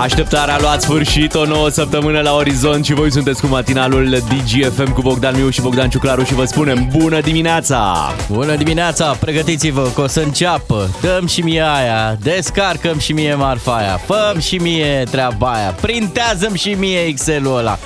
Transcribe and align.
Așteptarea 0.00 0.54
a 0.54 0.60
luat 0.60 0.82
sfârșit, 0.82 1.34
o 1.34 1.44
nouă 1.44 1.68
săptămână 1.68 2.20
la 2.20 2.34
orizont 2.34 2.84
și 2.84 2.94
voi 2.94 3.12
sunteți 3.12 3.40
cu 3.40 3.46
matinalul 3.46 4.08
DGFM 4.10 4.92
cu 4.92 5.00
Bogdan 5.00 5.36
Miu 5.36 5.50
și 5.50 5.60
Bogdan 5.60 5.90
Ciuclaru 5.90 6.22
și 6.22 6.34
vă 6.34 6.44
spunem 6.44 6.88
bună 6.96 7.20
dimineața! 7.20 7.96
Bună 8.30 8.56
dimineața, 8.56 9.12
pregătiți-vă 9.12 9.90
că 9.94 10.00
o 10.00 10.06
să 10.06 10.20
înceapă. 10.20 10.88
Dăm 11.00 11.26
și 11.26 11.40
mie 11.40 11.62
aia, 11.62 12.18
descarcăm 12.22 12.98
și 12.98 13.12
mie 13.12 13.34
marfa 13.34 13.76
aia, 13.76 14.00
făm 14.06 14.40
și 14.40 14.56
mie 14.56 15.04
treaba 15.10 15.52
aia, 15.52 15.70
printează 15.80 16.50
și 16.54 16.76
mie 16.78 16.98
Excel-ul 16.98 17.58
ăla. 17.58 17.78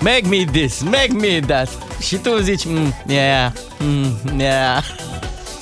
Make 0.00 0.24
me 0.28 0.44
this, 0.52 0.82
make 0.82 1.12
me 1.12 1.40
that. 1.46 1.68
Și 2.00 2.16
tu 2.16 2.38
zici, 2.40 2.64
mm, 2.64 2.94
yeah, 3.06 3.52
mm, 3.78 4.38
yeah. 4.38 4.84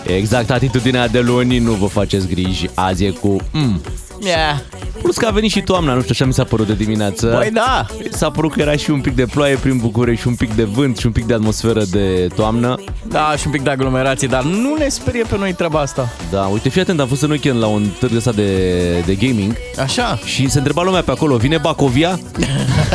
Exact 0.06 0.50
atitudinea 0.50 1.08
de 1.08 1.20
luni, 1.20 1.58
nu 1.58 1.72
vă 1.72 1.86
faceți 1.86 2.26
griji, 2.26 2.70
azi 2.74 3.04
e 3.04 3.10
cu 3.10 3.36
mm. 3.52 3.80
Yeah. 4.20 4.58
Plus 5.02 5.16
că 5.16 5.26
a 5.26 5.30
venit 5.30 5.50
și 5.50 5.60
toamna, 5.60 5.92
nu 5.92 5.98
știu, 6.00 6.10
așa 6.12 6.24
mi 6.24 6.32
s-a 6.32 6.44
părut 6.44 6.66
de 6.66 6.74
dimineață. 6.74 7.32
Băi 7.38 7.50
da, 7.52 7.86
S-a 8.10 8.30
părut 8.30 8.52
că 8.52 8.60
era 8.60 8.76
și 8.76 8.90
un 8.90 9.00
pic 9.00 9.14
de 9.14 9.26
ploaie 9.26 9.54
prin 9.56 9.78
București, 9.78 10.20
și 10.20 10.26
un 10.28 10.34
pic 10.34 10.52
de 10.54 10.64
vânt 10.64 10.98
și 10.98 11.06
un 11.06 11.12
pic 11.12 11.24
de 11.24 11.34
atmosferă 11.34 11.82
de 11.90 12.28
toamnă. 12.34 12.74
da, 13.08 13.34
și 13.38 13.42
un 13.46 13.52
pic 13.52 13.62
de 13.62 13.70
aglomerație, 13.70 14.28
dar 14.28 14.42
nu 14.42 14.74
ne 14.78 14.88
sperie 14.88 15.24
pe 15.28 15.36
noi 15.38 15.52
treaba 15.52 15.80
asta. 15.80 16.08
Da, 16.30 16.40
uite, 16.40 16.68
fii 16.68 16.80
atent, 16.80 17.00
am 17.00 17.06
fost 17.06 17.22
în 17.22 17.30
weekend 17.30 17.58
la 17.60 17.66
un 17.66 17.86
târg 17.98 18.16
ăsta 18.16 18.32
de, 18.32 18.98
de 19.06 19.14
gaming 19.14 19.56
Așa. 19.78 20.18
și 20.24 20.48
se 20.50 20.58
întreba 20.58 20.82
lumea 20.82 21.02
pe 21.02 21.10
acolo, 21.10 21.36
vine 21.36 21.56
Bacovia? 21.58 22.18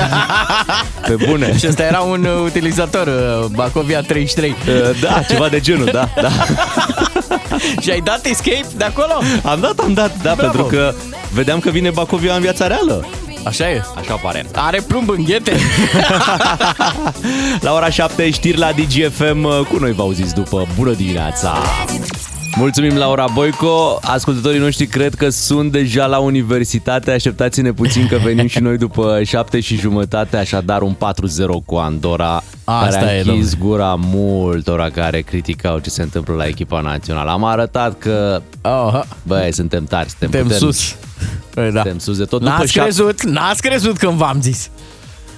pe 1.07 1.15
bune. 1.27 1.57
Și 1.57 1.67
ăsta 1.67 1.83
era 1.83 1.99
un 1.99 2.23
uh, 2.23 2.41
utilizator, 2.45 3.07
uh, 3.07 3.45
Bacovia 3.55 4.01
33. 4.01 4.49
Uh, 4.49 4.99
Da, 5.01 5.21
ceva 5.29 5.47
de 5.49 5.59
genul, 5.59 5.89
da, 5.91 6.09
da. 6.21 6.29
și 7.81 7.89
ai 7.89 7.99
dat 8.03 8.25
escape 8.25 8.65
de 8.77 8.83
acolo? 8.83 9.13
Am 9.43 9.59
dat, 9.59 9.79
am 9.79 9.93
dat, 9.93 10.21
da, 10.21 10.33
Bravo. 10.33 10.41
pentru 10.41 10.63
că 10.77 10.93
vedeam 11.33 11.59
că 11.59 11.69
vine 11.69 11.89
Bacovia 11.89 12.33
în 12.35 12.41
viața 12.41 12.67
reală. 12.67 13.05
Așa 13.43 13.69
e. 13.69 13.81
Așa 13.95 14.15
pare. 14.15 14.45
Are 14.55 14.81
plumb 14.87 15.09
în 15.09 15.23
ghete. 15.23 15.55
La 17.65 17.73
ora 17.73 17.89
7 17.89 18.29
știri 18.29 18.57
la 18.57 18.71
DGFM, 18.71 19.67
cu 19.67 19.77
noi 19.79 19.91
vă 19.91 20.01
auziți 20.01 20.33
după. 20.33 20.67
Bună 20.77 20.91
dimineața! 20.91 21.57
Mulțumim, 22.55 22.95
Laura 22.97 23.25
Boico. 23.33 23.99
Ascultătorii 24.01 24.59
noștri 24.59 24.85
cred 24.87 25.15
că 25.15 25.29
sunt 25.29 25.71
deja 25.71 26.05
la 26.05 26.17
universitate. 26.19 27.11
Așteptați-ne 27.11 27.71
puțin 27.73 28.07
că 28.07 28.17
venim 28.23 28.47
și 28.47 28.59
noi 28.59 28.77
după 28.77 29.19
7 29.23 29.59
și 29.59 29.75
jumătate, 29.77 30.37
așadar 30.37 30.81
un 30.81 30.95
4-0 30.95 30.97
cu 31.65 31.75
Andorra, 31.75 32.43
Asta 32.63 32.97
care 32.99 33.09
a 33.11 33.15
e, 33.15 33.21
închis 33.25 33.57
gura 33.57 33.95
multora 33.99 34.89
care 34.89 35.21
criticau 35.21 35.79
ce 35.79 35.89
se 35.89 36.01
întâmplă 36.01 36.33
la 36.33 36.45
echipa 36.45 36.81
națională. 36.81 37.31
Am 37.31 37.43
arătat 37.43 37.97
că, 37.97 38.41
Oh, 38.61 39.01
băi, 39.23 39.53
suntem 39.53 39.83
tari, 39.85 40.09
suntem, 40.09 40.29
suntem 40.29 40.47
puternici. 40.47 40.75
sus. 40.75 40.95
Păi 41.53 41.71
da. 41.71 41.81
Suntem 41.81 41.97
sus 41.99 42.17
de 42.17 42.23
tot. 42.25 42.39
După 42.39 42.51
N-ați 42.51 42.71
șapte- 42.71 42.79
crezut, 42.93 43.23
n-ați 43.23 43.61
crezut 43.61 43.97
când 43.97 44.13
v-am 44.13 44.37
zis. 44.41 44.69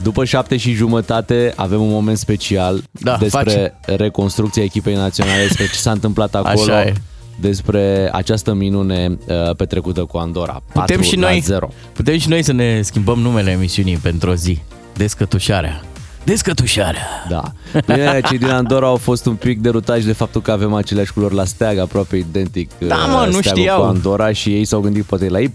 După 0.04 0.26
șapte 0.26 0.58
și 0.58 0.72
jumătate 0.74 1.54
avem 1.56 1.82
un 1.82 1.90
moment 1.90 2.18
special 2.18 2.84
Da, 2.92 3.18
despre 3.20 3.80
reconstrucția 3.86 4.64
echipei 4.64 4.96
naționale, 4.96 5.42
despre 5.42 5.66
ce 5.66 5.76
s-a 5.76 5.92
întâmplat 5.92 6.36
acolo, 6.36 6.74
Așa 6.74 6.84
e. 6.84 6.94
despre 7.40 8.10
această 8.14 8.54
minune 8.54 9.18
uh, 9.28 9.56
petrecută 9.56 10.06
cu 10.06 10.18
Andorra. 10.18 10.62
Putem 10.66 10.96
4 10.96 11.02
și, 11.02 11.16
la 11.16 11.28
noi, 11.30 11.40
0. 11.40 11.70
putem 11.94 12.18
și 12.18 12.30
noi 12.30 12.44
să 12.44 12.52
ne 12.52 12.82
schimbăm 12.82 13.20
numele 13.20 13.52
emisiunii 13.52 13.98
pentru 13.98 14.30
o 14.30 14.34
zi. 14.34 14.62
Descătușarea. 14.94 15.82
Descătușarea. 16.24 17.02
Da. 17.30 17.42
Bine, 17.86 18.20
cei 18.30 18.38
din 18.38 18.50
Andorra 18.50 18.88
au 18.88 18.96
fost 18.96 19.26
un 19.26 19.36
pic 19.36 19.60
derutați 19.62 20.06
de 20.06 20.14
faptul 20.14 20.42
că 20.42 20.52
avem 20.52 20.74
aceleași 20.74 21.14
culori 21.14 21.36
la 21.36 21.46
steag, 21.46 21.78
aproape 21.78 22.16
identic 22.16 22.70
Da, 22.88 22.96
uh, 22.96 23.02
mă, 23.12 23.26
nu 23.32 23.32
steagul 23.40 23.62
știau. 23.62 23.80
cu 23.82 23.86
Andorra 23.88 24.32
și 24.32 24.50
ei 24.50 24.66
s-au 24.66 24.80
gândit 24.80 25.04
poate 25.04 25.30
la 25.30 25.40
ei 25.40 25.50
4-0, 25.50 25.52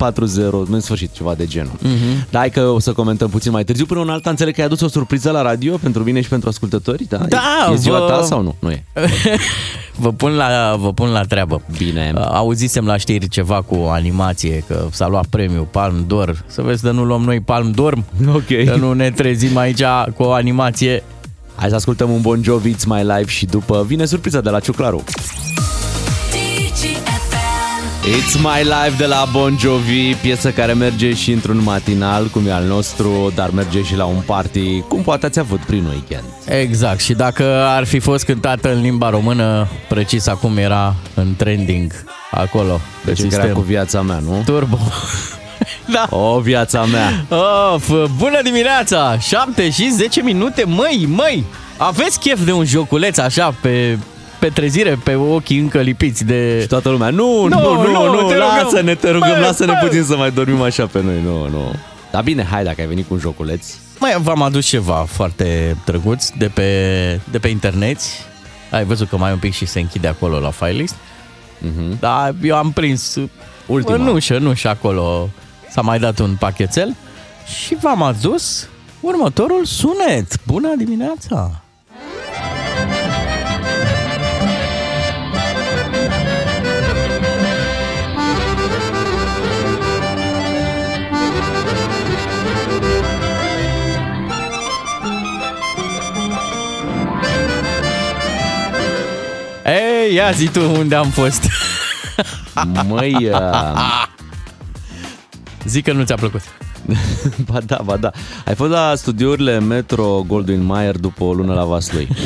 în 0.70 0.80
sfârșit 0.80 1.12
ceva 1.12 1.34
de 1.34 1.46
genul. 1.46 1.72
Mhm. 1.82 2.26
Da, 2.30 2.38
hai 2.38 2.50
că 2.50 2.60
o 2.60 2.78
să 2.78 2.92
comentăm 2.92 3.28
puțin 3.28 3.52
mai 3.52 3.64
târziu. 3.64 3.86
Până 3.86 4.00
un 4.00 4.08
alta 4.08 4.30
înțeleg 4.30 4.54
că 4.54 4.60
ai 4.60 4.66
adus 4.66 4.80
o 4.80 4.88
surpriză 4.88 5.30
la 5.30 5.42
radio 5.42 5.76
pentru 5.76 6.02
mine 6.02 6.20
și 6.20 6.28
pentru 6.28 6.48
ascultători, 6.48 7.04
da? 7.08 7.16
Da, 7.16 7.68
E 7.72 7.76
ziua 7.76 7.98
vă- 7.98 8.06
ta 8.06 8.22
sau 8.22 8.42
nu? 8.42 8.54
Nu 8.58 8.70
e. 8.70 8.84
Vă 10.00 10.12
pun 10.12 10.30
la, 10.36 10.76
vă 10.78 10.92
pun 10.92 11.08
la 11.10 11.20
treabă. 11.22 11.62
Bine. 11.78 12.12
Auzisem 12.16 12.86
la 12.86 12.96
știri 12.96 13.28
ceva 13.28 13.62
cu 13.62 13.86
animație, 13.90 14.64
că 14.68 14.86
s-a 14.90 15.08
luat 15.08 15.26
premiul 15.26 15.66
Palm 15.70 16.06
d'Or. 16.06 16.34
Să 16.46 16.62
vezi 16.62 16.82
că 16.82 16.90
nu 16.90 17.04
luăm 17.04 17.22
noi 17.22 17.40
Palm 17.40 17.72
d'Or, 17.74 17.92
Ok. 18.34 18.64
că 18.64 18.76
nu 18.78 18.92
ne 18.92 19.10
trezim 19.10 19.56
aici 19.56 19.82
cu 20.16 20.22
o 20.22 20.32
animație. 20.32 20.56
Hai 21.54 21.68
să 21.68 21.74
ascultăm 21.74 22.10
un 22.10 22.20
Bon 22.20 22.42
Jovi, 22.42 22.74
It's 22.74 22.84
My 22.86 23.02
Life 23.02 23.30
și 23.30 23.46
după 23.46 23.84
vine 23.86 24.04
surpriza 24.04 24.40
de 24.40 24.50
la 24.50 24.60
Ciuclaru. 24.60 25.04
It's 28.08 28.34
My 28.40 28.62
Life 28.62 28.94
de 28.98 29.06
la 29.06 29.28
Bon 29.32 29.56
Jovi, 29.58 30.14
piesă 30.14 30.50
care 30.50 30.72
merge 30.72 31.14
și 31.14 31.32
într-un 31.32 31.62
matinal, 31.62 32.26
cum 32.26 32.46
e 32.46 32.52
al 32.52 32.64
nostru, 32.64 33.32
dar 33.34 33.50
merge 33.50 33.82
și 33.82 33.96
la 33.96 34.04
un 34.04 34.22
party, 34.26 34.80
cum 34.80 35.02
poate 35.02 35.26
ați 35.26 35.38
avut 35.38 35.58
prin 35.58 35.84
weekend. 35.84 36.24
Exact, 36.44 37.00
și 37.00 37.12
dacă 37.12 37.44
ar 37.66 37.84
fi 37.84 37.98
fost 37.98 38.24
cântată 38.24 38.72
în 38.72 38.80
limba 38.80 39.10
română, 39.10 39.68
precis 39.88 40.26
acum 40.26 40.56
era 40.56 40.94
în 41.14 41.34
trending 41.36 41.92
acolo, 42.30 42.80
pe 43.04 43.10
Deci 43.12 43.18
era 43.18 43.28
sistem. 43.30 43.52
cu 43.52 43.60
viața 43.60 44.02
mea, 44.02 44.18
nu? 44.18 44.42
Turbo. 44.44 44.78
da. 45.94 46.06
O, 46.16 46.40
viața 46.40 46.84
mea! 46.84 47.24
Of, 47.74 47.90
bună 48.16 48.40
dimineața! 48.42 49.18
7 49.18 49.70
și 49.70 49.90
10 49.90 50.22
minute, 50.22 50.64
măi, 50.64 51.04
măi! 51.08 51.44
Aveți 51.76 52.18
chef 52.20 52.44
de 52.44 52.52
un 52.52 52.64
joculeț 52.64 53.18
așa 53.18 53.54
pe, 53.60 53.98
pe 54.38 54.48
trezire, 54.48 54.98
pe 55.04 55.14
ochii 55.14 55.58
încă 55.58 55.78
lipiți 55.80 56.24
de... 56.24 56.58
Și 56.60 56.66
toată 56.66 56.88
lumea, 56.88 57.10
nu, 57.10 57.42
nu, 57.46 57.48
Nu, 57.48 57.72
nu, 57.72 57.82
nu, 57.82 58.04
nu, 58.04 58.12
nu 58.20 58.28
te 58.28 58.34
rugăm. 58.34 58.48
lasă-ne, 58.62 58.94
te 58.94 59.10
rugăm, 59.10 59.28
Bă, 59.34 59.38
lasă-ne 59.40 59.72
bă. 59.80 59.86
puțin 59.86 60.02
să 60.04 60.16
mai 60.16 60.30
dormim 60.30 60.62
așa 60.62 60.86
pe 60.86 61.00
noi, 61.02 61.20
nu, 61.24 61.48
nu. 61.48 61.74
Dar 62.10 62.22
bine, 62.22 62.46
hai 62.50 62.64
dacă 62.64 62.80
ai 62.80 62.86
venit 62.86 63.06
cu 63.08 63.14
un 63.14 63.20
joculeț. 63.20 63.66
Mai 63.98 64.16
v-am 64.22 64.42
adus 64.42 64.66
ceva 64.66 65.06
foarte 65.08 65.76
drăguț 65.84 66.28
de 66.38 66.46
pe, 66.54 66.70
de 67.30 67.38
pe 67.38 67.48
internet. 67.48 67.98
Ai 68.70 68.84
văzut 68.84 69.08
că 69.08 69.16
mai 69.16 69.32
un 69.32 69.38
pic 69.38 69.54
și 69.54 69.66
se 69.66 69.80
închide 69.80 70.08
acolo 70.08 70.38
la 70.38 70.50
file 70.50 70.70
list. 70.70 70.94
Mhm. 71.58 71.96
Dar 72.00 72.34
eu 72.42 72.56
am 72.56 72.70
prins 72.72 73.16
Ultima. 73.66 73.94
în 73.96 74.06
ușă, 74.06 74.38
nu 74.38 74.52
și 74.54 74.66
acolo 74.66 75.28
s-a 75.78 75.84
mai 75.84 75.98
dat 75.98 76.18
un 76.18 76.36
pachetel 76.38 76.96
și 77.64 77.76
v-am 77.80 78.02
adus 78.02 78.68
următorul 79.00 79.64
sunet. 79.64 80.44
Bună 80.46 80.74
dimineața! 80.76 81.50
Ei, 99.64 100.14
ia 100.14 100.30
zi 100.30 100.48
tu 100.48 100.60
unde 100.60 100.94
am 100.94 101.10
fost. 101.10 101.42
Măi, 102.86 103.28
uh, 103.30 104.08
Zic 105.68 105.84
că 105.84 105.92
nu 105.92 106.04
ți-a 106.04 106.14
plăcut. 106.16 106.40
ba 107.50 107.60
da, 107.60 107.80
ba 107.84 107.96
da. 107.96 108.10
Ai 108.44 108.54
fost 108.54 108.70
la 108.70 108.92
studiourile 108.96 109.58
Metro 109.58 110.24
Goldwyn 110.26 110.62
Mayer 110.62 110.96
după 110.96 111.24
o 111.24 111.32
lună 111.32 111.54
la 111.54 111.64
Vaslui, 111.64 112.08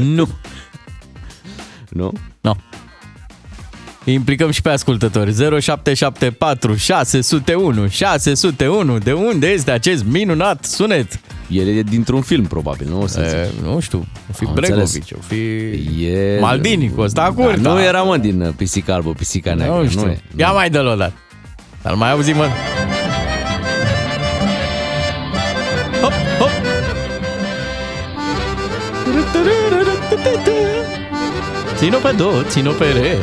Nu. 0.00 0.28
nu? 1.88 2.12
No. 2.40 2.54
Îi 4.04 4.12
implicăm 4.14 4.50
și 4.50 4.62
pe 4.62 4.68
ascultători. 4.70 5.32
0774 5.32 6.74
601 6.74 7.88
601. 7.88 8.98
De 8.98 9.12
unde 9.12 9.48
este 9.48 9.70
acest 9.70 10.04
minunat 10.04 10.64
sunet? 10.64 11.20
El 11.50 11.68
e 11.68 11.82
dintr-un 11.82 12.20
film, 12.20 12.44
probabil, 12.46 12.88
nu? 12.90 13.00
O 13.02 13.06
să 13.06 13.20
zic. 13.28 13.36
E, 13.36 13.66
nu 13.68 13.80
știu, 13.80 14.06
o 14.30 14.32
fi 14.32 14.44
Am 14.44 14.54
Bregovici, 14.54 14.94
înțeles. 14.94 15.10
o 15.18 15.22
fi 15.26 16.04
E... 16.04 16.38
Maldini 16.40 16.90
cu 16.94 17.00
ăsta 17.00 17.22
Da, 17.22 17.42
curta. 17.42 17.72
nu 17.72 17.82
era, 17.82 18.02
mă, 18.02 18.16
din 18.16 18.40
uh, 18.40 18.48
Pisica 18.56 18.94
Albă, 18.94 19.12
Pisica 19.12 19.54
Neagră. 19.54 19.82
Nu 19.82 19.88
știu. 19.88 20.04
Nu 20.04 20.10
e. 20.10 20.20
Ia 20.36 20.50
mai 20.52 20.70
dă-l 20.70 20.86
o 20.86 20.94
dată. 20.94 21.12
Dar 21.82 21.94
mai 21.94 22.10
auzim, 22.10 22.36
mă. 22.36 22.46
Hop, 26.02 26.12
hop. 26.38 26.50
Țin-o 31.76 31.98
pe 31.98 32.12
do, 32.16 32.30
țin-o 32.48 32.72
pe 32.72 32.84
re. 32.92 33.16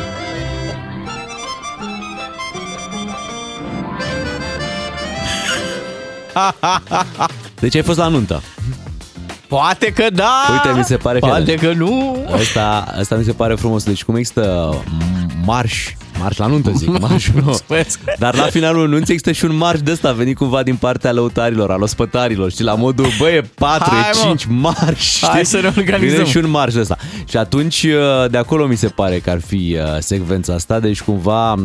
Deci 7.67 7.75
ai 7.75 7.81
fost 7.87 7.97
la 7.97 8.07
nuntă. 8.07 8.41
Poate 9.47 9.85
că 9.93 10.05
da. 10.13 10.31
Uite, 10.51 10.77
mi 10.77 10.83
se 10.83 10.97
pare 10.97 11.19
că- 11.19 11.25
Poate 11.25 11.53
că 11.55 11.73
nu. 11.73 12.25
Asta, 12.31 12.93
asta 12.99 13.15
mi 13.15 13.23
se 13.23 13.31
pare 13.31 13.55
frumos. 13.55 13.83
Deci 13.83 14.03
cum 14.03 14.15
există 14.15 14.73
m- 14.75 15.45
marși 15.45 15.97
Marș 16.19 16.37
la 16.37 16.45
nuntă, 16.47 16.71
zic, 16.75 16.99
marș 17.07 17.27
nu. 17.27 17.41
Mulțumesc. 17.43 17.99
Dar 18.19 18.35
la 18.35 18.43
finalul 18.43 18.87
nunții 18.89 19.13
există 19.13 19.31
și 19.31 19.45
un 19.45 19.55
marș 19.55 19.79
de 19.81 19.91
ăsta 19.91 20.11
venit 20.11 20.37
cumva 20.37 20.63
din 20.63 20.75
partea 20.75 21.11
lăutarilor, 21.11 21.71
al 21.71 21.81
ospătarilor, 21.81 22.51
știi, 22.51 22.63
la 22.63 22.75
modul, 22.75 23.05
bă, 23.19 23.29
e 23.29 23.41
4, 23.55 23.89
Hai, 23.89 23.99
e 23.99 24.17
mă. 24.17 24.21
5, 24.35 24.45
marș, 24.49 24.99
știi? 25.15 25.27
Hai 25.27 25.45
să 25.45 25.59
ne 25.59 25.67
organizăm. 25.77 26.15
Vine 26.17 26.29
și 26.29 26.37
un 26.37 26.49
marș 26.49 26.73
de 26.73 26.79
ăsta. 26.79 26.97
Și 27.29 27.37
atunci, 27.37 27.83
uh, 27.83 28.29
de 28.31 28.37
acolo 28.37 28.65
mi 28.65 28.75
se 28.75 28.87
pare 28.87 29.19
că 29.19 29.29
ar 29.29 29.39
fi 29.47 29.77
uh, 29.79 29.97
secvența 29.99 30.53
asta, 30.53 30.79
deci 30.79 31.01
cumva, 31.01 31.53
uh, 31.53 31.61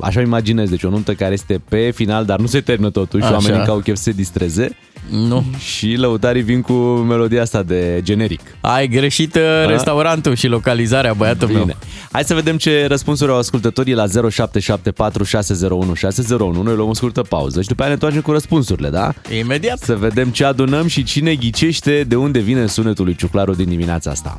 așa 0.00 0.18
îmi 0.20 0.28
imaginez, 0.28 0.68
deci 0.68 0.82
o 0.82 0.88
nuntă 0.88 1.12
care 1.14 1.32
este 1.32 1.62
pe 1.68 1.90
final, 1.94 2.24
dar 2.24 2.38
nu 2.38 2.46
se 2.46 2.60
termină 2.60 2.90
totuși, 2.90 3.24
Așa. 3.24 3.32
oamenii 3.32 3.58
încă 3.58 3.70
au 3.70 3.78
chef 3.78 3.96
să 3.96 4.02
se 4.02 4.10
distreze 4.12 4.76
Nu. 5.10 5.44
și 5.58 5.94
lăutarii 5.98 6.42
vin 6.42 6.60
cu 6.60 6.72
melodia 7.08 7.42
asta 7.42 7.62
de 7.62 8.00
generic. 8.02 8.40
Ai 8.60 8.88
greșit 8.88 9.34
uh, 9.34 9.42
restaurantul 9.66 10.34
și 10.34 10.46
localizarea, 10.46 11.12
băiatul 11.12 11.48
meu. 11.48 11.60
Bine. 11.60 11.76
Hai 12.12 12.24
să 12.24 12.34
vedem 12.34 12.56
ce 12.56 12.86
răspunsuri 12.86 13.30
au 13.30 13.38
ascultătorii 13.38 13.94
la 13.94 14.06
0774 14.06 15.24
601 15.24 15.94
601. 15.94 16.62
Noi 16.62 16.74
luăm 16.74 16.88
o 16.88 16.94
scurtă 16.94 17.22
pauză 17.22 17.62
și 17.62 17.68
după 17.68 17.80
aia 17.80 17.88
ne 17.88 17.94
întoarcem 17.94 18.20
cu 18.20 18.32
răspunsurile, 18.32 18.88
da? 18.88 19.12
Imediat. 19.38 19.78
Să 19.78 19.94
vedem 19.96 20.28
ce 20.28 20.44
adunăm 20.44 20.86
și 20.86 21.02
cine 21.02 21.34
ghicește 21.34 22.04
de 22.08 22.16
unde 22.16 22.38
vine 22.38 22.66
sunetul 22.66 23.04
lui 23.04 23.14
Ciuclaru 23.14 23.54
din 23.54 23.68
dimineața 23.68 24.10
asta. 24.10 24.36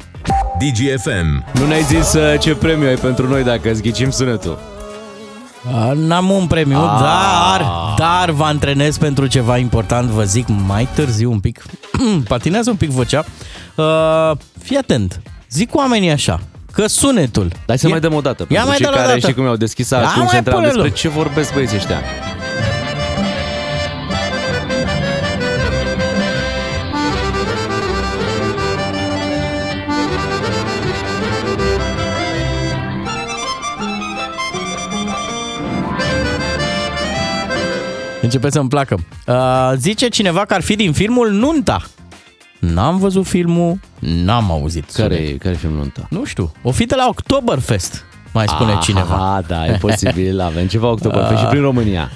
DGFM. 0.59 1.45
Nu 1.59 1.67
ne-ai 1.67 1.83
zis 1.83 2.13
uh, 2.13 2.39
ce 2.39 2.55
premiu 2.55 2.87
ai 2.87 2.95
pentru 2.95 3.27
noi 3.27 3.43
dacă 3.43 3.71
îți 3.71 3.81
ghicim 3.81 4.09
sunetul. 4.09 4.74
A, 5.73 5.91
N-am 5.95 6.29
un 6.29 6.47
premiu, 6.47 6.77
Ah. 6.77 6.99
dar, 6.99 7.65
dar 7.97 8.29
vă 8.31 8.43
antrenez 8.43 8.97
pentru 8.97 9.25
ceva 9.27 9.57
important, 9.57 10.09
vă 10.09 10.23
zic 10.23 10.45
mai 10.67 10.87
târziu 10.95 11.31
un 11.31 11.39
pic. 11.39 11.63
Patinează 12.27 12.69
un 12.69 12.75
pic 12.75 12.89
vocea. 12.89 13.23
Uh, 13.75 14.31
fii 14.63 14.77
atent, 14.77 15.21
zic 15.49 15.75
oamenii 15.75 16.09
așa, 16.11 16.39
că 16.71 16.87
sunetul... 16.87 17.51
Dai 17.65 17.77
să 17.77 17.87
e- 17.87 17.89
mai 17.89 17.99
dăm 17.99 18.13
o 18.13 18.21
dată. 18.21 18.45
Ia 18.49 18.61
Pentru 18.63 18.67
mai 18.67 18.75
cei 18.77 18.85
dă 18.85 18.91
la 18.91 18.97
care 18.97 19.07
dată. 19.07 19.19
știi 19.19 19.33
cum 19.33 19.45
au 19.47 19.55
deschis 19.55 19.89
Ia 19.89 19.97
acum 19.97 20.19
mai 20.21 20.27
se 20.29 20.37
întreabă 20.37 20.59
pune-l. 20.61 20.73
despre 20.81 20.99
ce 20.99 21.09
vorbesc 21.09 21.53
băieții 21.53 21.77
ăștia. 21.77 21.99
Începe 38.35 38.53
să-mi 38.53 38.69
placă. 38.69 38.97
Uh, 39.27 39.71
zice 39.77 40.07
cineva 40.07 40.45
că 40.45 40.53
ar 40.53 40.61
fi 40.61 40.75
din 40.75 40.91
filmul 40.93 41.31
Nunta. 41.31 41.81
N-am 42.59 42.97
văzut 42.97 43.25
filmul, 43.25 43.79
n-am 43.99 44.51
auzit. 44.51 44.91
Care, 44.91 45.15
sunet. 45.15 45.39
care 45.41 45.55
film 45.55 45.73
nuntă? 45.73 46.07
Nu 46.09 46.25
știu. 46.25 46.51
O 46.61 46.71
fi 46.71 46.85
de 46.85 46.95
la 46.95 47.05
Oktoberfest, 47.07 48.03
mai 48.33 48.47
spune 48.47 48.71
Ah, 48.71 48.79
cineva. 48.81 49.43
da, 49.47 49.65
e 49.67 49.71
posibil. 49.71 50.39
Avem 50.39 50.67
ceva 50.67 50.87
Oktoberfest 50.87 51.39
și 51.39 51.45
prin 51.45 51.61
România. 51.61 52.11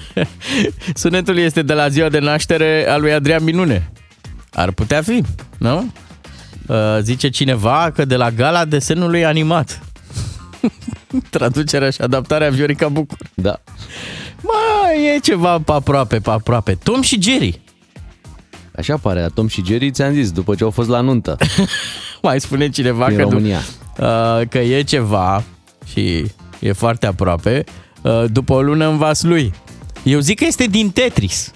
Sunetul 0.94 1.38
este 1.38 1.62
de 1.62 1.74
la 1.74 1.88
ziua 1.90 2.10
de 2.10 2.20
naștere 2.20 2.86
a 2.90 2.98
lui 2.98 3.14
Adrian 3.14 3.44
Minune. 3.44 3.92
Ar 4.54 4.72
putea 4.72 5.02
fi, 5.02 5.24
nu? 5.58 5.92
Uh, 6.68 6.76
zice 7.02 7.30
cineva 7.30 7.92
că 7.96 8.06
de 8.06 8.16
la 8.16 8.32
gala 8.32 8.66
desenului 8.66 9.26
animat. 9.26 9.80
Traducerea 11.30 11.90
și 11.90 12.02
adaptarea 12.02 12.50
Viorica 12.50 12.88
Bucur. 12.88 13.18
Da. 13.34 13.60
Mă, 14.52 14.94
e 15.16 15.20
ceva 15.20 15.60
pe 15.60 15.72
aproape, 15.72 16.20
pe 16.20 16.30
aproape. 16.30 16.78
Tom 16.84 17.02
și 17.02 17.22
Jerry. 17.22 17.62
Așa 18.78 18.98
pare, 18.98 19.20
dar 19.20 19.30
Tom 19.30 19.48
și 19.48 19.64
Jerry 19.66 19.92
ți-am 19.92 20.14
zis, 20.14 20.32
după 20.32 20.56
ce 20.56 20.64
au 20.64 20.70
fost 20.70 20.90
la 20.90 21.02
nuntă 21.02 21.38
Mai 22.22 22.40
spune 22.42 22.70
cineva 22.70 23.08
din 23.08 23.18
că, 23.18 23.24
du- 23.24 23.30
România. 23.30 23.58
uh, 24.00 24.48
că 24.50 24.58
e 24.58 24.82
ceva 24.82 25.44
și 25.86 26.26
e 26.60 26.72
foarte 26.72 27.06
aproape 27.06 27.64
uh, 28.02 28.24
după 28.32 28.54
o 28.54 28.62
lună 28.62 28.88
în 28.88 28.98
vas 28.98 29.22
lui. 29.24 29.54
Eu 30.04 30.20
zic 30.20 30.38
că 30.38 30.46
este 30.48 30.66
din 30.66 30.90
Tetris. 30.92 31.52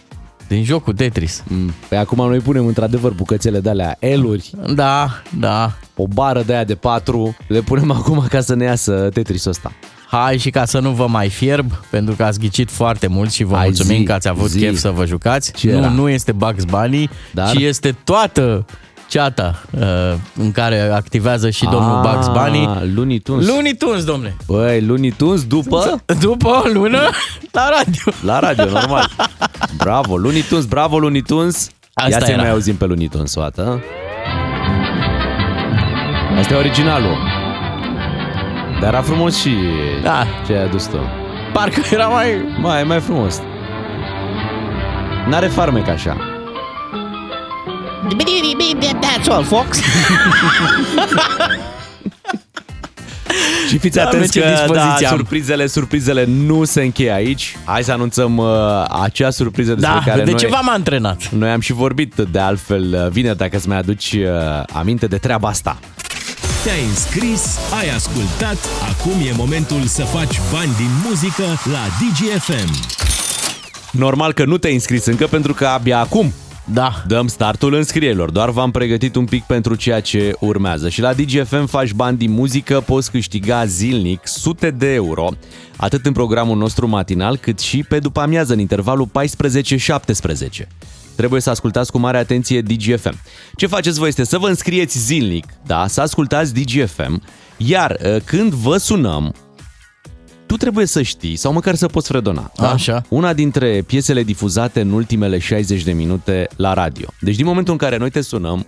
Din 0.48 0.64
jocul 0.64 0.94
Tetris. 0.94 1.44
Mm, 1.48 1.74
Păi 1.90 1.98
acum 1.98 2.18
noi 2.28 2.40
punem 2.40 2.66
într-adevăr 2.66 3.12
bucățele 3.12 3.60
de 3.60 3.70
alea, 3.70 3.96
eluri, 4.00 4.52
Da, 4.74 5.22
da. 5.40 5.72
o 5.96 6.08
bară 6.08 6.42
de 6.42 6.54
aia 6.54 6.64
de 6.64 6.76
patru, 6.76 7.36
le 7.48 7.60
punem 7.62 7.92
acum 7.92 8.26
ca 8.30 8.42
să 8.42 8.56
ne 8.56 8.64
iasă 8.64 9.10
Tetrisul 9.14 9.52
ăsta. 9.52 9.72
Hai 10.18 10.38
și 10.38 10.50
ca 10.50 10.66
să 10.66 10.80
nu 10.80 10.90
vă 10.90 11.08
mai 11.08 11.30
fierb, 11.30 11.72
pentru 11.90 12.14
că 12.16 12.24
ați 12.24 12.40
ghicit 12.40 12.72
foarte 12.72 13.08
mult 13.08 13.32
și 13.32 13.44
vă 13.44 13.56
Hai, 13.56 13.64
mulțumim 13.66 13.98
zi, 13.98 14.04
că 14.04 14.14
ați 14.14 14.28
avut 14.28 14.50
zi. 14.50 14.60
chef 14.60 14.78
să 14.78 14.90
vă 14.90 15.06
jucați. 15.06 15.52
Ce 15.52 15.72
nu, 15.72 15.78
era? 15.78 15.90
nu 15.90 16.10
este 16.10 16.32
Bugs 16.32 16.64
Bunny, 16.64 17.10
Dar? 17.32 17.50
ci 17.50 17.60
este 17.60 17.96
toată 18.04 18.66
ceata 19.10 19.62
uh, 19.80 19.82
în 20.36 20.52
care 20.52 20.80
activează 20.80 21.50
și 21.50 21.64
domnul 21.66 22.02
Bugs 22.02 22.28
Bunny. 22.28 22.66
Ah, 22.68 22.82
Looney 22.96 23.20
Tunes. 23.20 23.48
Looney 23.48 23.74
Tunes, 23.76 24.04
domnule. 24.04 24.36
Băi, 24.48 24.82
Looney 24.82 25.12
Tunes 25.12 25.44
după? 25.46 26.02
După 26.22 26.48
o 26.48 26.62
lună 26.74 27.00
la 27.52 27.70
radio. 27.78 28.12
La 28.26 28.40
radio, 28.40 28.66
normal. 28.80 29.10
Bravo, 29.78 30.18
Looney 30.18 30.42
Tunes, 30.42 30.66
bravo 30.66 31.00
Looney 31.00 31.22
Tunes. 31.22 31.70
Asta 31.94 32.10
Ia 32.10 32.26
să 32.26 32.32
era. 32.32 32.42
mai 32.42 32.52
auzim 32.52 32.76
pe 32.76 32.86
Looney 32.86 33.08
Tunes 33.08 33.36
o 33.36 33.42
dată. 33.42 33.84
Asta 36.40 36.54
e 36.54 36.58
originalul. 36.58 37.18
Dar 38.84 38.94
era 38.94 39.02
frumos 39.02 39.36
și 39.40 39.56
Da. 40.02 40.28
ce 40.46 40.54
ai 40.54 40.64
adus 40.64 40.86
tu. 40.86 40.98
Parcă 41.54 41.82
era 41.92 42.08
mai... 42.08 42.28
Mai, 42.62 42.82
e 42.82 42.84
mai 42.84 43.00
frumos. 43.00 43.42
N-are 45.30 45.48
farmec 45.48 45.88
așa. 45.88 46.18
That's 49.02 49.28
all, 49.28 49.44
Fox. 49.44 49.80
Și 53.68 53.78
fiți 53.78 53.96
Doamne, 53.96 54.16
atenți 54.16 54.32
ce 54.32 54.40
că 54.40 54.48
dispoziție 54.50 55.06
da, 55.06 55.10
am. 55.10 55.16
surprizele, 55.16 55.68
surprizele 55.68 56.26
nu 56.26 56.64
se 56.64 56.82
încheie 56.82 57.12
aici. 57.14 57.58
Hai 57.66 57.84
să 57.84 57.92
anunțăm 57.92 58.38
uh, 58.38 58.48
acea 59.04 59.30
surpriză 59.30 59.74
despre 59.74 59.94
Da, 59.94 60.04
care 60.06 60.24
de 60.24 60.30
noi... 60.30 60.40
ce 60.40 60.48
v-am 60.48 60.70
antrenat? 60.70 61.30
Noi 61.30 61.50
am 61.50 61.60
și 61.60 61.74
vorbit 61.74 62.14
de 62.32 62.40
altfel 62.40 63.04
uh, 63.06 63.12
vineri, 63.12 63.38
dacă 63.38 63.56
îți 63.56 63.68
mai 63.68 63.78
aduci 63.78 64.12
uh, 64.14 64.64
aminte 64.74 65.06
de 65.06 65.18
treaba 65.18 65.48
asta. 65.48 65.78
Te-ai 66.64 66.84
înscris, 66.84 67.58
ai 67.80 67.90
ascultat, 67.90 68.58
acum 68.92 69.12
e 69.28 69.32
momentul 69.36 69.82
să 69.86 70.04
faci 70.04 70.40
bani 70.52 70.72
din 70.76 70.90
muzică 71.08 71.44
la 71.72 71.86
DGFM. 72.00 72.74
Normal 73.92 74.34
că 74.34 74.46
nu 74.46 74.58
te-ai 74.58 74.74
înscris 74.74 75.06
încă 75.06 75.28
pentru 75.28 75.54
că 75.54 75.66
abia 75.66 76.00
acum 76.00 76.34
Da. 76.66 77.04
dăm 77.08 77.28
startul 77.28 77.74
înscrierilor. 77.74 78.32
Doar 78.32 78.50
v-am 78.50 78.72
pregătit 78.72 79.16
un 79.16 79.26
pic 79.26 79.44
pentru 79.44 79.76
ceea 79.76 80.00
ce 80.00 80.36
urmează. 80.40 80.90
Și 80.90 81.02
la 81.02 81.14
DGFM 81.14 81.66
faci 81.66 81.92
bani 81.92 82.18
din 82.18 82.32
muzică, 82.32 82.84
poți 82.86 83.12
câștiga 83.12 83.66
zilnic 83.66 84.28
sute 84.28 84.72
de 84.72 84.94
euro, 84.94 85.30
atât 85.76 86.06
în 86.06 86.14
programul 86.14 86.58
nostru 86.58 86.88
matinal, 86.88 87.38
cât 87.38 87.60
și 87.60 87.84
pe 87.84 88.00
după 88.00 88.20
amiază, 88.20 88.54
în 88.54 88.60
intervalul 88.60 89.08
14-17. 89.08 90.68
Trebuie 91.16 91.42
să 91.42 91.50
ascultați 91.50 91.92
cu 91.92 91.98
mare 91.98 92.18
atenție 92.18 92.62
DGFM. 92.62 93.20
Ce 93.56 93.68
faceți 93.68 94.00
voi 94.00 94.08
este 94.08 94.24
să 94.26 94.38
vă 94.38 94.48
înscrieți 94.48 95.00
zilnic, 95.00 95.46
da, 95.66 95.88
să 95.88 96.02
ascultați 96.02 96.54
DGFM, 96.54 97.22
iar 97.58 97.98
uh, 98.06 98.16
când 98.26 98.54
vă 98.54 98.78
sunăm, 98.78 99.34
tu 100.46 100.58
trebuie 100.58 100.86
să 100.86 101.02
știi, 101.02 101.36
sau 101.36 101.54
măcar 101.54 101.76
să 101.76 101.88
poți 101.88 102.08
fredona, 102.08 102.52
da? 102.58 102.72
Așa. 102.72 103.04
una 103.10 103.34
dintre 103.34 103.82
piesele 103.88 104.24
difuzate 104.24 104.82
în 104.82 104.92
ultimele 104.92 105.38
60 105.40 105.84
de 105.84 105.92
minute 105.92 106.48
la 106.56 106.74
radio. 106.74 107.08
Deci 107.20 107.36
din 107.36 107.46
momentul 107.46 107.74
în 107.74 107.80
care 107.80 107.98
noi 107.98 108.10
te 108.10 108.22
sunăm, 108.22 108.68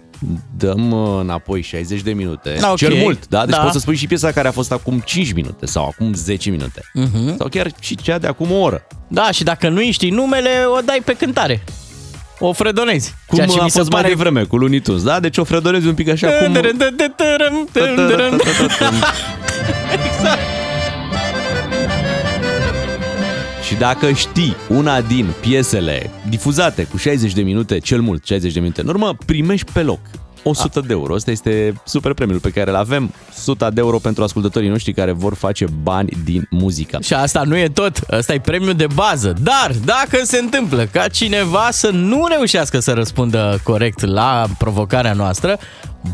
dăm 0.57 0.91
uh, 0.91 1.19
înapoi 1.21 1.61
60 1.61 2.01
de 2.01 2.13
minute, 2.13 2.57
Da, 2.59 2.69
ok. 2.69 2.77
cel 2.77 2.93
mult, 2.93 3.27
da? 3.27 3.45
Deci 3.45 3.55
Da. 3.55 3.61
poți 3.61 3.73
să 3.73 3.79
spui 3.79 3.95
și 3.95 4.07
piesa 4.07 4.31
care 4.31 4.47
a 4.47 4.51
fost 4.51 4.71
acum 4.71 4.99
5 5.05 5.33
minute 5.33 5.65
sau 5.65 5.85
acum 5.85 6.13
10 6.13 6.49
minute. 6.49 6.81
Uh-huh. 6.81 7.37
Sau 7.37 7.47
chiar 7.47 7.71
și 7.79 7.95
cea 7.95 8.17
de 8.17 8.27
acum 8.27 8.51
o 8.51 8.55
oră. 8.59 8.87
Da, 9.07 9.31
și 9.31 9.43
dacă 9.43 9.69
nu 9.69 9.91
știi 9.91 10.09
numele, 10.09 10.49
o 10.77 10.79
dai 10.85 11.01
pe 11.05 11.13
cântare. 11.13 11.63
O 12.39 12.53
fredonezi. 12.53 13.13
Cum 13.27 13.37
Ceea 13.37 13.49
ce 13.49 13.59
a 13.59 13.63
mi 13.63 13.69
se 13.69 13.77
fost 13.77 13.91
mai 13.91 14.01
pare 14.01 14.13
devreme 14.13 14.43
cu 14.43 14.57
Looney 14.57 14.79
Tunes, 14.79 15.03
da? 15.03 15.19
Deci 15.19 15.37
o 15.37 15.43
fredonezi 15.43 15.87
un 15.87 15.93
pic 15.93 16.09
așa 16.09 16.27
cum... 16.27 16.51
Exact. 20.05 20.39
Și 23.67 23.75
dacă 23.75 24.11
știi 24.11 24.55
una 24.67 25.01
din 25.01 25.27
piesele 25.39 26.09
difuzate 26.29 26.83
cu 26.83 26.97
60 26.97 27.33
de 27.33 27.41
minute, 27.41 27.79
cel 27.79 28.01
mult 28.01 28.25
60 28.25 28.53
de 28.53 28.59
minute 28.59 28.81
în 28.81 28.87
urmă, 28.87 29.17
primești 29.25 29.71
pe 29.71 29.81
loc 29.81 29.99
100 30.49 30.79
de 30.79 30.93
euro. 30.93 31.13
Asta 31.15 31.31
este 31.31 31.73
super 31.85 32.13
premiul 32.13 32.39
pe 32.39 32.49
care 32.49 32.69
îl 32.69 32.75
avem. 32.75 33.13
100 33.37 33.69
de 33.73 33.79
euro 33.79 33.97
pentru 33.97 34.23
ascultătorii 34.23 34.69
noștri 34.69 34.93
care 34.93 35.11
vor 35.11 35.33
face 35.35 35.65
bani 35.83 36.17
din 36.23 36.47
muzică. 36.49 36.99
Și 37.01 37.13
asta 37.13 37.41
nu 37.45 37.57
e 37.57 37.69
tot, 37.69 37.99
ăsta 38.11 38.33
e 38.33 38.39
premiul 38.39 38.73
de 38.73 38.87
bază. 38.93 39.33
Dar 39.41 39.71
dacă 39.85 40.19
se 40.23 40.37
întâmplă 40.37 40.87
ca 40.91 41.07
cineva 41.07 41.67
să 41.71 41.89
nu 41.89 42.25
reușească 42.29 42.79
să 42.79 42.93
răspundă 42.93 43.59
corect 43.63 44.05
la 44.05 44.45
provocarea 44.57 45.13
noastră, 45.13 45.57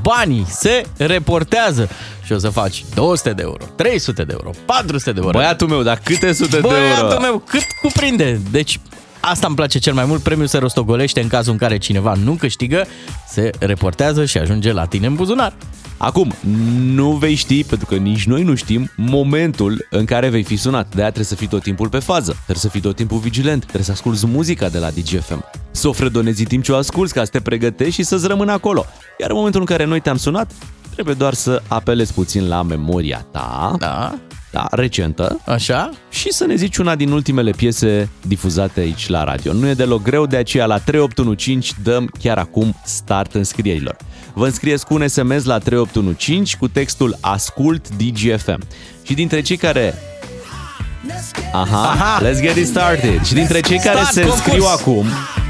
banii 0.02 0.46
se 0.50 0.86
reportează 0.98 1.90
și 2.24 2.32
o 2.32 2.38
să 2.38 2.50
faci 2.50 2.86
200 2.94 3.34
de 3.34 3.42
euro, 3.42 3.66
300 3.76 4.24
de 4.24 4.34
euro, 4.38 4.50
400 4.66 5.12
de 5.12 5.20
euro. 5.24 5.38
Băiatul 5.38 5.68
meu, 5.68 5.82
dar 5.82 6.00
câte 6.04 6.34
sute 6.34 6.56
de 6.56 6.60
Băiatul 6.62 7.08
euro? 7.08 7.20
meu, 7.20 7.44
cât 7.48 7.66
cuprinde? 7.82 8.40
Deci 8.52 8.80
Asta 9.22 9.48
îmi 9.48 9.56
place 9.56 9.80
cel 9.80 9.94
mai 9.94 10.06
mult, 10.06 10.22
premiul 10.22 10.48
se 10.48 10.58
rostogolește 10.58 11.22
în 11.22 11.28
cazul 11.28 11.52
în 11.52 11.58
care 11.58 11.78
cineva 11.78 12.14
nu 12.14 12.34
câștigă, 12.34 12.86
se 13.28 13.50
reportează 13.60 14.26
și 14.26 14.38
ajunge 14.38 14.72
la 14.72 14.86
tine 14.86 15.08
în 15.08 15.16
buzunar. 15.16 15.54
Acum, 15.98 16.34
nu 16.82 17.12
vei 17.12 17.36
ști, 17.36 17.64
pentru 17.64 17.88
că 17.88 17.96
nici 17.96 18.26
noi 18.26 18.44
nu 18.44 18.56
știm, 18.56 18.92
momentul 18.96 19.88
în 19.90 20.06
care 20.06 20.30
vei 20.30 20.44
fi 20.44 20.56
sunat. 20.56 20.88
De-aia 20.90 21.12
trebuie 21.12 21.26
să 21.26 21.36
fii 21.36 21.48
tot 21.48 21.62
timpul 21.62 21.90
pe 21.90 22.00
fază, 22.00 22.32
trebuie 22.32 22.56
să 22.56 22.68
fii 22.68 22.82
tot 22.82 22.96
timpul 22.96 23.18
vigilent, 23.18 23.62
trebuie 23.62 23.84
să 23.84 23.92
asculti 23.92 24.26
muzica 24.26 24.70
de 24.70 24.78
la 24.78 24.90
DGFM. 24.90 25.46
Să 25.72 25.88
o 25.88 25.92
fredonezi 25.92 26.44
timp 26.44 26.64
ce 26.64 26.72
o 26.72 26.76
asculti, 26.76 27.14
ca 27.14 27.24
să 27.24 27.32
te 27.32 27.40
pregătești 27.40 27.94
și 27.94 28.04
să-ți 28.04 28.28
rămână 28.28 28.52
acolo. 28.52 28.86
Iar 29.20 29.30
în 29.30 29.36
momentul 29.36 29.60
în 29.60 29.66
care 29.66 29.86
noi 29.86 30.00
te-am 30.00 30.18
sunat, 30.18 30.52
trebuie 30.94 31.16
doar 31.16 31.34
să 31.34 31.62
apelezi 31.68 32.14
puțin 32.14 32.48
la 32.48 32.62
memoria 32.62 33.26
ta. 33.32 33.76
Da. 33.80 34.20
Da, 34.52 34.68
recentă. 34.72 35.40
Așa. 35.46 35.90
Și 36.10 36.32
să 36.32 36.46
ne 36.46 36.56
zici 36.56 36.78
una 36.78 36.96
din 36.96 37.12
ultimele 37.12 37.52
piese 37.52 38.10
difuzate 38.22 38.80
aici 38.80 39.08
la 39.08 39.24
radio. 39.24 39.54
Nu 39.54 39.68
e 39.68 39.74
deloc 39.74 40.02
greu, 40.02 40.26
de 40.26 40.38
aceea 40.38 40.66
la 40.66 40.78
3815 40.78 41.92
dăm 41.92 42.12
chiar 42.20 42.38
acum 42.38 42.76
start 42.86 43.34
înscrierilor. 43.34 43.96
Vă 44.34 44.46
înscrieți 44.46 44.86
cu 44.86 44.94
un 44.94 45.08
SMS 45.08 45.44
la 45.44 45.58
3815 45.58 46.56
cu 46.58 46.68
textul 46.68 47.18
Ascult 47.20 47.90
DGFM. 47.90 48.60
Și 49.04 49.14
dintre 49.14 49.42
cei 49.42 49.58
care 49.58 49.94
Aha, 51.52 51.90
Aha, 51.90 52.22
let's 52.22 52.42
get 52.42 52.56
it 52.56 52.68
started. 52.68 53.24
Și 53.26 53.34
dintre 53.34 53.60
cei 53.60 53.80
care 53.80 54.00
Start, 54.00 54.14
se 54.14 54.24
înscriu 54.24 54.64
acum 54.64 55.06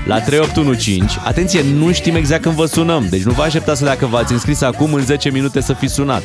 la 0.06 0.20
3815, 0.22 1.20
atenție, 1.26 1.62
nu 1.62 1.92
știm 1.92 2.16
exact 2.16 2.42
când 2.42 2.56
vă 2.56 2.66
sunăm, 2.66 3.08
deci 3.10 3.24
nu 3.24 3.32
vă 3.32 3.42
așteptați 3.42 3.80
să 3.80 3.86
dacă 3.86 4.06
v-ați 4.06 4.32
înscris 4.32 4.62
acum 4.62 4.94
în 4.94 5.02
10 5.02 5.30
minute 5.30 5.62
să 5.62 5.74
fiți 5.74 5.94
sunat. 5.94 6.24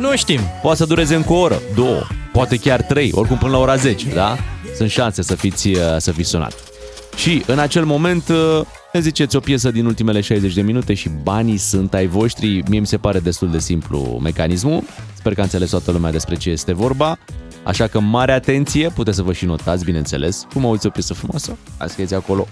Nu 0.00 0.16
știm. 0.16 0.40
Poate 0.62 0.76
să 0.76 0.84
dureze 0.84 1.14
încă 1.14 1.32
o 1.32 1.36
oră, 1.36 1.60
două, 1.74 2.02
poate 2.32 2.56
chiar 2.56 2.82
trei, 2.82 3.10
oricum 3.14 3.38
până 3.38 3.50
la 3.50 3.58
ora 3.58 3.76
10, 3.76 4.14
da? 4.14 4.36
Sunt 4.76 4.90
șanse 4.90 5.22
să 5.22 5.34
fiți, 5.34 5.68
uh, 5.68 5.78
să 5.98 6.12
fiți 6.12 6.28
sunat. 6.28 6.54
Și 7.16 7.42
în 7.46 7.58
acel 7.58 7.84
moment 7.84 8.28
uh, 8.28 8.60
ne 8.92 9.00
ziceți 9.00 9.36
o 9.36 9.40
piesă 9.40 9.70
din 9.70 9.86
ultimele 9.86 10.20
60 10.20 10.54
de 10.54 10.62
minute 10.62 10.94
și 10.94 11.10
banii 11.22 11.56
sunt 11.56 11.94
ai 11.94 12.06
voștri. 12.06 12.62
Mie 12.68 12.80
mi 12.80 12.86
se 12.86 12.96
pare 12.96 13.18
destul 13.18 13.50
de 13.50 13.58
simplu 13.58 14.18
mecanismul. 14.22 14.82
Sper 15.14 15.34
că 15.34 15.40
a 15.40 15.44
înțeles 15.44 15.70
toată 15.70 15.90
lumea 15.90 16.10
despre 16.10 16.34
ce 16.34 16.50
este 16.50 16.72
vorba. 16.72 17.18
Așa 17.62 17.86
că 17.86 18.00
mare 18.00 18.32
atenție, 18.32 18.88
puteți 18.88 19.16
să 19.16 19.22
vă 19.22 19.32
și 19.32 19.44
notați, 19.44 19.84
bineînțeles. 19.84 20.46
Cum 20.52 20.64
auzi 20.64 20.86
o 20.86 20.90
piesă 20.90 21.14
frumoasă? 21.14 21.56
Scrieți 21.86 22.14
acolo 22.14 22.46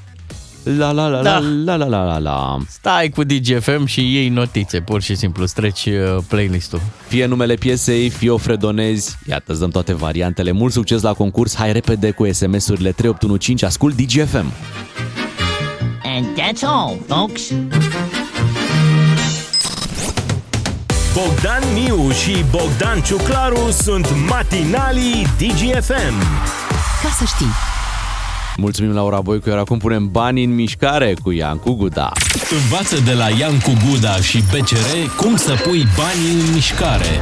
La 0.77 0.91
la 0.91 1.09
la 1.09 1.23
da. 1.23 1.39
la 1.65 1.77
la 1.77 1.87
la 1.87 2.05
la 2.05 2.19
la 2.19 2.59
Stai 2.69 3.09
cu 3.09 3.25
DGFM 3.25 3.85
și 3.85 4.01
iei 4.15 4.29
notițe, 4.29 4.81
pur 4.81 5.03
și 5.03 5.15
simplu, 5.15 5.47
streci 5.47 5.85
uh, 5.87 6.17
playlist-ul. 6.29 6.81
Fie 7.07 7.27
numele 7.27 7.55
piesei, 7.55 8.09
fie 8.09 8.31
o 8.31 8.37
fredonezi, 8.37 9.17
iată, 9.29 9.53
îți 9.53 9.61
dăm 9.61 9.71
toate 9.71 9.95
variantele. 9.95 10.53
Mult 10.53 10.73
succes 10.73 11.03
la 11.03 11.13
concurs, 11.13 11.57
hai 11.57 11.73
repede 11.73 12.11
cu 12.11 12.33
SMS-urile 12.33 12.93
3815, 12.93 13.65
ascult 13.67 13.95
DGFM. 13.97 14.53
And 16.05 16.27
that's 16.39 16.63
all, 16.63 16.99
folks. 17.07 17.53
Bogdan 21.15 21.63
Miu 21.75 22.11
și 22.11 22.45
Bogdan 22.51 23.01
Ciuclaru 23.01 23.71
sunt 23.71 24.09
matinalii 24.29 25.27
DGFM. 25.39 26.15
Ca 27.03 27.09
să 27.19 27.25
știi. 27.25 27.78
Mulțumim 28.61 28.93
Laura 28.93 29.21
Boicu, 29.21 29.49
iar 29.49 29.59
acum 29.59 29.79
punem 29.79 30.09
bani 30.11 30.45
în 30.45 30.55
mișcare 30.55 31.15
cu 31.23 31.31
Iancu 31.31 31.73
Guda. 31.73 32.13
Învață 32.63 32.97
de 33.05 33.13
la 33.13 33.29
Iancu 33.29 33.73
Guda 33.89 34.17
și 34.17 34.39
BCR 34.39 35.17
cum 35.17 35.37
să 35.37 35.55
pui 35.63 35.87
banii 35.97 36.41
în 36.41 36.53
mișcare. 36.55 37.21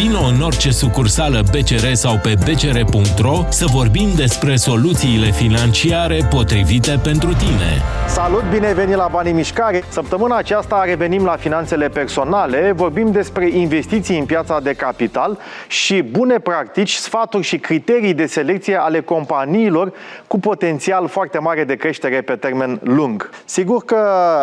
Vino 0.00 0.20
în 0.20 0.40
orice 0.40 0.70
sucursală 0.70 1.42
BCR 1.50 1.92
sau 1.92 2.18
pe 2.22 2.34
bcr.ro 2.44 3.44
să 3.48 3.64
vorbim 3.72 4.08
despre 4.16 4.56
soluțiile 4.56 5.30
financiare 5.30 6.26
potrivite 6.30 7.00
pentru 7.02 7.28
tine. 7.28 7.82
Salut, 8.08 8.42
bine 8.50 8.66
ai 8.66 8.74
venit 8.74 8.96
la 8.96 9.08
Banii 9.12 9.32
Mișcare! 9.32 9.82
Săptămâna 9.88 10.36
aceasta 10.36 10.82
revenim 10.84 11.24
la 11.24 11.36
finanțele 11.36 11.88
personale, 11.88 12.72
vorbim 12.76 13.10
despre 13.12 13.48
investiții 13.48 14.18
în 14.18 14.24
piața 14.24 14.60
de 14.60 14.72
capital 14.72 15.38
și 15.68 16.02
bune 16.02 16.38
practici, 16.38 16.94
sfaturi 16.94 17.44
și 17.44 17.58
criterii 17.58 18.14
de 18.14 18.26
selecție 18.26 18.76
ale 18.76 19.00
companiilor 19.00 19.92
cu 20.26 20.38
potențial 20.38 21.08
foarte 21.08 21.38
mare 21.38 21.64
de 21.64 21.74
creștere 21.74 22.20
pe 22.20 22.36
termen 22.36 22.80
lung. 22.82 23.30
Sigur 23.44 23.84
că 23.84 23.96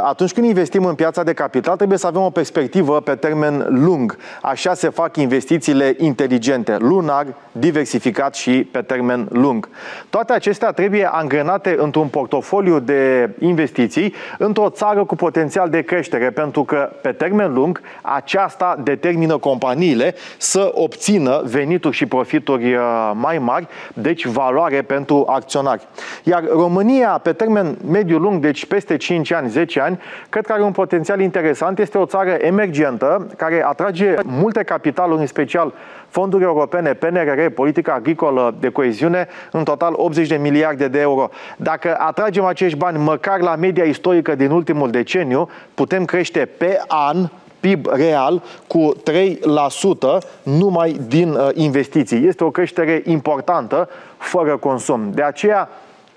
atunci 0.04 0.34
când 0.34 0.46
investim 0.46 0.86
în 0.86 0.96
piața 0.96 1.24
de 1.24 1.34
capital 1.34 1.76
trebuie 1.76 1.98
să 1.98 2.08
avem 2.08 2.22
o 2.22 2.30
perspectivă 2.30 3.02
pe 3.02 3.16
termen 3.16 3.66
lung. 3.70 4.18
Așa 4.42 4.74
se 4.74 4.90
fac 4.90 5.18
investiții 5.18 5.46
investițiile 5.50 5.96
inteligente, 5.98 6.78
lunar, 6.80 7.26
diversificat 7.52 8.36
și 8.36 8.68
pe 8.72 8.82
termen 8.82 9.28
lung. 9.32 9.70
Toate 10.10 10.34
acestea 10.34 10.72
trebuie 10.72 11.10
angrenate 11.12 11.76
într-un 11.80 12.08
portofoliu 12.08 12.80
de 12.80 13.30
investiții 13.40 14.14
într-o 14.38 14.70
țară 14.70 15.06
cu 15.06 15.16
potențial 15.16 15.70
de 15.70 15.82
creștere, 15.82 16.30
pentru 16.30 16.64
că 16.64 16.90
pe 17.02 17.12
termen 17.12 17.54
lung 17.54 17.82
aceasta 18.02 18.80
determină 18.84 19.38
companiile 19.38 20.16
să 20.38 20.72
obțină 20.74 21.42
venituri 21.46 21.96
și 21.96 22.06
profituri 22.06 22.74
uh, 22.74 23.12
mai 23.14 23.38
mari, 23.38 23.68
deci 23.94 24.26
valoare 24.26 24.82
pentru 24.82 25.26
acționari. 25.30 25.88
Iar 26.24 26.44
România, 26.50 27.20
pe 27.24 27.34
termen 27.34 27.78
mediu-lung, 27.92 28.42
deci 28.42 28.66
peste 28.66 28.98
5 28.98 29.32
ani, 29.32 29.50
10 29.50 29.80
ani, 29.80 30.00
cred 30.30 30.46
că 30.46 30.54
are 30.54 30.64
un 30.64 30.72
potențial 30.72 31.20
interesant. 31.20 31.80
Este 31.80 31.98
o 31.98 32.06
țară 32.06 32.30
emergentă 32.30 33.28
care 33.38 33.64
atrage 33.66 34.16
multe 34.24 34.64
capitaluri, 34.64 35.20
în 35.20 35.26
special 35.38 35.74
fonduri 36.10 36.44
europene, 36.44 36.94
PNRR, 36.94 37.46
politica 37.46 37.94
agricolă 37.94 38.56
de 38.60 38.70
coeziune, 38.70 39.28
în 39.52 39.64
total 39.64 39.94
80 39.96 40.28
de 40.28 40.36
miliarde 40.36 40.88
de 40.88 41.00
euro. 41.00 41.30
Dacă 41.58 41.96
atragem 42.00 42.46
acești 42.46 42.78
bani 42.78 42.98
măcar 42.98 43.40
la 43.40 43.56
media 43.56 43.84
istorică 43.84 44.36
din 44.36 44.52
ultimul 44.52 44.92
deceniu, 44.92 45.50
putem 45.74 46.06
crește 46.06 46.50
pe 46.58 46.80
an 46.88 47.30
PIB 47.60 47.86
real 47.86 48.44
cu 48.68 48.96
3% 48.96 50.28
numai 50.44 51.00
din 51.08 51.30
uh, 51.30 51.50
investiții. 51.54 52.28
Este 52.28 52.44
o 52.44 52.52
creștere 52.52 53.02
importantă 53.06 53.90
fără 54.18 54.58
consum. 54.58 55.12
De 55.14 55.24
aceea, 55.24 55.70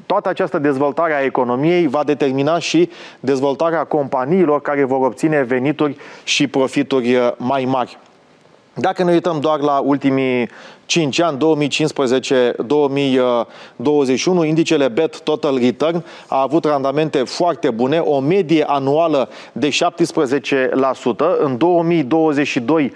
toată 0.07 0.29
această 0.29 0.59
dezvoltare 0.59 1.15
a 1.15 1.25
economiei 1.25 1.87
va 1.87 2.05
determina 2.05 2.59
și 2.59 2.91
dezvoltarea 3.21 3.85
companiilor 3.85 4.61
care 4.61 4.85
vor 4.85 5.07
obține 5.07 5.43
venituri 5.43 5.97
și 6.25 6.47
profituri 6.47 7.15
uh, 7.15 7.33
mai 7.37 7.65
mari. 7.65 7.99
Dacă 8.81 9.05
ne 9.05 9.13
uităm 9.13 9.41
doar 9.41 9.61
la 9.61 9.81
ultimii 9.85 10.49
5 10.87 11.21
ani, 11.21 11.39
2015-2021, 11.39 11.43
indicele 14.47 14.89
BET 14.89 15.21
Total 15.21 15.59
Return 15.59 16.05
a 16.29 16.41
avut 16.41 16.65
randamente 16.65 17.19
foarte 17.19 17.71
bune, 17.71 17.99
o 17.99 18.21
medie 18.21 18.65
anuală 18.67 19.29
de 19.53 19.69
17%. 19.69 19.73
În 21.39 21.57
2022 21.57 22.93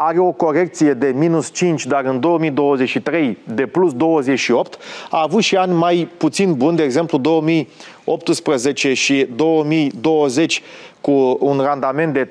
are 0.00 0.18
o 0.18 0.32
corecție 0.32 0.92
de 0.92 1.12
minus 1.16 1.52
5, 1.52 1.86
dar 1.86 2.04
în 2.04 2.20
2023 2.20 3.38
de 3.44 3.66
plus 3.66 3.94
28. 3.94 4.78
A 5.10 5.22
avut 5.22 5.42
și 5.42 5.56
ani 5.56 5.72
mai 5.72 6.08
puțin 6.16 6.54
buni, 6.54 6.76
de 6.76 6.82
exemplu 6.82 7.18
2018 7.18 8.94
și 8.94 9.28
2020 9.36 10.62
cu 11.00 11.36
un 11.40 11.60
randament 11.60 12.12
de 12.12 12.28
3-4%, 12.28 12.30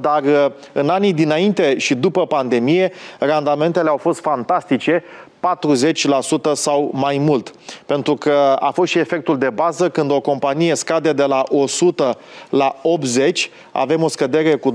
dar 0.00 0.22
uh, 0.22 0.46
în 0.72 0.88
anii 0.88 1.12
dinainte 1.12 1.78
și 1.78 1.94
după 1.94 2.26
pandemie, 2.26 2.92
randamentele 3.18 3.88
au 3.88 3.96
fost 3.96 4.20
fantastice, 4.20 5.04
40% 5.38 6.52
sau 6.52 6.90
mai 6.92 7.18
mult. 7.18 7.52
Pentru 7.86 8.14
că 8.14 8.56
a 8.60 8.70
fost 8.70 8.90
și 8.90 8.98
efectul 8.98 9.38
de 9.38 9.50
bază 9.50 9.90
când 9.90 10.10
o 10.10 10.20
companie 10.20 10.74
scade 10.74 11.12
de 11.12 11.24
la 11.24 11.44
100 11.48 12.16
la 12.50 12.76
80, 12.82 13.50
avem 13.72 14.02
o 14.02 14.08
scădere 14.08 14.54
cu 14.54 14.74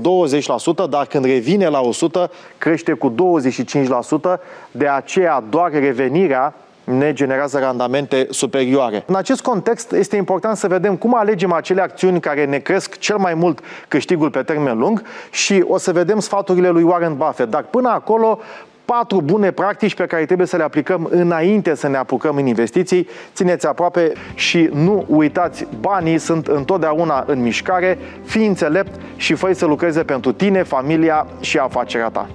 dar 0.90 1.06
când 1.06 1.24
revine 1.24 1.68
la 1.68 1.80
100, 1.80 2.30
crește 2.58 2.92
cu 2.92 3.14
25%. 4.36 4.40
De 4.70 4.88
aceea 4.88 5.44
doar 5.48 5.70
revenirea 5.72 6.54
ne 6.84 7.12
generează 7.12 7.58
randamente 7.58 8.26
superioare. 8.30 9.04
În 9.06 9.14
acest 9.14 9.42
context 9.42 9.92
este 9.92 10.16
important 10.16 10.56
să 10.56 10.68
vedem 10.68 10.96
cum 10.96 11.16
alegem 11.16 11.52
acele 11.52 11.80
acțiuni 11.80 12.20
care 12.20 12.44
ne 12.44 12.58
cresc 12.58 12.98
cel 12.98 13.16
mai 13.16 13.34
mult 13.34 13.60
câștigul 13.88 14.30
pe 14.30 14.42
termen 14.42 14.78
lung 14.78 15.02
și 15.30 15.64
o 15.66 15.78
să 15.78 15.92
vedem 15.92 16.20
sfaturile 16.20 16.68
lui 16.68 16.82
Warren 16.82 17.16
Buffett. 17.16 17.50
Dar 17.50 17.62
până 17.62 17.88
acolo 17.88 18.38
patru 18.84 19.20
bune 19.20 19.50
practici 19.50 19.94
pe 19.94 20.06
care 20.06 20.24
trebuie 20.24 20.46
să 20.46 20.56
le 20.56 20.62
aplicăm 20.62 21.08
înainte 21.10 21.74
să 21.74 21.88
ne 21.88 21.96
apucăm 21.96 22.36
în 22.36 22.46
investiții. 22.46 23.08
Țineți 23.34 23.66
aproape 23.66 24.12
și 24.34 24.68
nu 24.72 25.04
uitați, 25.08 25.66
banii 25.80 26.18
sunt 26.18 26.46
întotdeauna 26.46 27.24
în 27.26 27.42
mișcare, 27.42 27.98
fii 28.24 28.46
înțelept 28.46 29.00
și 29.16 29.34
fă 29.34 29.52
să 29.52 29.66
lucreze 29.66 30.02
pentru 30.02 30.32
tine, 30.32 30.62
familia 30.62 31.26
și 31.40 31.58
afacerea 31.58 32.08
ta. 32.08 32.28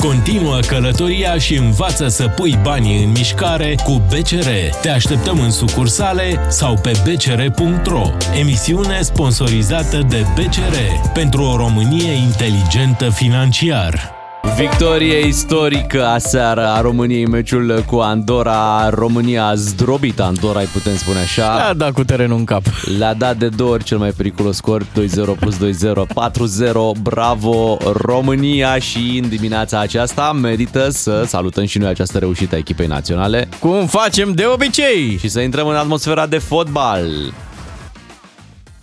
Continuă 0.00 0.58
călătoria 0.68 1.38
și 1.38 1.56
învață 1.56 2.08
să 2.08 2.28
pui 2.28 2.58
banii 2.62 3.04
în 3.04 3.10
mișcare 3.10 3.74
cu 3.84 4.02
BCR. 4.08 4.48
Te 4.82 4.88
așteptăm 4.88 5.40
în 5.40 5.50
sucursale 5.50 6.40
sau 6.48 6.74
pe 6.82 6.92
bcr.ro. 7.04 8.02
Emisiune 8.40 9.00
sponsorizată 9.00 10.06
de 10.08 10.24
BCR 10.34 10.76
pentru 11.14 11.42
o 11.42 11.56
Românie 11.56 12.12
inteligentă 12.12 13.10
financiar. 13.10 14.23
Victorie 14.52 15.26
istorică 15.26 16.06
aseară 16.06 16.66
a 16.68 16.80
României 16.80 17.26
meciul 17.26 17.84
cu 17.86 17.96
Andorra. 17.96 18.88
România 18.88 19.46
a 19.46 19.54
zdrobit 19.54 20.20
Andorra, 20.20 20.60
îi 20.60 20.66
putem 20.72 20.96
spune 20.96 21.18
așa. 21.18 21.56
Da, 21.56 21.72
da, 21.74 21.92
cu 21.92 22.04
terenul 22.04 22.36
în 22.38 22.44
cap. 22.44 22.62
Le-a 22.98 23.14
dat 23.14 23.36
de 23.36 23.48
două 23.48 23.70
ori 23.70 23.84
cel 23.84 23.98
mai 23.98 24.10
periculos 24.10 24.56
scor, 24.56 24.82
2-0 24.82 24.86
plus 25.40 25.56
2-0, 25.56 25.60
4-0. 26.96 27.00
Bravo 27.02 27.76
România 27.92 28.78
și 28.78 29.20
în 29.22 29.28
dimineața 29.28 29.80
aceasta 29.80 30.32
merită 30.32 30.90
să 30.90 31.24
salutăm 31.26 31.64
și 31.64 31.78
noi 31.78 31.88
această 31.88 32.18
reușită 32.18 32.54
a 32.54 32.58
echipei 32.58 32.86
naționale 32.86 33.48
Cum 33.60 33.86
facem 33.86 34.32
de 34.32 34.44
obicei? 34.52 35.16
și 35.18 35.28
să 35.28 35.40
intrăm 35.40 35.68
în 35.68 35.76
atmosfera 35.76 36.26
de 36.26 36.38
fotbal. 36.38 37.06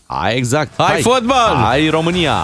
Hai, 0.05 0.35
exact. 0.35 0.71
Hai, 0.77 1.01
fotbal! 1.01 1.55
Hai 1.55 1.89
România! 1.89 2.35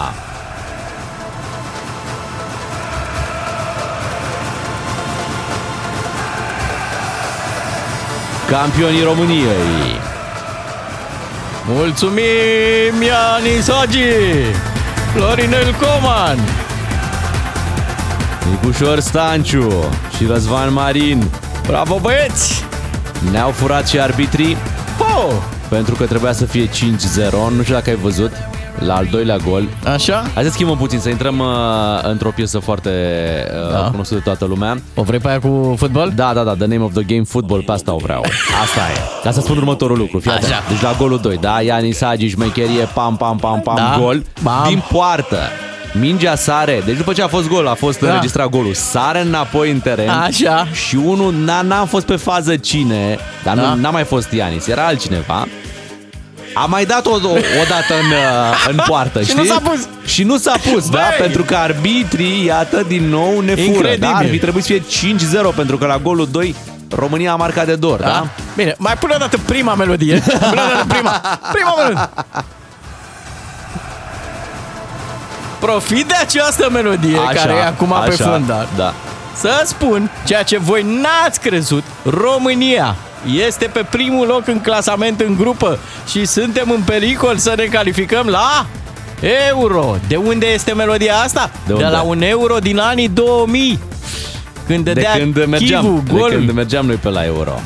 Campionii 8.50 9.02
României. 9.02 10.00
Mulțumim, 11.66 13.02
Ianis 13.06 13.70
Hagi! 13.70 13.98
Florinel 15.14 15.74
Coman! 15.80 16.38
Nicușor 18.50 19.00
Stanciu 19.00 19.84
și 20.16 20.26
Răzvan 20.26 20.72
Marin 20.72 21.24
Bravo, 21.66 21.98
băieți! 21.98 22.64
ne-au 23.30 23.50
furat 23.50 23.88
și 23.88 24.00
arbitrii 24.00 24.56
Oh! 24.98 25.32
pentru 25.68 25.94
că 25.94 26.04
trebuia 26.04 26.32
să 26.32 26.44
fie 26.44 26.66
5-0. 26.66 26.70
Nu 27.56 27.62
știu 27.62 27.74
dacă 27.74 27.90
ai 27.90 27.96
văzut 27.96 28.32
la 28.78 28.94
al 28.94 29.06
doilea 29.10 29.36
gol. 29.36 29.68
Așa? 29.92 30.24
Hai 30.34 30.44
să 30.44 30.50
schimbăm 30.50 30.76
puțin, 30.76 30.98
să 30.98 31.08
intrăm 31.08 31.38
uh, 31.38 31.46
într-o 32.02 32.30
piesă 32.30 32.58
foarte 32.58 32.90
uh, 33.66 33.72
Da. 33.72 33.78
cunoscută 33.90 34.14
de 34.14 34.24
toată 34.24 34.44
lumea. 34.44 34.80
O 34.94 35.02
vrei 35.02 35.18
pe 35.18 35.28
aia 35.28 35.38
cu 35.40 35.74
fotbal? 35.78 36.12
Da, 36.14 36.32
da, 36.34 36.42
da, 36.42 36.54
the 36.54 36.66
name 36.66 36.82
of 36.84 36.92
the 36.92 37.02
game, 37.02 37.22
football, 37.28 37.62
pe 37.62 37.72
asta 37.72 37.92
o 37.94 37.96
vreau. 37.96 38.20
Asta 38.62 38.80
e. 38.96 39.22
Ca 39.24 39.30
să 39.30 39.40
spun 39.40 39.56
următorul 39.56 39.98
lucru, 39.98 40.18
fii 40.18 40.30
atent. 40.30 40.52
Așa. 40.52 40.62
Deci 40.68 40.80
la 40.80 40.94
golul 40.98 41.18
2, 41.22 41.36
da, 41.40 41.60
Ianis 41.60 42.02
Hagi, 42.04 42.28
șmecherie, 42.28 42.88
pam, 42.94 43.16
pam, 43.16 43.36
pam, 43.36 43.60
pam, 43.60 43.76
Da. 43.76 43.96
gol. 44.00 44.22
Bam. 44.42 44.64
Din 44.68 44.82
poartă. 44.92 45.38
Mingea 45.92 46.34
sare, 46.36 46.82
deci 46.84 46.96
după 46.96 47.12
ce 47.12 47.22
a 47.22 47.26
fost 47.26 47.48
gol, 47.48 47.66
a 47.66 47.74
fost 47.74 48.00
Da. 48.00 48.06
înregistrat 48.06 48.48
golul, 48.48 48.74
sare 48.74 49.20
înapoi 49.20 49.70
în 49.70 49.78
teren 49.80 50.08
Așa. 50.08 50.66
și 50.72 50.96
unul 50.96 51.34
n-a, 51.44 51.62
n-a 51.62 51.84
fost 51.84 52.06
pe 52.06 52.16
fază 52.16 52.56
cine, 52.56 53.18
dar 53.44 53.56
Da. 53.56 53.62
nu, 53.74 53.80
n-a 53.80 53.90
mai 53.90 54.04
fost 54.04 54.32
Ianis, 54.32 54.66
era 54.66 54.84
altcineva. 54.86 55.46
A 56.54 56.64
mai 56.66 56.84
dat 56.84 57.06
o, 57.06 57.10
o, 57.10 57.14
o 57.60 57.64
dată 57.68 57.94
în, 58.02 58.10
uh, 58.10 58.66
în 58.68 58.80
poartă, 58.86 59.20
Și 59.22 59.28
știi? 59.30 59.42
nu 59.42 59.44
s-a 59.44 59.60
pus. 59.62 59.78
Și 60.04 60.22
nu 60.22 60.36
s-a 60.36 60.54
pus, 60.72 60.88
da? 60.88 60.98
Băi! 60.98 61.16
Pentru 61.26 61.42
că 61.42 61.56
arbitrii, 61.56 62.44
iată, 62.44 62.84
din 62.88 63.08
nou 63.08 63.40
ne 63.40 63.54
fură. 63.54 63.64
Incredibil. 63.64 63.98
Da? 64.10 64.16
Ar 64.16 64.26
fi 64.26 64.38
trebuit 64.38 64.64
să 64.64 64.72
fie 64.72 65.14
5-0, 65.52 65.54
pentru 65.54 65.78
că 65.78 65.86
la 65.86 65.98
golul 65.98 66.28
2 66.30 66.54
România 66.90 67.32
a 67.32 67.36
marcat 67.36 67.66
de 67.66 67.74
dor, 67.74 68.00
da? 68.00 68.06
Da? 68.06 68.26
Bine, 68.56 68.74
mai 68.78 68.94
pune 68.94 69.12
o 69.14 69.18
dată 69.18 69.38
prima 69.46 69.74
melodie. 69.74 70.22
Pune 70.48 70.60
o 70.60 70.72
dată 70.72 70.84
prima. 70.88 71.10
Prima 71.52 71.74
melodie. 71.76 72.08
Profit 75.58 76.06
de 76.06 76.14
această 76.14 76.68
melodie 76.72 77.18
care 77.34 77.52
e 77.52 77.64
acum 77.64 77.94
pe 78.04 78.10
fundal. 78.10 78.68
Da. 78.76 78.94
Să 79.34 79.62
spun 79.64 80.10
ceea 80.24 80.42
ce 80.42 80.58
voi 80.58 80.82
n-ați 80.82 81.40
crezut, 81.40 81.84
România 82.02 82.96
este 83.46 83.66
pe 83.72 83.86
primul 83.90 84.26
loc 84.26 84.46
în 84.46 84.60
clasament 84.60 85.20
în 85.20 85.36
grupă 85.38 85.78
și 86.10 86.24
suntem 86.26 86.70
în 86.70 86.80
pericol 86.84 87.36
să 87.36 87.54
ne 87.56 87.64
calificăm 87.64 88.26
la 88.26 88.66
Euro. 89.50 89.96
De 90.08 90.16
unde 90.16 90.46
este 90.46 90.72
melodia 90.72 91.14
asta? 91.24 91.50
De 91.66 91.72
unde? 91.72 91.84
la 91.84 92.02
un 92.02 92.22
euro 92.22 92.58
din 92.58 92.78
anii 92.78 93.08
2000. 93.08 93.78
Când 94.66 94.84
De 94.84 94.92
dădea 94.92 95.12
când 95.12 95.46
mergeam, 95.46 95.82
Chivu 95.82 96.02
de 96.06 96.12
gol 96.18 96.30
când 96.30 96.50
mergeam 96.50 96.86
noi 96.86 96.94
pe 96.96 97.08
la 97.08 97.24
Euro. 97.24 97.60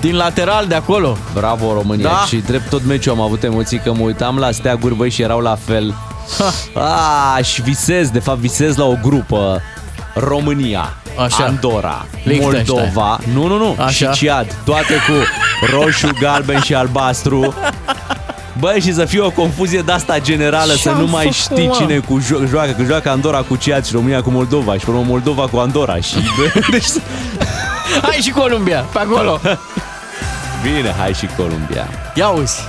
din 0.00 0.16
lateral 0.16 0.66
de 0.66 0.74
acolo. 0.74 1.16
Bravo 1.34 1.72
România. 1.72 2.08
Da. 2.08 2.24
Și 2.26 2.36
drept 2.36 2.68
tot 2.68 2.84
meciul 2.86 3.12
am 3.12 3.20
avut 3.20 3.42
emoții 3.42 3.78
că 3.78 3.92
mă 3.92 4.02
uitam 4.02 4.38
la 4.38 4.50
steaguri, 4.50 4.94
băi, 4.94 5.10
și 5.10 5.22
erau 5.22 5.40
la 5.40 5.56
fel. 5.64 5.94
Ah, 6.74 7.44
și 7.44 7.62
visez, 7.62 8.08
de 8.08 8.18
fapt 8.18 8.38
visez 8.38 8.76
la 8.76 8.84
o 8.84 8.94
grupă 9.02 9.62
România, 10.14 10.96
Așa. 11.16 11.44
Andorra, 11.44 12.06
Liechtenstein. 12.22 12.64
Moldova, 12.78 13.18
nu, 13.34 13.46
nu, 13.46 13.56
nu, 13.58 13.76
Așa. 13.78 14.12
și 14.12 14.24
Ciad, 14.24 14.46
toate 14.64 14.94
cu 15.06 15.12
roșu, 15.76 16.08
galben 16.20 16.60
și 16.60 16.74
albastru. 16.74 17.54
Băi, 18.58 18.80
și 18.80 18.92
să 18.94 19.04
fie 19.04 19.20
o 19.20 19.30
confuzie 19.30 19.80
de 19.80 19.92
asta 19.92 20.18
generală, 20.18 20.72
să 20.72 20.78
Ce-am 20.82 20.98
nu 21.00 21.06
mai 21.06 21.22
făcut, 21.22 21.36
știi 21.36 21.66
mă? 21.66 21.74
cine 21.78 21.98
cu 21.98 22.20
jo- 22.20 22.48
joacă, 22.48 22.70
că 22.70 22.82
joacă 22.84 23.10
Andorra 23.10 23.38
cu 23.38 23.56
Ciad 23.56 23.86
și 23.86 23.92
România 23.92 24.22
cu 24.22 24.30
Moldova 24.30 24.72
și 24.78 24.84
pe 24.84 24.90
urmă 24.90 25.02
Moldova 25.06 25.46
cu 25.48 25.56
Andorra 25.56 25.96
și 25.96 26.14
deci, 26.70 26.86
Hai 28.02 28.18
și 28.22 28.30
Columbia, 28.30 28.80
pe 28.92 28.98
acolo. 28.98 29.40
bine, 30.62 30.94
hai 30.98 31.12
și 31.12 31.28
Columbia. 31.36 31.88
Ia 32.14 32.28
uzi. 32.28 32.60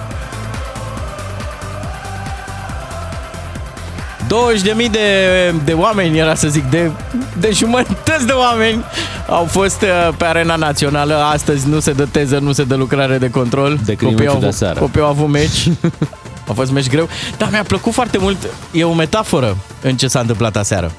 20.000 4.26 4.92
de, 4.92 5.54
de 5.66 5.74
oameni, 5.74 6.18
era 6.18 6.36
să 6.36 6.48
zic, 6.48 6.64
de, 6.70 6.92
de 7.40 7.52
jumătăți 7.54 8.26
de 8.26 8.32
oameni 8.32 8.84
au 9.30 9.46
fost 9.46 9.82
uh, 9.82 10.14
pe 10.18 10.26
arena 10.26 10.56
națională. 10.56 11.16
Astăzi 11.16 11.68
nu 11.68 11.80
se 11.80 11.92
dă 11.92 12.06
teză, 12.12 12.38
nu 12.40 12.52
se 12.52 12.64
dă 12.64 12.76
lucrare 12.76 13.18
de 13.18 13.30
control. 13.30 13.80
Decât 13.86 14.08
din 14.08 14.10
Copiii 14.10 14.28
au, 14.28 14.34
meciul 14.34 14.40
de 14.40 14.46
avut- 14.46 14.58
seară. 14.58 14.80
copiii 14.80 15.04
au 15.04 15.10
avut 15.10 15.28
meci. 15.30 15.70
A 16.50 16.54
fost 16.54 16.72
meci 16.72 16.90
greu. 16.90 17.08
Dar 17.38 17.50
mi-a 17.52 17.64
plăcut 17.64 17.94
foarte 17.94 18.18
mult. 18.18 18.38
E 18.72 18.84
o 18.84 18.94
metaforă 18.94 19.58
în 19.82 19.98
ce 19.98 20.08
s-a 20.08 20.20
întâmplat 20.20 20.56
aseară. 20.56 20.92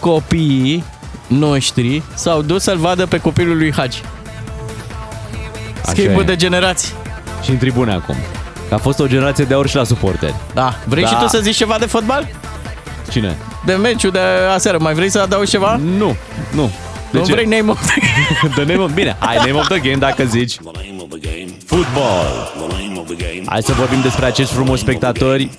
Copiii 0.00 0.84
noștri 1.26 2.02
s-au 2.14 2.42
dus 2.42 2.62
să-l 2.62 2.76
vadă 2.76 3.06
pe 3.06 3.18
copilul 3.20 3.56
lui 3.56 3.72
Hagi. 3.72 4.02
Schimbul 5.86 6.22
e. 6.22 6.24
de 6.24 6.36
generații. 6.36 6.92
Și 7.42 7.50
în 7.50 7.58
tribune 7.58 7.92
acum. 7.92 8.16
Că 8.72 8.78
a 8.78 8.80
fost 8.82 8.98
o 8.98 9.06
generație 9.06 9.44
de 9.44 9.54
aur 9.54 9.68
și 9.68 9.76
la 9.76 9.84
suporteri. 9.84 10.34
Da. 10.54 10.74
Vrei 10.84 11.02
Da. 11.02 11.08
și 11.08 11.14
tu 11.14 11.26
să 11.26 11.38
zici 11.42 11.56
ceva 11.56 11.76
de 11.78 11.86
fotbal? 11.86 12.28
Cine? 13.10 13.36
De 13.64 13.72
meciul 13.72 14.10
de 14.10 14.18
aseară. 14.54 14.78
Mai 14.80 14.94
vrei 14.94 15.10
să 15.10 15.20
adaugi 15.20 15.50
ceva? 15.50 15.80
Nu, 15.98 16.16
nu. 16.50 16.70
De 17.10 17.18
nu 17.18 17.24
ce? 17.24 17.32
vrei 17.32 17.44
name 17.44 17.70
of 17.70 17.80
the 17.86 18.48
The 18.48 18.64
name 18.72 18.82
of... 18.82 18.92
Bine, 18.92 19.16
hai, 19.18 19.36
name 19.36 19.52
of 19.52 19.66
the 19.68 19.78
game 19.78 19.96
dacă 19.96 20.24
zici. 20.24 20.56
Football. 21.66 22.52
Hai 23.46 23.62
să 23.62 23.72
vorbim 23.72 24.00
despre 24.00 24.24
acești 24.24 24.52
frumoși 24.52 24.82
spectatori, 24.82 25.50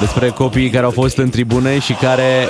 despre 0.00 0.28
copiii 0.28 0.70
care 0.70 0.84
au 0.84 0.90
fost 0.90 1.16
în 1.16 1.30
tribune 1.30 1.78
și 1.78 1.92
care... 1.92 2.46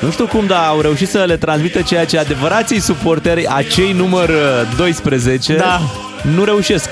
Nu 0.00 0.10
știu 0.10 0.26
cum, 0.26 0.46
dar 0.46 0.64
au 0.66 0.80
reușit 0.80 1.08
să 1.08 1.24
le 1.26 1.36
transmită 1.36 1.82
ceea 1.82 2.04
ce 2.06 2.18
adevărații 2.18 2.80
suporteri, 2.80 3.46
acei 3.46 3.92
număr 3.92 4.28
uh, 4.28 4.76
12, 4.76 5.56
Da. 5.56 5.80
nu 6.34 6.44
reușesc. 6.44 6.88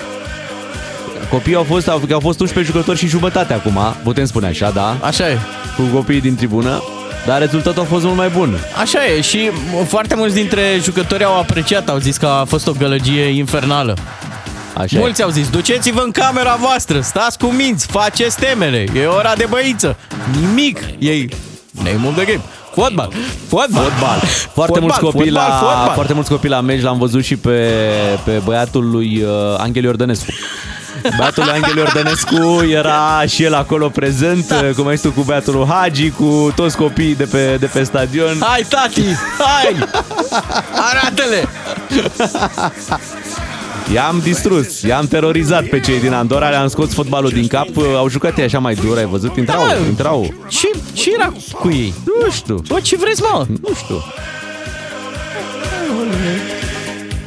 Copiii 1.30 1.54
au 1.56 1.62
fost, 1.62 1.88
au, 1.88 2.02
au 2.12 2.20
fost 2.20 2.40
11 2.40 2.72
jucători 2.72 2.98
și 2.98 3.06
jumătate 3.06 3.52
acum, 3.52 3.78
putem 4.02 4.24
spune 4.24 4.46
așa, 4.46 4.70
da? 4.70 4.96
Așa 5.00 5.30
e. 5.30 5.38
Cu 5.76 5.82
copiii 5.94 6.20
din 6.20 6.34
tribună, 6.34 6.82
dar 7.26 7.38
rezultatul 7.38 7.82
a 7.82 7.84
fost 7.84 8.04
mult 8.04 8.16
mai 8.16 8.28
bun. 8.28 8.58
Așa 8.80 8.98
e 9.16 9.20
și 9.20 9.50
foarte 9.86 10.14
mulți 10.14 10.34
dintre 10.34 10.60
jucători 10.82 11.24
au 11.24 11.38
apreciat, 11.38 11.88
au 11.88 11.98
zis 11.98 12.16
că 12.16 12.26
a 12.26 12.44
fost 12.44 12.66
o 12.66 12.72
gălăgie 12.72 13.22
infernală. 13.22 13.96
Așa 14.76 14.96
e. 14.96 15.00
Mulți 15.00 15.22
au 15.22 15.30
zis, 15.30 15.48
duceți-vă 15.48 16.00
în 16.04 16.10
camera 16.10 16.56
voastră, 16.60 17.00
stați 17.00 17.38
cu 17.38 17.46
minți, 17.46 17.86
faceți 17.86 18.36
temele, 18.36 18.84
e 18.94 19.06
ora 19.06 19.32
de 19.36 19.46
băiță. 19.48 19.96
Nimic, 20.40 20.78
ei, 20.98 21.28
name 21.70 22.00
of 22.08 22.14
the 22.16 22.24
game. 22.24 22.40
Fotbal, 22.74 23.12
fotbal, 23.48 23.82
Fotbal. 23.82 24.18
Foarte 24.18 24.52
Fotbal, 24.54 24.80
mulți 24.80 24.98
copii 25.00 25.20
fotbal, 25.30 25.48
la 25.48 25.56
fotbal. 25.56 25.94
foarte 25.94 26.12
mulți 26.12 26.30
copii 26.30 26.48
la 26.48 26.60
meci 26.60 26.82
l-am 26.82 26.98
văzut 26.98 27.24
și 27.24 27.36
pe, 27.36 27.70
pe 28.24 28.40
băiatul 28.44 28.90
lui 28.90 29.22
uh, 29.22 29.30
Angel 29.58 29.84
Iordănescu. 29.84 30.30
Băiatul 31.16 31.42
lui 31.44 31.52
Angel 31.52 31.76
Iordănescu 31.76 32.64
era 32.70 33.22
și 33.26 33.42
el 33.42 33.54
acolo 33.54 33.88
prezent, 33.88 34.48
da. 34.48 34.62
cum 34.76 34.86
ai 34.86 34.96
zis 34.96 35.04
tu, 35.04 35.10
cu 35.10 35.20
băiatul 35.22 35.54
lui 35.54 35.66
Hagi, 35.68 36.10
cu 36.10 36.52
toți 36.56 36.76
copiii 36.76 37.14
de 37.14 37.24
pe, 37.24 37.56
de 37.60 37.66
pe 37.66 37.82
stadion. 37.82 38.36
Hai, 38.40 38.66
tati, 38.68 39.02
hai, 39.38 39.76
arată-le. 40.90 41.48
I-am 43.94 44.20
distrus, 44.22 44.80
i-am 44.82 45.06
terorizat 45.06 45.64
pe 45.64 45.80
cei 45.80 46.00
din 46.00 46.12
Andorra, 46.12 46.48
le-am 46.48 46.68
scos 46.68 46.92
fotbalul 46.94 47.30
din 47.30 47.46
cap, 47.46 47.66
au 47.96 48.08
jucat 48.08 48.38
ei 48.38 48.44
așa 48.44 48.58
mai 48.58 48.74
dur, 48.74 48.96
ai 48.98 49.04
văzut? 49.06 49.36
Intrau, 49.36 49.66
Da. 49.66 49.74
intrau. 49.88 50.34
Și 50.48 50.68
ce 50.92 51.12
era 51.14 51.32
cu 51.60 51.70
ei? 51.70 51.94
Nu 52.24 52.30
știu, 52.30 52.62
Bă, 52.68 52.80
ce 52.82 52.96
vreți, 52.96 53.22
mă? 53.22 53.44
nu 53.62 53.74
știu. 53.74 54.02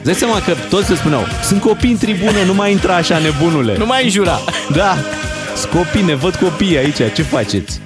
Îți 0.01 0.03
dai 0.03 0.13
seama 0.13 0.39
că 0.41 0.53
toți 0.69 0.89
le 0.89 0.95
spuneau, 0.95 1.25
sunt 1.43 1.62
copii 1.62 1.91
în 1.91 1.97
tribună, 1.97 2.41
nu 2.45 2.53
mai 2.53 2.71
intra 2.71 2.95
așa 2.95 3.17
nebunule. 3.17 3.77
Nu 3.77 3.85
mai 3.85 4.03
înjura. 4.03 4.39
Da, 4.73 4.97
sunt 5.57 5.71
copii, 5.71 6.01
ne 6.01 6.15
văd 6.15 6.35
copii 6.35 6.77
aici, 6.77 6.95
ce 7.15 7.21
faceți? 7.23 7.79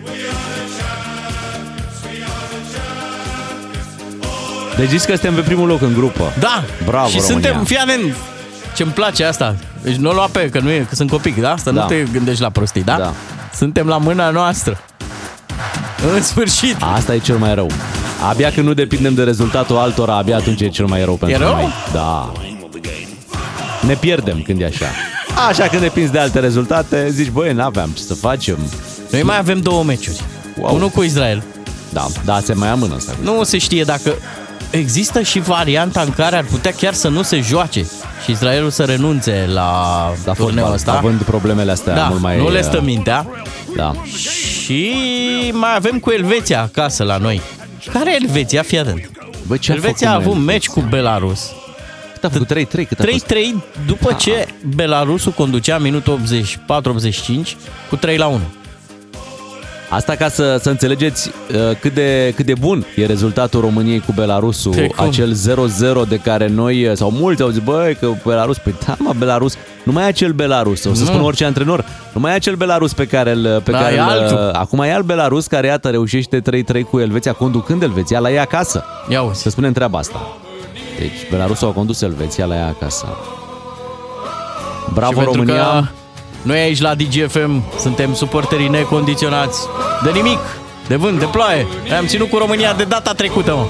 Deci 4.77 4.89
zici 4.89 4.99
că 5.03 5.11
suntem 5.11 5.33
pe 5.33 5.41
primul 5.41 5.67
loc 5.67 5.81
în 5.81 5.93
grupă. 5.93 6.33
Da. 6.39 6.63
Bravo, 6.85 7.07
Și 7.07 7.17
România. 7.19 7.33
suntem, 7.49 7.63
fii 7.65 7.77
atent, 7.77 8.15
ce-mi 8.75 8.91
place 8.91 9.23
asta. 9.25 9.55
Deci 9.81 9.95
nu 9.95 10.09
o 10.09 10.13
lua 10.13 10.27
pe, 10.31 10.49
că 10.49 10.59
nu 10.59 10.69
e, 10.69 10.85
că 10.89 10.95
sunt 10.95 11.09
copii, 11.09 11.35
da? 11.41 11.51
Asta 11.51 11.71
Da. 11.71 11.81
nu 11.81 11.87
te 11.87 12.03
gândești 12.11 12.41
la 12.41 12.49
prostii, 12.49 12.83
da? 12.83 12.97
Da. 12.97 13.13
Suntem 13.55 13.87
la 13.87 13.97
mâna 13.97 14.29
noastră. 14.29 14.79
În 16.13 16.21
sfârșit. 16.21 16.75
Asta 16.95 17.13
e 17.13 17.17
cel 17.17 17.37
mai 17.37 17.53
rău. 17.53 17.71
Abia 18.29 18.51
când 18.51 18.67
nu 18.67 18.73
depindem 18.73 19.13
de 19.13 19.23
rezultatul 19.23 19.77
altora, 19.77 20.15
abia 20.15 20.35
atunci 20.37 20.61
e 20.61 20.67
cel 20.67 20.85
mai 20.85 21.03
rău 21.03 21.15
pentru 21.15 21.37
rău? 21.43 21.53
noi. 21.53 21.67
Da. 21.93 22.31
Ne 23.87 23.93
pierdem 23.93 24.41
când 24.41 24.61
e 24.61 24.65
așa. 24.65 24.85
Așa 25.49 25.67
când 25.67 25.81
depinzi 25.81 26.11
de 26.11 26.19
alte 26.19 26.39
rezultate, 26.39 27.09
zici, 27.09 27.29
băi, 27.29 27.53
n-aveam 27.53 27.89
ce 27.89 28.01
să 28.01 28.13
facem. 28.13 28.57
Noi 29.11 29.23
mai 29.23 29.37
avem 29.37 29.59
două 29.61 29.83
meciuri. 29.83 30.21
Wow. 30.59 30.75
Unul 30.75 30.89
cu 30.89 31.01
Israel. 31.03 31.43
Da, 31.89 32.05
da, 32.25 32.39
se 32.43 32.53
mai 32.53 32.69
amână 32.69 32.95
asta. 32.95 33.15
Nu 33.21 33.43
se 33.43 33.57
știe 33.57 33.83
dacă 33.83 34.13
există 34.69 35.21
și 35.21 35.39
varianta 35.39 36.01
în 36.01 36.09
care 36.11 36.35
ar 36.35 36.43
putea 36.43 36.71
chiar 36.71 36.93
să 36.93 37.07
nu 37.07 37.21
se 37.21 37.39
joace 37.39 37.85
și 38.23 38.31
Israelul 38.31 38.69
să 38.69 38.83
renunțe 38.83 39.49
la 39.53 39.71
Da, 40.23 40.31
turneul 40.31 40.49
fotbal, 40.55 40.73
ăsta. 40.73 40.91
având 40.93 41.21
problemele 41.21 41.71
astea 41.71 41.93
Da, 41.95 42.07
mult 42.07 42.21
mai... 42.21 42.37
nu 42.37 42.49
le 42.51 42.61
stă 42.61 42.77
uh, 42.77 42.83
mintea. 42.85 43.27
Da. 43.75 43.91
Și 44.63 44.93
mai 45.53 45.75
avem 45.75 45.99
cu 45.99 46.11
Elveția 46.11 46.61
acasă 46.61 47.03
la 47.03 47.17
noi. 47.17 47.41
Care 47.91 48.11
e 48.11 48.17
Elveția? 48.21 48.61
Fii 48.61 48.79
atent. 48.79 49.11
Bă, 49.47 49.57
ce 49.57 49.71
Elveția 49.71 50.11
a 50.11 50.13
avut 50.13 50.35
meci 50.35 50.67
cu 50.67 50.81
Belarus. 50.81 51.51
Cât 52.13 52.23
a 52.23 52.29
făcut? 52.29 52.53
3-3? 52.53 52.87
Cât 52.87 52.99
a 52.99 53.03
fost? 53.09 53.25
3-3 53.25 53.37
după 53.85 54.13
ce 54.13 54.47
Belarusul 54.75 55.31
conducea 55.31 55.77
minutul 55.77 56.19
84-85 56.19 57.55
cu 57.89 57.95
3 57.95 58.17
la 58.17 58.27
1. 58.27 58.41
Asta 59.93 60.15
ca 60.15 60.29
să, 60.29 60.57
să 60.61 60.69
înțelegeți 60.69 61.29
uh, 61.29 61.75
cât 61.79 61.93
de, 61.93 62.33
cât 62.35 62.45
de 62.45 62.53
bun 62.59 62.85
e 62.95 63.05
rezultatul 63.05 63.61
României 63.61 63.99
cu 63.99 64.11
Belarusul, 64.15 64.71
Pe 64.75 64.87
cum? 64.87 65.05
acel 65.05 65.35
0-0 66.05 66.07
de 66.07 66.17
care 66.17 66.47
noi, 66.47 66.85
uh, 66.87 66.95
sau 66.95 67.11
mulți 67.11 67.41
au 67.41 67.49
zis, 67.49 67.61
băi, 67.63 67.95
că 67.99 68.09
Belarus, 68.25 68.57
păi 68.57 68.75
da, 68.85 68.95
mă, 68.99 69.13
Belarus, 69.17 69.55
nu 69.83 69.91
mai 69.91 70.03
e 70.03 70.07
acel 70.07 70.31
Belarus, 70.31 70.83
o 70.83 70.93
să 70.93 70.99
Nu. 71.03 71.05
spun 71.07 71.21
orice 71.21 71.45
antrenor, 71.45 71.85
nu 72.13 72.21
mai 72.21 72.31
e 72.31 72.35
acel 72.35 72.55
Belarus 72.55 72.93
pe 72.93 73.05
care 73.05 73.31
îl, 73.31 73.61
pe 73.63 73.71
Da, 73.71 73.77
care 73.79 73.93
e 73.93 73.99
îl, 73.99 74.07
altul. 74.09 74.37
acum 74.53 74.79
e 74.79 74.93
alt 74.93 75.05
Belarus 75.05 75.47
care, 75.47 75.67
iată, 75.67 75.89
reușește 75.89 76.41
3-3 76.41 76.83
cu 76.89 76.99
Elveția, 76.99 77.31
conducând 77.33 77.81
Elveția 77.81 78.19
la 78.19 78.31
ea 78.31 78.41
acasă. 78.41 78.83
Ia 79.09 79.21
uzi. 79.21 79.41
Să 79.41 79.49
spunem 79.49 79.71
treaba 79.71 79.97
asta. 79.97 80.37
Deci, 80.99 81.29
Belarusul 81.29 81.67
a 81.67 81.71
condus 81.71 82.01
Elveția 82.01 82.45
la 82.45 82.55
ea 82.55 82.67
acasă. 82.67 83.05
Bravo, 84.93 85.11
și 85.11 85.15
pentru 85.17 85.33
România! 85.33 85.63
că 85.63 85.83
noi 86.43 86.59
aici 86.59 86.81
la 86.81 86.95
DGFM 86.95 87.63
suntem 87.79 88.13
suporterii 88.13 88.67
necondiționați 88.67 89.59
de 90.03 90.09
nimic, 90.09 90.39
de 90.87 90.95
vânt, 90.95 91.19
de 91.19 91.25
ploaie. 91.25 91.67
Am 91.97 92.05
ținut 92.05 92.29
cu 92.29 92.37
România 92.37 92.73
de 92.73 92.83
data 92.83 93.13
trecută, 93.13 93.53
mă. 93.55 93.65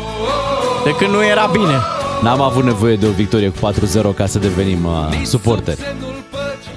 De 0.83 0.95
când 0.95 1.13
nu 1.13 1.25
era 1.25 1.45
bine. 1.45 1.81
N-am 2.21 2.41
avut 2.41 2.63
nevoie 2.63 2.95
de 2.95 3.05
o 3.05 3.09
victorie 3.09 3.49
cu 3.49 3.71
4-0 4.11 4.15
ca 4.15 4.25
să 4.25 4.39
devenim 4.39 4.85
uh, 4.85 5.21
suporteri. 5.23 5.77
Semnul 5.77 6.23
păci 6.29 6.67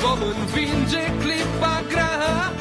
vom 0.00 0.18
învinge 0.40 1.12
clipa 1.20 1.82
grea 1.88 2.52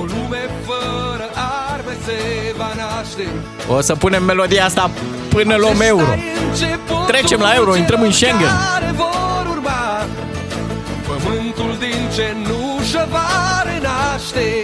O 0.00 0.02
lume 0.02 0.50
fără 0.66 1.30
arme 1.72 1.96
se 2.04 2.18
va 2.56 2.70
naște 2.76 3.28
O 3.68 3.80
să 3.80 3.94
punem 3.94 4.24
melodia 4.24 4.64
asta 4.64 4.90
până 5.28 5.56
luăm 5.56 5.80
euro. 5.80 6.14
Trecem 7.06 7.40
la 7.40 7.54
euro, 7.54 7.76
intrăm 7.76 8.02
în 8.02 8.12
Schengen. 8.12 8.48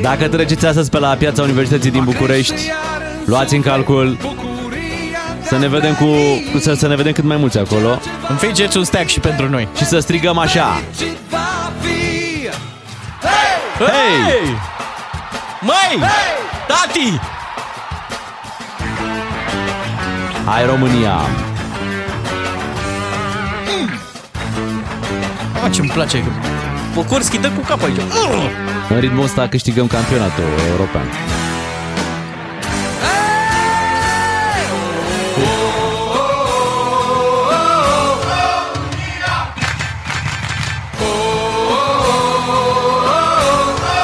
Dacă 0.02 0.28
treceți 0.28 0.66
astăzi 0.66 0.90
pe 0.90 0.98
la 0.98 1.14
piața 1.14 1.42
Universității 1.42 1.90
din 1.90 2.04
București, 2.04 2.70
luați 3.24 3.54
în 3.54 3.62
calcul 3.62 4.18
să 5.42 5.58
ne 5.58 5.68
vedem 5.68 5.94
cu, 5.94 6.04
cu 6.52 6.58
să, 6.58 6.74
să 6.74 6.86
ne 6.88 6.96
vedem 6.96 7.12
cât 7.12 7.24
mai 7.24 7.36
mulți 7.36 7.58
acolo 7.58 7.98
Înfigeți 8.28 8.76
un 8.76 8.84
stack 8.84 9.08
și 9.08 9.20
pentru 9.20 9.48
noi. 9.48 9.68
și 9.76 9.84
să 9.84 9.98
strigăm 9.98 10.38
așa. 10.38 10.80
Va 11.30 11.72
fi 11.80 12.48
Hei! 13.78 14.56
Măi! 15.60 16.08
Tati! 16.66 17.20
Hai 20.44 20.66
România! 20.66 21.14
Ah, 25.64 25.70
ce-mi 25.72 25.88
place. 25.88 26.24
Pocorski 26.96 27.38
dă 27.38 27.48
cu 27.50 27.60
capul 27.68 27.84
aici. 27.88 28.00
În 28.88 29.00
ritmul 29.00 29.24
ăsta 29.24 29.48
câștigăm 29.48 29.86
campionatul 29.86 30.44
european. 30.70 31.06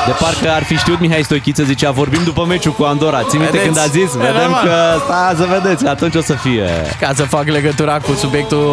De 0.07 0.13
parcă 0.21 0.51
ar 0.51 0.63
fi 0.63 0.77
știut 0.77 1.01
Mihai 1.01 1.23
Stoichiță, 1.23 1.63
zicea, 1.63 1.91
vorbim 1.91 2.21
după 2.25 2.45
meciul 2.49 2.73
cu 2.73 2.83
Andorra. 2.83 3.23
Ții 3.23 3.39
minte 3.39 3.57
Vedeți? 3.59 3.65
când 3.75 3.79
a 3.87 3.91
zis? 3.91 4.15
E 4.15 4.19
Vedem 4.19 4.41
normal. 4.41 4.65
că, 4.65 5.01
sta, 5.05 5.35
să 5.37 5.47
vedeți, 5.61 5.87
atunci 5.87 6.15
o 6.15 6.21
să 6.21 6.33
fie. 6.33 6.69
Ca 7.01 7.13
să 7.15 7.23
fac 7.23 7.45
legătura 7.47 7.99
cu 7.99 8.13
subiectul 8.13 8.67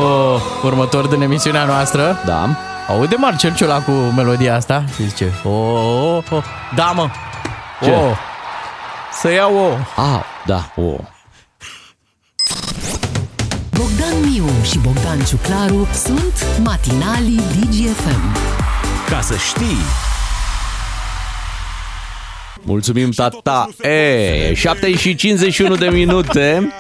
următor 0.64 1.08
din 1.08 1.22
emisiunea 1.22 1.64
noastră, 1.66 2.22
Da. 2.26 2.50
Aude 2.90 3.16
Marcel 3.16 3.56
Ciula 3.56 3.82
cu 3.82 3.92
melodia 3.92 4.56
asta 4.56 4.84
și 4.96 5.08
zice, 5.08 5.34
oh, 5.44 5.52
oh, 5.52 6.24
oh. 6.32 6.44
da 6.76 6.92
mă, 6.92 7.10
Ce? 7.82 7.90
oh. 7.90 8.18
să 9.22 9.32
iau 9.32 9.56
o. 9.56 9.70
Ah, 10.02 10.22
da, 10.46 10.72
o. 10.76 10.96
Bogdan 13.72 14.14
Miu 14.22 14.46
și 14.64 14.78
Bogdan 14.78 15.20
Ciuclaru 15.20 15.88
sunt 15.94 16.46
matinalii 16.64 17.42
DGFM. 17.60 18.38
Ca 19.10 19.22
să 19.22 19.36
știi, 19.36 19.78
Mulțumim, 22.62 23.10
tata! 23.12 23.70
E, 23.82 24.54
7 24.54 24.96
și 24.96 25.16
51 25.16 25.76
de 25.76 25.90
minute. 25.90 26.74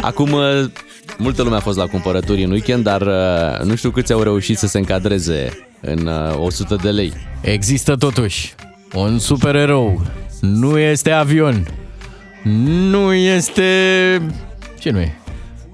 Acum, 0.00 0.32
uh, 0.32 0.64
multă 1.18 1.42
lume 1.42 1.56
a 1.56 1.60
fost 1.60 1.78
la 1.78 1.86
cumpărături 1.86 2.42
în 2.44 2.50
weekend, 2.50 2.84
dar 2.84 3.00
uh, 3.00 3.64
nu 3.64 3.74
știu 3.74 3.90
câți 3.90 4.12
au 4.12 4.22
reușit 4.22 4.58
să 4.58 4.66
se 4.66 4.78
încadreze 4.78 5.48
în 5.80 6.06
uh, 6.06 6.38
100 6.44 6.76
de 6.82 6.90
lei. 6.90 7.12
Există 7.40 7.94
totuși 7.96 8.54
un 8.94 9.18
supererou. 9.18 10.02
Nu 10.40 10.78
este 10.78 11.10
avion. 11.10 11.66
Nu 12.90 13.12
este... 13.12 13.62
Ce 14.78 14.90
nu 14.90 14.98
e? 15.00 15.16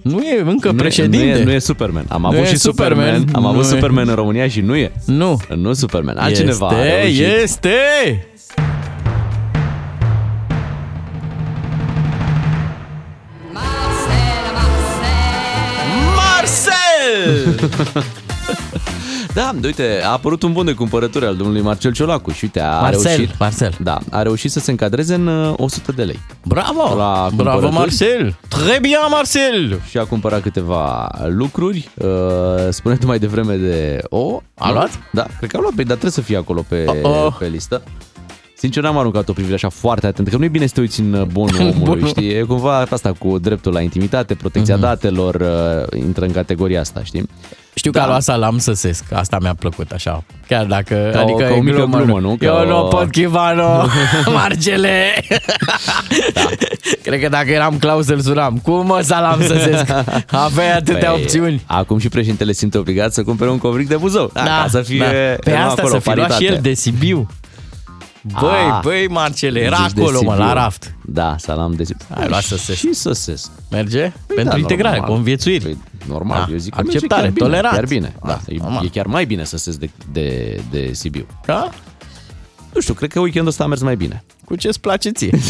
Nu 0.03 0.21
e 0.23 0.41
încă 0.47 0.69
Nu 0.69 0.75
e- 0.75 0.81
președinte. 0.81 1.33
Nu 1.33 1.39
e, 1.41 1.45
nu 1.45 1.51
e 1.53 1.59
Superman. 1.59 2.05
Am 2.09 2.21
Nu 2.21 2.27
avut 2.27 2.39
e 2.41 2.47
și 2.47 2.57
Superman. 2.57 3.05
Superman. 3.19 3.35
Am 3.35 3.47
avut 3.47 3.63
Nu 3.63 3.69
e. 3.69 3.71
Superman 3.73 4.09
în 4.09 4.15
România 4.15 4.49
și 4.49 4.61
nu 4.61 4.77
e. 4.77 4.93
Nu. 5.07 5.41
Nu 5.57 5.73
Superman. 5.73 6.17
Altcineva 6.19 6.69
a 6.69 6.85
este, 6.85 7.01
reușit. 7.01 7.43
este! 7.43 7.71
Da, 19.35 19.55
uite, 19.65 20.01
a 20.05 20.11
apărut 20.11 20.43
un 20.43 20.53
bun 20.53 20.65
de 20.65 20.73
cumpărături 20.73 21.25
al 21.27 21.37
domnului 21.37 21.63
Marcel 21.63 21.93
Ciolacu 21.93 22.31
și 22.31 22.45
uite, 22.45 22.61
a 22.61 22.81
Marcel, 22.81 23.03
reușit. 23.03 23.39
Marcel. 23.39 23.75
Da, 23.83 23.99
a 24.11 24.23
reușit 24.23 24.51
să 24.51 24.61
se 24.61 24.71
încadreze 24.71 25.15
în 25.15 25.27
uh, 25.27 25.55
100 25.57 25.93
de 25.93 26.03
lei. 26.03 26.19
Bravo! 26.45 26.83
La 26.97 27.29
Bravo, 27.35 27.51
cumpărături. 27.59 27.73
Marcel! 27.73 28.39
Très 28.49 28.81
bien, 28.81 28.99
Marcel! 29.11 29.81
și 29.89 29.99
a 29.99 30.05
cumpărat 30.05 30.43
câteva 30.43 31.09
lucruri. 31.27 31.89
Uh, 31.95 32.07
spune 32.71 32.97
tu 32.97 33.07
mai 33.07 33.19
devreme 33.19 33.55
de 33.57 34.01
o. 34.09 34.41
A 34.55 34.67
nu? 34.69 34.73
luat? 34.75 34.91
Da, 35.13 35.27
cred 35.39 35.51
că 35.51 35.57
a 35.57 35.61
luat, 35.61 35.73
pe, 35.73 35.83
dar 35.83 35.91
trebuie 35.97 36.11
să 36.11 36.21
fie 36.21 36.37
acolo 36.37 36.65
pe, 36.69 36.85
Oh-oh. 36.87 37.35
pe 37.39 37.47
listă. 37.47 37.83
Sincer, 38.61 38.83
n-am 38.83 38.99
aruncat 38.99 39.29
o 39.29 39.33
privire 39.33 39.55
așa 39.55 39.69
foarte 39.69 40.07
atentă, 40.07 40.31
că 40.31 40.37
nu 40.37 40.45
e 40.45 40.49
bine 40.49 40.67
să 40.67 40.75
te 40.75 40.81
uiți 40.81 41.01
în 41.01 41.13
uh, 41.13 41.23
bonul 41.27 41.61
omului, 41.61 41.81
Bunul. 41.83 42.07
știi? 42.09 42.29
E 42.31 42.41
cumva 42.43 42.87
asta 42.91 43.13
cu 43.19 43.39
dreptul 43.39 43.73
la 43.73 43.81
intimitate, 43.81 44.35
protecția 44.35 44.75
Mhm. 44.75 44.85
datelor, 44.85 45.35
uh, 45.35 45.99
intră 46.01 46.25
în 46.25 46.33
categoria 46.33 46.81
asta, 46.81 47.01
știi? 47.05 47.29
Știu 47.75 47.91
că 47.91 47.99
Da. 47.99 48.05
a 48.05 48.09
luat 48.09 48.23
salam 48.23 48.59
săsesc. 48.59 49.05
Asta 49.13 49.37
mi-a 49.41 49.55
plăcut 49.55 49.91
așa. 49.91 50.25
Chiar 50.49 50.65
dacă... 50.65 51.11
Ca 51.13 51.19
o- 51.19 51.23
adică 51.23 51.43
ca 51.43 51.53
o 51.53 51.57
e 51.57 51.61
mică 51.61 51.77
glumă, 51.77 51.97
glumă, 51.97 52.21
nu? 52.21 52.37
Ca 52.39 52.45
Eu 52.47 52.55
o- 52.55 52.65
nu 52.83 52.89
pot 52.89 53.11
chivano, 53.11 53.87
Marcele! 54.35 55.25
da. 56.35 56.43
Cred 57.03 57.21
că 57.21 57.29
dacă 57.29 57.51
eram 57.51 57.79
Claus 57.79 58.09
îl 58.09 58.21
sunam. 58.21 58.59
Cum 58.63 58.87
mă 58.87 59.01
salam 59.03 59.41
săsesc? 59.43 59.85
Aveai 60.31 60.73
atâtea 60.77 61.11
Păi, 61.11 61.21
opțiuni. 61.23 61.63
Acum 61.67 61.99
și 61.99 62.09
președintele 62.09 62.53
simte 62.53 62.79
obligat 62.79 63.13
să 63.13 63.23
cumpere 63.23 63.51
un 63.51 63.59
covric 63.59 63.89
de 63.89 63.97
Buzău. 63.97 64.31
Da, 64.33 64.43
ca 64.43 64.67
să 64.71 64.81
fie 64.81 65.05
Pe 65.45 65.51
nu, 65.51 65.57
asta 65.57 65.83
acolo, 65.83 65.89
să 65.89 65.99
fi 66.11 66.17
luat 66.17 66.31
și 66.33 66.37
paritate. 66.37 66.55
el 66.55 66.59
de 66.63 66.73
Sibiu. 66.75 67.27
Băi, 68.41 68.51
Ah. 68.73 68.81
băi, 68.83 69.09
Marcele, 69.09 69.61
era 69.61 69.77
Zici 69.77 69.93
de 69.93 70.01
acolo, 70.01 70.21
mă, 70.23 70.35
la 70.35 70.47
Sibiu. 70.47 70.55
raft. 70.61 70.95
Da, 71.05 71.37
salam 71.39 71.73
de 71.73 71.85
Hai, 72.15 72.29
luat 72.29 72.43
săsesc. 72.43 72.79
Și 72.79 72.93
săsesc. 72.93 73.51
Merge? 73.71 74.01
Păi 74.27 74.37
Pentru 74.37 74.53
da, 74.55 74.59
integrare, 74.59 74.97
normal. 74.97 75.15
conviețuiri. 75.15 75.65
Păi, 75.65 75.77
normal, 76.09 76.45
Da. 76.47 76.53
eu 76.53 76.59
zic 76.59 76.75
că 76.75 76.81
Acceptare, 76.81 77.23
merge 77.23 77.39
chiar 77.39 77.49
bine, 77.49 77.49
tolerant. 77.49 77.75
Chiar 77.75 77.87
bine, 77.87 78.15
da. 78.25 78.33
Ah, 78.33 78.41
E, 78.47 78.57
normal. 78.61 78.85
e 78.85 78.89
chiar 78.89 79.07
mai 79.07 79.25
bine 79.25 79.45
să 79.45 79.57
se 79.57 79.77
de, 79.79 79.91
de, 80.13 80.61
de 80.71 80.93
Sibiu. 80.93 81.27
Da? 81.47 81.71
Nu 82.75 82.81
știu, 82.81 82.95
cred 82.95 83.13
că 83.13 83.21
weekendul 83.21 83.51
ăsta 83.51 83.65
a 83.65 83.67
mers 83.67 83.81
mai 83.83 83.97
bine. 83.97 84.25
Cu 84.45 84.55
ce-ți 84.57 84.81
place 84.81 85.11
ție? 85.11 85.39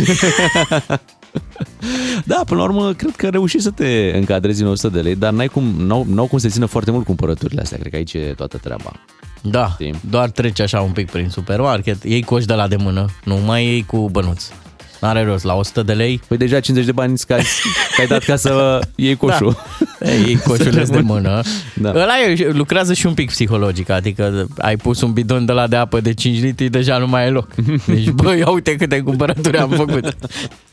Da, 2.24 2.42
până 2.46 2.60
la 2.60 2.66
urmă, 2.66 2.92
cred 2.92 3.16
că 3.16 3.28
reușit 3.28 3.60
să 3.62 3.70
te 3.70 4.12
încadrezi 4.14 4.62
în 4.62 4.68
100 4.68 4.88
de 4.88 5.00
lei, 5.00 5.14
dar 5.14 5.32
n-ai 5.32 5.46
cum, 5.48 5.64
n-au, 5.64 6.06
n-au 6.08 6.26
cum 6.26 6.38
să 6.38 6.48
țină 6.48 6.66
foarte 6.66 6.90
mult 6.90 7.04
cumpărăturile 7.04 7.60
astea. 7.60 7.78
Cred 7.78 7.90
că 7.90 7.96
aici 7.96 8.12
e 8.14 8.32
toată 8.36 8.56
treaba. 8.56 8.92
Da, 9.42 9.68
Știi? 9.72 10.00
doar 10.10 10.30
treci 10.30 10.60
așa 10.60 10.80
un 10.80 10.90
pic 10.90 11.10
prin 11.10 11.28
supermarket, 11.28 12.04
iei 12.04 12.22
coș 12.22 12.44
de 12.44 12.54
la 12.54 12.68
de 12.68 12.76
mână, 12.76 13.06
nu 13.24 13.36
mai 13.36 13.64
iei 13.64 13.84
cu 13.86 14.08
bănuț. 14.10 14.44
Are 15.00 15.24
rost, 15.24 15.44
la 15.44 15.54
100 15.54 15.82
de 15.82 15.92
lei. 15.92 16.20
Păi 16.28 16.36
deja 16.36 16.60
50 16.60 16.84
de 16.84 16.92
bani 16.92 17.18
că 17.26 17.32
ai, 17.32 17.44
că 17.94 18.00
ai 18.00 18.06
dat 18.06 18.22
ca 18.24 18.36
să 18.36 18.80
iei 18.94 19.16
coșul. 19.16 19.56
Da. 19.98 20.10
Ei, 20.10 20.38
coșuleț 20.46 20.88
de 20.88 21.00
mână. 21.00 21.40
Da. 21.74 21.92
Da. 21.92 22.00
Ăla 22.00 22.20
e, 22.20 22.50
lucrează 22.52 22.92
și 22.92 23.06
un 23.06 23.14
pic 23.14 23.30
psihologic, 23.30 23.88
adică 23.88 24.46
ai 24.58 24.76
pus 24.76 25.00
un 25.00 25.12
bidon 25.12 25.44
de 25.44 25.52
la 25.52 25.66
de 25.66 25.76
apă 25.76 26.00
de 26.00 26.14
5 26.14 26.40
litri, 26.40 26.68
deja 26.68 26.98
nu 26.98 27.06
mai 27.06 27.26
e 27.26 27.30
loc. 27.30 27.54
Deci, 27.86 28.10
bă, 28.10 28.36
ia 28.36 28.50
uite 28.50 28.76
câte 28.76 29.00
cumpărături 29.00 29.58
am 29.58 29.70
făcut. 29.70 30.16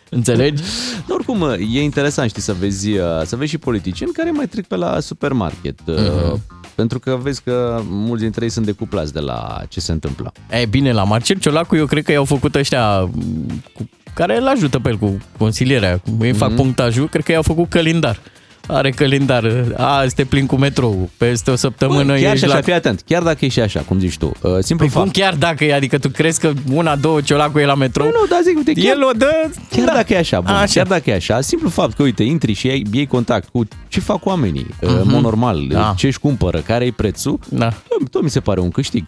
Înțelegi? 0.10 0.63
Dar 1.08 1.17
oricum, 1.17 1.43
e 1.73 1.82
interesant, 1.82 2.30
știi, 2.30 2.41
să 2.41 2.56
vezi, 2.60 2.89
uh, 2.89 3.21
să 3.25 3.36
vezi 3.36 3.49
și 3.49 3.58
politicieni 3.58 4.12
care 4.12 4.32
mai 4.32 4.45
trec 4.47 4.65
pe 4.65 4.75
la 4.75 4.99
supermarket. 4.99 5.80
Uh-huh. 5.82 6.39
Pentru 6.75 6.99
că 6.99 7.17
vezi 7.21 7.41
că 7.43 7.81
mulți 7.89 8.21
dintre 8.23 8.43
ei 8.43 8.49
sunt 8.51 8.65
decuplați 8.65 9.13
de 9.13 9.19
la 9.19 9.61
ce 9.69 9.79
se 9.79 9.91
întâmplă. 9.91 10.31
E 10.61 10.65
bine, 10.65 10.91
la 10.91 11.03
Marcel 11.03 11.38
Ciolacu 11.39 11.75
eu 11.75 11.85
cred 11.85 12.03
că 12.03 12.11
i-au 12.11 12.25
făcut 12.25 12.55
ăștia 12.55 12.99
m, 12.99 13.63
cu, 13.73 13.89
care 14.13 14.38
îl 14.38 14.47
ajută 14.47 14.79
pe 14.79 14.89
el 14.89 14.97
cu 14.97 15.17
consilierea. 15.38 16.01
Ei 16.21 16.33
fac 16.33 16.47
Mhm. 16.49 16.57
punctajul, 16.57 17.09
cred 17.09 17.23
că 17.23 17.31
i-au 17.31 17.41
făcut 17.41 17.69
calendar. 17.69 18.19
Are 18.67 18.89
calendar. 18.89 19.51
A, 19.78 20.04
este 20.04 20.23
plin 20.25 20.45
cu 20.45 20.56
metrou. 20.56 21.10
Peste 21.17 21.51
o 21.51 21.56
săptămână 21.56 22.13
Bă, 22.13 22.19
chiar 22.19 22.34
ești 22.34 22.38
și 22.38 22.43
așa, 22.45 22.54
la... 22.56 22.62
fii 22.62 22.73
atent, 22.73 23.01
chiar 23.06 23.23
dacă 23.23 23.45
e 23.45 23.47
și 23.47 23.60
așa, 23.60 23.80
cum 23.80 23.99
zici 23.99 24.17
tu, 24.17 24.25
uh, 24.41 24.51
simplu 24.60 24.86
Păi 24.86 24.93
cum 24.95 25.04
fapt. 25.04 25.12
chiar 25.17 25.34
dacă 25.34 25.63
e? 25.65 25.73
Adică 25.73 25.97
tu 25.97 26.10
crezi 26.10 26.39
că 26.39 26.51
una, 26.71 26.95
două 26.95 27.21
Ciolacu 27.21 27.60
e 27.60 27.65
la 27.65 27.75
metrou? 27.75 28.06
Nu, 28.08 28.25
dar 28.30 28.39
zic, 28.43 28.58
uite, 28.58 28.73
chiar, 28.73 28.95
El 28.95 29.04
o 29.04 29.12
dă... 29.17 29.49
chiar 29.71 29.86
da. 29.86 29.93
dacă 29.93 30.13
e 30.13 30.17
așa, 30.17 30.39
bun, 30.41 30.54
Așa. 30.54 30.65
chiar 30.73 30.86
dacă 30.88 31.10
e 31.10 31.13
așa, 31.13 31.41
simplu 31.41 31.69
fapt 31.69 31.93
că, 31.93 32.04
uite, 32.04 32.23
intri 32.23 32.54
și 32.54 32.67
iei, 32.67 32.86
iei 32.91 33.08
contact 33.08 33.49
cu 33.49 33.67
ce 33.88 33.99
fac 33.99 34.25
oamenii, 34.25 34.67
uh, 34.82 34.89
în 34.89 35.04
mod 35.06 35.21
normal, 35.21 35.67
Da. 35.69 35.93
ce 35.97 36.08
își 36.08 36.19
cumpără, 36.19 36.58
care 36.60 36.86
e 36.86 36.91
prețul, 36.91 37.39
Da. 37.49 37.69
tot, 37.69 38.10
tot 38.12 38.21
mi 38.23 38.30
se 38.30 38.39
pare 38.39 38.60
un 38.60 38.69
câștig. 38.71 39.06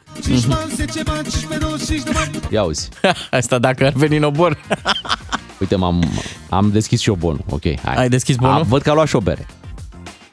Ia 2.49 2.63
uzi. 2.63 2.89
Asta 3.31 3.59
dacă 3.59 3.85
ar 3.85 3.93
veni 3.95 4.17
în 4.17 4.23
obor. 4.23 4.57
Uite, 5.59 5.75
m-am, 5.75 6.03
am 6.49 6.69
deschis 6.71 7.01
și 7.01 7.09
eu 7.09 7.15
bonul. 7.15 7.41
Ok, 7.49 7.61
hai. 7.83 7.95
Ai 7.95 8.09
deschis 8.09 8.35
bonul? 8.35 8.55
A, 8.55 8.61
văd 8.61 8.81
că 8.81 8.89
a 8.89 8.93
luat 8.93 9.07
și 9.07 9.15
o 9.15 9.19
bere. 9.19 9.45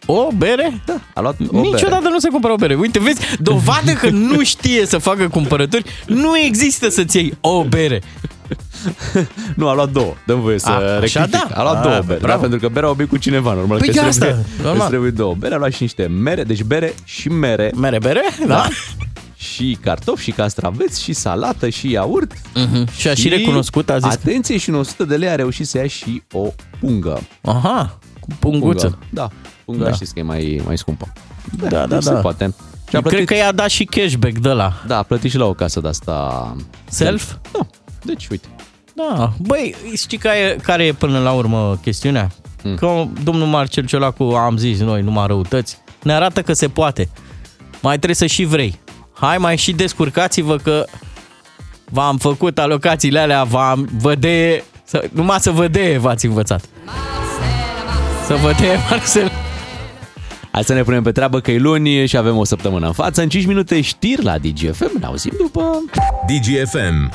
O 0.07 0.29
bere? 0.37 0.81
Da, 0.85 1.01
a 1.15 1.21
luat 1.21 1.37
o 1.51 1.61
Niciodată 1.61 1.99
bere. 2.01 2.13
nu 2.13 2.19
se 2.19 2.29
cumpără 2.29 2.53
o 2.53 2.57
bere. 2.57 2.75
Uite, 2.75 2.99
vezi, 2.99 3.21
dovadă 3.41 3.93
că 3.93 4.11
nu 4.11 4.43
știe 4.45 4.87
să 4.87 4.99
facă 4.99 5.29
cumpărături. 5.29 5.85
Nu 6.07 6.39
există 6.39 6.89
să-ți 6.89 7.17
iei 7.17 7.37
o 7.41 7.65
bere. 7.65 8.03
Nu, 9.57 9.69
a 9.69 9.75
luat 9.75 9.91
două. 9.91 10.15
Dăm 10.27 10.41
voie 10.41 10.59
să 10.59 10.69
A, 10.69 10.73
așa, 10.75 10.99
rectific. 10.99 11.31
da. 11.31 11.49
A 11.55 11.63
luat 11.63 11.77
A, 11.77 11.81
două 11.89 12.01
bere, 12.07 12.19
da? 12.21 12.27
bravo. 12.27 12.41
Pentru 12.41 12.59
că 12.59 12.69
berea 12.69 12.91
o 12.91 12.95
bei 12.95 13.07
cu 13.07 13.17
cineva, 13.17 13.53
normal. 13.53 13.79
Păi 13.79 13.87
că 13.87 13.93
de 13.93 13.99
îți 14.01 14.09
asta, 14.09 14.25
trebuie, 14.25 14.45
normal. 14.63 14.77
îți 14.81 14.89
trebuie 14.89 15.11
două 15.11 15.35
bere. 15.39 15.55
A 15.55 15.59
luat 15.59 15.73
și 15.73 15.83
niște 15.83 16.07
mere, 16.07 16.45
deci 16.45 16.63
bere 16.63 16.95
și 17.05 17.29
mere. 17.29 17.71
Mere 17.75 17.99
bere? 17.99 18.23
Da. 18.47 18.69
Și 19.53 19.79
cartofi, 19.81 20.23
și 20.23 20.31
castraveți, 20.31 21.03
și 21.03 21.13
salată, 21.13 21.69
și 21.69 21.91
iaurt. 21.91 22.33
Mhm. 22.55 22.97
Și 22.97 23.09
a 23.09 23.15
și 23.15 23.29
recunoscut, 23.29 23.91
a 23.91 23.99
zis. 23.99 24.13
Atenție, 24.13 24.57
și 24.57 24.69
în 24.69 24.75
100 24.75 25.05
de 25.05 25.17
lei 25.17 25.29
a 25.29 25.35
reușit 25.35 25.67
să 25.67 25.79
ia 25.79 25.87
și 25.87 26.23
o 26.33 26.47
pungă. 26.81 27.21
Aha, 27.43 27.99
cu 28.21 28.29
punguță. 28.39 28.87
Pungă. 28.87 29.07
Da, 29.11 29.29
punga 29.65 29.85
Da. 29.85 29.93
știți 29.93 30.13
că 30.13 30.19
e 30.19 30.23
mai, 30.23 30.63
mai 30.67 30.79
scumpă. 30.79 31.13
Da, 31.61 31.69
da, 31.69 31.87
deci 31.87 32.05
da. 32.05 32.15
Se 32.15 32.21
poate. 32.21 32.45
Și 32.89 32.97
a 32.97 32.97
Eu 32.97 33.01
plătit, 33.01 33.11
cred 33.27 33.39
că 33.39 33.45
i-a 33.45 33.53
dat 33.53 33.69
și 33.69 33.85
cashback 33.85 34.39
de 34.39 34.49
la 34.49 34.83
Da, 34.87 34.99
a 34.99 35.03
plătit 35.03 35.31
și 35.31 35.37
la 35.37 35.45
o 35.45 35.55
casă 35.55 35.81
de 35.81 35.89
asta. 35.89 36.57
self. 36.89 37.35
Da, 37.53 37.67
deci 38.03 38.27
uite. 38.29 38.47
Da, 38.95 39.33
băi, 39.39 39.75
știi 39.97 40.19
care 40.19 40.39
e, 40.39 40.57
care 40.63 40.85
e 40.85 40.93
până 40.93 41.19
la 41.19 41.33
urmă 41.33 41.79
chestiunea? 41.83 42.31
Mm. 42.63 42.75
Că 42.77 43.05
domnul 43.23 43.47
Marcel 43.47 43.87
Ciolacu, 43.87 44.23
am 44.23 44.57
zis 44.57 44.79
noi, 44.79 45.03
numai 45.03 45.27
răutăți, 45.27 45.79
ne 46.03 46.13
arată 46.13 46.43
că 46.43 46.53
se 46.53 46.69
poate. 46.69 47.09
Mai 47.83 47.95
trebuie 47.97 48.15
să 48.15 48.27
și 48.27 48.45
vrei. 48.45 48.81
Hai, 49.25 49.39
mai 49.39 49.57
și 49.57 49.73
descurcați-vă 49.73 50.57
că 50.57 50.87
v-am 51.85 52.17
făcut 52.17 52.59
alocațiile 52.59 53.19
alea, 53.19 53.45
v-am, 53.45 53.89
vă 53.99 54.15
de, 54.15 54.65
să, 54.85 55.05
numai 55.13 55.39
să 55.41 55.51
vă 55.51 55.69
de 55.69 55.97
v-ați 56.01 56.27
învățat. 56.27 56.65
Să 58.27 58.35
vă 58.35 58.53
de, 58.61 58.67
Marcel. 58.91 59.33
Hai 60.51 60.65
să 60.65 60.73
ne 60.73 60.83
punem 60.83 61.03
pe 61.03 61.13
treabă 61.13 61.41
că 61.41 61.51
e 61.51 61.59
luni 61.59 62.07
și 62.07 62.17
avem 62.17 62.37
o 62.37 62.45
săptămână 62.45 62.87
în 62.87 62.93
față. 62.93 63.23
În 63.23 63.29
5 63.29 63.47
minute 63.47 63.81
știri 63.81 64.23
la 64.23 64.39
DGFM. 64.39 64.99
Ne 64.99 65.07
auzim 65.07 65.33
după... 65.39 65.85
DGFM. 66.27 67.13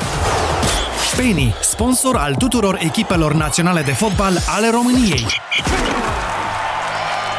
Penny, 1.18 1.54
sponsor 1.62 2.16
al 2.16 2.36
tuturor 2.36 2.80
echipelor 2.84 3.34
naționale 3.34 3.82
de 3.82 3.92
fotbal 3.92 4.38
ale 4.48 4.70
României. 4.70 5.26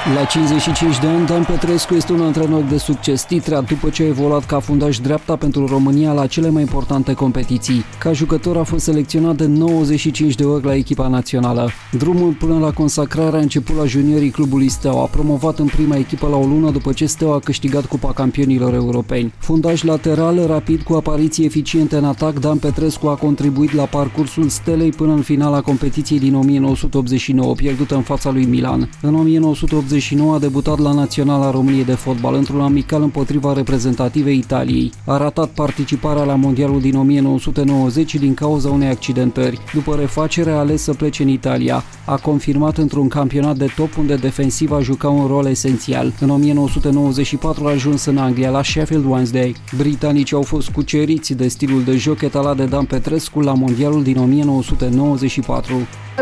La 0.04 0.24
55 0.24 0.98
de 0.98 1.06
ani, 1.06 1.26
Dan 1.26 1.44
Petrescu 1.44 1.94
este 1.94 2.12
un 2.12 2.20
antrenor 2.20 2.62
de 2.62 2.78
succes 2.78 3.22
titrat 3.22 3.68
după 3.68 3.88
ce 3.88 4.02
a 4.02 4.06
evoluat 4.06 4.46
ca 4.46 4.60
fundaș 4.60 4.98
dreapta 4.98 5.36
pentru 5.36 5.66
România 5.66 6.12
la 6.12 6.26
cele 6.26 6.50
mai 6.50 6.62
importante 6.62 7.14
competiții. 7.14 7.84
Ca 7.98 8.12
jucător 8.12 8.56
a 8.56 8.62
fost 8.62 8.84
selecționat 8.84 9.36
de 9.36 9.46
95 9.46 10.34
de 10.34 10.44
ori 10.44 10.64
la 10.64 10.74
echipa 10.74 11.08
națională. 11.08 11.70
Drumul 11.90 12.32
până 12.32 12.58
la 12.58 12.70
consacrare 12.70 13.36
a 13.36 13.40
început 13.40 13.76
la 13.76 13.84
juniorii 13.84 14.30
clubului 14.30 14.68
Steaua, 14.68 15.06
promovat 15.06 15.58
în 15.58 15.66
prima 15.66 15.96
echipă 15.96 16.26
la 16.26 16.36
o 16.36 16.46
lună 16.46 16.70
după 16.70 16.92
ce 16.92 17.06
Steaua 17.06 17.34
a 17.34 17.38
câștigat 17.38 17.84
Cupa 17.84 18.12
Campionilor 18.12 18.74
Europeni. 18.74 19.32
Fundaș 19.38 19.82
lateral, 19.82 20.46
rapid 20.46 20.82
cu 20.82 20.92
apariții 20.92 21.44
eficiente 21.44 21.96
în 21.96 22.04
atac, 22.04 22.38
Dan 22.38 22.58
Petrescu 22.58 23.06
a 23.06 23.14
contribuit 23.14 23.72
la 23.72 23.84
parcursul 23.84 24.48
Stelei 24.48 24.90
până 24.90 25.12
în 25.12 25.22
finala 25.22 25.60
competiției 25.60 26.18
din 26.18 26.34
1989, 26.34 27.54
pierdută 27.54 27.94
în 27.94 28.02
fața 28.02 28.30
lui 28.30 28.44
Milan. 28.44 28.90
În 29.00 29.14
1989 29.14 29.89
a 30.32 30.38
debutat 30.38 30.78
la 30.78 30.92
Naționala 30.92 31.50
României 31.50 31.84
de 31.84 31.94
fotbal 31.94 32.34
într-un 32.34 32.60
amical 32.60 33.02
împotriva 33.02 33.52
reprezentativei 33.52 34.36
Italiei. 34.36 34.92
A 35.06 35.16
ratat 35.16 35.48
participarea 35.48 36.24
la 36.24 36.34
Mondialul 36.34 36.80
din 36.80 36.96
1990 36.96 38.14
din 38.14 38.34
cauza 38.34 38.68
unei 38.70 38.88
accidentări. 38.88 39.58
După 39.74 39.94
refacere 39.94 40.50
a 40.50 40.58
ales 40.58 40.82
să 40.82 40.92
plece 40.92 41.22
în 41.22 41.28
Italia. 41.28 41.84
A 42.04 42.16
confirmat 42.16 42.78
într-un 42.78 43.08
campionat 43.08 43.56
de 43.56 43.72
top 43.76 43.96
unde 43.98 44.14
defensiva 44.14 44.80
juca 44.80 45.08
un 45.08 45.26
rol 45.26 45.46
esențial. 45.46 46.12
În 46.20 46.30
1994 46.30 47.66
a 47.66 47.70
ajuns 47.70 48.04
în 48.04 48.16
Anglia 48.18 48.50
la 48.50 48.62
Sheffield 48.62 49.04
Wednesday. 49.04 49.54
Britanicii 49.76 50.36
au 50.36 50.42
fost 50.42 50.70
cuceriți 50.70 51.34
de 51.34 51.48
stilul 51.48 51.82
de 51.82 51.96
joc 51.96 52.20
etalat 52.20 52.56
de 52.56 52.64
Dan 52.64 52.84
Petrescu 52.84 53.40
la 53.40 53.54
Mondialul 53.54 54.02
din 54.02 54.16
1994. 54.16 55.74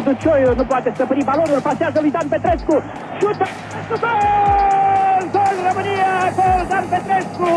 Ducioiu 0.07 0.51
nu 0.61 0.65
poate 0.73 0.89
stăpâni 0.95 1.29
balonul, 1.31 1.61
pasează 1.69 1.99
lui 2.01 2.11
Dan 2.17 2.29
Petrescu, 2.33 2.77
șută, 3.19 3.47
gol! 4.03 4.99
Gol 5.37 5.57
România, 5.69 6.13
gol 6.39 6.63
Dan 6.73 6.87
Petrescu, 6.93 7.51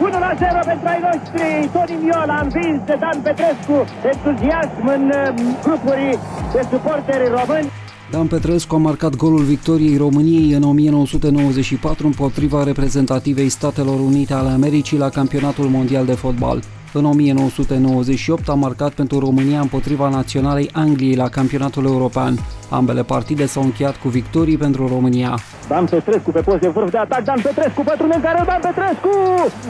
1 0.00 0.18
la 0.24 0.32
0 0.38 0.58
pentru 0.70 0.86
ai 0.92 1.00
noștri, 1.08 1.68
Toni 1.74 1.96
Miola 2.02 2.34
a 2.38 2.42
învins 2.46 2.80
de 2.88 2.96
Dan 3.02 3.18
Petrescu, 3.26 3.76
entuziasm 4.12 4.84
în 4.96 5.04
uh, 5.14 5.34
grupuri 5.64 6.18
de 6.52 6.60
suporteri 6.70 7.28
români. 7.38 7.68
Dan 8.10 8.26
Petrescu 8.26 8.74
a 8.74 8.78
marcat 8.78 9.16
golul 9.16 9.42
victoriei 9.42 9.96
României 9.96 10.52
în 10.52 10.62
1994 10.62 12.06
împotriva 12.06 12.62
reprezentativei 12.62 13.48
Statelor 13.48 14.00
Unite 14.00 14.32
ale 14.32 14.48
Americii 14.48 14.98
la 14.98 15.08
campionatul 15.08 15.64
mondial 15.64 16.04
de 16.04 16.14
fotbal. 16.14 16.62
În 16.92 17.04
1998 17.04 18.48
a 18.48 18.54
marcat 18.54 18.92
pentru 18.92 19.18
România 19.18 19.60
împotriva 19.60 20.08
naționalei 20.08 20.70
Angliei 20.72 21.14
la 21.14 21.28
campionatul 21.28 21.84
european. 21.84 22.38
Ambele 22.70 23.02
partide 23.02 23.46
s-au 23.46 23.62
încheiat 23.62 23.96
cu 23.96 24.08
victorii 24.08 24.56
pentru 24.56 24.88
România. 24.88 25.38
Dan 25.68 25.84
Petrescu 25.84 26.30
pe 26.30 26.40
post 26.40 26.60
de 26.60 26.68
vârf 26.68 26.90
de 26.90 26.98
atac, 26.98 27.24
Dan 27.24 27.40
Petrescu 27.42 27.82
pentru 27.82 28.08
care 28.22 28.42
Dan 28.46 28.60
Petrescu, 28.60 29.10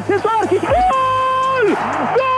se 0.06 0.14
întoarce 0.14 0.54
și 0.54 0.72
gol! 0.90 1.76
Gol! 2.18 2.30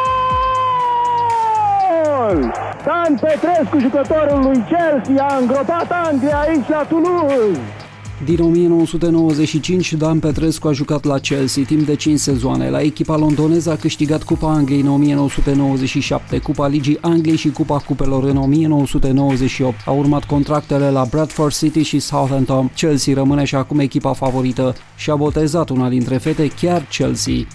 Dan 2.85 3.19
Petrescu, 3.21 3.79
jucătorul 3.79 4.41
lui 4.43 4.65
Chelsea, 4.71 5.27
a 5.27 5.37
îngropat 5.37 5.87
Anglia 6.05 6.39
aici 6.39 6.69
la 6.69 6.87
Toulouse. 6.89 7.82
Din 8.25 8.41
1995, 8.41 9.93
Dan 9.93 10.19
Petrescu 10.19 10.69
a 10.69 10.73
jucat 10.73 11.05
la 11.05 11.19
Chelsea 11.19 11.65
timp 11.65 11.87
de 11.87 11.97
5 11.97 12.19
sezoane. 12.19 12.71
La 12.71 12.81
echipa 12.81 13.17
londoneză 13.17 13.71
a 13.71 13.77
câștigat 13.77 14.23
Cupa 14.23 14.53
Angliei 14.53 14.81
în 14.81 14.89
1997, 14.89 16.39
Cupa 16.39 16.67
Ligii 16.67 16.99
Angliei 17.01 17.37
și 17.37 17.51
Cupa 17.51 17.79
Cupelor 17.79 18.25
în 18.25 18.37
1998. 18.37 19.75
A 19.85 19.91
urmat 19.91 20.25
contractele 20.25 20.91
la 20.91 21.05
Bradford 21.11 21.53
City 21.53 21.83
și 21.83 21.99
Southampton. 21.99 22.71
Chelsea 22.77 23.15
rămâne 23.15 23.45
și 23.45 23.55
acum 23.55 23.79
echipa 23.79 24.13
favorită 24.13 24.75
și 24.97 25.11
a 25.11 25.17
botezat 25.17 25.69
una 25.69 25.89
dintre 25.89 26.17
fete 26.17 26.49
chiar 26.61 26.87
Chelsea. 26.91 27.47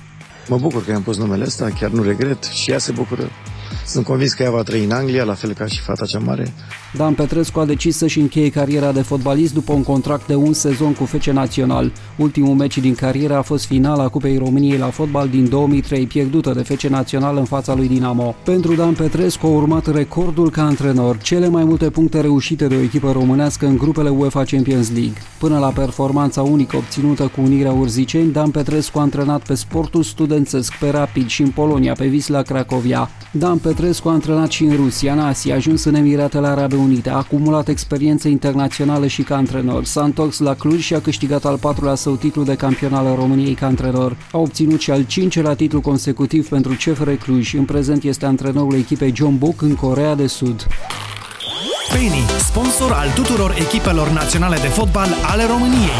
Mă 0.47 0.57
bucur 0.57 0.83
că 0.83 0.91
i-am 0.91 1.01
pus 1.01 1.17
numele 1.17 1.43
ăsta, 1.43 1.69
chiar 1.79 1.89
nu 1.89 2.03
regret 2.03 2.43
și 2.43 2.71
ea 2.71 2.77
se 2.77 2.91
bucură. 2.91 3.29
Sunt 3.87 4.05
convins 4.05 4.33
că 4.33 4.43
ea 4.43 4.51
va 4.51 4.61
trăi 4.61 4.83
în 4.83 4.91
Anglia, 4.91 5.23
la 5.23 5.33
fel 5.33 5.53
ca 5.53 5.65
și 5.65 5.81
fata 5.81 6.05
cea 6.05 6.19
mare. 6.19 6.53
Dan 6.95 7.13
Petrescu 7.13 7.59
a 7.59 7.65
decis 7.65 7.97
să-și 7.97 8.19
încheie 8.19 8.49
cariera 8.49 8.91
de 8.91 9.01
fotbalist 9.01 9.53
după 9.53 9.73
un 9.73 9.83
contract 9.83 10.27
de 10.27 10.35
un 10.35 10.53
sezon 10.53 10.93
cu 10.93 11.05
FC 11.05 11.25
Național. 11.25 11.91
Ultimul 12.17 12.55
meci 12.55 12.77
din 12.77 12.95
carieră 12.95 13.35
a 13.35 13.41
fost 13.41 13.65
finala 13.65 14.07
Cupei 14.07 14.37
României 14.37 14.77
la 14.77 14.89
fotbal 14.89 15.27
din 15.27 15.49
2003, 15.49 16.05
pierdută 16.05 16.53
de 16.53 16.61
FC 16.61 16.81
Național 16.81 17.37
în 17.37 17.45
fața 17.45 17.75
lui 17.75 17.87
Dinamo. 17.87 18.35
Pentru 18.43 18.75
Dan 18.75 18.93
Petrescu 18.93 19.45
a 19.45 19.49
urmat 19.49 19.93
recordul 19.93 20.49
ca 20.49 20.65
antrenor, 20.65 21.17
cele 21.17 21.47
mai 21.47 21.63
multe 21.63 21.89
puncte 21.89 22.21
reușite 22.21 22.67
de 22.67 22.75
o 22.75 22.81
echipă 22.81 23.11
românească 23.11 23.65
în 23.65 23.77
grupele 23.77 24.09
UEFA 24.09 24.43
Champions 24.43 24.91
League. 24.91 25.17
Până 25.39 25.59
la 25.59 25.69
performanța 25.69 26.41
unică 26.41 26.75
obținută 26.75 27.23
cu 27.35 27.41
Unirea 27.41 27.71
Urziceni, 27.71 28.31
Dan 28.31 28.51
Petrescu 28.51 28.99
a 28.99 29.01
antrenat 29.01 29.41
pe 29.41 29.53
sportul 29.53 30.03
studențesc, 30.03 30.73
pe 30.73 30.89
Rapid 30.89 31.27
și 31.27 31.41
în 31.41 31.49
Polonia, 31.49 31.93
pe 31.93 32.07
Wisla 32.11 32.41
Cracovia. 32.41 33.09
Dan 33.31 33.57
Petrescu 33.57 33.75
Petrescu 33.77 34.09
a 34.09 34.11
antrenat 34.11 34.51
și 34.51 34.63
în 34.63 34.75
Rusia, 34.75 35.13
în 35.13 35.19
Asia, 35.19 35.53
a 35.53 35.55
ajuns 35.57 35.83
în 35.83 35.95
Emiratele 35.95 36.47
Arabe 36.47 36.75
Unite, 36.75 37.09
a 37.09 37.15
acumulat 37.15 37.67
experiență 37.67 38.27
internațională 38.27 39.07
și 39.07 39.21
ca 39.21 39.35
antrenor. 39.35 39.85
S-a 39.85 40.03
întors 40.03 40.39
la 40.39 40.53
Cluj 40.55 40.83
și 40.83 40.93
a 40.93 41.01
câștigat 41.01 41.45
al 41.45 41.57
patrulea 41.57 41.95
său 41.95 42.15
titlu 42.15 42.43
de 42.43 42.55
campion 42.55 42.93
al 42.93 43.15
României 43.15 43.53
ca 43.53 43.65
antrenor. 43.65 44.17
A 44.31 44.37
obținut 44.37 44.79
și 44.79 44.91
al 44.91 45.03
cincelea 45.05 45.53
titlu 45.53 45.81
consecutiv 45.81 46.49
pentru 46.49 46.71
CFR 46.71 47.09
Cluj. 47.09 47.53
În 47.53 47.65
prezent 47.65 48.03
este 48.03 48.25
antrenorul 48.25 48.73
echipei 48.73 49.13
John 49.15 49.37
Book 49.37 49.61
în 49.61 49.75
Corea 49.75 50.15
de 50.15 50.27
Sud. 50.27 50.67
Penny, 51.93 52.23
sponsor 52.39 52.91
al 52.91 53.09
tuturor 53.15 53.55
echipelor 53.59 54.09
naționale 54.09 54.55
de 54.55 54.67
fotbal 54.67 55.07
ale 55.31 55.45
României. 55.45 55.97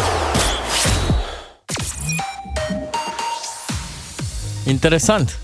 Interesant. 4.66 5.40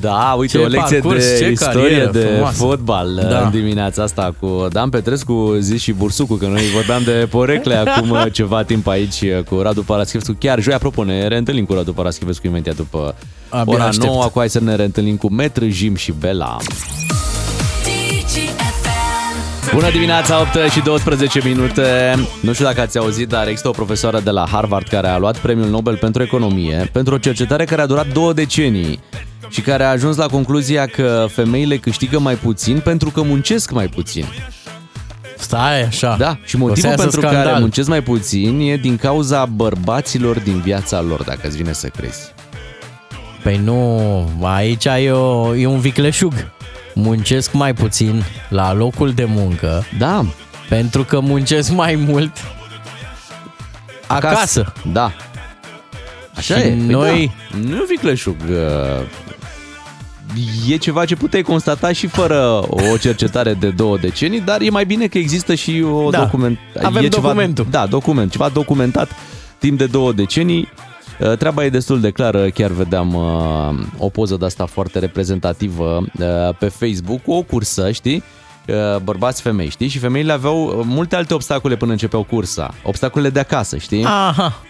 Da, 0.00 0.34
uite, 0.38 0.56
Ce 0.56 0.64
o 0.64 0.66
lecție 0.66 0.98
parcurs, 0.98 1.24
de 1.24 1.36
ce 1.38 1.50
istorie 1.50 1.82
carieră 1.82 2.10
de 2.10 2.20
frumoasă. 2.20 2.56
fotbal 2.56 3.14
Da. 3.14 3.28
da. 3.28 3.38
în 3.38 3.50
dimineața 3.50 4.02
asta 4.02 4.34
cu 4.40 4.66
Dan 4.72 4.88
Petrescu, 4.88 5.56
zis 5.58 5.82
și 5.82 5.92
Bursucu, 5.92 6.34
că 6.34 6.46
noi 6.46 6.62
vorbeam 6.74 7.02
de 7.04 7.26
porecle 7.30 7.74
acum 7.84 8.28
ceva 8.32 8.62
timp 8.62 8.86
aici 8.86 9.24
cu 9.48 9.60
Radu 9.60 9.82
Paraschivescu. 9.82 10.36
Chiar 10.38 10.60
joi, 10.60 10.74
apropo, 10.74 11.04
ne 11.04 11.26
reîntâlnim 11.26 11.64
cu 11.64 11.72
Radu 11.74 11.92
Paraschivescu 11.92 12.46
imediat 12.46 12.76
după 12.76 13.14
Abia 13.48 13.74
ora 13.74 13.84
aștept. 13.84 14.06
9, 14.06 14.22
acum 14.22 14.40
hai 14.40 14.50
să 14.50 14.60
ne 14.60 14.74
reîntâlnim 14.74 15.16
cu 15.16 15.30
Metr, 15.30 15.64
Jim 15.68 15.94
și 15.94 16.12
Bela. 16.20 16.56
Bună 19.74 19.90
dimineața, 19.90 20.40
8 20.40 20.70
și 20.70 20.80
12 20.80 21.40
minute. 21.44 22.14
Nu 22.40 22.52
știu 22.52 22.64
dacă 22.64 22.80
ați 22.80 22.98
auzit, 22.98 23.28
dar 23.28 23.46
există 23.48 23.68
o 23.68 23.70
profesoară 23.70 24.20
de 24.20 24.30
la 24.30 24.46
Harvard 24.50 24.86
care 24.88 25.08
a 25.08 25.18
luat 25.18 25.38
premiul 25.38 25.68
Nobel 25.68 25.96
pentru 25.96 26.22
economie 26.22 26.88
pentru 26.92 27.14
o 27.14 27.18
cercetare 27.18 27.64
care 27.64 27.82
a 27.82 27.86
durat 27.86 28.12
două 28.12 28.32
decenii 28.32 29.00
și 29.50 29.60
care 29.60 29.84
a 29.84 29.90
ajuns 29.90 30.16
la 30.16 30.26
concluzia 30.26 30.86
că 30.86 31.26
femeile 31.32 31.76
câștigă 31.76 32.18
mai 32.18 32.34
puțin 32.34 32.80
pentru 32.80 33.10
că 33.10 33.22
muncesc 33.22 33.70
mai 33.70 33.86
puțin. 33.88 34.24
Stai 35.38 35.82
așa. 35.82 36.16
Da, 36.18 36.38
și 36.44 36.54
O 36.54 36.58
să 36.58 36.58
motivul 36.58 36.90
iasă 36.90 37.02
pentru 37.02 37.20
scandal. 37.20 37.44
care 37.44 37.58
muncesc 37.58 37.88
mai 37.88 38.02
puțin 38.02 38.60
e 38.60 38.76
din 38.76 38.96
cauza 38.96 39.44
bărbaților 39.46 40.38
din 40.38 40.60
viața 40.60 41.00
lor, 41.00 41.22
dacă 41.22 41.40
îți 41.46 41.56
vine 41.56 41.72
să 41.72 41.88
crezi. 41.88 42.32
Păi 43.42 43.56
nu, 43.64 44.40
aici 44.42 44.84
e, 44.84 45.10
o, 45.10 45.54
e 45.56 45.66
un 45.66 45.80
vicleșug. 45.80 46.32
Muncesc 46.94 47.52
mai 47.52 47.74
puțin 47.74 48.22
la 48.48 48.72
locul 48.72 49.12
de 49.12 49.24
muncă. 49.24 49.84
Da. 49.98 50.24
Pentru 50.68 51.04
că 51.04 51.20
muncesc 51.20 51.70
mai 51.70 51.94
mult 51.94 52.32
acasă. 54.06 54.34
acasă. 54.36 54.72
Da. 54.92 55.12
Așa 56.36 56.54
Și 56.54 56.60
e. 56.60 56.64
Păi 56.64 56.76
noi- 56.86 57.32
da, 57.50 57.58
nu 57.68 57.76
e 57.76 57.84
vicleșug. 57.88 58.36
Uh, 60.36 60.72
E 60.72 60.76
ceva 60.76 61.04
ce 61.04 61.16
puteai 61.16 61.42
constata 61.42 61.92
și 61.92 62.06
fără 62.06 62.62
o 62.68 62.96
cercetare 63.00 63.54
de 63.54 63.68
două 63.68 63.96
decenii, 63.98 64.40
dar 64.40 64.60
e 64.60 64.70
mai 64.70 64.84
bine 64.84 65.06
că 65.06 65.18
există 65.18 65.54
și 65.54 65.84
o 65.92 66.10
Da. 66.10 66.18
document. 66.18 66.58
Avem 66.82 67.04
e 67.04 67.08
ceva, 67.08 67.22
documentul. 67.26 67.66
Da, 67.70 67.86
document. 67.86 68.30
Ceva 68.30 68.48
documentat 68.48 69.10
timp 69.58 69.78
de 69.78 69.86
două 69.86 70.12
decenii. 70.12 70.68
Uh, 71.20 71.36
Treaba 71.36 71.64
e 71.64 71.68
destul 71.68 72.00
de 72.00 72.10
clară, 72.10 72.48
chiar 72.48 72.70
vedeam 72.70 73.14
uh, 73.14 73.86
o 73.98 74.08
poză 74.08 74.36
de 74.36 74.44
asta 74.44 74.66
foarte 74.66 74.98
reprezentativă 74.98 76.00
uh, 76.18 76.26
pe 76.58 76.66
Facebook 76.68 77.22
cu 77.22 77.32
o 77.32 77.42
cursă, 77.42 77.90
știi? 77.90 78.22
Uh, 78.68 79.00
Bărbați, 79.02 79.42
femei, 79.42 79.68
știi? 79.70 79.88
Și 79.88 79.98
femeile 79.98 80.32
aveau 80.32 80.64
uh, 80.66 80.84
multe 80.84 81.16
alte 81.16 81.34
obstacole 81.34 81.76
până 81.76 81.90
începeau 81.92 82.22
cursa. 82.22 82.74
Obstacolele 82.82 83.30
de 83.30 83.40
acasă, 83.40 83.76
știi? 83.76 84.04
Aha. 84.04 84.60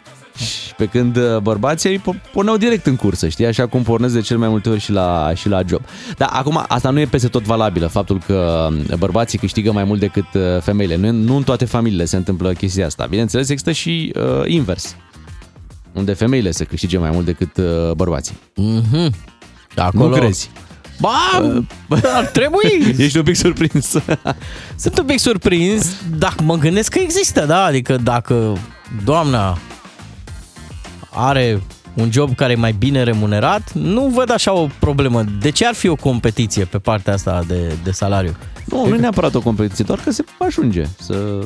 Și 0.40 0.74
Pe 0.76 0.86
când 0.86 1.16
uh, 1.16 1.36
bărbații 1.38 1.90
îi 1.90 1.98
po- 1.98 2.30
porneau 2.32 2.56
direct 2.56 2.86
în 2.86 2.96
cursă, 2.96 3.28
știi? 3.28 3.46
Așa 3.46 3.66
cum 3.66 3.82
pornesc 3.82 4.14
de 4.14 4.20
cel 4.20 4.38
mai 4.38 4.48
multe 4.48 4.68
ori 4.68 4.80
și 4.80 4.92
la, 4.92 5.32
și 5.34 5.48
la 5.48 5.62
job. 5.68 5.80
Dar 6.16 6.28
acum, 6.32 6.64
asta 6.68 6.90
nu 6.90 7.00
e 7.00 7.04
peste 7.06 7.28
tot 7.28 7.42
valabilă, 7.42 7.86
faptul 7.86 8.22
că 8.26 8.68
uh, 8.90 8.96
bărbații 8.96 9.38
câștigă 9.38 9.72
mai 9.72 9.84
mult 9.84 10.00
decât 10.00 10.34
uh, 10.34 10.42
femeile. 10.60 10.96
Nu, 10.96 11.10
nu 11.10 11.36
în 11.36 11.42
toate 11.42 11.64
familiile 11.64 12.04
se 12.04 12.16
întâmplă 12.16 12.52
chestia 12.52 12.86
asta. 12.86 13.06
Bineînțeles, 13.06 13.48
există 13.48 13.72
și 13.72 14.12
uh, 14.16 14.42
invers. 14.46 14.96
Unde 15.92 16.12
femeile 16.12 16.50
se 16.50 16.64
câștige 16.64 16.98
mai 16.98 17.10
mult 17.10 17.24
decât 17.24 17.56
uh, 17.56 17.92
bărbații. 17.96 18.38
Mhm. 18.54 19.14
Acolo... 19.76 20.08
Nu 20.08 20.14
crezi? 20.14 20.50
Ba, 21.00 21.16
ar 22.14 22.26
trebui. 22.26 22.94
Ești 23.04 23.16
un 23.18 23.22
pic 23.22 23.36
surprins. 23.36 23.96
Sunt 24.76 24.98
un 24.98 25.04
pic 25.04 25.18
surprins, 25.18 25.96
dacă 26.18 26.42
mă 26.42 26.56
gândesc 26.56 26.92
că 26.92 26.98
există, 26.98 27.44
da, 27.46 27.64
adică 27.64 27.96
dacă 27.96 28.56
doamna 29.04 29.58
are 31.10 31.62
un 31.94 32.10
job 32.12 32.34
care 32.34 32.52
e 32.52 32.56
mai 32.56 32.72
bine 32.72 33.02
remunerat, 33.02 33.72
nu 33.72 34.06
văd 34.06 34.30
așa 34.30 34.52
o 34.52 34.66
problemă. 34.78 35.24
De 35.40 35.50
ce 35.50 35.66
ar 35.66 35.74
fi 35.74 35.88
o 35.88 35.96
competiție 35.96 36.64
pe 36.64 36.78
partea 36.78 37.12
asta 37.12 37.44
de, 37.46 37.72
de 37.84 37.90
salariu? 37.90 38.36
Nu, 38.64 38.86
nu 38.86 38.94
e 38.94 38.98
neapărat 38.98 39.34
o 39.34 39.40
competiție, 39.40 39.84
doar 39.84 39.98
că 39.98 40.10
se 40.10 40.24
ajunge 40.38 40.84
să... 40.98 41.38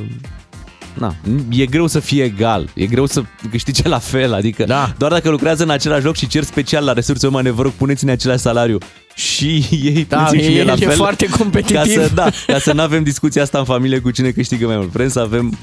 Na, 0.98 1.14
e 1.50 1.66
greu 1.66 1.86
să 1.86 2.00
fie 2.00 2.22
egal, 2.24 2.68
e 2.74 2.86
greu 2.86 3.06
să 3.06 3.22
câștige 3.50 3.88
la 3.88 3.98
fel, 3.98 4.34
adică 4.34 4.64
da. 4.64 4.92
doar 4.98 5.10
dacă 5.12 5.30
lucrează 5.30 5.62
în 5.62 5.70
același 5.70 6.04
loc 6.04 6.16
și 6.16 6.26
cer 6.26 6.42
special 6.42 6.84
la 6.84 6.92
resurse 6.92 7.26
umane, 7.26 7.50
vă 7.50 7.62
rog, 7.62 7.72
puneți-ne 7.72 8.10
același 8.10 8.40
salariu 8.40 8.78
și 9.14 9.66
ei 9.70 10.06
Da, 10.08 10.16
puneți-mi 10.16 10.42
și 10.42 10.48
e- 10.48 10.52
mie 10.52 10.64
la 10.64 10.72
e 10.72 10.76
fel. 10.86 10.96
foarte 10.96 11.26
competitiv. 11.28 11.76
Ca 11.76 11.84
să, 11.84 12.10
da, 12.14 12.28
ca 12.46 12.58
să 12.58 12.72
nu 12.72 12.80
avem 12.82 13.02
discuția 13.02 13.42
asta 13.42 13.58
în 13.58 13.64
familie 13.64 13.98
cu 13.98 14.10
cine 14.10 14.30
câștigă 14.30 14.66
mai 14.66 14.76
mult. 14.76 14.88
Vrem 14.90 15.08
să 15.08 15.20
avem 15.20 15.58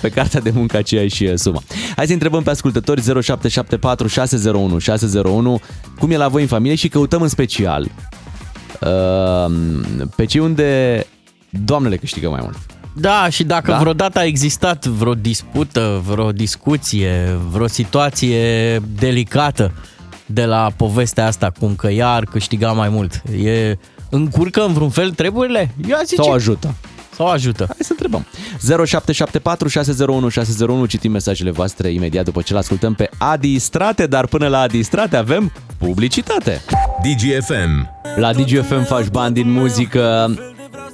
pe 0.00 0.08
cartea 0.08 0.40
de 0.40 0.50
muncă 0.54 0.76
aceeași 0.76 1.24
uh, 1.24 1.32
sumă. 1.36 1.62
Hai 1.96 2.06
să 2.06 2.12
întrebăm 2.12 2.42
pe 2.42 2.50
ascultători 2.50 3.00
0774 3.02 4.06
601 4.06 4.78
601 4.78 5.60
cum 5.98 6.10
e 6.10 6.16
la 6.16 6.28
voi 6.28 6.42
în 6.42 6.48
familie 6.48 6.76
și 6.76 6.88
căutăm 6.88 7.22
în 7.22 7.28
special 7.28 7.88
uh, 8.80 9.52
pe 10.16 10.24
cei 10.24 10.40
unde 10.40 11.06
doamnele 11.50 11.96
câștigă 11.96 12.28
mai 12.28 12.40
mult. 12.42 12.56
Da, 12.92 13.28
și 13.30 13.44
dacă 13.44 13.66
Da? 13.66 13.72
da? 13.72 13.78
vreodată 13.78 14.18
a 14.18 14.24
existat 14.24 14.86
vreo 14.86 15.14
dispută, 15.14 16.02
vreo 16.06 16.32
discuție, 16.32 17.38
vreo 17.50 17.66
situație 17.66 18.78
delicată 18.98 19.72
de 20.26 20.44
la 20.44 20.70
povestea 20.76 21.26
asta, 21.26 21.52
cum 21.58 21.74
că 21.74 21.88
ea 21.88 22.08
ar 22.08 22.24
câștiga 22.24 22.72
mai 22.72 22.88
mult, 22.88 23.22
e 23.44 23.78
încurcă 24.10 24.64
în 24.64 24.72
vreun 24.72 24.90
fel 24.90 25.10
treburile? 25.10 25.74
Ia 25.88 26.00
zice. 26.04 26.22
Sau 26.22 26.32
ajută. 26.32 26.74
Sau 27.16 27.26
ajută. 27.26 27.64
Hai 27.64 27.76
să 27.80 27.88
întrebăm. 27.90 28.26
0774 28.86 29.68
601 29.68 30.28
601 30.28 30.86
citim 30.86 31.12
mesajele 31.12 31.50
voastre 31.50 31.90
imediat 31.90 32.24
după 32.24 32.42
ce 32.42 32.54
l-ascultăm 32.54 32.94
pe 32.94 33.10
Adi 33.18 33.58
Strate, 33.58 34.06
dar 34.06 34.26
până 34.26 34.48
la 34.48 34.58
Adi 34.58 34.82
Strate 34.82 35.16
avem 35.16 35.52
publicitate. 35.78 36.62
DGFM. 37.02 37.90
La 38.16 38.32
DGFM 38.32 38.84
faci 38.84 39.06
bani 39.06 39.34
din 39.34 39.50
muzică. 39.50 40.34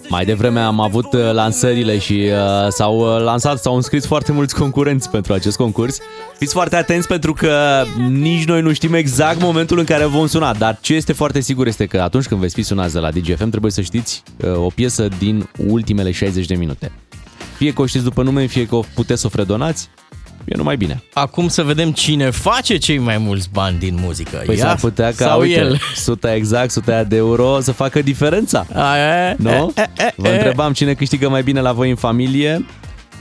Mai 0.08 0.24
devreme 0.24 0.60
am 0.60 0.80
avut 0.80 1.12
uh, 1.12 1.32
lansările 1.32 1.98
și 1.98 2.12
uh, 2.12 2.68
s-au 2.68 2.98
uh, 2.98 3.22
lansat, 3.22 3.58
s-au 3.58 3.74
înscris 3.74 4.06
foarte 4.06 4.32
mulți 4.32 4.54
concurenți 4.54 5.10
pentru 5.10 5.32
acest 5.32 5.56
concurs. 5.56 5.98
Fiți 6.38 6.52
foarte 6.52 6.76
atenți 6.76 7.06
pentru 7.06 7.32
că 7.32 7.84
nici 8.10 8.44
noi 8.44 8.60
nu 8.60 8.72
știm 8.72 8.94
exact 8.94 9.40
momentul 9.40 9.78
în 9.78 9.84
care 9.84 10.04
vom 10.04 10.26
suna, 10.26 10.54
dar 10.54 10.78
ce 10.80 10.94
este 10.94 11.12
foarte 11.12 11.40
sigur 11.40 11.66
este 11.66 11.86
că 11.86 12.00
atunci 12.00 12.26
când 12.26 12.40
veți 12.40 12.54
fi 12.54 12.62
sunați 12.62 12.92
de 12.92 12.98
la 12.98 13.10
DGFM 13.10 13.48
trebuie 13.48 13.70
să 13.70 13.80
știți 13.80 14.22
uh, 14.44 14.56
o 14.56 14.68
piesă 14.74 15.08
din 15.18 15.48
ultimele 15.66 16.10
60 16.10 16.46
de 16.46 16.54
minute. 16.54 16.92
Fie 17.56 17.72
că 17.72 17.82
o 17.82 17.86
știți 17.86 18.04
după 18.04 18.22
nume, 18.22 18.46
fie 18.46 18.66
că 18.66 18.74
o 18.76 18.84
puteți 18.94 19.20
să 19.20 19.26
o 19.26 19.30
fredonați, 19.30 19.88
e 20.48 20.56
numai 20.56 20.76
bine. 20.76 21.02
Acum 21.12 21.48
să 21.48 21.62
vedem 21.62 21.92
cine 21.92 22.30
face 22.30 22.76
cei 22.76 22.98
mai 22.98 23.18
mulți 23.18 23.48
bani 23.52 23.78
din 23.78 23.98
muzică. 24.00 24.42
Păi 24.46 24.56
Ea 24.56 24.66
s-ar 24.66 24.76
putea 24.76 25.06
ca, 25.06 25.24
sau 25.24 25.40
uite, 25.40 25.58
el. 25.58 25.78
100 25.94 26.28
exact, 26.34 26.68
100 26.68 27.04
de 27.08 27.16
euro 27.16 27.60
să 27.60 27.72
facă 27.72 28.02
diferența. 28.02 28.66
Aia, 28.74 29.34
Nu? 29.38 29.72
e, 29.76 29.80
e, 29.98 30.12
Vă 30.16 30.28
e. 30.28 30.32
întrebam 30.32 30.72
cine 30.72 30.94
câștigă 30.94 31.28
mai 31.28 31.42
bine 31.42 31.60
la 31.60 31.72
voi 31.72 31.90
în 31.90 31.96
familie. 31.96 32.64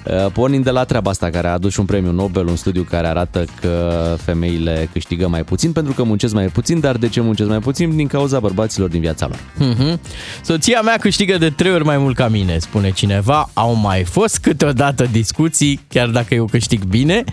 Uh, 0.10 0.32
Pornind 0.34 0.64
de 0.64 0.70
la 0.70 0.84
treaba 0.84 1.10
asta 1.10 1.30
care 1.30 1.48
a 1.48 1.52
adus 1.52 1.72
și 1.72 1.80
un 1.80 1.86
premiu 1.86 2.12
Nobel, 2.12 2.48
un 2.48 2.56
studiu 2.56 2.86
care 2.90 3.08
arată 3.08 3.46
că 3.62 4.16
femeile 4.24 4.90
câștigă 4.92 5.28
mai 5.28 5.44
puțin 5.44 5.72
pentru 5.72 5.94
că 5.94 6.04
muncesc 6.04 6.34
mai 6.34 6.46
puțin, 6.46 6.80
dar 6.80 6.98
de 6.98 7.08
ce 7.08 7.22
muncesc 7.22 7.50
mai 7.50 7.60
puțin? 7.60 7.96
Din 7.96 8.08
cauza 8.08 8.40
bărbaților 8.40 8.90
din 8.90 9.02
viața 9.02 9.28
lor. 9.28 9.70
Mhm. 9.70 10.00
Soția 10.44 10.82
mea 10.82 10.98
câștigă 10.98 11.38
de 11.38 11.50
trei 11.50 11.72
ori 11.72 11.84
mai 11.84 11.98
mult 11.98 12.16
ca 12.16 12.28
mine, 12.28 12.58
spune 12.58 12.92
cineva. 12.92 13.50
Au 13.54 13.74
mai 13.74 14.04
fost 14.04 14.38
câteodată 14.38 15.08
discuții, 15.12 15.80
chiar 15.90 16.08
dacă 16.08 16.34
eu 16.34 16.46
câștig 16.46 16.84
bine. 16.84 17.24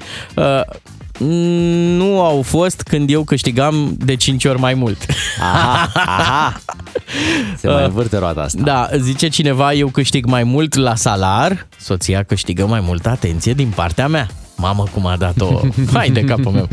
Uh, 1.18 1.26
nu 1.96 2.20
au 2.20 2.42
fost 2.42 2.82
când 2.82 3.10
eu 3.10 3.24
câștigam 3.24 3.94
de 3.98 4.16
5 4.16 4.44
ori 4.44 4.58
mai 4.58 4.74
mult. 4.74 5.06
Aha, 5.40 5.90
aha. 5.94 6.60
Se 7.58 7.68
mai 7.68 7.84
învârte 7.88 8.16
roata 8.18 8.40
asta. 8.40 8.60
Da, 8.64 8.88
zice 8.98 9.28
cineva, 9.28 9.72
eu 9.72 9.88
câștig 9.88 10.24
mai 10.26 10.42
mult 10.44 10.74
la 10.74 10.94
salar, 10.94 11.66
soția 11.78 12.22
câștigă 12.22 12.66
mai 12.66 12.80
multă 12.80 13.08
atenție 13.08 13.52
din 13.52 13.72
partea 13.74 14.08
mea. 14.08 14.28
Mamă, 14.56 14.84
cum 14.92 15.06
a 15.06 15.16
dat-o. 15.16 15.60
Hai 15.94 16.10
de 16.10 16.20
capul 16.20 16.52
meu. 16.52 16.68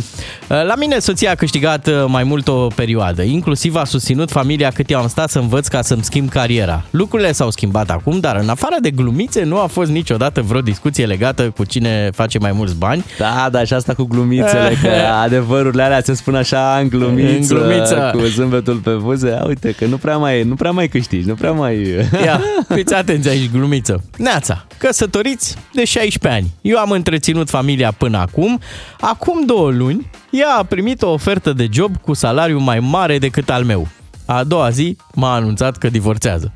La 0.48 0.74
mine 0.78 1.00
soția 1.00 1.32
a 1.32 1.36
câștigat 1.36 1.88
uh, 1.88 1.94
mai 2.08 2.24
mult 2.24 2.48
o 2.48 2.68
perioadă. 2.68 3.22
Inclusiv 3.22 3.76
a 3.76 3.84
susținut 3.84 4.32
familia 4.32 4.70
cât 4.72 4.90
eu 4.90 5.00
am 5.00 5.08
stat 5.08 5.30
să 5.30 5.40
învăț 5.40 5.68
ca 5.68 5.82
să-mi 5.82 6.04
schimb 6.04 6.30
cariera. 6.30 6.84
Lucrurile 6.90 7.32
s-au 7.32 7.50
schimbat 7.52 7.90
acum, 7.90 8.20
dar 8.20 8.36
în 8.36 8.50
afară 8.50 8.76
de 8.82 8.92
glumițe 8.92 9.44
nu 9.44 9.60
a 9.60 9.66
fost 9.68 9.92
niciodată 9.92 10.42
vreo 10.42 10.62
discuție 10.62 11.06
legată 11.06 11.44
cu 11.58 11.64
cine 11.66 12.10
face 12.14 12.38
mai 12.40 12.52
mulți 12.52 12.76
bani. 12.76 13.06
Da, 13.18 13.48
da, 13.52 13.64
și 13.64 13.74
asta 13.74 13.94
cu 13.94 14.04
glumițele, 14.04 14.78
că 14.82 14.90
adevărurile 15.24 15.84
alea 15.84 16.02
se 16.02 16.14
spun 16.14 16.36
așa 16.36 16.78
în 16.82 16.88
glumiță, 16.88 17.54
În 17.54 17.60
glumiță. 17.60 18.12
cu 18.14 18.20
zâmbetul 18.24 18.76
pe 18.76 18.92
buze. 18.92 19.28
Ia 19.28 19.44
Uite 19.48 19.72
că 19.72 19.86
nu 19.86 19.98
prea 19.98 20.18
mai, 20.18 20.44
nu 20.44 20.56
prea 20.56 20.72
mai 20.72 20.88
câștigi, 20.88 21.28
nu 21.28 21.34
prea 21.34 21.52
mai... 21.52 21.78
Ia, 22.26 22.42
fiți 22.74 22.94
atenți 22.94 23.30
aici, 23.30 23.52
glumiță. 23.52 24.04
Neața, 24.18 24.66
căsătoriți 24.78 25.56
de 25.74 25.86
16 25.86 26.42
ani. 26.42 26.52
Eu 26.62 26.78
am 26.78 26.92
întreținut 26.92 27.50
familia 27.50 27.70
până 27.98 28.18
acum. 28.18 28.60
Acum 29.00 29.46
două 29.46 29.72
luni, 29.72 30.10
ea 30.30 30.56
a 30.58 30.64
primit 30.64 31.02
o 31.02 31.10
ofertă 31.10 31.54
de 31.54 31.68
job 31.72 31.98
cu 31.98 32.14
salariu 32.14 32.60
mai 32.60 32.80
mare 32.80 33.18
decât 33.18 33.50
al 33.50 33.64
meu. 33.64 33.88
A 34.26 34.44
doua 34.44 34.70
zi 34.70 34.98
m-a 35.14 35.34
anunțat 35.34 35.78
că 35.78 35.90
divorțează. 35.90 36.54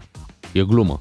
E 0.52 0.62
glumă. 0.64 0.98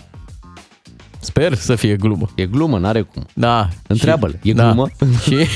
Sper 1.21 1.55
să 1.55 1.75
fie 1.75 1.97
glumă. 1.97 2.29
E 2.35 2.47
glumă, 2.47 2.79
n-are 2.79 3.03
cum. 3.03 3.27
Da. 3.33 3.69
Întreabă-l, 3.87 4.39
și- 4.43 4.49
e 4.49 4.53
glumă? 4.53 4.89
Și 5.23 5.47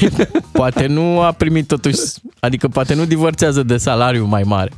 poate 0.52 0.86
nu 0.86 1.20
a 1.20 1.32
primit 1.32 1.66
totuși, 1.66 1.96
adică 2.40 2.68
poate 2.68 2.94
nu 2.94 3.04
divorțează 3.04 3.62
de 3.62 3.76
salariu 3.76 4.24
mai 4.26 4.42
mare. 4.42 4.70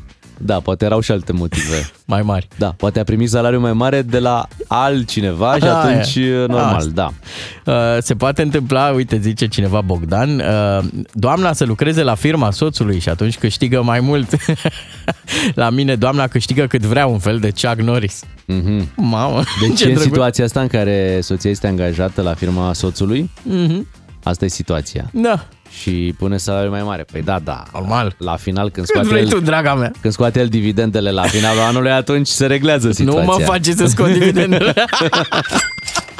Da, 0.43 0.61
poate 0.61 0.85
erau 0.85 1.01
și 1.01 1.11
alte 1.11 1.33
motive. 1.33 1.91
Mai 2.05 2.23
mari. 2.23 2.49
Da, 2.59 2.75
poate 2.77 3.01
a 3.01 3.05
primit 3.05 3.29
salariu 3.29 3.61
mai 3.61 3.73
mare 3.73 4.03
de 4.03 4.19
la 4.19 4.49
altcineva 4.67 5.57
și 5.57 5.63
Aia. 5.63 5.77
atunci 5.79 6.19
normal, 6.47 6.75
Asta. 6.75 6.91
da. 6.95 7.13
Uh, 7.73 7.99
se 8.03 8.15
poate 8.15 8.43
întâmpla, 8.43 8.89
uite, 8.91 9.19
zice 9.19 9.47
cineva 9.47 9.81
Bogdan, 9.81 10.39
uh, 10.39 10.85
doamna 11.13 11.53
să 11.53 11.65
lucreze 11.65 12.03
la 12.03 12.15
firma 12.15 12.51
soțului 12.51 12.99
și 12.99 13.09
atunci 13.09 13.39
câștigă 13.39 13.83
mai 13.83 14.01
mult. 14.01 14.37
la 15.55 15.71
mine 15.71 15.95
doamna 15.97 16.27
câștigă 16.27 16.67
cât 16.67 16.81
vrea 16.83 17.07
un 17.07 17.19
fel 17.19 17.39
de 17.39 17.51
Chuck 17.63 17.81
Norris. 17.81 18.23
Mhm. 18.47 18.89
Mamă, 18.97 19.43
Deci 19.61 19.77
ce 19.79 19.85
e 19.85 19.87
în 19.87 19.93
drăguț. 19.95 20.03
situația 20.13 20.45
asta 20.45 20.61
în 20.61 20.67
care 20.69 21.19
soția 21.23 21.51
este 21.51 21.67
angajată 21.67 22.23
la 22.23 22.35
firma 22.35 22.73
soțului, 22.73 23.31
Mhm. 23.43 23.87
asta 24.23 24.45
e 24.45 24.49
situația. 24.49 25.11
Da. 25.13 25.47
Și 25.71 26.15
pune 26.19 26.37
salariul 26.37 26.73
mai 26.73 26.83
mare. 26.83 27.05
Păi 27.13 27.23
da, 27.23 27.39
da. 27.45 27.63
Normal. 27.73 28.15
La 28.19 28.37
final, 28.37 28.71
când 28.71 28.87
Cât 28.87 28.95
scoate, 28.95 29.09
vrei 29.09 29.23
el, 29.23 29.29
tu, 29.29 29.41
draga 29.41 29.75
mea? 29.75 29.91
când 30.01 30.13
scoate 30.13 30.41
el 30.41 30.49
dividendele 30.49 31.11
la 31.11 31.23
finalul 31.23 31.61
anului, 31.61 31.91
atunci 31.91 32.27
se 32.27 32.47
reglează 32.47 32.91
situația. 32.91 33.23
Nu 33.25 33.27
mă 33.39 33.45
face 33.45 33.73
să 33.73 33.87
scot 33.87 34.13
dividendele. 34.13 34.75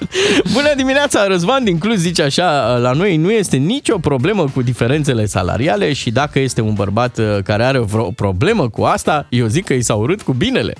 Bună 0.53 0.73
dimineața, 0.77 1.27
Răzvan 1.27 1.65
din 1.65 1.79
Cluj 1.79 1.97
zice 1.97 2.23
așa, 2.23 2.77
la 2.77 2.93
noi 2.93 3.17
nu 3.17 3.31
este 3.31 3.57
nicio 3.57 3.99
problemă 3.99 4.45
cu 4.55 4.63
diferențele 4.63 5.27
salariale 5.27 5.93
și 5.93 6.11
dacă 6.11 6.39
este 6.39 6.61
un 6.61 6.75
bărbat 6.75 7.19
uh, 7.19 7.39
care 7.45 7.65
are 7.65 7.79
vreo 7.79 8.11
problemă 8.11 8.69
cu 8.69 8.83
asta, 8.83 9.27
eu 9.31 9.47
zic 9.47 9.65
că 9.65 9.73
i 9.73 9.83
s-a 9.83 9.95
urât 9.95 10.23
cu 10.23 10.33
binele. 10.33 10.75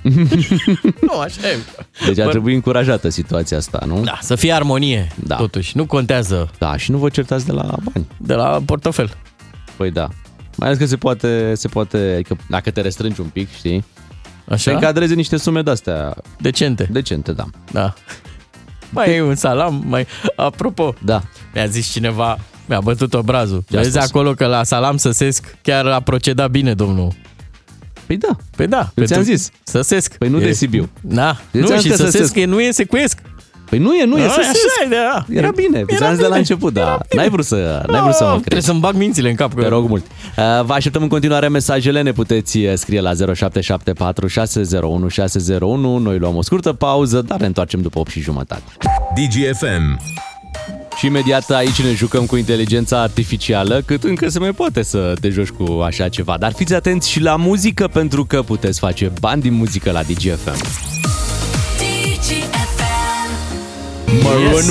nu, 1.07 1.19
așa 1.19 1.41
e. 1.49 1.57
Deci 2.07 2.19
ar 2.19 2.27
Bă- 2.27 2.31
trebui 2.31 2.55
încurajată 2.55 3.09
situația 3.09 3.57
asta, 3.57 3.83
nu? 3.87 4.01
Da, 4.05 4.19
să 4.23 4.35
fie 4.35 4.53
armonie, 4.53 5.09
Da. 5.27 5.37
totuși, 5.37 5.77
nu 5.77 5.87
contează 5.87 6.51
Da, 6.59 6.77
și 6.77 6.91
nu 6.91 6.99
vă 6.99 7.09
certați 7.09 7.47
de 7.47 7.53
la 7.53 7.63
bani. 7.63 8.07
de 8.17 8.35
la 8.35 8.61
portofel. 8.65 9.11
Păi 9.77 9.91
da. 9.91 10.09
Mai 10.57 10.69
ales 10.69 10.81
că 10.81 10.87
se 10.87 10.97
poate, 10.97 11.53
se 11.55 11.69
poate, 11.69 12.13
adică 12.15 12.37
dacă 12.49 12.71
te 12.71 12.81
restrângi 12.81 13.21
un 13.21 13.27
pic, 13.27 13.49
știi? 13.57 13.85
Așa? 14.49 14.57
Se 14.59 14.71
încadreze 14.73 15.15
niște 15.15 15.37
sume 15.37 15.63
de-astea 15.63 16.15
Decente. 16.39 16.89
decente, 16.93 17.33
da. 17.33 17.45
Da. 17.73 17.95
Mai 18.91 19.15
e 19.15 19.23
un 19.23 19.35
salam, 19.35 19.83
mai... 19.87 20.07
Apropo, 20.37 20.95
Da. 21.05 21.23
mi-a 21.55 21.67
zis 21.67 21.91
cineva, 21.91 22.39
mi-a 22.67 22.81
bătut 22.81 23.15
obrazul. 23.15 23.65
Ce 23.71 23.77
a 23.77 23.81
Vezi 23.81 23.93
spus? 23.93 24.05
acolo 24.09 24.33
că 24.35 24.47
la 24.47 24.63
salam 24.65 24.97
săsesc 24.97 25.57
chiar 25.63 25.87
a 25.87 26.01
procedat 26.01 26.51
bine 26.51 26.75
domnul. 26.75 27.13
Păi 28.07 28.17
da. 28.19 28.37
Păi 28.57 28.67
da. 28.67 28.91
Eu 28.95 29.05
ți-am 29.05 29.19
pentru- 29.23 29.37
zis. 29.37 29.51
Săsesc. 29.63 30.17
Păi 30.19 30.29
nu 30.29 30.41
E- 30.41 30.45
de 30.45 30.53
Sibiu. 30.53 30.89
Da. 31.01 31.37
Eu 31.53 31.61
nu, 31.61 31.67
ți-am 31.67 31.79
și 31.79 31.83
zis 31.89 31.91
că 31.91 31.97
săsesc, 31.97 32.17
săsesc. 32.17 32.35
e, 32.37 32.45
nu 32.45 32.61
e 32.61 32.71
secuiesc. 32.71 33.19
Păi 33.71 33.79
nu 33.79 33.95
e, 33.95 34.05
nu 34.05 34.19
e, 34.19 34.25
A, 34.25 34.29
să 34.29 34.41
așa 34.41 34.51
e, 34.85 34.89
da. 34.89 35.25
Era 35.39 35.51
bine, 35.51 35.85
ți-am 35.97 36.11
zis 36.11 36.21
de 36.21 36.27
la 36.27 36.37
început, 36.37 36.73
da. 36.73 36.99
N-ai 37.15 37.29
vrut 37.29 37.45
să, 37.45 37.85
n-ai 37.87 38.01
vrut 38.01 38.15
să 38.15 38.23
mă 38.25 38.29
Trebuie 38.29 38.49
crezi. 38.49 38.67
să-mi 38.67 38.81
bag 38.81 38.95
mințile 38.95 39.29
în 39.29 39.35
cap. 39.35 39.55
Că... 39.55 39.63
Te 39.63 39.69
rog 39.69 39.89
mult. 39.89 40.05
Uh, 40.05 40.65
Vă 40.65 40.73
așteptăm 40.73 41.03
în 41.03 41.09
continuare 41.09 41.49
mesajele, 41.49 42.03
ne 42.03 42.13
puteți 42.13 42.59
uh, 42.59 42.73
scrie 42.75 43.01
la 43.01 43.13
0774 43.35 44.27
601 44.27 45.09
601. 45.09 45.99
Noi 45.99 46.19
luăm 46.19 46.37
o 46.37 46.43
scurtă 46.43 46.73
pauză, 46.73 47.23
dar 47.27 47.41
ne 47.41 47.47
întoarcem 47.47 47.81
după 47.81 47.99
8 47.99 48.11
și 48.11 48.21
jumătate. 48.21 48.63
DGFM. 49.15 50.01
Și 50.97 51.07
imediat 51.07 51.51
aici 51.51 51.83
ne 51.83 51.93
jucăm 51.93 52.27
cu 52.27 52.37
inteligența 52.37 53.01
artificială, 53.01 53.83
cât 53.87 54.05
încă 54.05 54.29
se 54.29 54.39
mai 54.39 54.51
poate 54.53 54.83
să 54.83 55.15
te 55.21 55.29
joci 55.29 55.49
cu 55.49 55.81
așa 55.81 56.09
ceva. 56.09 56.37
Dar 56.39 56.53
fiți 56.53 56.75
atenți 56.75 57.11
și 57.11 57.21
la 57.21 57.37
muzică, 57.37 57.89
pentru 57.93 58.25
că 58.25 58.43
puteți 58.43 58.79
face 58.79 59.13
bani 59.21 59.43
din 59.43 59.53
muzică 59.55 59.91
la 59.91 60.03
DGFM. 60.03 60.65
Maroon 64.23 64.63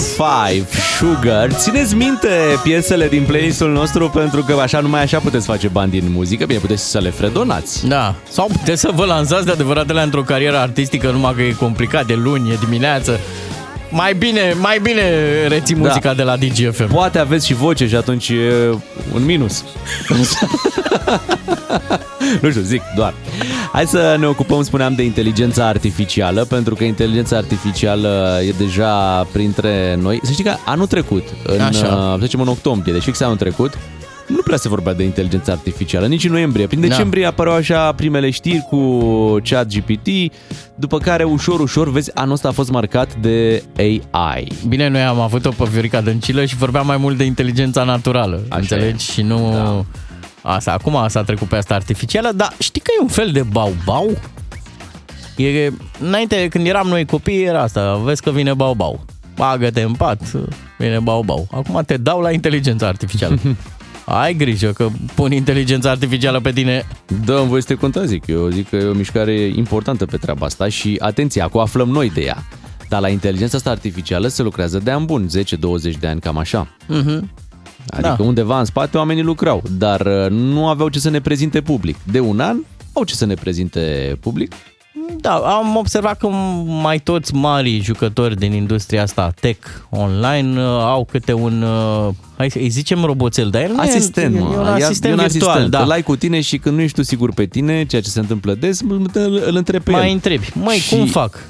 5, 0.51 0.65
Sugar. 0.97 1.51
Țineți 1.51 1.95
minte 1.95 2.29
piesele 2.63 3.07
din 3.07 3.23
playlistul 3.23 3.71
nostru 3.71 4.09
pentru 4.09 4.43
că 4.43 4.53
așa 4.53 4.79
numai 4.79 5.01
așa 5.01 5.19
puteți 5.19 5.45
face 5.45 5.67
bani 5.67 5.91
din 5.91 6.03
muzică. 6.11 6.45
Bine, 6.45 6.59
puteți 6.59 6.89
să 6.89 6.99
le 6.99 7.09
fredonați. 7.09 7.87
Da. 7.87 8.15
Sau 8.29 8.47
puteți 8.47 8.81
să 8.81 8.91
vă 8.95 9.05
lansați 9.05 9.45
de 9.45 9.51
adevăratele 9.51 10.01
într-o 10.01 10.21
carieră 10.21 10.57
artistică, 10.57 11.11
numai 11.11 11.33
că 11.35 11.41
e 11.41 11.51
complicat 11.51 12.05
de 12.05 12.13
luni, 12.13 12.51
e 12.51 12.57
dimineață. 12.59 13.19
Mai 13.91 14.13
bine, 14.13 14.53
mai 14.61 14.79
bine 14.83 15.01
reții 15.47 15.75
Da. 15.75 15.81
muzica 15.87 16.13
de 16.13 16.23
la 16.23 16.35
DGFM. 16.37 16.87
Poate 16.87 17.19
aveți 17.19 17.45
și 17.45 17.53
voce 17.53 17.87
și 17.87 17.95
atunci 17.95 18.29
e 18.29 18.69
un 19.13 19.25
minus. 19.25 19.63
nu 22.41 22.49
știu, 22.49 22.61
zic 22.61 22.81
doar. 22.95 23.13
Hai 23.71 23.85
să 23.85 24.15
ne 24.19 24.25
ocupăm, 24.25 24.63
spuneam, 24.63 24.93
de 24.95 25.03
inteligența 25.03 25.67
artificială, 25.67 26.45
pentru 26.45 26.75
că 26.75 26.83
inteligența 26.83 27.37
artificială 27.37 28.39
e 28.47 28.53
deja 28.57 29.27
printre 29.31 29.97
noi. 30.01 30.19
Să 30.23 30.31
știi 30.31 30.43
că 30.43 30.55
anul 30.65 30.87
trecut, 30.87 31.23
în, 31.43 31.61
Așa. 31.61 31.85
uh, 31.87 32.13
să 32.19 32.21
zicem 32.21 32.41
în 32.41 32.47
octombrie, 32.47 32.93
deci 32.93 33.03
fix 33.03 33.21
anul 33.21 33.35
trecut, 33.37 33.77
nu 34.29 34.41
prea 34.41 34.57
se 34.57 34.69
vorbea 34.69 34.93
de 34.93 35.03
inteligență 35.03 35.51
artificială, 35.51 36.07
nici 36.07 36.23
în 36.23 36.31
noiembrie. 36.31 36.67
Prin 36.67 36.81
Da. 36.81 36.87
decembrie 36.87 37.25
apăreau 37.25 37.55
așa 37.55 37.91
primele 37.91 38.29
știri 38.29 38.65
cu 38.69 38.79
chat 39.43 39.67
GPT, 39.67 40.33
după 40.75 40.97
care 40.97 41.23
ușor, 41.23 41.59
ușor, 41.59 41.91
vezi, 41.91 42.11
anul 42.13 42.33
ăsta 42.33 42.47
a 42.47 42.51
fost 42.51 42.69
marcat 42.69 43.15
de 43.15 43.63
AI. 43.77 44.47
Bine, 44.67 44.87
noi 44.87 45.01
am 45.01 45.19
avut-o 45.19 45.49
pe 45.49 45.63
Viorica 45.71 46.01
Dăncilă 46.01 46.45
și 46.45 46.55
vorbeam 46.55 46.85
mai 46.85 46.97
mult 46.97 47.17
de 47.17 47.23
inteligența 47.23 47.83
natură, 47.83 48.19
Așa 48.19 48.55
înțelegi? 48.59 49.11
Și 49.11 49.21
nu... 49.21 49.51
Da. 49.53 49.85
Asta, 50.41 50.71
acum 50.71 51.05
s-a 51.07 51.23
trecut 51.23 51.47
pe 51.47 51.55
asta 51.55 51.75
artificială, 51.75 52.31
dar 52.35 52.53
știi 52.59 52.81
că 52.81 52.91
e 52.97 53.01
un 53.01 53.07
fel 53.07 53.31
de 53.31 53.43
bau-bau? 53.43 54.17
E, 55.37 55.71
înainte, 55.99 56.47
când 56.49 56.67
eram 56.67 56.87
noi 56.87 57.05
copii, 57.05 57.43
era 57.43 57.61
asta, 57.61 57.95
vezi 58.03 58.21
că 58.21 58.31
vine 58.31 58.53
bau-bau. 58.53 59.05
Bagă-te 59.35 59.81
în 59.81 59.93
pat, 59.93 60.21
vine 60.77 60.99
bau-bau. 60.99 61.47
Acum 61.51 61.81
te 61.85 61.97
dau 61.97 62.21
la 62.21 62.31
inteligența 62.31 62.87
artificială. 62.87 63.37
Ai 64.11 64.33
grijă 64.33 64.71
că 64.71 64.87
pun 65.15 65.31
inteligența 65.31 65.89
artificială 65.89 66.39
pe 66.39 66.51
tine. 66.51 66.87
Da, 67.25 67.39
în 67.39 67.47
voi 67.47 67.61
să 67.61 67.67
te 67.67 67.73
contrazic. 67.73 68.27
Eu 68.27 68.49
zic 68.49 68.69
că 68.69 68.75
e 68.75 68.83
o 68.85 68.93
mișcare 68.93 69.41
importantă 69.41 70.05
pe 70.05 70.17
treaba 70.17 70.45
asta 70.45 70.69
și 70.69 70.95
atenție, 70.99 71.41
acum 71.41 71.59
aflăm 71.59 71.89
noi 71.89 72.09
de 72.09 72.21
ea. 72.21 72.37
Dar 72.89 73.01
la 73.01 73.09
inteligența 73.09 73.57
asta 73.57 73.69
artificială 73.69 74.27
se 74.27 74.41
lucrează 74.43 74.79
de 74.79 74.91
ani 74.91 75.05
buni, 75.05 75.29
10-20 75.29 75.99
de 75.99 76.07
ani, 76.07 76.19
cam 76.19 76.37
așa. 76.37 76.67
Mhm. 76.87 77.31
Adică 77.87 78.15
Da. 78.17 78.23
undeva 78.23 78.59
în 78.59 78.65
spate 78.65 78.97
oamenii 78.97 79.23
lucrau, 79.23 79.63
dar 79.77 80.01
uh, 80.05 80.29
nu 80.29 80.67
aveau 80.67 80.89
ce 80.89 80.99
să 80.99 81.09
ne 81.09 81.21
prezinte 81.21 81.61
public. 81.61 81.95
De 82.11 82.19
un 82.19 82.39
an 82.39 82.57
au 82.93 83.03
ce 83.03 83.15
să 83.15 83.25
ne 83.25 83.33
prezinte 83.33 84.15
public. 84.19 84.51
Da, 85.21 85.35
am 85.35 85.75
observat 85.75 86.17
că 86.17 86.27
mai 86.81 86.99
toți 86.99 87.33
mari 87.33 87.79
jucători 87.81 88.35
din 88.35 88.51
industria 88.53 89.01
asta 89.01 89.31
tech 89.39 89.67
online 89.89 90.59
uh, 90.61 90.65
au 90.67 91.07
câte 91.11 91.33
un, 91.33 91.61
uh, 91.61 92.07
hai 92.37 92.49
să 92.51 92.57
îi 92.57 92.69
zicem 92.69 93.03
roboțel, 93.03 93.49
dar 93.49 93.61
el 93.61 93.71
nu 93.71 93.79
Asistent, 93.79 94.35
e, 94.35 94.39
mă. 94.39 94.49
e 94.53 94.57
un 94.57 94.65
Ia- 94.79 94.83
asistent 94.85 95.17
e 95.19 95.21
un 95.21 95.27
virtual, 95.27 95.49
asistent. 95.49 95.71
da. 95.71 95.83
Îl 95.83 95.91
ai 95.91 96.01
cu 96.01 96.15
tine 96.15 96.41
și 96.41 96.57
când 96.57 96.75
nu 96.75 96.81
ești 96.81 96.95
tu 96.95 97.03
sigur 97.03 97.33
pe 97.33 97.45
tine, 97.45 97.85
ceea 97.85 98.01
ce 98.01 98.09
se 98.09 98.19
întâmplă 98.19 98.53
des, 98.53 98.81
îl, 98.81 99.09
îl, 99.13 99.41
îl 99.45 99.55
întrebi 99.55 99.83
pe 99.83 99.91
Mai 99.91 100.07
el. 100.07 100.13
întrebi, 100.13 100.49
măi, 100.53 100.77
Și- 100.77 100.95
cum 100.95 101.05
fac? 101.05 101.47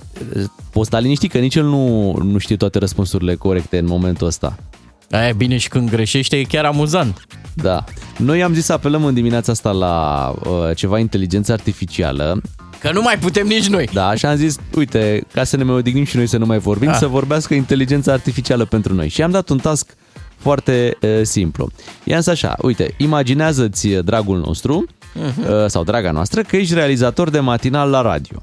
Poți 0.71 0.87
sta 0.87 0.99
liniștit 0.99 1.31
că 1.31 1.37
nici 1.37 1.55
el 1.55 1.65
nu, 1.65 2.13
nu 2.23 2.37
știe 2.37 2.55
toate 2.55 2.79
răspunsurile 2.79 3.35
corecte 3.35 3.77
în 3.77 3.85
momentul 3.85 4.27
ăsta. 4.27 4.55
Aia 5.11 5.33
bine 5.33 5.57
și 5.57 5.69
când 5.69 5.89
greșește 5.89 6.35
e 6.37 6.43
chiar 6.43 6.65
amuzant. 6.65 7.25
Da. 7.53 7.83
Noi 8.17 8.43
am 8.43 8.53
zis 8.53 8.65
să 8.65 8.73
apelăm 8.73 9.05
în 9.05 9.13
dimineața 9.13 9.51
asta 9.51 9.71
la 9.71 10.27
uh, 10.43 10.75
ceva 10.75 10.99
inteligență 10.99 11.51
artificială. 11.51 12.41
Că 12.79 12.91
nu 12.93 13.01
mai 13.01 13.17
putem 13.17 13.47
nici 13.47 13.67
noi. 13.67 13.89
Da, 13.93 14.07
așa 14.07 14.29
am 14.29 14.35
zis, 14.35 14.55
uite, 14.75 15.23
ca 15.33 15.43
să 15.43 15.57
ne 15.57 15.63
mai 15.63 15.75
odihnim 15.75 16.03
și 16.03 16.15
noi 16.15 16.27
să 16.27 16.37
nu 16.37 16.45
mai 16.45 16.57
vorbim, 16.59 16.89
Ah. 16.89 16.95
să 16.99 17.07
vorbească 17.07 17.53
inteligența 17.53 18.11
artificială 18.11 18.65
pentru 18.65 18.93
noi. 18.93 19.07
Și 19.09 19.21
am 19.21 19.31
dat 19.31 19.49
un 19.49 19.57
task 19.57 19.89
foarte 20.37 20.97
uh, 21.01 21.09
simplu. 21.21 21.69
I-am 22.03 22.19
zis 22.19 22.27
așa, 22.27 22.55
uite, 22.61 22.93
imaginează-ți, 22.97 23.87
uh, 23.87 24.03
dragul 24.03 24.37
nostru, 24.37 24.85
Mhm. 25.13 25.41
uh, 25.41 25.65
sau 25.67 25.83
draga 25.83 26.11
noastră, 26.11 26.41
că 26.41 26.55
ești 26.57 26.73
realizator 26.73 27.29
de 27.29 27.39
matinal 27.39 27.89
la 27.89 28.01
radio. 28.01 28.41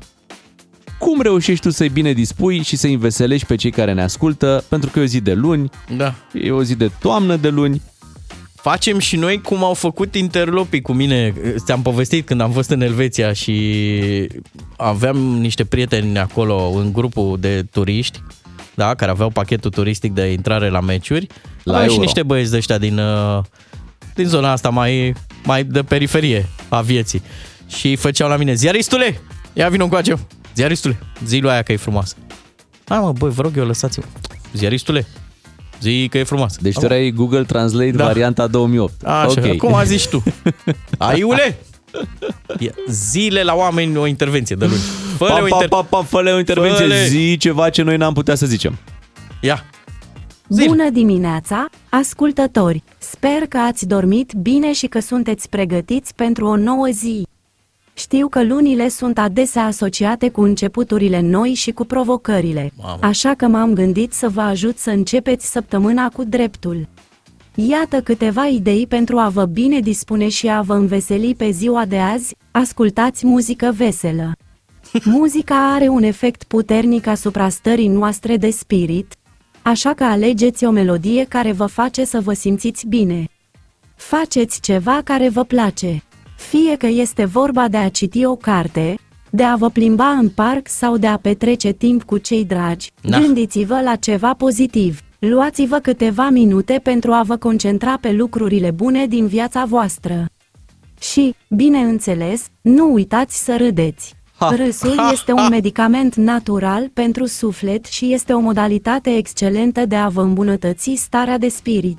Cum 0.99 1.21
reușești 1.21 1.63
tu 1.67 1.71
să-i 1.71 1.89
bine 1.89 2.13
dispui 2.13 2.63
și 2.63 2.77
să-i 2.77 2.93
înveselești 2.93 3.47
pe 3.47 3.55
cei 3.57 3.71
care 3.71 3.93
ne 3.93 4.03
ascultă, 4.03 4.65
pentru 4.69 4.91
că 4.91 4.99
e 4.99 5.03
o 5.03 5.07
zi 5.07 5.21
de 5.21 5.33
luni, 5.33 5.71
Da. 5.97 6.15
e 6.33 6.51
o 6.51 6.63
zi 6.63 6.75
de 6.75 6.91
toamnă 7.01 7.37
de 7.37 7.49
luni, 7.49 7.83
facem 8.71 8.99
și 8.99 9.17
noi 9.17 9.41
cum 9.41 9.65
au 9.65 9.75
făcut 9.75 10.15
interlopii 10.15 10.81
cu 10.81 10.93
mine. 10.93 11.35
Ți-am 11.57 11.83
povestit 11.83 12.27
când 12.27 12.41
am 12.41 12.51
fost 12.51 12.71
în 12.71 12.81
Elveția 12.81 13.33
și 13.33 14.29
aveam 14.77 15.17
niște 15.17 15.65
prieteni 15.65 16.19
acolo 16.19 16.71
în 16.75 16.93
grupul 16.93 17.37
de 17.41 17.63
turiști, 17.63 18.23
da, 18.75 18.95
care 18.95 19.11
aveau 19.11 19.29
pachetul 19.29 19.71
turistic 19.71 20.13
de 20.13 20.33
intrare 20.33 20.69
la 20.69 20.81
meciuri. 20.81 21.27
La 21.63 21.73
Aveam 21.73 21.87
și 21.87 21.95
Euro. 21.95 22.03
niște 22.05 22.23
băieți 22.23 22.51
de 22.51 22.57
ăștia 22.57 22.79
din, 22.79 22.99
uh, 22.99 23.43
din 24.15 24.27
zona 24.27 24.51
asta 24.51 24.69
mai, 24.69 25.15
mai 25.45 25.65
de 25.65 25.83
periferie 25.83 26.49
a 26.69 26.81
vieții. 26.81 27.23
Și 27.67 27.97
făceau 27.97 28.29
la 28.29 28.37
mine, 28.37 28.55
ziaristule, 28.55 29.21
ia 29.53 29.69
vină 29.69 29.83
încoace. 29.83 30.19
Ziaristule, 30.55 30.99
zi 31.25 31.39
lui 31.39 31.51
aia 31.51 31.63
că 31.63 31.73
e 31.73 31.77
frumoasă. 31.77 32.15
Hai 32.85 32.99
mă, 32.99 33.13
băi, 33.13 33.31
vă 33.31 33.43
rog 33.43 33.57
eu, 33.57 33.67
lăsați-mă. 33.67 34.05
Ziaristule, 34.53 35.07
zi 35.81 36.07
că 36.11 36.19
e 36.19 36.23
frumoasă. 36.25 36.59
Deci 36.63 36.75
tu 36.75 36.85
erai 36.85 37.11
Google 37.11 37.43
Translate 37.45 37.91
Da. 37.91 38.05
varianta 38.05 38.47
2008. 38.47 39.05
Așa, 39.05 39.27
Ok. 39.29 39.37
okay. 39.37 39.57
cum 39.57 39.75
a 39.75 39.85
zis 39.85 40.05
tu? 40.05 40.23
Aiule! 40.99 41.59
Ia, 42.59 42.71
Zile 42.89 43.43
la 43.43 43.55
oameni 43.55 43.97
o 43.97 44.07
intervenție 44.07 44.57
de 44.57 44.65
luni. 44.65 44.81
Fă-le 45.17 45.31
Pa, 45.31 45.37
o 45.37 45.41
pa, 45.41 45.49
inter... 45.55 45.69
pa, 45.69 45.83
pa, 45.83 46.03
fă 46.03 46.33
o 46.35 46.39
intervenție, 46.39 46.85
Fă-le. 46.85 47.07
zi 47.07 47.37
ceva 47.37 47.71
ce 47.71 47.83
noi 47.83 47.97
n-am 47.97 48.13
putea 48.13 48.35
să 48.35 48.47
zicem. 48.47 48.79
Ia, 49.41 49.65
Bună 50.49 50.91
dimineața, 50.91 51.67
ascultători! 51.89 52.83
Sper 52.99 53.47
că 53.49 53.59
ați 53.59 53.87
dormit 53.87 54.33
bine 54.33 54.73
și 54.73 54.87
că 54.87 55.01
sunteți 55.01 55.49
pregătiți 55.49 56.15
pentru 56.15 56.47
o 56.47 56.57
nouă 56.57 56.87
zi. 56.93 57.27
Știu 57.99 58.29
că 58.29 58.45
lunile 58.45 58.89
sunt 58.89 59.19
adesea 59.19 59.65
asociate 59.65 60.29
cu 60.31 60.41
începuturile 60.41 61.21
noi 61.21 61.55
și 61.55 61.71
cu 61.73 61.85
provocările, 61.85 62.73
Mamă. 62.83 62.99
așa 63.01 63.35
că 63.35 63.47
m-am 63.47 63.73
gândit 63.73 64.13
să 64.13 64.29
vă 64.29 64.41
ajut 64.41 64.79
să 64.79 64.91
începeți 64.91 65.51
săptămâna 65.51 66.09
cu 66.09 66.25
dreptul. 66.25 66.89
Iată 67.55 68.01
câteva 68.01 68.47
idei 68.47 68.87
pentru 68.87 69.19
a 69.19 69.29
vă 69.29 69.45
bine 69.45 69.81
dispune 69.81 70.29
și 70.29 70.49
a 70.49 70.61
vă 70.61 70.75
înveseli 70.75 71.35
pe 71.35 71.51
ziua 71.51 71.85
de 71.85 71.99
azi, 71.99 72.37
ascultați 72.51 73.27
muzică 73.27 73.73
veselă. 73.77 74.33
Muzica 75.05 75.73
are 75.73 75.89
un 75.89 76.03
efect 76.03 76.45
puternic 76.45 77.07
asupra 77.07 77.49
stării 77.49 77.89
noastre 77.89 78.37
de 78.37 78.51
spirit, 78.51 79.15
așa 79.63 79.93
că 79.93 80.05
alegeți 80.05 80.65
o 80.65 80.71
melodie 80.71 81.25
care 81.25 81.53
vă 81.53 81.67
face 81.67 82.05
să 82.05 82.21
vă 82.21 82.33
simțiți 82.33 82.87
bine. 82.87 83.29
Faceți 83.95 84.61
ceva 84.61 85.01
care 85.05 85.29
vă 85.29 85.45
place. 85.45 86.03
Fie 86.37 86.77
că 86.77 86.87
este 86.87 87.25
vorba 87.25 87.69
de 87.69 87.77
a 87.77 87.89
citi 87.89 88.25
o 88.25 88.37
carte, 88.37 88.99
de 89.31 89.43
a 89.43 89.57
vă 89.57 89.71
plimba 89.71 90.09
în 90.09 90.29
parc 90.29 90.69
sau 90.69 90.97
de 90.97 91.07
a 91.07 91.17
petrece 91.17 91.71
timp 91.73 92.03
cu 92.03 92.19
cei 92.19 92.45
dragi, 92.45 92.91
Da. 93.03 93.19
gândiți-vă 93.19 93.81
la 93.85 93.97
ceva 93.97 94.35
pozitiv. 94.35 95.01
Luați-vă 95.19 95.79
câteva 95.79 96.29
minute 96.29 96.81
pentru 96.83 97.13
a 97.13 97.23
vă 97.23 97.37
concentra 97.37 97.99
pe 98.01 98.13
lucrurile 98.13 98.71
bune 98.71 99.07
din 99.07 99.27
viața 99.27 99.65
voastră. 99.65 100.25
Și, 101.01 101.35
bineînțeles, 101.51 102.47
nu 102.61 102.93
uitați 102.93 103.45
să 103.45 103.57
râdeți. 103.57 104.15
Ha. 104.39 104.55
Râsul 104.55 104.95
Ha, 104.97 105.11
este 105.13 105.33
un 105.33 105.39
ha. 105.39 105.49
medicament 105.49 106.15
natural 106.15 106.89
pentru 106.93 107.27
suflet 107.27 107.85
și 107.85 108.13
este 108.13 108.33
o 108.33 108.39
modalitate 108.41 109.17
excelentă 109.17 109.87
de 109.87 109.97
a 109.97 110.09
vă 110.09 110.21
îmbunătăți 110.21 110.95
starea 110.97 111.39
de 111.39 111.49
spirit. 111.49 111.99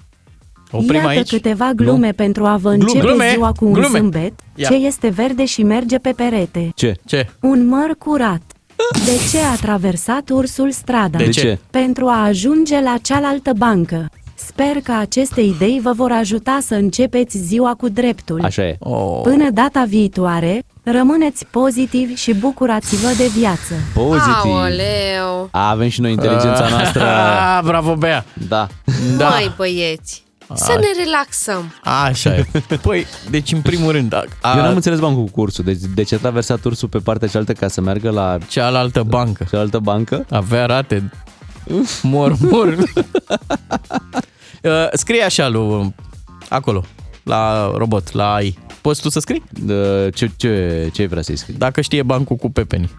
Oprim 0.72 0.93
Iată 0.93 1.07
aici. 1.07 1.30
câteva 1.30 1.72
glume 1.76 2.11
pentru 2.11 2.45
a 2.45 2.57
vă 2.61 2.70
Glume. 2.70 2.84
începe 2.84 3.05
Glume. 3.05 3.30
ziua 3.34 3.51
cu 3.51 3.65
un 3.65 3.74
Glume. 3.74 3.99
zâmbet. 3.99 4.34
Ia. 4.55 4.68
Ce 4.70 4.76
este 4.76 5.07
verde 5.07 5.45
și 5.45 5.63
merge 5.63 5.97
pe 5.97 6.13
perete? 6.15 6.72
Ce? 6.76 6.93
Ce? 7.05 7.28
Un 7.41 7.68
măr 7.68 7.95
curat. 7.97 8.41
De 9.05 9.11
ce 9.32 9.38
a 9.53 9.55
traversat 9.55 10.30
ursul 10.30 10.72
strada? 10.72 11.18
De 11.18 11.30
ce? 11.30 11.59
Pentru 11.70 12.05
a 12.07 12.24
ajunge 12.24 12.82
la 12.82 12.95
cealaltă 13.01 13.51
bancă. 13.57 14.09
Sper 14.36 14.82
că 14.84 14.91
aceste 14.99 15.41
idei 15.41 15.80
vă 15.84 15.91
vor 15.95 16.11
ajuta 16.11 16.57
să 16.61 16.74
începeți 16.76 17.38
ziua 17.38 17.74
cu 17.78 17.89
dreptul. 17.89 18.41
Așa 18.43 18.61
e. 18.61 18.76
Oh. 18.80 19.20
Până 19.24 19.49
data 19.49 19.86
viitoare, 19.88 20.63
rămâneți 20.84 21.45
pozitivi 21.45 22.13
și 22.13 22.34
bucurați-vă 22.34 23.07
de 23.18 23.28
viață. 23.38 23.74
Pozitiv. 23.93 24.34
Aoleu. 24.43 25.47
Avem 25.51 25.88
și 25.89 26.01
noi 26.01 26.11
inteligența 26.11 26.68
noastră. 26.76 27.03
Ah, 27.03 27.59
bravo, 27.63 27.95
Bea! 27.95 28.26
Da. 28.47 28.68
Da. 29.18 29.28
Mai 29.30 29.51
băieți, 29.57 30.24
să 30.54 30.72
Ai. 30.72 30.78
ne 30.78 31.04
relaxăm. 31.04 31.74
Așa 31.84 32.36
e. 32.36 32.45
Păi, 32.82 33.06
deci 33.30 33.52
în 33.52 33.62
primul 33.62 33.91
rând... 33.91 34.14
A, 34.41 34.56
Eu 34.56 34.62
n-am 34.62 34.76
înțeles 34.76 35.00
bancul 35.00 35.24
cu 35.24 35.32
cursul. 35.32 35.64
Deci 35.64 35.78
de 35.95 36.04
ce 36.04 36.16
a 36.16 36.18
traversat 36.18 36.64
ursul 36.64 36.88
pe 36.88 36.98
partea 36.98 37.28
cealaltă 37.28 37.54
ca 37.54 37.68
să 37.68 37.82
meargă 37.82 38.10
la 38.10 38.38
cealaltă 38.50 39.04
bancă? 39.04 39.45
Cealaltă 39.50 39.80
bancă? 39.80 40.26
Avea 40.30 40.66
rate. 40.66 41.12
Mor, 42.02 42.36
mor. 42.52 42.78
Uh, 44.64 44.88
scrie 44.93 45.24
așa 45.24 45.48
lui 45.48 45.93
acolo, 46.50 46.84
la 47.24 47.72
robot, 47.76 48.12
la 48.12 48.34
AI. 48.34 48.58
Poți 48.82 49.02
tu 49.02 49.10
să 49.10 49.20
scrii? 49.20 49.43
De, 49.50 50.10
ce, 50.14 50.32
ce, 50.38 50.89
ce 50.93 51.06
vrea 51.06 51.22
să-i 51.22 51.36
scrii? 51.36 51.56
Dacă 51.56 51.82
știe 51.82 52.04
bancul 52.04 52.36
cu 52.36 52.50
pepeni. 52.52 52.91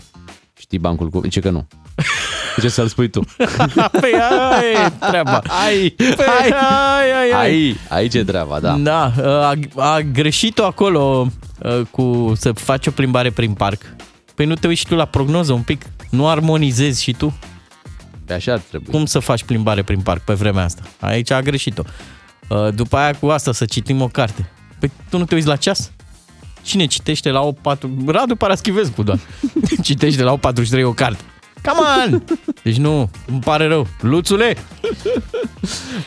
Știi 0.58 0.78
bancul 0.78 1.08
cu... 1.08 1.26
Ce 1.26 1.40
că 1.40 1.50
nu? 1.50 1.66
Ce 2.60 2.68
să-l 2.68 2.88
spui 2.88 3.08
tu? 3.08 3.20
păi 4.00 4.12
aia 4.12 4.84
e 4.86 4.92
treaba. 5.10 5.42
Ai, 5.66 5.94
păi, 5.96 6.26
ai, 6.28 7.12
ai, 7.12 7.30
ai. 7.30 7.40
Ai, 7.40 7.76
aici 7.88 8.14
e 8.14 8.24
treaba, 8.24 8.60
da. 8.60 8.72
Da, 8.72 9.12
a, 9.22 9.54
a 9.76 10.00
greșit-o 10.00 10.64
acolo 10.64 11.30
uh, 11.58 11.80
cu 11.90 12.32
să 12.36 12.52
faci 12.52 12.86
o 12.86 12.90
plimbare 12.90 13.30
prin 13.30 13.52
parc. 13.52 13.82
Păi 14.34 14.46
nu 14.46 14.54
te 14.54 14.66
uiți 14.66 14.80
și 14.80 14.86
tu 14.86 14.94
la 14.94 15.04
prognoză 15.04 15.52
un 15.52 15.62
pic? 15.62 15.82
Nu 16.10 16.28
armonizezi 16.28 17.02
și 17.02 17.12
tu? 17.12 17.38
Pe 18.24 18.32
așa 18.34 18.52
ar 18.52 18.58
trebui. 18.58 18.92
Cum 18.92 19.04
să 19.04 19.18
faci 19.18 19.42
plimbare 19.42 19.82
prin 19.82 20.00
parc 20.00 20.22
pe 20.22 20.32
vremea 20.32 20.64
asta? 20.64 20.82
Aici 21.00 21.30
a 21.30 21.40
greșit-o. 21.40 21.82
Uh, 22.48 22.74
După 22.74 22.96
aia 22.96 23.14
cu 23.14 23.26
asta 23.26 23.52
să 23.52 23.64
citim 23.64 24.00
o 24.00 24.08
carte. 24.08 24.50
Păi 24.78 24.90
tu 25.10 25.18
nu 25.18 25.24
te 25.24 25.34
uiți 25.34 25.46
la 25.46 25.56
ceas? 25.56 25.90
Cine 26.62 26.86
citește 26.86 27.30
la 27.30 27.50
8.4... 27.74 27.78
Radu 28.06 28.36
Paraschivescu, 28.36 29.02
doar. 29.02 29.18
Citește 29.82 30.22
la 30.22 30.38
8.43 30.38 30.84
o 30.84 30.92
carte. 30.92 31.22
Come 31.62 31.80
on! 32.12 32.22
Deci 32.64 32.76
nu, 32.76 33.10
îmi 33.26 33.40
pare 33.40 33.66
rău. 33.66 33.86
Luțule! 34.00 34.56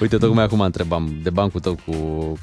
Uite, 0.01 0.17
tocmai 0.17 0.43
acum 0.43 0.59
întrebam 0.59 1.13
de 1.23 1.29
bancul 1.29 1.59
tău 1.59 1.79
cu, 1.85 1.93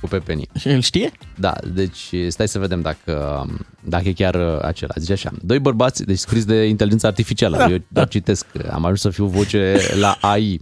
cu 0.01 0.09
Pepeni. 0.09 0.49
Și 0.59 0.69
el 0.69 0.81
știe? 0.81 1.13
Da, 1.35 1.55
deci 1.75 2.15
stai 2.29 2.49
să 2.49 2.59
vedem 2.59 2.81
dacă, 2.81 3.47
dacă 3.81 4.09
e 4.09 4.13
chiar 4.13 4.35
uh, 4.35 4.59
acela. 4.63 4.93
Zice 4.97 5.13
așa, 5.13 5.31
doi 5.43 5.59
bărbați, 5.59 6.05
deci 6.05 6.19
scris 6.19 6.45
de 6.45 6.65
inteligență 6.65 7.07
artificială, 7.07 7.57
Da, 7.57 7.71
eu 7.71 7.79
doar 7.89 8.09
citesc, 8.09 8.47
am 8.71 8.85
ajuns 8.85 9.01
să 9.01 9.11
fiu 9.11 9.27
voce 9.27 9.77
la 10.01 10.17
AI. 10.21 10.61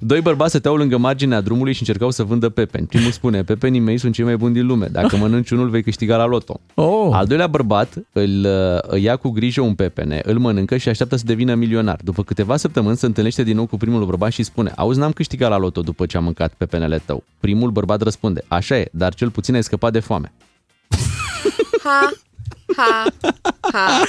Doi 0.00 0.20
bărbați 0.20 0.50
stăteau 0.50 0.76
lângă 0.76 0.96
marginea 0.96 1.40
drumului 1.40 1.72
și 1.72 1.80
încercau 1.80 2.10
să 2.10 2.22
vândă 2.22 2.48
pepeni. 2.48 2.86
Primul 2.86 3.10
spune, 3.10 3.42
pepenii 3.42 3.80
mei 3.80 3.98
sunt 3.98 4.14
cei 4.14 4.24
mai 4.24 4.36
buni 4.36 4.54
din 4.54 4.66
lume, 4.66 4.86
dacă 4.86 5.16
mănânci 5.16 5.50
unul 5.50 5.68
vei 5.68 5.82
câștiga 5.82 6.16
la 6.16 6.26
loto. 6.26 6.60
Oh. 6.74 7.08
Al 7.12 7.26
doilea 7.26 7.46
bărbat 7.46 7.94
îl, 8.12 8.44
uh, 8.44 8.78
îi 8.82 9.02
ia 9.02 9.16
cu 9.16 9.28
grijă 9.28 9.60
un 9.60 9.74
pepene, 9.74 10.20
îl 10.24 10.38
mănâncă 10.38 10.76
și 10.76 10.88
așteaptă 10.88 11.16
să 11.16 11.22
devină 11.26 11.54
milionar. 11.54 11.98
După 12.04 12.22
câteva 12.22 12.56
săptămâni 12.56 12.96
se 12.96 13.06
întâlnește 13.06 13.42
din 13.42 13.56
nou 13.56 13.66
cu 13.66 13.76
primul 13.76 14.04
bărbat 14.04 14.30
și 14.32 14.42
spune, 14.42 14.72
auzi, 14.76 14.98
n-am 14.98 15.12
câștigat 15.16 15.50
la 15.50 15.56
loto 15.56 15.80
după 15.82 16.06
ce 16.06 16.16
am 16.16 16.24
mâncat 16.24 16.52
pepenele 16.52 17.02
tău. 17.04 17.24
Primul 17.40 17.70
bărbat 17.70 18.02
răspunde, 18.02 18.44
așa 18.48 18.76
e, 18.78 18.88
dar 18.92 19.14
cel 19.14 19.30
puțin 19.30 19.54
ai 19.54 19.62
scăpat 19.62 19.92
de 19.92 20.00
foame. 20.00 20.32
Ha, 21.84 22.12
ha, 22.76 23.04
ha. 23.72 24.02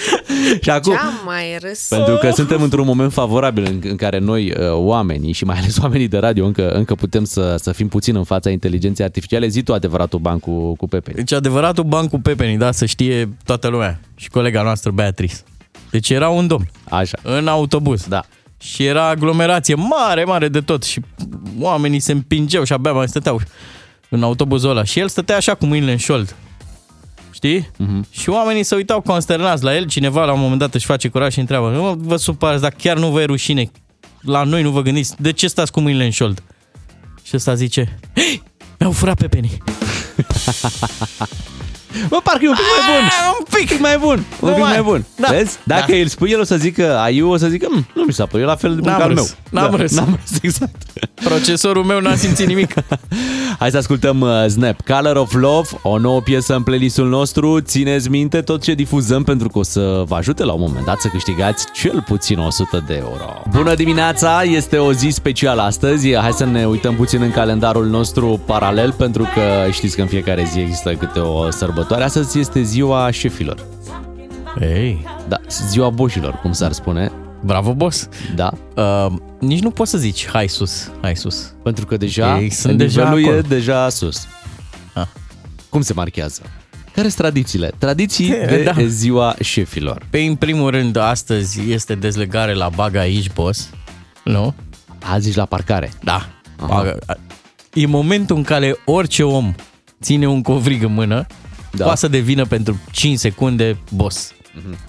Și 0.61 0.69
acum, 0.69 0.91
Ce-am 0.93 1.13
mai 1.25 1.57
râs? 1.61 1.87
Pentru 1.87 2.15
că 2.15 2.31
suntem 2.31 2.61
într-un 2.61 2.85
moment 2.85 3.13
favorabil 3.13 3.63
în, 3.63 3.81
în 3.83 3.95
care 3.95 4.17
noi, 4.17 4.51
uh, 4.51 4.71
oamenii 4.71 5.31
și 5.31 5.45
mai 5.45 5.57
ales 5.57 5.77
oamenii 5.83 6.07
de 6.07 6.17
radio, 6.17 6.45
încă, 6.45 6.69
încă 6.69 6.95
putem 6.95 7.23
să, 7.23 7.55
să 7.61 7.71
fim 7.71 7.87
puțin 7.87 8.15
în 8.15 8.23
fața 8.23 8.49
inteligenței 8.49 9.05
artificiale. 9.05 9.47
Zi 9.47 9.63
tu 9.63 9.73
adevăratul 9.73 10.19
ban 10.19 10.39
cu, 10.39 10.75
cu 10.75 10.87
Pepe. 10.87 11.11
Deci 11.11 11.31
adevăratul 11.31 11.83
ban 11.83 12.07
cu 12.07 12.19
pepeni, 12.19 12.57
da, 12.57 12.71
să 12.71 12.85
știe 12.85 13.29
toată 13.45 13.67
lumea. 13.67 13.99
Și 14.15 14.29
colega 14.29 14.61
noastră, 14.61 14.91
Beatrice. 14.91 15.35
Deci 15.91 16.09
era 16.09 16.29
un 16.29 16.47
domn. 16.47 16.69
Așa. 16.89 17.17
În 17.21 17.47
autobuz. 17.47 18.05
Da. 18.07 18.25
Și 18.59 18.85
era 18.85 19.07
aglomerație 19.07 19.75
mare, 19.75 20.23
mare 20.23 20.47
de 20.47 20.61
tot. 20.61 20.83
Și 20.83 21.01
oamenii 21.59 21.99
se 21.99 22.11
împingeau 22.11 22.63
și 22.63 22.73
abia 22.73 22.91
mai 22.91 23.07
stăteau 23.07 23.41
în 24.09 24.23
autobuzul 24.23 24.69
ăla. 24.69 24.83
Și 24.83 24.99
el 24.99 25.07
stătea 25.07 25.35
așa 25.35 25.55
cu 25.55 25.65
mâinile 25.65 25.91
în 25.91 25.97
șold. 25.97 26.35
Știi? 27.31 27.61
Uh-huh. 27.61 28.11
Și 28.11 28.29
oamenii 28.29 28.63
se 28.63 28.75
uitau 28.75 29.01
consternați 29.01 29.63
la 29.63 29.75
el. 29.75 29.87
Cineva 29.87 30.25
la 30.25 30.33
un 30.33 30.39
moment 30.39 30.59
dat 30.59 30.73
își 30.73 30.85
face 30.85 31.07
curaj 31.07 31.33
și 31.33 31.39
întreabă 31.39 31.69
Nu 31.69 31.93
vă 31.93 32.15
supărați, 32.15 32.61
dar 32.61 32.71
chiar 32.71 32.97
nu 32.97 33.09
vă 33.09 33.21
e 33.21 33.25
rușine. 33.25 33.71
La 34.21 34.43
noi 34.43 34.61
nu 34.61 34.71
vă 34.71 34.81
gândiți. 34.81 35.21
De 35.21 35.31
ce 35.31 35.47
stați 35.47 35.71
cu 35.71 35.79
mâinile 35.79 36.05
în 36.05 36.11
șold? 36.11 36.43
Și 37.23 37.35
ăsta 37.35 37.53
zice 37.53 37.99
Hei, 38.15 38.43
mi-au 38.79 38.91
furat 38.91 39.17
pepenii. 39.17 39.57
Bă, 42.07 42.19
parcă 42.23 42.39
e 42.43 42.47
un 42.49 42.55
pic 42.55 42.63
mai 42.77 42.97
bun. 42.97 43.09
Un 43.39 43.59
pic 43.59 43.79
mai 43.79 43.97
bun. 43.97 44.25
Un 44.39 44.49
pic 44.53 44.61
mai- 44.63 44.71
mai 44.71 44.81
bun. 44.81 45.05
Da. 45.15 45.27
Vezi? 45.31 45.57
Dacă 45.63 45.85
Da. 45.91 45.97
îl 45.97 46.07
spui, 46.07 46.29
el 46.31 46.39
o 46.39 46.43
să 46.43 46.55
zică, 46.55 46.97
aiu 46.97 47.29
o 47.31 47.37
să 47.37 47.47
zică, 47.47 47.67
"Mm, 47.69 47.87
nu 47.93 48.03
mi 48.03 48.13
s-a 48.13 48.25
părut, 48.25 48.45
e 48.45 48.49
la 48.49 48.55
fel 48.55 48.75
de 48.75 48.81
bun 48.81 48.89
N-am 48.89 48.97
ca 48.99 49.03
al 49.05 49.09
râs. 49.13 49.35
meu. 49.51 49.61
N-am 49.61 49.71
Da, 49.71 49.77
râs. 49.77 49.95
N-am 49.95 50.19
râs, 50.21 50.39
exact. 50.49 50.75
Procesorul 51.23 51.83
meu 51.83 51.99
n-a 51.99 52.15
simțit 52.15 52.47
nimic. 52.47 52.73
Hai 53.59 53.69
să 53.71 53.77
ascultăm 53.77 54.21
uh, 54.21 54.45
Snap. 54.47 54.75
Color 54.87 55.15
of 55.15 55.33
Love, 55.33 55.69
o 55.81 55.97
nouă 55.97 56.21
piesă 56.21 56.55
în 56.55 56.63
playlistul 56.63 57.07
nostru. 57.07 57.59
Țineți 57.59 58.09
minte 58.09 58.41
tot 58.41 58.61
ce 58.63 58.73
difuzăm 58.73 59.23
pentru 59.23 59.47
că 59.49 59.57
o 59.59 59.63
să 59.63 60.03
vă 60.07 60.15
ajute 60.15 60.43
la 60.43 60.53
un 60.53 60.61
moment 60.67 60.85
dat 60.85 60.99
să 60.99 61.07
câștigați 61.07 61.65
cel 61.73 62.03
puțin 62.07 62.39
100 62.39 62.83
de 62.87 62.93
euro. 62.93 63.41
Bună 63.49 63.73
dimineața! 63.75 64.41
Este 64.43 64.77
o 64.77 64.93
zi 64.93 65.09
specială 65.09 65.61
astăzi. 65.61 66.15
Hai 66.15 66.31
să 66.31 66.45
ne 66.45 66.65
uităm 66.65 66.95
puțin 66.95 67.21
în 67.21 67.31
calendarul 67.31 67.85
nostru 67.85 68.39
paralel 68.45 68.91
pentru 68.91 69.23
că 69.33 69.71
știți 69.71 69.95
că 69.95 70.01
în 70.01 70.07
fiecare 70.07 70.47
zi 70.51 70.59
există 70.59 70.93
câte 70.93 71.19
o 71.19 71.51
sărbătoare. 71.51 71.85
Astăzi 71.89 72.39
este 72.39 72.61
ziua 72.61 73.11
șefilor. 73.11 73.65
Ei, 74.61 75.05
Da, 75.27 75.38
ziua 75.69 75.89
boșilor, 75.89 76.33
cum 76.41 76.51
s-ar 76.51 76.71
spune. 76.71 77.11
bravo, 77.43 77.73
boss. 77.73 78.07
Da, 78.35 78.51
Uh, 78.75 79.05
nici 79.39 79.59
nu 79.61 79.71
poți 79.71 79.91
să 79.91 79.97
zici, 79.97 80.27
hai 80.27 80.47
sus, 80.47 80.91
hai 81.01 81.15
sus. 81.15 81.53
pentru 81.63 81.85
că 81.85 81.97
deja 81.97 82.39
Ei 82.39 82.49
sunt 82.49 82.79
nivelul 82.79 82.93
deja 83.19 83.19
e 83.19 83.27
acolo. 83.29 83.41
deja 83.47 83.89
sus. 83.89 84.27
Ah. 84.93 85.05
Cum 85.69 85.81
se 85.81 85.93
marchează? 85.93 86.41
Care 86.93 87.07
sunt 87.07 87.19
tradițiile? 87.21 87.71
Tradiții 87.77 88.27
de 88.29 88.63
Da. 88.63 88.73
ziua 88.88 89.35
șefilor. 89.41 90.05
Pe 90.09 90.19
în 90.19 90.35
primul 90.35 90.69
rând, 90.71 90.95
astăzi 90.95 91.71
este 91.71 91.95
dezlegare 91.95 92.53
la 92.53 92.69
baga 92.75 92.99
aici, 92.99 93.31
boss. 93.33 93.69
Nu? 94.23 94.53
Azi 95.03 95.27
ești 95.27 95.39
la 95.39 95.45
parcare. 95.45 95.91
Da. 96.03 96.25
Baga. 96.67 96.95
E 97.73 97.85
momentul 97.85 98.35
în 98.35 98.43
care 98.43 98.75
orice 98.85 99.23
om 99.23 99.55
ține 100.01 100.27
un 100.27 100.41
covrig 100.41 100.83
în 100.83 100.93
mână, 100.93 101.25
Da. 101.78 101.84
da. 101.84 101.84
poate 101.84 101.99
să 101.99 102.07
devină 102.07 102.45
pentru 102.45 102.80
5 102.91 103.17
secunde 103.17 103.78
boss. 103.91 104.32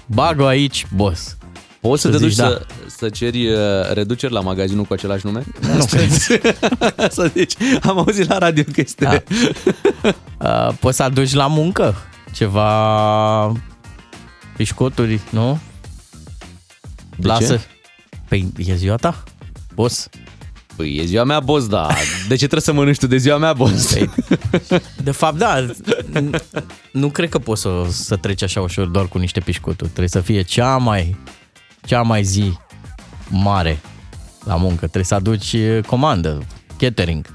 Bag-o 0.06 0.46
aici, 0.46 0.86
boss. 0.94 1.36
Poți 1.80 2.02
să, 2.02 2.10
Să 2.10 2.16
te 2.16 2.22
duci 2.22 2.32
zici, 2.32 2.44
să, 2.44 2.66
să 2.86 3.08
ceri 3.08 3.48
uh, 3.48 3.58
reduceri 3.92 4.32
la 4.32 4.40
magazinul 4.40 4.84
cu 4.84 4.92
același 4.92 5.26
nume? 5.26 5.44
Nu. 5.60 5.80
să 7.10 7.30
zici, 7.34 7.54
am 7.82 7.98
auzit 7.98 8.28
la 8.28 8.38
radio 8.38 8.62
că 8.72 8.80
este... 8.80 9.04
Da. 9.04 9.22
Uh, 10.38 10.74
poți 10.80 10.96
să 10.96 11.02
aduci 11.02 11.32
la 11.32 11.46
muncă 11.46 11.94
ceva 12.32 13.52
pișcoturi, 14.56 15.20
nu? 15.30 15.60
De 17.16 17.26
Lasă. 17.26 17.56
ce? 17.56 17.60
Păi 18.28 18.52
e 18.56 18.74
ziua 18.74 18.96
ta? 18.96 19.22
Boss. 19.74 20.08
Păi 20.78 20.96
e 20.96 21.04
ziua 21.04 21.24
mea, 21.24 21.40
boss, 21.40 21.66
da. 21.66 21.86
De 22.28 22.28
ce 22.34 22.36
trebuie 22.36 22.60
să 22.60 22.72
mănânci 22.72 22.98
tu 22.98 23.06
de 23.06 23.16
ziua 23.16 23.36
mea, 23.38 23.52
boss? 23.52 23.92
Păi, 23.92 24.10
De 25.02 25.10
fapt, 25.10 25.36
da. 25.38 25.66
n- 26.14 26.42
Nu 26.92 27.08
cred 27.08 27.28
că 27.28 27.38
poți 27.38 27.60
să, 27.60 27.70
să 27.90 28.16
treci 28.16 28.42
așa 28.42 28.60
ușor 28.60 28.86
doar 28.86 29.06
cu 29.06 29.18
niște 29.18 29.40
pișcoturi. 29.40 29.88
Trebuie 29.88 30.08
să 30.08 30.20
fie 30.20 30.42
cea 30.42 30.76
mai, 30.76 31.16
cea 31.86 32.02
mai 32.02 32.22
zi 32.22 32.52
mare 33.30 33.80
la 34.44 34.56
muncă. 34.56 34.76
Trebuie 34.76 35.04
să 35.04 35.14
aduci 35.14 35.52
eh, 35.52 35.80
comandă, 35.86 36.42
catering. 36.78 37.26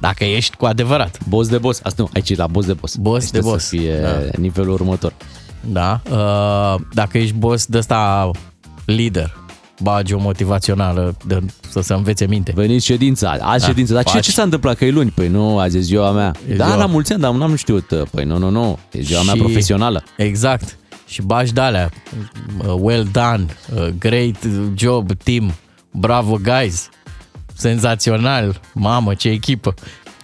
Dacă 0.00 0.24
ești 0.24 0.56
cu 0.56 0.64
adevărat. 0.66 1.18
Boss 1.28 1.48
de 1.48 1.58
boss. 1.58 1.80
Asta 1.82 2.02
nu, 2.02 2.10
aici 2.14 2.30
e 2.30 2.34
la 2.34 2.46
boss 2.46 2.66
de 2.66 2.72
boss. 2.72 2.96
Boss 2.96 3.14
Aici 3.22 3.24
de 3.24 3.30
trebuie 3.30 3.52
boss. 3.52 3.64
Să 3.64 3.76
fie 3.76 3.96
Da. 4.00 4.38
nivelul 4.38 4.72
următor. 4.72 5.12
Da? 5.60 6.00
Uh, 6.10 6.80
Dacă 6.92 7.18
ești 7.18 7.34
boss 7.34 7.66
de 7.66 7.78
ăsta 7.78 8.30
lider, 8.84 9.36
bagi 9.82 10.14
o 10.14 10.18
motivațională 10.18 11.16
de, 11.26 11.40
să 11.70 11.80
se 11.80 11.92
învețe 11.94 12.26
minte. 12.26 12.52
Veniți 12.54 12.84
ședința, 12.86 13.30
azi 13.40 13.60
Da, 13.60 13.66
ședință. 13.66 13.92
Dar 13.94 14.04
ce, 14.04 14.12
faci. 14.12 14.24
ce 14.24 14.30
s-a 14.30 14.42
întâmplat? 14.42 14.76
Că 14.76 14.84
e 14.84 14.90
luni? 14.90 15.10
Păi 15.10 15.28
nu, 15.28 15.58
azi 15.58 15.76
e 15.76 15.80
ziua 15.80 16.10
mea. 16.10 16.34
E 16.50 16.54
da, 16.54 16.64
ziua. 16.64 16.76
la 16.76 16.86
mulți 16.86 17.12
ani, 17.12 17.20
dar 17.20 17.32
n-am 17.32 17.54
știut. 17.54 17.92
Păi 18.10 18.24
nu, 18.24 18.38
nu, 18.38 18.48
nu. 18.50 18.78
E 18.92 19.00
ziua 19.00 19.22
mea 19.22 19.34
Și- 19.34 19.40
profesională. 19.40 20.02
Exact. 20.16 20.78
Și 21.06 21.22
bagi 21.22 21.52
de 21.52 21.60
alea. 21.60 21.90
Uh, 22.66 22.74
Well 22.78 23.08
done. 23.12 23.46
uh, 23.74 23.88
Great 23.98 24.36
job, 24.74 25.12
team. 25.22 25.52
Bravo, 25.90 26.38
guys. 26.42 26.88
Senzațional. 27.54 28.60
Mamă, 28.72 29.14
ce 29.14 29.28
echipă. 29.28 29.74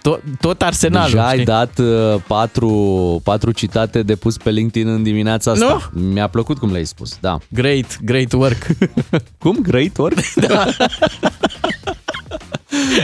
Tot, 0.07 0.21
tot 0.39 0.61
arsenalul. 0.61 1.09
Deja 1.09 1.27
ai 1.27 1.33
știi? 1.33 1.45
dat 1.45 1.79
uh, 1.79 2.21
patru, 2.27 3.21
patru 3.23 3.51
citate 3.51 4.03
de 4.03 4.15
pus 4.15 4.37
pe 4.37 4.49
LinkedIn 4.49 4.87
în 4.87 5.03
dimineața 5.03 5.51
asta. 5.51 5.89
Nu? 5.91 6.01
Mi-a 6.01 6.27
plăcut 6.27 6.57
cum 6.57 6.71
le-ai 6.71 6.85
spus, 6.85 7.17
da. 7.19 7.37
Great, 7.49 7.99
great 8.01 8.33
work. 8.33 8.67
Cum? 9.43 9.57
Great 9.61 9.97
work? 9.97 10.33
da. 10.47 10.67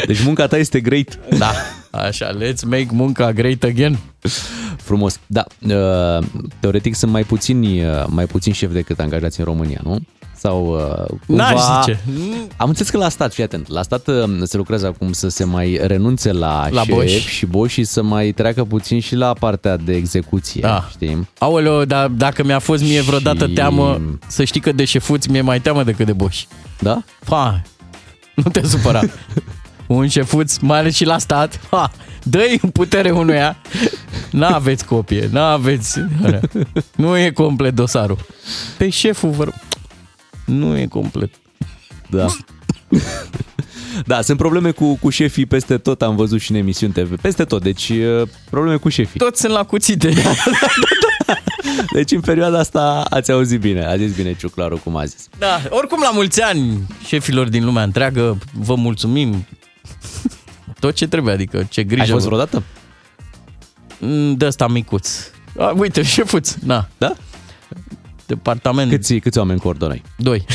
Deci 0.05 0.23
munca 0.23 0.47
ta 0.47 0.57
este 0.57 0.79
great. 0.79 1.19
da. 1.37 1.51
Așa, 1.91 2.37
let's 2.37 2.63
make 2.65 2.87
munca 2.91 3.31
great 3.31 3.63
again. 3.63 3.99
Frumos. 4.77 5.19
Da, 5.27 5.45
uh, 5.59 6.25
teoretic 6.59 6.95
sunt 6.95 7.11
mai 7.11 7.23
puțini, 7.23 7.85
uh, 7.85 8.05
mai 8.07 8.25
puțini 8.25 8.55
șefi 8.55 8.73
decât 8.73 8.99
angajați 8.99 9.39
în 9.39 9.45
România, 9.45 9.79
nu? 9.83 9.99
Sau 10.43 10.65
uh, 10.75 11.17
cumva... 11.27 11.51
N-aș 11.51 11.61
zice. 11.85 11.99
Am 12.57 12.67
înțeles 12.67 12.89
că 12.89 12.97
la 12.97 13.09
stat, 13.09 13.33
fii 13.33 13.43
atent, 13.43 13.67
la 13.67 13.81
stat 13.81 14.07
uh, 14.07 14.23
se 14.43 14.57
lucrează 14.57 14.85
acum 14.87 15.11
să 15.11 15.27
se 15.29 15.43
mai 15.43 15.79
renunțe 15.81 16.31
la, 16.31 16.67
La 16.71 16.81
șef 16.83 16.95
boși. 16.95 17.27
și 17.27 17.45
boși 17.45 17.73
și 17.73 17.83
să 17.83 18.01
mai 18.03 18.31
treacă 18.31 18.63
puțin 18.63 18.99
și 18.99 19.15
la 19.15 19.33
partea 19.39 19.77
de 19.77 19.93
execuție, 19.95 20.61
Da. 20.61 20.87
știi? 20.91 21.27
Aoleo, 21.37 21.85
dar 21.85 22.07
dacă 22.07 22.43
mi-a 22.43 22.59
fost 22.59 22.83
mie 22.83 23.01
vreodată 23.01 23.45
Și- 23.47 23.53
teamă, 23.53 24.01
să 24.27 24.43
știi 24.43 24.61
că 24.61 24.71
de 24.71 24.85
șefuți 24.85 25.29
mi-e 25.31 25.41
mai 25.41 25.59
teamă 25.61 25.83
decât 25.83 26.05
de 26.05 26.13
boși. 26.13 26.47
Da? 26.79 27.03
Pa, 27.25 27.61
nu 28.35 28.51
te 28.51 28.67
supăra. 28.67 29.01
Un 29.87 30.07
șefuț, 30.07 30.57
mai 30.57 30.79
ales 30.79 30.95
și 30.95 31.05
la 31.05 31.17
stat, 31.17 31.59
ha, 31.69 31.91
dă-i 32.23 32.59
în 32.61 32.69
putere 32.69 33.11
unuia. 33.11 33.57
N-aveți 34.31 34.85
copie, 34.85 35.29
n-aveți... 35.31 35.99
Nu 36.95 37.17
e 37.17 37.29
complet 37.29 37.75
dosarul. 37.75 38.17
Pe 38.77 38.89
șeful, 38.89 39.29
vă 39.29 39.43
rog. 39.43 39.53
Nu 40.45 40.77
e 40.77 40.85
complet. 40.85 41.29
Da. 42.09 42.25
Da, 44.05 44.21
sunt 44.21 44.37
probleme 44.37 44.71
cu, 44.71 44.95
cu 44.95 45.09
șefii 45.09 45.45
peste 45.45 45.77
tot, 45.77 46.01
am 46.01 46.15
văzut 46.15 46.41
și 46.41 46.51
în 46.51 46.57
emisiuni 46.57 46.93
TV, 46.93 47.19
peste 47.21 47.43
tot, 47.43 47.61
deci 47.63 47.89
uh, 47.89 48.27
probleme 48.49 48.77
cu 48.77 48.89
șefii. 48.89 49.19
Toți 49.19 49.39
sunt 49.41 49.51
la 49.53 49.63
cuțite. 49.63 50.13
Deci 51.93 52.11
în 52.11 52.19
perioada 52.21 52.59
asta 52.59 53.05
ați 53.09 53.31
auzit 53.31 53.59
bine, 53.59 53.85
a 53.85 53.97
zis 53.97 54.15
bine 54.15 54.35
Ciuclaru 54.35 54.77
cum 54.77 54.95
a 54.95 55.05
zis. 55.05 55.27
Da, 55.37 55.61
oricum 55.69 55.99
la 56.01 56.11
mulți 56.11 56.41
ani 56.41 56.81
șefilor 57.05 57.49
din 57.49 57.65
lumea 57.65 57.83
întreagă, 57.83 58.37
vă 58.53 58.75
mulțumim 58.75 59.45
tot 60.79 60.93
ce 60.95 61.07
trebuie, 61.07 61.33
adică 61.33 61.67
ce 61.69 61.83
grijă. 61.83 62.01
Ai 62.03 62.09
fost 62.09 62.21
vă- 62.27 62.29
vreodată? 62.29 62.63
Mm, 63.99 64.35
De 64.35 64.45
ăsta 64.45 64.67
micuț. 64.67 65.09
A, 65.57 65.73
uite, 65.77 66.01
șefuț, 66.03 66.53
na. 66.53 66.87
Da? 66.97 67.13
Departament 68.33 68.89
Câți, 68.91 69.15
câți 69.15 69.37
oameni 69.37 69.59
coordonai? 69.59 70.01
Doi. 70.17 70.45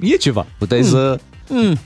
E 0.00 0.16
ceva, 0.16 0.46
puteai 0.58 0.82
să... 0.82 1.18
Mm, 1.48 1.78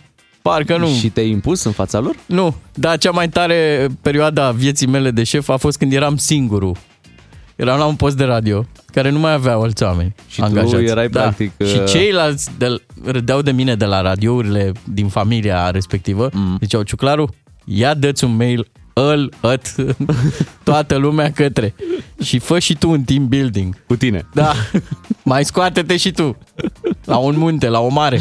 parcă 0.42 0.76
nu. 0.76 0.86
Și 0.88 1.08
te-ai 1.10 1.30
impus 1.30 1.64
în 1.64 1.72
fața 1.72 1.98
lor? 1.98 2.14
Nu, 2.26 2.54
dar 2.74 2.98
cea 2.98 3.10
mai 3.10 3.28
tare 3.28 3.88
perioada 4.00 4.50
vieții 4.50 4.86
mele 4.86 5.10
de 5.10 5.24
șef 5.24 5.48
a 5.48 5.56
fost 5.56 5.78
când 5.78 5.92
eram 5.92 6.16
singurul. 6.16 6.76
Eram 7.56 7.78
la 7.78 7.84
un 7.84 7.94
post 7.96 8.16
de 8.16 8.24
radio 8.24 8.66
care 8.92 9.10
nu 9.10 9.18
mai 9.18 9.32
avea 9.32 9.52
alți 9.54 9.82
oameni 9.82 10.14
Și 10.28 10.38
tu 10.38 10.44
angajați. 10.44 10.84
erai, 10.84 11.08
da. 11.08 11.20
practic, 11.20 11.52
Și 11.58 11.76
uh, 11.78 11.84
ceilalți 11.88 12.48
de, 12.58 12.82
râdeau 13.04 13.42
de 13.42 13.52
mine 13.52 13.74
de 13.74 13.84
la 13.84 14.00
radiourile 14.00 14.72
din 14.84 15.08
familia 15.08 15.70
respectivă. 15.70 16.28
Mm. 16.32 16.56
Ziceau, 16.60 16.82
Ciuclaru, 16.82 17.34
ia 17.64 17.94
dă-ți 17.94 18.24
un 18.24 18.36
mail 18.36 18.66
îl, 18.98 19.32
ît, 19.40 19.74
toată 20.64 20.96
lumea 20.96 21.32
către. 21.32 21.74
Și 22.22 22.38
fă 22.38 22.58
și 22.58 22.74
tu 22.76 22.90
un 22.90 23.02
team 23.02 23.28
building. 23.28 23.76
Cu 23.86 23.96
tine. 23.96 24.26
Da, 24.34 24.52
mai 25.22 25.44
scoate-te 25.44 25.96
și 25.96 26.10
tu. 26.10 26.36
La 27.04 27.16
un 27.16 27.38
munte, 27.38 27.68
la 27.68 27.80
o 27.80 27.88
mare. 27.88 28.20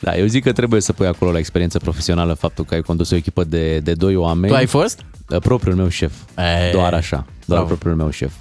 Da, 0.00 0.16
eu 0.16 0.26
zic 0.26 0.42
că 0.44 0.52
trebuie 0.52 0.80
să 0.80 0.92
pui 0.92 1.06
acolo 1.06 1.30
la 1.32 1.38
experiență 1.38 1.78
profesională 1.78 2.32
faptul 2.34 2.64
că 2.64 2.74
ai 2.74 2.80
condus 2.82 3.10
o 3.10 3.16
echipă 3.16 3.44
de, 3.44 3.78
de 3.78 3.92
doi 3.92 4.16
oameni. 4.16 4.52
Tu 4.52 4.58
ai 4.58 4.66
fost? 4.66 5.00
Propriul 5.38 5.76
meu 5.76 5.88
șef. 5.88 6.12
E, 6.36 6.70
Doar 6.72 6.94
așa. 6.94 7.16
Doar 7.16 7.26
bravo. 7.46 7.64
propriul 7.66 7.94
meu 7.94 8.10
șef. 8.10 8.32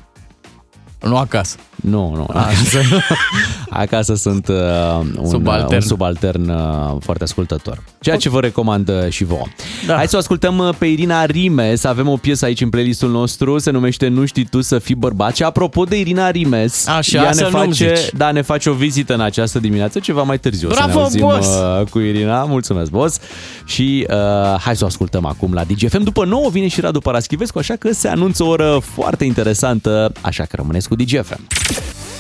Nu 1.02 1.18
acasă. 1.18 1.56
Nu, 1.76 2.14
nu. 2.16 2.26
Acasă, 2.34 2.80
acasă 3.70 4.16
sunt 4.16 4.48
uh, 4.48 4.56
un 5.18 5.30
Subaltern. 5.30 5.74
un 5.74 5.82
subaltern 5.82 6.50
uh, 6.50 6.96
foarte 7.00 7.24
ascultător. 7.24 7.84
Ceea 8.00 8.16
ce 8.18 8.30
vă 8.30 8.40
recomand 8.40 8.90
uh, 8.90 9.10
și 9.10 9.24
vouă. 9.24 9.46
Da. 9.88 9.96
Hai 9.96 10.08
să 10.08 10.16
o 10.16 10.20
ascultăm 10.20 10.58
uh, 10.58 10.70
pe 10.78 10.86
Irina 10.86 11.26
Rimes. 11.26 11.84
Avem 11.84 12.08
o 12.08 12.16
piesă 12.16 12.46
aici 12.46 12.62
în 12.62 12.70
playlistul 12.70 13.10
nostru. 13.10 13.58
Se 13.58 13.72
numește 13.72 14.08
Nu 14.08 14.26
știi 14.26 14.46
tu 14.46 14.62
să 14.62 14.80
fii 14.80 14.96
bărbat. 14.96 15.36
Și 15.36 15.44
apropo 15.44 15.84
de 15.84 16.00
Irina 16.00 16.30
Rimes, 16.30 16.88
Așa, 16.88 17.24
ea 17.24 17.32
să 17.32 17.44
ne 17.44 17.50
nu-mi 17.50 17.66
face, 17.66 17.94
zici. 17.96 18.12
da, 18.14 18.32
ne 18.32 18.42
face 18.42 18.70
o 18.70 18.74
vizită 18.74 19.14
în 19.14 19.22
această 19.22 19.60
dimineață, 19.60 20.00
ceva 20.00 20.22
mai 20.24 20.40
târziu. 20.40 20.68
o 20.70 20.72
să 20.74 20.78
Bravo, 20.84 20.98
ne 20.98 21.04
auzim 21.04 21.20
boss! 21.22 21.48
uh, 21.48 21.88
cu 21.90 22.00
Irina. 22.00 22.44
Mulțumesc, 22.44 22.92
boss. 22.92 23.20
Și 23.66 24.08
uh, 24.10 24.16
hai 24.60 24.76
să 24.76 24.84
o 24.84 24.88
ascultăm 24.88 25.26
acum 25.26 25.54
la 25.54 25.64
DGFM. 25.64 26.04
După 26.04 26.26
9 26.26 26.50
vine 26.50 26.68
și 26.68 26.82
Radu 26.82 27.00
Paraschivescu, 27.00 27.58
așa 27.60 27.76
că 27.76 27.94
se 27.94 28.08
anunță 28.08 28.44
o 28.44 28.48
oră 28.48 28.82
foarte 28.94 29.24
interesantă, 29.26 30.12
așa 30.22 30.44
că 30.44 30.56
rămâneți 30.56 30.90
cu 30.92 30.98
DGFM. 30.98 31.48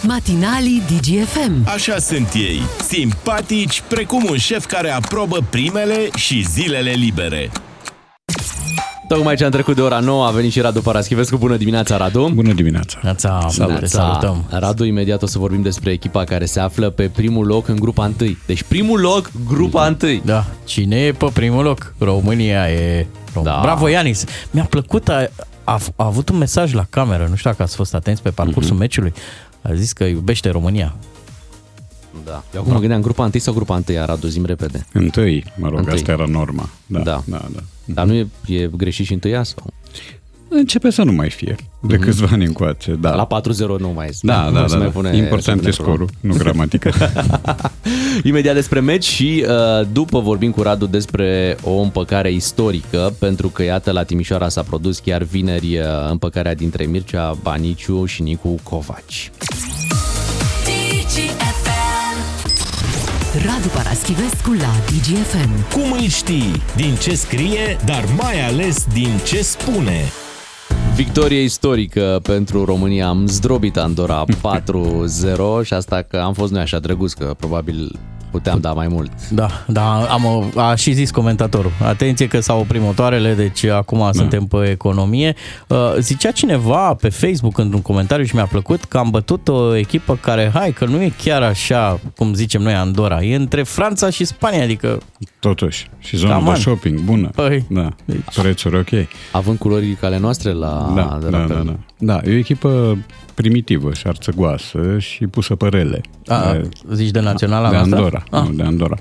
Matinalii 0.02 0.82
DGFM. 0.88 1.68
Așa 1.74 1.98
sunt 1.98 2.34
ei, 2.34 2.62
simpatici, 2.88 3.84
precum 3.88 4.26
un 4.30 4.38
șef 4.38 4.66
care 4.66 4.90
aprobă 4.90 5.38
primele 5.50 6.10
și 6.16 6.46
zilele 6.48 6.92
libere. 6.92 7.52
Tocmai 9.08 9.36
ce 9.36 9.44
am 9.44 9.52
trecut 9.52 9.76
de 9.76 9.82
ora 9.82 10.00
9 10.00 10.26
a 10.26 10.30
venit 10.30 10.52
și 10.52 10.60
Radu 10.60 10.82
Paraschivescu. 10.82 11.38
Bună 11.38 11.56
dimineața, 11.56 11.98
Radu! 11.98 12.32
Bună 12.34 12.54
dimineața! 12.54 13.00
Neața, 13.02 13.48
te 13.80 13.86
salutăm. 13.86 14.46
Radu, 14.50 14.84
imediat 14.84 15.22
o 15.22 15.26
să 15.26 15.40
vorbim 15.40 15.62
despre 15.62 15.92
echipa 15.92 16.24
care 16.24 16.46
se 16.46 16.60
află 16.60 16.90
pe 16.90 17.10
primul 17.10 17.46
loc 17.46 17.68
în 17.68 17.76
grupa 17.76 18.12
1. 18.20 18.36
Deci 18.46 18.64
primul 18.64 19.00
loc, 19.00 19.32
grupa 19.48 19.98
1. 20.02 20.22
Da, 20.24 20.46
cine 20.66 20.96
e 20.96 21.12
pe 21.12 21.30
primul 21.34 21.64
loc? 21.64 21.94
România 21.98 22.70
e 22.70 23.08
Da. 23.44 23.60
Bravo, 23.62 23.88
Ianis! 23.88 24.24
Mi-a 24.52 24.64
plăcut, 24.64 25.10
a, 25.10 25.28
a, 25.72 25.80
a 25.96 26.06
avut 26.06 26.30
un 26.30 26.38
mesaj 26.38 26.74
la 26.74 26.86
cameră, 26.90 27.28
nu 27.30 27.36
știu 27.36 27.50
dacă 27.50 27.64
ați 27.64 27.76
fost 27.76 27.94
atenți 27.94 28.22
pe 28.22 28.30
parcursul 28.30 28.72
Mhm. 28.72 28.80
meciului. 28.80 29.14
A 29.62 29.74
zis 29.74 29.94
că 29.94 30.04
iubește 30.04 30.50
România. 30.50 30.96
Da. 32.26 32.44
Eu 32.54 32.60
acum 32.62 32.74
mă 32.74 32.80
gândeam 32.80 33.02
grupa 33.02 33.26
întâi 33.26 33.40
sau 33.40 33.54
grupa 33.54 33.76
întâi, 33.76 33.98
Radu, 34.06 34.28
zim 34.28 34.46
repede. 34.46 34.86
Întâi, 34.94 35.46
mă 35.58 35.70
rog, 35.70 35.78
Întâi. 35.78 35.94
asta 35.94 36.12
era 36.12 36.26
norma. 36.26 36.70
Da, 36.86 37.00
Da. 37.00 37.24
da, 37.26 37.46
da. 37.54 37.60
Dar 37.86 38.06
nu 38.06 38.14
e, 38.14 38.28
e 38.48 38.70
greșit 38.76 39.06
și 39.06 39.14
întâia 39.14 39.44
sau? 39.44 39.74
Începe 40.54 40.90
să 40.90 41.04
nu 41.04 41.12
mai 41.12 41.30
fie, 41.30 41.56
de 41.80 41.96
Mhm. 41.96 42.04
câțiva 42.06 42.28
ani 42.32 42.46
încoace. 42.46 42.92
Da. 43.02 43.16
La 43.16 43.26
4-0 43.26 43.78
nu 43.80 43.90
mai 43.96 44.08
este. 44.10 44.26
Da, 44.28 44.44
Nu 44.50 44.52
da, 44.52 44.68
se 44.68 44.74
da. 44.74 44.78
mai 44.78 44.86
da. 44.86 44.92
pune- 44.94 45.16
Important 45.18 45.44
se 45.44 45.52
e 45.52 45.56
pune 45.56 45.72
scorul, 45.72 46.10
problema. 46.20 46.36
nu 46.38 46.44
gramatica. 46.44 46.92
Imediat 48.24 48.54
despre 48.56 48.80
meci 48.80 49.04
și 49.04 49.46
uh, 49.48 49.88
după 49.92 50.20
vorbim 50.20 50.52
cu 50.52 50.62
Radu 50.62 50.86
despre 50.86 51.58
o 51.64 51.80
împăcare 51.82 52.32
istorică, 52.32 53.14
pentru 53.20 53.48
că 53.50 53.64
iată 53.64 53.92
la 53.92 54.04
Timișoara 54.04 54.50
s-a 54.50 54.62
produs 54.62 55.00
chiar 55.00 55.24
vineri 55.24 55.78
uh, 55.78 55.84
împăcarea 56.10 56.56
dintre 56.56 56.86
Mircea 56.86 57.38
Baniciu 57.42 58.06
și 58.06 58.22
Nicu 58.22 58.56
Covaci. 58.64 59.32
Radu 63.46 63.68
Paraschivescu 63.74 64.52
la 64.52 64.72
DGFM. 64.86 65.50
Cum 65.74 65.92
îl 65.92 66.08
știi? 66.08 66.62
Din 66.76 66.96
ce 67.02 67.16
scrie, 67.16 67.78
dar 67.86 68.04
mai 68.18 68.48
ales 68.48 68.86
din 68.94 69.10
ce 69.26 69.42
spune. 69.42 70.02
Victorie 70.96 71.42
istorică 71.42 72.20
pentru 72.24 72.66
România. 72.66 73.08
Am 73.08 73.28
zdrobit 73.28 73.78
Andorra 73.78 74.24
4-0 75.62 75.64
și 75.64 75.74
asta 75.74 76.02
că 76.02 76.18
am 76.18 76.34
fost 76.34 76.52
noi 76.52 76.62
așa 76.62 76.80
drăguț, 76.80 77.14
că 77.14 77.34
probabil 77.38 78.00
puteam 78.32 78.60
da 78.60 78.74
mai 78.74 78.88
mult. 78.88 79.12
Da, 79.30 79.48
da, 79.68 80.02
am, 80.10 80.26
o- 80.26 80.60
a 80.60 80.76
și 80.76 80.92
zis 80.92 81.12
comentatorul. 81.12 81.72
Atenție 81.84 82.28
că 82.28 82.40
s-au 82.40 82.60
oprit 82.60 82.82
motoarele, 82.82 83.34
deci 83.34 83.64
acum 83.64 84.00
da. 84.00 84.12
suntem 84.12 84.46
pe 84.46 84.70
economie. 84.70 85.36
Uh, 85.68 85.78
Zicea 86.00 86.32
cineva 86.32 86.94
pe 86.94 87.10
Facebook 87.10 87.58
într-un 87.58 87.82
comentariu 87.82 88.26
și 88.26 88.36
mi-a 88.36 88.46
plăcut 88.46 88.84
că 88.84 88.98
am 88.98 89.10
bătut 89.10 89.48
o 89.48 89.76
echipă 89.76 90.16
care, 90.22 90.52
hai, 90.54 90.72
că 90.72 90.86
nu 90.86 91.02
e 91.02 91.12
chiar 91.24 91.42
așa, 91.42 92.00
cum 92.18 92.34
zicem 92.34 92.62
noi, 92.62 92.74
Andorra. 92.74 93.22
E 93.24 93.36
între 93.36 93.64
Franța 93.64 94.10
și 94.10 94.26
Spania, 94.26 94.64
adică... 94.64 94.98
Totuși. 95.40 95.90
Și 96.00 96.18
zona 96.18 96.34
Cam 96.34 96.44
de 96.44 96.50
an. 96.50 96.56
shopping, 96.56 97.00
bună. 97.00 97.30
Păi. 97.36 97.66
Da. 97.70 97.90
Prețuri 98.36 98.78
ok. 98.78 99.08
Având 99.32 99.58
culorile 99.58 99.98
ale 100.02 100.18
noastre 100.20 100.52
la, 100.52 100.92
Da, 100.96 101.18
de 101.22 101.30
la 101.30 101.38
da, 101.38 101.46
da, 101.46 101.54
Pel. 101.54 101.64
da. 101.66 101.76
Da, 102.14 102.30
e 102.30 102.34
o 102.34 102.38
echipă 102.38 102.98
primitivă 103.42 103.94
și 103.94 104.02
șarțăgoasă 104.02 105.00
și 105.00 105.28
pusă 105.28 105.56
pe 105.56 105.68
rele. 105.68 106.02
A, 106.28 106.54
E- 106.56 106.70
zici 106.94 107.10
de 107.12 107.20
naționala 107.20 107.70
de 107.70 107.76
noastră? 107.76 107.96
Andorra, 107.98 108.24
Ah. 108.32 108.44
nu, 108.48 108.54
de 108.54 108.64
Andorra. 108.64 108.98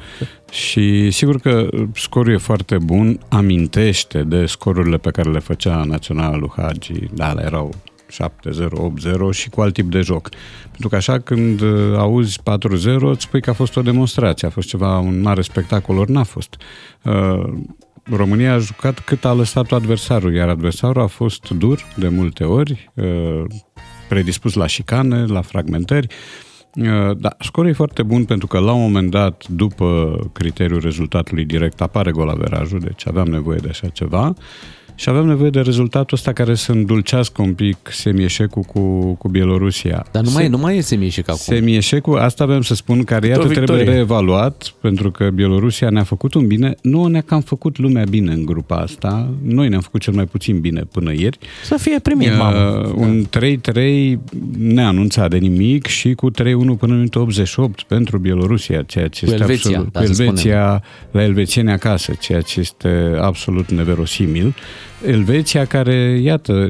Și 0.50 1.10
sigur 1.10 1.40
că 1.40 1.68
scorul 1.94 2.32
e 2.32 2.36
foarte 2.36 2.78
bun, 2.78 3.18
amintește 3.28 4.22
de 4.22 4.46
scorurile 4.46 4.96
pe 4.96 5.10
care 5.10 5.30
le 5.30 5.38
făcea 5.38 5.84
Naționala 5.84 6.36
lui 6.36 6.50
Hagi, 6.56 6.92
da, 7.14 7.28
alea 7.28 7.44
erau 7.44 7.74
7-0, 8.10 8.68
8-0 8.78 9.30
și 9.30 9.48
cu 9.48 9.60
alt 9.60 9.74
tip 9.74 9.90
de 9.90 10.00
joc. 10.00 10.28
Pentru 10.70 10.88
că 10.88 10.96
așa 10.96 11.18
când 11.18 11.60
uh, 11.60 11.96
auzi 11.96 12.38
4-0, 12.42 12.42
îți 13.00 13.22
spui 13.22 13.40
că 13.40 13.50
a 13.50 13.52
fost 13.52 13.76
o 13.76 13.82
demonstrație, 13.82 14.46
a 14.46 14.50
fost 14.50 14.68
ceva, 14.68 14.98
un 14.98 15.20
mare 15.20 15.40
spectacol, 15.42 15.98
ori 15.98 16.10
n-a 16.10 16.22
fost. 16.22 16.56
Uh, 17.04 17.42
România 18.16 18.54
a 18.54 18.58
jucat 18.58 18.98
cât 18.98 19.24
a 19.24 19.32
lăsat 19.32 19.72
adversarul, 19.72 20.34
iar 20.34 20.48
adversarul 20.48 21.02
a 21.02 21.06
fost 21.06 21.48
dur 21.48 21.78
de 21.96 22.08
multe 22.08 22.44
ori, 22.44 22.90
uh, 22.94 23.42
predispus 24.10 24.54
la 24.54 24.66
șicane, 24.66 25.24
la 25.26 25.40
fragmentări. 25.40 26.06
Uh, 26.06 27.16
Da, 27.16 27.36
scorul 27.38 27.70
e 27.70 27.72
foarte 27.72 28.02
bun 28.02 28.24
pentru 28.24 28.46
că 28.46 28.58
la 28.58 28.72
un 28.72 28.80
moment 28.80 29.10
dat, 29.10 29.48
după 29.48 30.18
criteriul 30.32 30.80
rezultatului 30.80 31.44
direct, 31.44 31.80
apare 31.80 32.10
golaverajul, 32.10 32.80
deci 32.80 33.06
aveam 33.06 33.26
nevoie 33.26 33.58
de 33.58 33.68
așa 33.68 33.88
ceva 33.88 34.34
și 35.00 35.08
aveam 35.08 35.26
nevoie 35.26 35.50
de 35.50 35.60
rezultatul 35.60 36.16
ăsta 36.16 36.32
care 36.32 36.54
să 36.54 36.72
îndulcească 36.72 37.42
un 37.42 37.54
pic 37.54 37.76
semieșecul 37.90 38.62
cu, 38.62 38.80
cu 39.14 39.28
Bielorusia. 39.28 40.06
Dar 40.10 40.22
nu 40.22 40.30
mai, 40.30 40.48
nu 40.48 40.58
mai 40.58 40.76
e 40.76 40.80
semieșec 40.80 41.28
acum. 41.28 41.40
Semieșecul, 41.40 42.18
asta 42.18 42.44
aveam 42.44 42.62
să 42.62 42.74
spun, 42.74 43.04
care 43.04 43.26
iată 43.26 43.46
victorie. 43.46 43.64
trebuie 43.64 43.94
reevaluat, 43.94 44.74
pentru 44.80 45.10
că 45.10 45.30
Bielorusia 45.30 45.90
ne-a 45.90 46.02
făcut 46.02 46.34
un 46.34 46.46
bine, 46.46 46.74
nu 46.82 47.06
ne-a 47.06 47.20
cam 47.20 47.40
făcut 47.40 47.78
lumea 47.78 48.04
bine 48.04 48.32
în 48.32 48.44
grupa 48.44 48.76
asta, 48.76 49.28
noi 49.42 49.68
ne-am 49.68 49.80
făcut 49.80 50.00
cel 50.00 50.12
mai 50.12 50.24
puțin 50.24 50.60
bine 50.60 50.82
până 50.92 51.12
ieri. 51.12 51.38
Să 51.64 51.76
fie 51.78 51.98
primit, 51.98 52.36
mamă. 52.36 52.82
Uh, 52.86 52.92
un 52.94 53.24
3-3 53.74 54.18
neanunțat 54.58 55.30
de 55.30 55.36
nimic 55.36 55.86
și 55.86 56.14
cu 56.14 56.30
3-1 56.30 56.34
până 56.54 56.76
în 56.80 56.94
minutul 56.94 57.20
88 57.20 57.82
pentru 57.82 58.18
Bielorusia, 58.18 58.82
ceea 58.82 59.08
ce 59.08 59.24
Cu 59.24 59.30
este 59.30 59.42
Elveția, 59.42 59.78
absolut, 59.78 59.92
da, 59.92 60.00
cu 60.00 60.12
să 60.12 60.22
Elveția, 60.22 60.82
la 61.10 61.22
elvețieni 61.22 61.70
acasă, 61.70 62.12
ceea 62.20 62.40
ce 62.40 62.60
este 62.60 63.16
absolut 63.20 63.70
neverosimil. 63.70 64.54
Elveția 65.06 65.64
care, 65.64 66.18
iată, 66.22 66.66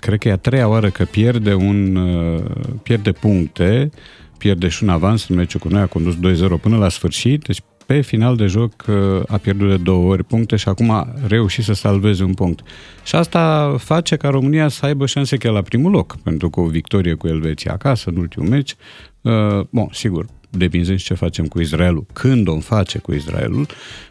cred 0.00 0.18
că 0.18 0.28
e 0.28 0.32
a 0.32 0.36
treia 0.36 0.68
oară 0.68 0.90
că 0.90 1.04
pierde 1.04 1.54
un 1.54 1.96
uh, 1.96 2.44
pierde 2.82 3.12
puncte, 3.12 3.90
pierde 4.38 4.68
și 4.68 4.82
un 4.82 4.88
avans 4.88 5.28
în 5.28 5.36
meciul 5.36 5.60
cu 5.60 5.68
noi, 5.68 5.80
a 5.80 5.86
condus 5.86 6.14
2-0 6.14 6.60
până 6.60 6.76
la 6.76 6.88
sfârșit, 6.88 7.44
deci 7.44 7.60
pe 7.86 8.00
final 8.00 8.36
de 8.36 8.46
joc 8.46 8.84
uh, 8.88 9.22
a 9.26 9.36
pierdut 9.36 9.68
de 9.68 9.76
două 9.76 10.10
ori 10.10 10.24
puncte 10.24 10.56
și 10.56 10.68
acum 10.68 10.90
a 10.90 11.14
reușit 11.26 11.64
să 11.64 11.72
salveze 11.72 12.22
un 12.22 12.34
punct. 12.34 12.60
Și 13.04 13.14
asta 13.14 13.74
face 13.78 14.16
ca 14.16 14.28
România 14.28 14.68
să 14.68 14.86
aibă 14.86 15.06
șanse 15.06 15.36
chiar 15.36 15.52
la 15.52 15.62
primul 15.62 15.90
loc, 15.90 16.16
pentru 16.22 16.50
că 16.50 16.60
o 16.60 16.66
victorie 16.66 17.14
cu 17.14 17.28
Elveția 17.28 17.72
acasă 17.72 18.10
în 18.10 18.16
ultimul 18.16 18.48
meci, 18.48 18.74
uh, 19.20 19.60
bun, 19.70 19.88
sigur, 19.92 20.26
depinzând 20.56 20.98
și 20.98 21.04
ce 21.04 21.14
facem 21.14 21.44
cu 21.46 21.60
Israelul, 21.60 22.06
când 22.12 22.48
o 22.48 22.58
face 22.58 22.98
cu 22.98 23.12
Israelul, 23.14 23.66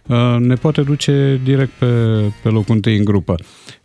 uh, 0.07 0.35
ne 0.39 0.53
poate 0.53 0.81
duce 0.81 1.39
direct 1.43 1.71
pe, 1.77 1.85
pe 2.41 2.49
locul 2.49 2.75
întâi 2.75 2.97
în 2.97 3.03
grupă. 3.03 3.35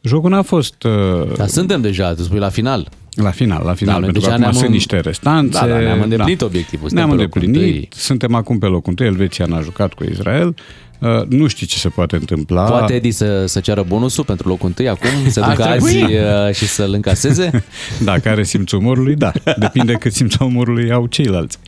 Jocul 0.01 0.31
n-a 0.31 0.43
fost... 0.43 0.83
uh, 0.83 1.37
Dar 1.37 1.47
suntem 1.49 1.81
deja, 1.81 2.15
tu 2.15 2.23
spui 2.23 2.39
la 2.39 2.49
final. 2.49 2.89
La 3.15 3.31
final, 3.31 3.63
la 3.65 3.75
final, 3.75 3.95
Da, 3.95 4.01
noi 4.01 4.11
pentru 4.13 4.21
că 4.21 4.27
deja 4.27 4.31
acum 4.31 4.41
ne-am 4.41 4.53
sunt 4.53 4.67
în- 4.67 4.73
niște 4.73 5.01
restanțe. 5.01 5.59
Da, 5.61 5.67
da, 5.67 5.79
ne-am 5.79 6.01
îndeplinit 6.01 6.41
obiectivul, 6.43 6.89
suntem 6.89 7.07
Ne-am 7.07 7.17
pe 7.17 7.23
locul 7.23 7.41
îndeplinit, 7.45 7.75
întâi. 7.75 7.89
suntem 7.93 8.35
acum 8.35 8.59
pe 8.59 8.67
locul 8.67 8.89
întâi, 8.91 9.07
Elveția 9.07 9.45
n-a 9.47 9.61
jucat 9.61 9.93
cu 9.95 10.05
Israel. 10.11 10.55
Uh, 11.01 11.23
nu 11.29 11.47
știi 11.47 11.67
ce 11.67 11.79
se 11.79 11.89
poate 11.89 12.17
întâmpla. 12.17 12.63
Poate 12.65 12.95
Edi 12.95 13.11
să, 13.11 13.47
să 13.47 13.61
ceară 13.61 13.85
bonusul 13.89 14.25
pentru 14.25 14.49
locul 14.49 14.67
întâi 14.69 14.89
acum, 14.89 15.09
să 15.31 15.41
Ar 15.41 15.51
ducă 15.57 15.69
trebui. 15.69 16.01
alții 16.03 16.17
uh, 16.17 16.55
și 16.55 16.67
să-l 16.67 16.93
încaseze? 16.93 17.65
Da, 18.05 18.19
care 18.19 18.43
simțul 18.43 18.79
umorului, 18.79 19.15
da. 19.15 19.33
Depinde 19.59 19.93
cât 19.93 20.13
simțul 20.13 20.47
umorului 20.47 20.91
au 20.93 21.07
ceilalți. 21.07 21.59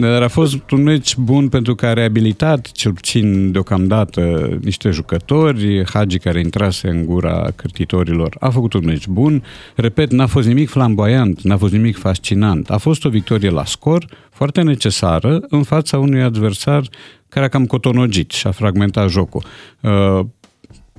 Dar 0.00 0.22
a 0.22 0.28
fost 0.28 0.70
un 0.70 0.82
meci 0.82 1.16
bun 1.16 1.48
pentru 1.48 1.74
că 1.74 1.86
a 1.86 1.92
reabilitat, 1.92 2.72
cel 2.72 2.92
puțin 2.92 3.52
deocamdată, 3.52 4.48
niște 4.62 4.90
jucători. 4.90 5.82
Hagi, 5.92 6.18
care 6.18 6.40
intrase 6.40 6.88
în 6.88 7.04
gura 7.04 7.46
cârtitorilor, 7.56 8.36
a 8.40 8.50
făcut 8.50 8.72
un 8.72 8.82
meci 8.84 9.06
bun. 9.06 9.42
Repet, 9.74 10.10
n-a 10.10 10.26
fost 10.26 10.46
nimic 10.46 10.68
flamboyant, 10.68 11.40
n-a 11.40 11.56
fost 11.56 11.72
nimic 11.72 11.98
fascinant. 11.98 12.70
A 12.70 12.78
fost 12.78 13.04
o 13.04 13.08
victorie 13.08 13.50
la 13.50 13.64
scor, 13.64 14.06
foarte 14.30 14.62
necesară, 14.62 15.40
în 15.48 15.62
fața 15.62 15.98
unui 15.98 16.22
adversar 16.22 16.88
care 17.28 17.46
a 17.46 17.48
cam 17.48 17.66
cotonogit 17.66 18.30
și 18.30 18.46
a 18.46 18.50
fragmentat 18.50 19.08
jocul. 19.08 19.44
Uh, 19.80 20.20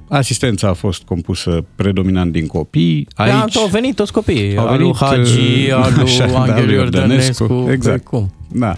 Asistența 0.10 0.68
a 0.68 0.74
fost 0.74 1.04
compusă 1.04 1.66
predominant 1.76 2.32
din 2.32 2.48
copii. 2.48 3.08
Aici... 3.16 3.34
Aici 3.34 3.54
Da, 3.54 3.60
au 3.60 3.68
venit 3.68 3.96
toți 3.96 4.12
copiii. 4.12 4.58
au 4.58 4.68
Al 4.68 4.78
lui 4.78 4.78
venit, 4.78 4.96
Hagi, 4.96 5.68
uh, 5.68 5.74
al 5.74 5.94
lui 5.96 6.04
așa, 6.10 6.26
da, 6.26 6.42
Angel 6.42 6.66
lui 6.66 6.76
Iordănescu. 6.76 7.68
Exact. 7.72 8.10
Păi 8.10 8.20
Cum? 8.20 8.32
Da. 8.58 8.74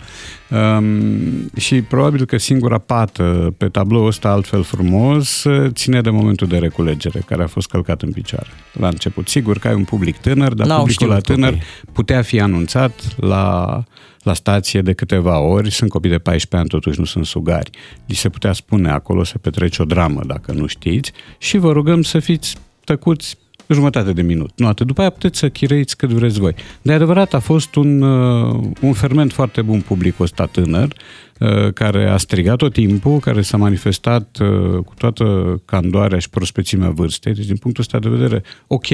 Um, 0.78 1.51
și 1.57 1.82
probabil 1.82 2.25
că 2.25 2.38
singura 2.38 2.78
pată 2.78 3.53
pe 3.57 3.69
tabloul 3.69 4.07
ăsta 4.07 4.30
altfel 4.30 4.63
frumos 4.63 5.43
uh, 5.43 5.71
ține 5.71 6.01
de 6.01 6.09
momentul 6.09 6.47
de 6.47 6.57
reculegere, 6.57 7.23
care 7.25 7.43
a 7.43 7.47
fost 7.47 7.67
călcat 7.67 8.01
în 8.01 8.11
picioare 8.11 8.49
la 8.71 8.88
început. 8.88 9.28
Sigur 9.28 9.57
că 9.57 9.67
ai 9.67 9.73
un 9.73 9.84
public 9.84 10.17
tânăr, 10.17 10.53
dar 10.53 10.67
N-au 10.67 10.80
publicul 10.80 11.07
la 11.07 11.17
știut 11.17 11.36
tânăr 11.36 11.51
copiii. 11.51 11.67
putea 11.91 12.21
fi 12.21 12.39
anunțat 12.39 13.15
la, 13.17 13.84
la 14.23 14.34
stație 14.34 14.82
de 14.82 14.93
câteva 14.93 15.39
ori. 15.39 15.71
Sunt 15.71 15.89
copii 15.89 16.09
de 16.09 16.17
14 16.17 16.55
ani, 16.55 16.67
totuși 16.67 16.99
nu 16.99 17.05
sunt 17.05 17.25
sugari. 17.25 17.69
Li 18.05 18.15
se 18.15 18.30
putea 18.30 18.53
spune 18.53 18.89
acolo 18.89 19.23
să 19.23 19.38
petrece 19.38 19.82
o 19.82 19.86
dramă, 19.86 20.21
dacă 20.25 20.51
nu 20.51 20.65
știți, 20.65 21.11
și 21.38 21.57
vă 21.57 21.71
rugăm 21.71 22.01
să 22.01 22.19
fiți 22.19 22.55
tăcuți 22.84 23.38
jumătate 23.74 24.13
de 24.13 24.22
minut. 24.22 24.51
Nu 24.55 24.68
atât. 24.68 24.88
După 24.88 25.01
aia 25.01 25.09
puteți 25.09 25.39
să 25.39 25.49
chireiți 25.49 25.97
cât 25.97 26.09
vreți 26.09 26.39
voi. 26.39 26.55
De 26.82 26.93
adevărat, 26.93 27.34
a 27.34 27.39
fost 27.39 27.76
un, 27.76 28.01
uh, 28.01 28.63
un 28.82 28.93
ferment 28.93 29.34
foarte 29.34 29.61
bun 29.61 29.82
publicul 29.82 30.26
ăsta 30.26 30.45
tânăr, 30.45 30.88
uh, 30.88 31.26
care 31.73 32.09
a 32.09 32.17
strigat 32.17 32.55
tot 32.55 32.73
timpul, 32.73 33.19
care 33.19 33.41
s-a 33.41 33.57
manifestat 33.57 34.38
uh, 34.41 34.47
cu 34.85 34.93
toată 34.97 35.55
candoarea 35.65 36.19
și 36.19 36.29
prospețimea 36.29 36.89
vârstei. 36.89 37.33
Deci, 37.33 37.45
din 37.45 37.55
punctul 37.57 37.83
ăsta 37.83 37.99
de 38.09 38.15
vedere, 38.15 38.43
ok. 38.67 38.85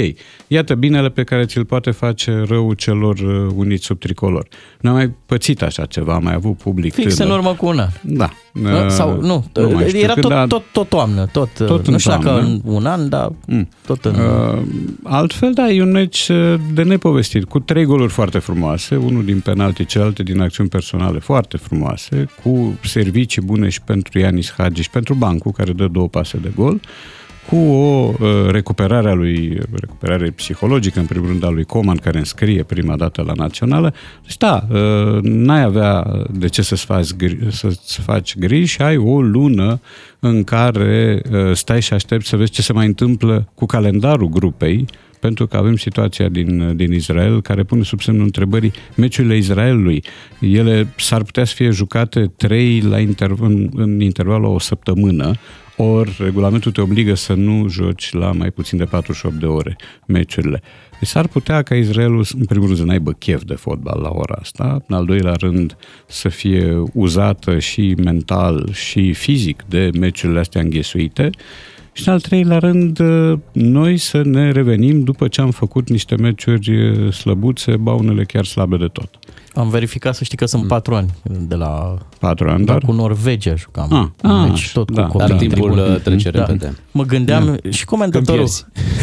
Iată 0.47 0.75
binele 0.75 1.09
pe 1.09 1.23
care 1.23 1.45
ți-l 1.45 1.65
poate 1.65 1.91
face 1.91 2.43
rău 2.47 2.73
celor 2.73 3.17
uh, 3.19 3.51
uniți 3.55 3.85
sub 3.85 3.99
tricolor. 3.99 4.47
Nu 4.79 4.89
am 4.89 4.95
mai 4.95 5.11
pățit 5.25 5.61
așa 5.61 5.85
ceva, 5.85 6.13
am 6.13 6.23
mai 6.23 6.33
avut 6.33 6.57
public 6.57 6.93
Fix 6.93 7.15
tânăr. 7.15 7.31
în 7.31 7.37
urmă 7.37 7.53
cu 7.55 7.65
un 7.65 7.79
an. 7.79 7.89
Da. 8.01 8.29
Uh, 8.63 8.87
Sau, 8.87 9.21
nu, 9.21 9.45
nu 9.53 9.69
mai 9.69 9.87
știu 9.87 9.99
era 9.99 10.13
când, 10.13 10.25
tot, 10.25 10.31
dar- 10.31 10.47
tot, 10.47 10.63
tot 10.71 10.89
toamnă, 10.89 11.25
tot, 11.25 11.49
Tot 11.53 11.85
nu 11.87 11.93
în 11.93 11.97
știu 11.97 12.11
dacă 12.11 12.23
toamnă. 12.23 12.41
în 12.47 12.61
un 12.63 12.85
an, 12.85 13.09
dar 13.09 13.31
Mm. 13.47 13.69
tot 13.85 14.05
în... 14.05 14.15
Uh, 14.15 14.61
altfel, 15.03 15.53
da, 15.53 15.69
e 15.69 15.81
un 15.81 15.91
meci 15.91 16.27
uh, 16.29 16.55
de 16.73 16.83
nepovestit, 16.83 17.43
cu 17.45 17.59
trei 17.59 17.85
goluri 17.85 18.11
foarte 18.11 18.37
frumoase, 18.39 18.95
unul 18.95 19.25
din 19.25 19.39
penalti, 19.39 19.85
celelalte 19.85 20.23
din 20.23 20.39
acțiuni 20.41 20.69
personale 20.69 21.19
foarte 21.19 21.57
frumoase, 21.57 22.29
cu 22.43 22.79
servicii 22.83 23.41
bune 23.41 23.69
și 23.69 23.81
pentru 23.81 24.19
Ianis 24.19 24.53
Hagi 24.57 24.81
și 24.81 24.89
pentru 24.89 25.13
Bancu, 25.13 25.51
care 25.51 25.71
dă 25.71 25.87
două 25.87 26.07
pase 26.07 26.37
de 26.37 26.51
gol. 26.55 26.79
cu 27.49 27.55
o 27.55 28.13
uh, 28.19 28.49
recuperare 28.49 29.09
a 29.09 29.13
lui, 29.13 29.57
recuperare 29.71 30.29
psihologică, 30.29 30.99
în 30.99 31.05
primul 31.05 31.27
rând, 31.27 31.43
a 31.43 31.49
lui 31.49 31.63
Coman, 31.63 31.97
care 31.97 32.17
înscrie 32.17 32.63
prima 32.63 32.95
dată 32.95 33.23
la 33.25 33.33
națională. 33.35 33.93
Deci, 34.25 34.37
da, 34.37 34.67
uh, 34.69 35.21
n-ai 35.21 35.61
avea 35.61 36.05
de 36.31 36.47
ce 36.47 36.61
să-ți 36.61 36.85
faci, 36.85 37.07
gri- 37.13 37.49
să-ți 37.49 37.99
faci 38.01 38.37
griji 38.37 38.71
și 38.73 38.81
ai 38.81 38.97
o 38.97 39.21
lună 39.21 39.79
în 40.19 40.43
care 40.43 41.21
uh, 41.31 41.55
stai 41.55 41.81
și 41.81 41.93
aștepți 41.93 42.29
să 42.29 42.35
vezi 42.35 42.51
ce 42.51 42.61
se 42.61 42.73
mai 42.73 42.85
întâmplă 42.85 43.47
cu 43.55 43.65
calendarul 43.65 44.29
grupei, 44.29 44.85
pentru 45.23 45.47
că 45.47 45.57
avem 45.57 45.75
situația 45.75 46.29
din, 46.29 46.75
din 46.75 46.93
Israel 46.93 47.41
care 47.41 47.63
pune 47.63 47.83
sub 47.83 48.01
semnul 48.01 48.23
întrebării 48.23 48.71
meciurile 48.95 49.37
Israelului. 49.37 50.03
Ele 50.39 50.87
s-ar 50.97 51.23
putea 51.23 51.43
să 51.43 51.53
fie 51.55 51.69
jucate 51.69 52.31
trei 52.37 52.81
la 52.81 52.99
interv- 52.99 53.41
în, 53.41 53.69
în 53.75 54.01
intervalul 54.01 54.53
o 54.53 54.59
săptămână, 54.59 55.33
ori 55.77 56.15
regulamentul 56.19 56.71
te 56.71 56.81
obligă 56.81 57.13
să 57.13 57.33
nu 57.33 57.67
joci 57.67 58.13
la 58.13 58.31
mai 58.31 58.51
puțin 58.51 58.77
de 58.77 58.83
48 58.83 59.35
de 59.35 59.45
ore 59.45 59.75
meciurile. 60.07 60.61
Deci 60.99 61.09
s-ar 61.09 61.27
putea 61.27 61.61
ca 61.61 61.75
Israelul, 61.75 62.25
în 62.39 62.45
primul 62.45 62.65
rând, 62.65 62.79
să 62.79 62.85
n-aibă 62.85 63.11
chef 63.11 63.43
de 63.43 63.53
fotbal 63.53 63.99
la 64.01 64.09
ora 64.09 64.35
asta, 64.39 64.83
în 64.87 64.95
al 64.95 65.05
doilea 65.05 65.33
rând 65.33 65.77
să 66.07 66.29
fie 66.29 66.83
uzată 66.93 67.59
și 67.59 67.95
mental 68.03 68.69
și 68.71 69.13
fizic 69.13 69.63
de 69.67 69.89
meciurile 69.99 70.39
astea 70.39 70.61
înghesuite 70.61 71.29
și 71.93 72.07
în 72.07 72.13
al 72.13 72.19
treilea 72.21 72.57
rând, 72.57 72.99
noi 73.51 73.97
să 73.97 74.21
ne 74.23 74.51
revenim 74.51 75.03
după 75.03 75.27
ce 75.27 75.41
am 75.41 75.51
făcut 75.51 75.89
niște 75.89 76.15
meciuri 76.15 76.71
slăbuțe, 77.13 77.75
ba 77.75 77.91
unele 77.93 78.23
chiar 78.23 78.45
slabe 78.45 78.77
de 78.77 78.87
tot. 78.91 79.09
Am 79.55 79.69
verificat 79.69 80.15
să 80.15 80.23
știi 80.23 80.37
că 80.37 80.45
sunt 80.45 80.67
patru 80.67 80.95
ani 80.95 81.09
de 81.39 81.55
la... 81.55 81.97
Patru 82.19 82.49
ani, 82.49 82.65
dar 82.65 82.77
dar? 82.77 82.89
cu 82.89 82.95
Norvegia 82.95 83.55
jucam. 83.55 84.13
Ah, 84.21 84.31
ah, 84.31 84.49
deci 84.49 84.71
tot 84.71 84.91
da, 84.91 85.01
cu 85.05 85.07
copii 85.11 85.27
dar 85.27 85.31
în 85.31 85.37
timpul, 85.47 85.71
tribune. 85.71 85.93
uh, 85.95 86.01
trece 86.01 86.29
repede. 86.29 86.73
Mă 86.91 87.03
gândeam 87.03 87.45
Da. 87.63 87.69
și 87.69 87.85
comentatorul, 87.85 88.47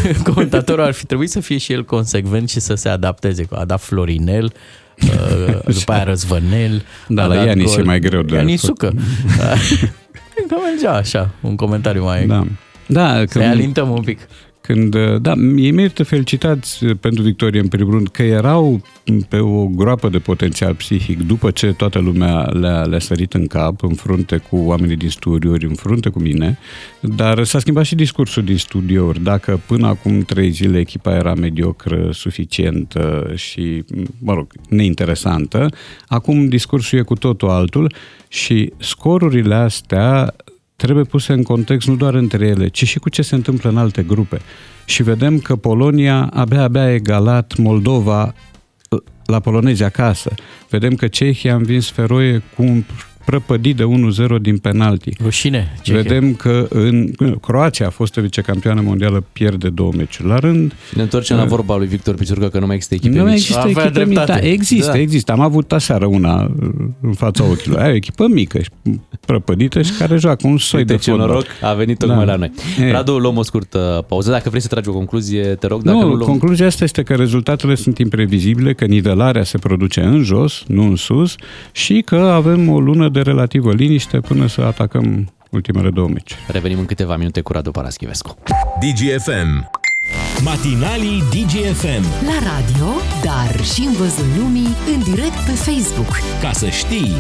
Când 0.03 0.17
comentatorul 0.35 0.85
ar 0.85 0.93
fi 0.93 1.07
trebuit 1.07 1.31
să 1.31 1.41
fie 1.41 1.59
și 1.59 1.73
el 1.73 1.85
consecvent 1.85 2.49
și 2.49 2.61
să 2.61 2.75
se 2.75 2.89
adapteze. 2.89 3.47
A 3.51 3.65
dat 3.65 3.81
Florinel, 3.81 4.53
uh, 5.03 5.59
după 5.79 5.93
aia 5.93 6.05
Răzvănel. 6.05 6.83
Da, 7.09 7.23
a 7.23 7.27
la 7.27 7.35
dat 7.35 7.47
Ianis 7.47 7.71
gol. 7.75 7.81
e 7.81 7.83
mai 7.87 8.01
greu 8.01 8.23
de 8.23 8.35
Ianis 8.35 8.61
făcut. 8.61 8.79
Sucă. 8.79 8.95
Că 10.49 10.55
mergea 10.73 10.95
așa, 10.97 11.31
un 11.41 11.57
comentariu 11.57 12.05
mai... 12.05 12.27
Da. 12.27 12.47
Da, 12.91 13.23
Să-i 13.27 13.45
alintăm 13.45 13.91
un 13.91 14.03
pic. 14.03 14.19
Când, 14.61 14.97
da, 15.17 15.33
ei 15.57 15.71
merită 15.71 16.03
felicitați 16.03 16.87
pentru 16.87 17.23
victorie 17.23 17.61
în 17.61 17.69
primul 17.69 17.93
rând, 17.93 18.09
că 18.09 18.23
erau 18.23 18.83
pe 19.29 19.37
o 19.37 19.67
groapă 19.67 20.09
de 20.09 20.19
potențial 20.19 20.75
psihic 20.75 21.27
după 21.27 21.51
ce 21.51 21.73
toată 21.73 21.99
lumea 21.99 22.43
le-a, 22.43 22.83
le-a 22.83 22.99
sărit 22.99 23.35
în 23.35 23.47
cap, 23.47 23.83
în 23.83 23.95
frunte 23.95 24.37
cu 24.37 24.57
oamenii 24.57 24.97
din 24.97 25.09
studiouri, 25.09 25.65
în 25.65 25.75
frunte 25.75 26.09
cu 26.09 26.19
mine, 26.19 26.59
dar 27.01 27.45
s-a 27.45 27.59
schimbat 27.59 27.85
și 27.85 27.95
discursul 27.95 28.43
din 28.43 28.57
studiouri. 28.57 29.23
Dacă 29.23 29.61
până 29.67 29.87
acum 29.87 30.21
trei 30.23 30.51
zile 30.51 30.79
echipa 30.79 31.15
era 31.15 31.35
mediocră, 31.35 32.09
suficientă 32.13 33.33
și, 33.35 33.85
mă 34.19 34.35
rog, 34.35 34.53
neinteresantă, 34.69 35.69
acum 36.07 36.49
discursul 36.49 36.99
e 36.99 37.03
cu 37.03 37.15
totul 37.15 37.49
altul 37.49 37.93
și 38.29 38.73
scorurile 38.79 39.55
astea 39.55 40.35
trebuie 40.81 41.05
puse 41.05 41.33
în 41.33 41.43
context 41.43 41.89
nu 41.89 41.97
doar 41.97 42.15
între 42.15 42.47
ele, 42.47 42.69
ci 42.69 42.87
și 42.87 42.99
cu 42.99 43.09
ce 43.09 43.23
se 43.23 43.35
întâmplă 43.35 43.71
în 43.71 43.77
alte 43.77 44.03
grupe. 44.03 44.41
Și 44.85 45.03
vedem 45.03 45.39
că 45.39 45.57
Polonia 45.57 46.31
abia-abia 46.33 46.83
a 46.83 46.93
egalat 46.93 47.57
Moldova 47.57 48.35
la 49.25 49.41
polonezi 49.41 49.83
acasă. 49.83 50.35
Vedem 50.69 50.95
că 50.95 51.09
Cehia 51.09 51.53
a 51.53 51.57
învins 51.57 51.91
Feroe 51.91 52.43
cu 52.57 52.63
un 52.63 52.85
prăpădit 53.31 53.77
de 53.77 53.85
1-0 53.85 54.41
din 54.41 54.59
penalti. 54.59 55.11
Rușine, 55.23 55.75
Cehia. 55.83 56.01
Vedem 56.03 56.35
că 56.35 56.67
în 56.71 57.11
Croația 57.41 57.87
a 57.87 57.91
fost 57.91 58.15
vicecampioană 58.15 58.81
mondială, 58.81 59.25
pierde 59.33 59.69
două 59.69 59.93
meciuri 59.97 60.29
la 60.29 60.39
rând. 60.39 60.73
Ne 60.95 61.03
întoarcem 61.03 61.37
la 61.37 61.45
vorba 61.45 61.77
lui 61.77 61.87
Victor 61.87 62.15
Piciurcă 62.15 62.49
că 62.49 62.59
nu 62.59 62.67
mai 62.67 62.75
există 62.75 62.95
echipe 62.95 63.17
Nu 63.17 63.23
mai 63.23 63.33
mici. 63.33 63.41
există 63.41 63.69
echipe 63.69 64.05
mici, 64.05 64.25
da, 64.27 64.39
există, 64.39 64.91
Da. 64.93 64.99
există. 64.99 65.33
Am 65.33 65.41
avut 65.41 65.73
aseară 65.73 66.07
una 66.07 66.51
în 67.01 67.13
fața 67.13 67.45
ochilor. 67.45 67.79
Aia 67.79 67.89
e 67.89 67.93
o 67.93 67.95
echipă 67.95 68.27
mică 68.29 68.59
și 68.61 68.69
prăpădită 69.27 69.83
și 69.83 69.93
care 69.93 70.17
joacă 70.17 70.47
un 70.47 70.59
soi 70.59 70.81
Uite 70.81 70.93
de 70.93 70.99
ce 70.99 71.11
fotbal. 71.11 71.29
noroc 71.29 71.45
a 71.63 71.73
venit 71.73 71.99
tocmai 71.99 72.25
Da. 72.25 72.33
la 72.33 72.37
noi. 72.37 72.51
E. 72.81 72.91
Radu, 72.91 73.19
luăm 73.19 73.37
o 73.37 73.43
scurtă 73.43 74.05
pauză. 74.09 74.31
Dacă 74.31 74.49
vrei 74.49 74.61
să 74.61 74.69
tragi 74.69 74.89
o 74.89 74.93
concluzie, 74.93 75.43
te 75.45 75.67
rog. 75.67 75.83
Dacă 75.83 75.97
Nu, 75.99 76.07
nu, 76.07 76.15
luăm... 76.15 76.29
concluzia 76.29 76.67
asta 76.67 76.85
este 76.85 77.03
că 77.03 77.15
rezultatele 77.15 77.75
sunt 77.75 77.99
imprevizibile, 77.99 78.75
că 78.75 78.85
nivelarea 78.85 79.45
se 79.45 79.59
produce 79.59 80.01
în 80.01 80.23
jos, 80.23 80.63
nu 80.67 80.83
în 80.83 80.97
sus 80.97 81.35
și 81.73 82.03
că 82.07 82.17
avem 82.17 82.69
o 82.69 82.81
lună 82.81 83.09
de 83.09 83.20
relativă 83.23 83.73
liniște 83.73 84.21
până 84.21 84.47
să 84.47 84.61
atacăm 84.61 85.33
ultimele 85.51 85.91
două 85.91 86.09
meci. 86.09 86.35
Revenim 86.49 86.79
în 86.79 86.87
câteva 86.87 87.17
minute 87.17 87.41
cu 87.41 87.53
Radu 87.53 87.71
Paraschivescu. 87.71 88.37
DGFM. 88.81 89.71
Matinalii 90.45 91.23
DGFM. 91.31 92.05
La 92.25 92.39
radio, 92.51 92.87
dar 93.23 93.65
și 93.65 93.81
în 93.81 93.93
văzul 93.93 94.27
lumii, 94.39 94.69
în 94.95 95.03
direct 95.03 95.39
pe 95.47 95.53
Facebook. 95.53 96.19
Ca 96.41 96.53
să 96.53 96.69
știi. 96.69 97.13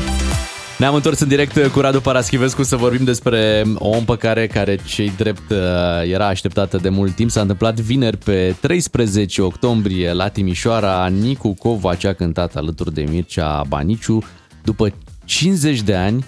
Ne-am 0.78 0.94
întors 0.94 1.20
în 1.20 1.28
direct 1.28 1.66
cu 1.66 1.80
Radu 1.80 2.00
Paraschivescu 2.00 2.62
să 2.62 2.76
vorbim 2.76 3.04
despre 3.04 3.62
o 3.74 3.96
împăcare 3.96 4.46
care 4.46 4.78
cei 4.86 5.12
drept 5.16 5.50
uh, 5.50 5.56
era 6.12 6.26
așteptată 6.26 6.76
de 6.76 6.88
mult 6.88 7.14
timp. 7.14 7.30
S-a 7.30 7.40
întâmplat 7.40 7.80
vineri 7.80 8.16
pe 8.16 8.56
13 8.60 9.42
octombrie 9.42 10.12
la 10.12 10.28
Timișoara. 10.28 11.06
Nicu 11.06 11.54
Covaci 11.54 12.04
a 12.04 12.12
cântat 12.12 12.56
alături 12.56 12.94
de 12.94 13.04
Mircea 13.10 13.62
Baniciu 13.68 14.22
după 14.64 14.92
50 15.30 15.82
de 15.82 15.94
ani 15.94 16.24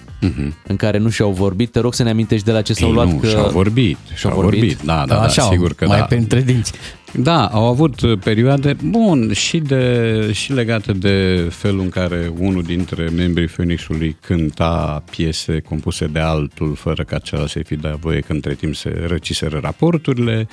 în 0.67 0.77
care 0.77 0.99
nu 0.99 1.09
și-au 1.09 1.31
vorbit. 1.31 1.73
Te 1.73 1.81
rog 1.81 1.95
să 1.95 2.03
ne 2.03 2.11
amintești 2.11 2.45
de 2.45 2.53
la 2.53 2.63
ce 2.63 2.73
s-au 2.73 2.89
Ei, 2.89 2.95
luat. 2.95 3.07
nu, 3.07 3.15
că... 3.15 3.27
și-au 3.27 3.51
vorbit, 3.51 3.99
și-au 4.15 4.35
vorbit, 4.35 4.83
da, 4.83 5.05
da, 5.07 5.15
da, 5.15 5.29
sigur 5.29 5.75
că 5.75 5.87
mai 5.87 5.99
da. 5.99 6.05
pe 6.05 6.17
între 6.17 6.41
dinți. 6.41 6.73
Da, 7.13 7.47
au 7.47 7.65
avut 7.65 8.01
uh, 8.01 8.19
perioade, 8.25 8.77
bun, 8.85 9.33
și, 9.33 9.59
de, 9.59 10.31
și 10.33 10.53
legate 10.53 10.93
de 10.93 11.47
felul 11.51 11.81
în 11.81 11.89
care 11.89 12.33
unul 12.39 12.63
dintre 12.63 13.09
membrii 13.17 13.47
Phoenixului 13.47 14.17
cânta 14.21 15.05
piese 15.11 15.61
compuse 15.61 16.07
de 16.07 16.19
altul, 16.19 16.75
fără 16.75 17.03
ca 17.05 17.19
celălalt 17.19 17.51
să-i 17.51 17.65
fi 17.65 17.77
dat 17.77 17.99
voie, 17.99 18.21
că 18.21 18.33
între 18.33 18.55
timp 18.55 18.75
se 18.75 19.05
răciseră 19.07 19.59
raporturile. 19.63 20.49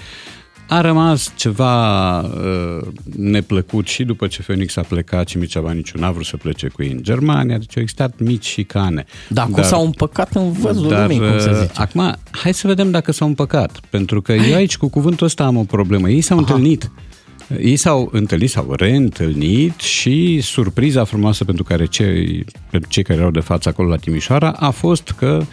A 0.70 0.82
rămas 0.82 1.34
ceva 1.36 2.20
uh, 2.20 2.88
neplăcut 3.16 3.88
și 3.88 4.04
după 4.04 4.28
ce 4.28 4.42
Phoenix 4.42 4.76
a 4.76 4.82
plecat 4.82 5.28
și 5.28 5.38
Mircea 5.38 5.60
Baniciu 5.60 6.00
n-a 6.00 6.12
vrut 6.12 6.26
să 6.26 6.38
plece 6.38 6.68
cu 6.68 6.84
ei 6.84 6.92
în 6.92 7.04
Germania, 7.04 7.58
deci 7.58 7.78
au 7.78 7.82
existat 7.82 8.20
mici 8.20 8.46
șicane. 8.46 9.06
Dar 9.30 9.48
cum 9.48 9.64
s-au 9.64 9.86
împăcat 9.86 10.36
în 10.36 10.52
văzul 10.52 10.90
dar, 10.90 11.02
lumii, 11.02 11.18
cum 11.18 11.40
se 11.40 11.50
uh, 11.50 11.56
zice. 11.56 11.72
Acum, 11.76 12.16
hai 12.32 12.54
să 12.54 12.68
vedem 12.68 12.92
dacă 12.92 13.12
s-au 13.12 13.28
împăcat. 13.28 13.80
Pentru 13.90 14.22
că 14.22 14.34
eu 14.34 14.56
aici 14.56 14.78
cu 14.78 14.88
cuvântul 14.88 15.26
ăsta 15.26 15.44
am 15.44 15.58
o 15.58 15.64
problemă. 15.64 16.10
Ei 16.10 16.22
s-au 16.22 16.38
Aha. 16.38 16.46
întâlnit. 16.48 16.92
Ei 17.62 17.76
s-au 17.76 18.10
întâlnit, 18.12 18.50
s-au 18.50 18.74
reîntâlnit 18.74 19.80
și 19.80 20.40
surpriza 20.42 21.04
frumoasă 21.04 21.46
pentru, 21.46 21.64
care 21.64 21.86
cei, 21.86 22.46
pentru 22.70 22.90
cei 22.90 23.04
care 23.04 23.20
erau 23.20 23.32
de 23.32 23.40
față 23.40 23.70
acolo 23.70 23.90
la 23.90 23.96
Timișoara 23.96 24.50
a 24.50 24.70
fost 24.70 25.14
că 25.18 25.44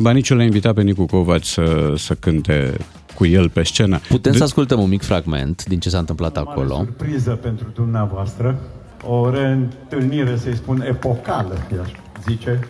Baniciu 0.00 0.34
l-a 0.34 0.42
invitat 0.42 0.74
pe 0.74 0.82
Nicu 0.82 1.06
Covaci 1.06 1.44
să, 1.44 1.94
să 1.96 2.14
cânte 2.14 2.76
cu 3.16 3.26
el 3.26 3.48
pe 3.48 3.62
scenă. 3.62 4.00
Putem 4.08 4.32
să 4.32 4.42
ascultăm 4.42 4.80
un 4.80 4.88
mic 4.88 5.02
fragment 5.02 5.64
din 5.64 5.80
ce 5.80 5.88
s-a 5.88 5.98
întâmplat 5.98 6.36
acolo. 6.36 6.74
surpriză 6.74 7.30
pentru 7.30 7.66
dumneavoastră, 7.74 8.58
o 9.06 9.30
reîntâlnire, 9.30 10.36
să-i 10.36 10.56
spun, 10.56 10.80
epocală, 10.80 11.66
i-aș 11.76 11.90
zice. 12.28 12.68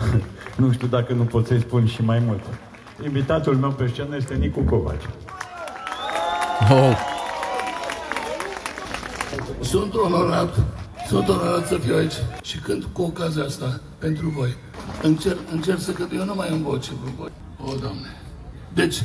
nu 0.60 0.72
știu 0.72 0.86
dacă 0.86 1.12
nu 1.12 1.22
pot 1.22 1.46
să-i 1.46 1.60
spun 1.60 1.86
și 1.86 2.02
mai 2.02 2.22
mult. 2.26 2.42
Invitatul 3.04 3.56
meu 3.56 3.70
pe 3.70 3.86
scenă 3.92 4.16
este 4.16 4.34
Nicu 4.34 4.60
Covaci. 4.60 5.08
Oh. 6.70 6.96
Sunt 9.60 9.94
onorat, 9.94 10.54
sunt 11.08 11.28
onorat 11.28 11.66
să 11.66 11.78
fiu 11.78 11.96
aici 11.96 12.14
și 12.42 12.58
cânt 12.58 12.84
cu 12.92 13.02
ocazia 13.02 13.42
asta 13.44 13.80
pentru 13.98 14.28
voi. 14.36 14.56
Încerc, 15.02 15.38
încerc 15.52 15.80
să 15.80 15.90
cânt, 15.90 16.12
eu 16.12 16.24
nu 16.24 16.34
mai 16.34 16.48
am 16.48 16.62
voce 16.62 16.90
cu 16.90 17.12
voi. 17.18 17.30
O, 17.64 17.74
Doamne. 17.80 18.16
Deci, 18.74 19.02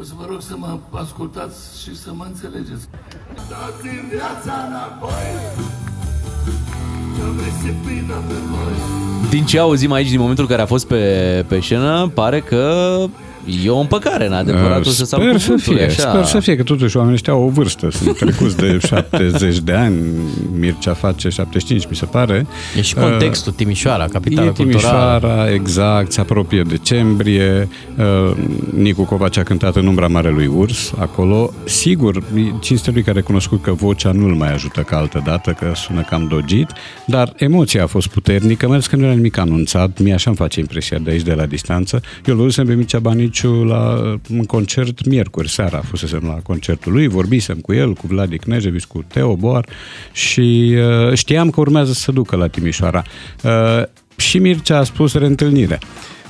o 0.00 0.02
să 0.02 0.12
vă 0.16 0.24
rog 0.28 0.40
să 0.40 0.54
mă 0.56 0.78
ascultați 0.90 1.82
și 1.82 1.96
să 1.96 2.10
mă 2.12 2.24
înțelegeți. 2.28 2.88
Dați-mi 3.34 4.08
viața 4.10 4.54
înapoi, 4.68 5.30
că 7.16 7.24
risipit 7.44 8.06
pe 8.06 8.34
voi. 8.50 9.28
Din 9.30 9.44
ce 9.44 9.58
auzim 9.58 9.92
aici, 9.92 10.08
din 10.08 10.18
momentul 10.18 10.44
în 10.44 10.50
care 10.50 10.62
a 10.62 10.66
fost 10.66 10.86
pe, 10.86 11.44
pe 11.48 11.60
scenă, 11.60 12.10
pare 12.14 12.40
că 12.40 13.04
e 13.64 13.68
o 13.70 13.78
împăcare 13.78 14.26
în 14.26 14.32
adevăratul 14.32 14.92
să 14.92 15.02
Uh, 15.02 15.22
Sper 15.22 15.38
să 15.38 15.54
fie, 15.56 15.84
așa. 15.84 16.10
sper 16.10 16.24
să 16.24 16.40
fie, 16.40 16.56
că 16.56 16.62
totuși 16.62 16.96
oamenii 16.96 17.16
ăștia 17.16 17.32
au 17.32 17.42
o 17.44 17.48
vârstă, 17.48 17.90
sunt 17.90 18.16
trecuți 18.16 18.56
de 18.56 18.78
70 18.88 19.58
de 19.58 19.72
ani, 19.72 19.96
Mircea 20.58 20.92
face 20.92 21.28
75, 21.28 21.86
mi 21.90 21.96
se 21.96 22.04
pare. 22.04 22.46
E 22.76 22.80
și 22.80 22.94
contextul, 22.94 23.52
Timișoara, 23.52 24.04
capitală 24.06 24.46
e 24.46 24.62
culturală. 24.62 25.18
Timișoara, 25.18 25.52
exact, 25.52 26.12
se 26.12 26.20
apropie 26.20 26.62
decembrie, 26.62 27.68
uh, 27.98 28.36
Nicu 28.74 29.02
Covaci 29.04 29.36
a 29.36 29.42
cântat 29.42 29.76
în 29.76 29.86
umbra 29.86 30.06
Marelui 30.06 30.46
Urs, 30.46 30.92
acolo, 30.98 31.52
sigur, 31.64 32.22
cinste 32.60 32.90
lui 32.90 33.00
care 33.02 33.16
a 33.16 33.20
recunoscut 33.20 33.62
că 33.62 33.72
vocea 33.72 34.12
nu-l 34.12 34.34
mai 34.34 34.52
ajută 34.52 34.80
ca 34.80 34.96
altă 34.96 35.22
dată, 35.24 35.50
că 35.50 35.72
sună 35.74 36.00
cam 36.02 36.26
dogit, 36.30 36.70
dar 37.06 37.32
emoția 37.36 37.82
a 37.82 37.86
fost 37.86 38.06
puternică, 38.08 38.66
mai 38.66 38.74
ales 38.74 38.86
că 38.86 38.96
nu 38.96 39.04
era 39.04 39.14
nimic 39.14 39.36
anunțat, 39.38 39.98
mie 39.98 40.14
așa 40.14 40.30
îmi 40.30 40.36
face 40.38 40.60
impresia 40.60 40.98
de 40.98 41.10
aici, 41.10 41.22
de 41.22 41.32
la 41.34 41.46
distanță. 41.46 42.00
Eu 42.26 42.34
îl 42.34 42.40
văzusem 42.40 42.66
pe 42.66 42.74
Mircea 42.74 42.98
Baniciu 42.98 43.37
Baniciu 43.42 43.64
la 43.64 44.18
un 44.30 44.44
concert 44.44 45.06
miercuri 45.06 45.50
seara, 45.50 45.80
fusesem 45.80 46.22
la 46.22 46.32
concertul 46.42 46.92
lui, 46.92 47.06
vorbisem 47.06 47.56
cu 47.56 47.72
el, 47.72 47.92
cu 47.92 48.06
Vladi 48.06 48.38
Knejevici, 48.38 48.84
cu 48.84 49.04
Teo 49.06 49.36
Boar 49.36 49.66
și 50.12 50.76
uh, 50.76 51.14
știam 51.14 51.50
că 51.50 51.60
urmează 51.60 51.92
să 51.92 52.00
se 52.00 52.12
ducă 52.12 52.36
la 52.36 52.48
Timișoara. 52.48 53.02
Uh, 53.42 53.82
și 54.16 54.38
Mircea 54.38 54.78
a 54.78 54.82
spus 54.82 55.14
reîntâlnire. 55.14 55.78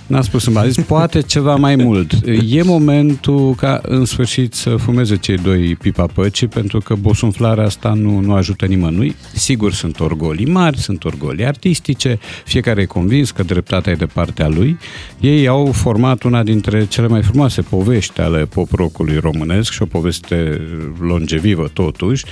N-a 0.09 0.21
spus 0.21 0.43
să 0.43 0.51
a 0.55 0.67
zis, 0.67 0.85
poate 0.85 1.21
ceva 1.21 1.57
mai 1.57 1.77
mult. 1.77 2.13
E 2.49 2.63
momentul 2.63 3.55
ca 3.55 3.81
în 3.83 4.05
sfârșit 4.05 4.55
să 4.55 4.77
fumeze 4.77 5.17
cei 5.17 5.37
doi 5.37 5.77
pipa 5.77 6.07
păcii, 6.07 6.47
pentru 6.47 6.79
că 6.81 6.95
bosunflarea 6.95 7.65
asta 7.65 7.93
nu, 7.93 8.19
nu 8.21 8.33
ajută 8.33 8.67
nimănui. 8.67 9.17
Sigur, 9.35 9.73
sunt 9.73 10.01
orgolii 10.01 10.47
mari, 10.47 10.79
sunt 10.79 11.05
orgolii 11.05 11.45
artistice, 11.45 12.19
fiecare 12.45 12.81
e 12.81 12.85
convins 12.85 13.31
că 13.31 13.43
dreptatea 13.43 13.93
e 13.93 13.95
de 13.95 14.07
partea 14.07 14.49
lui. 14.49 14.79
Ei 15.21 15.47
au 15.47 15.73
format 15.73 16.23
una 16.23 16.43
dintre 16.43 16.87
cele 16.87 17.07
mai 17.07 17.23
frumoase 17.23 17.63
povești 17.63 18.21
ale 18.21 18.45
pop 18.45 18.73
rock-ului 18.73 19.19
românesc 19.19 19.73
și 19.73 19.83
o 19.83 19.87
poveste 19.87 20.61
longevivă 21.01 21.71
totuși, 21.73 22.25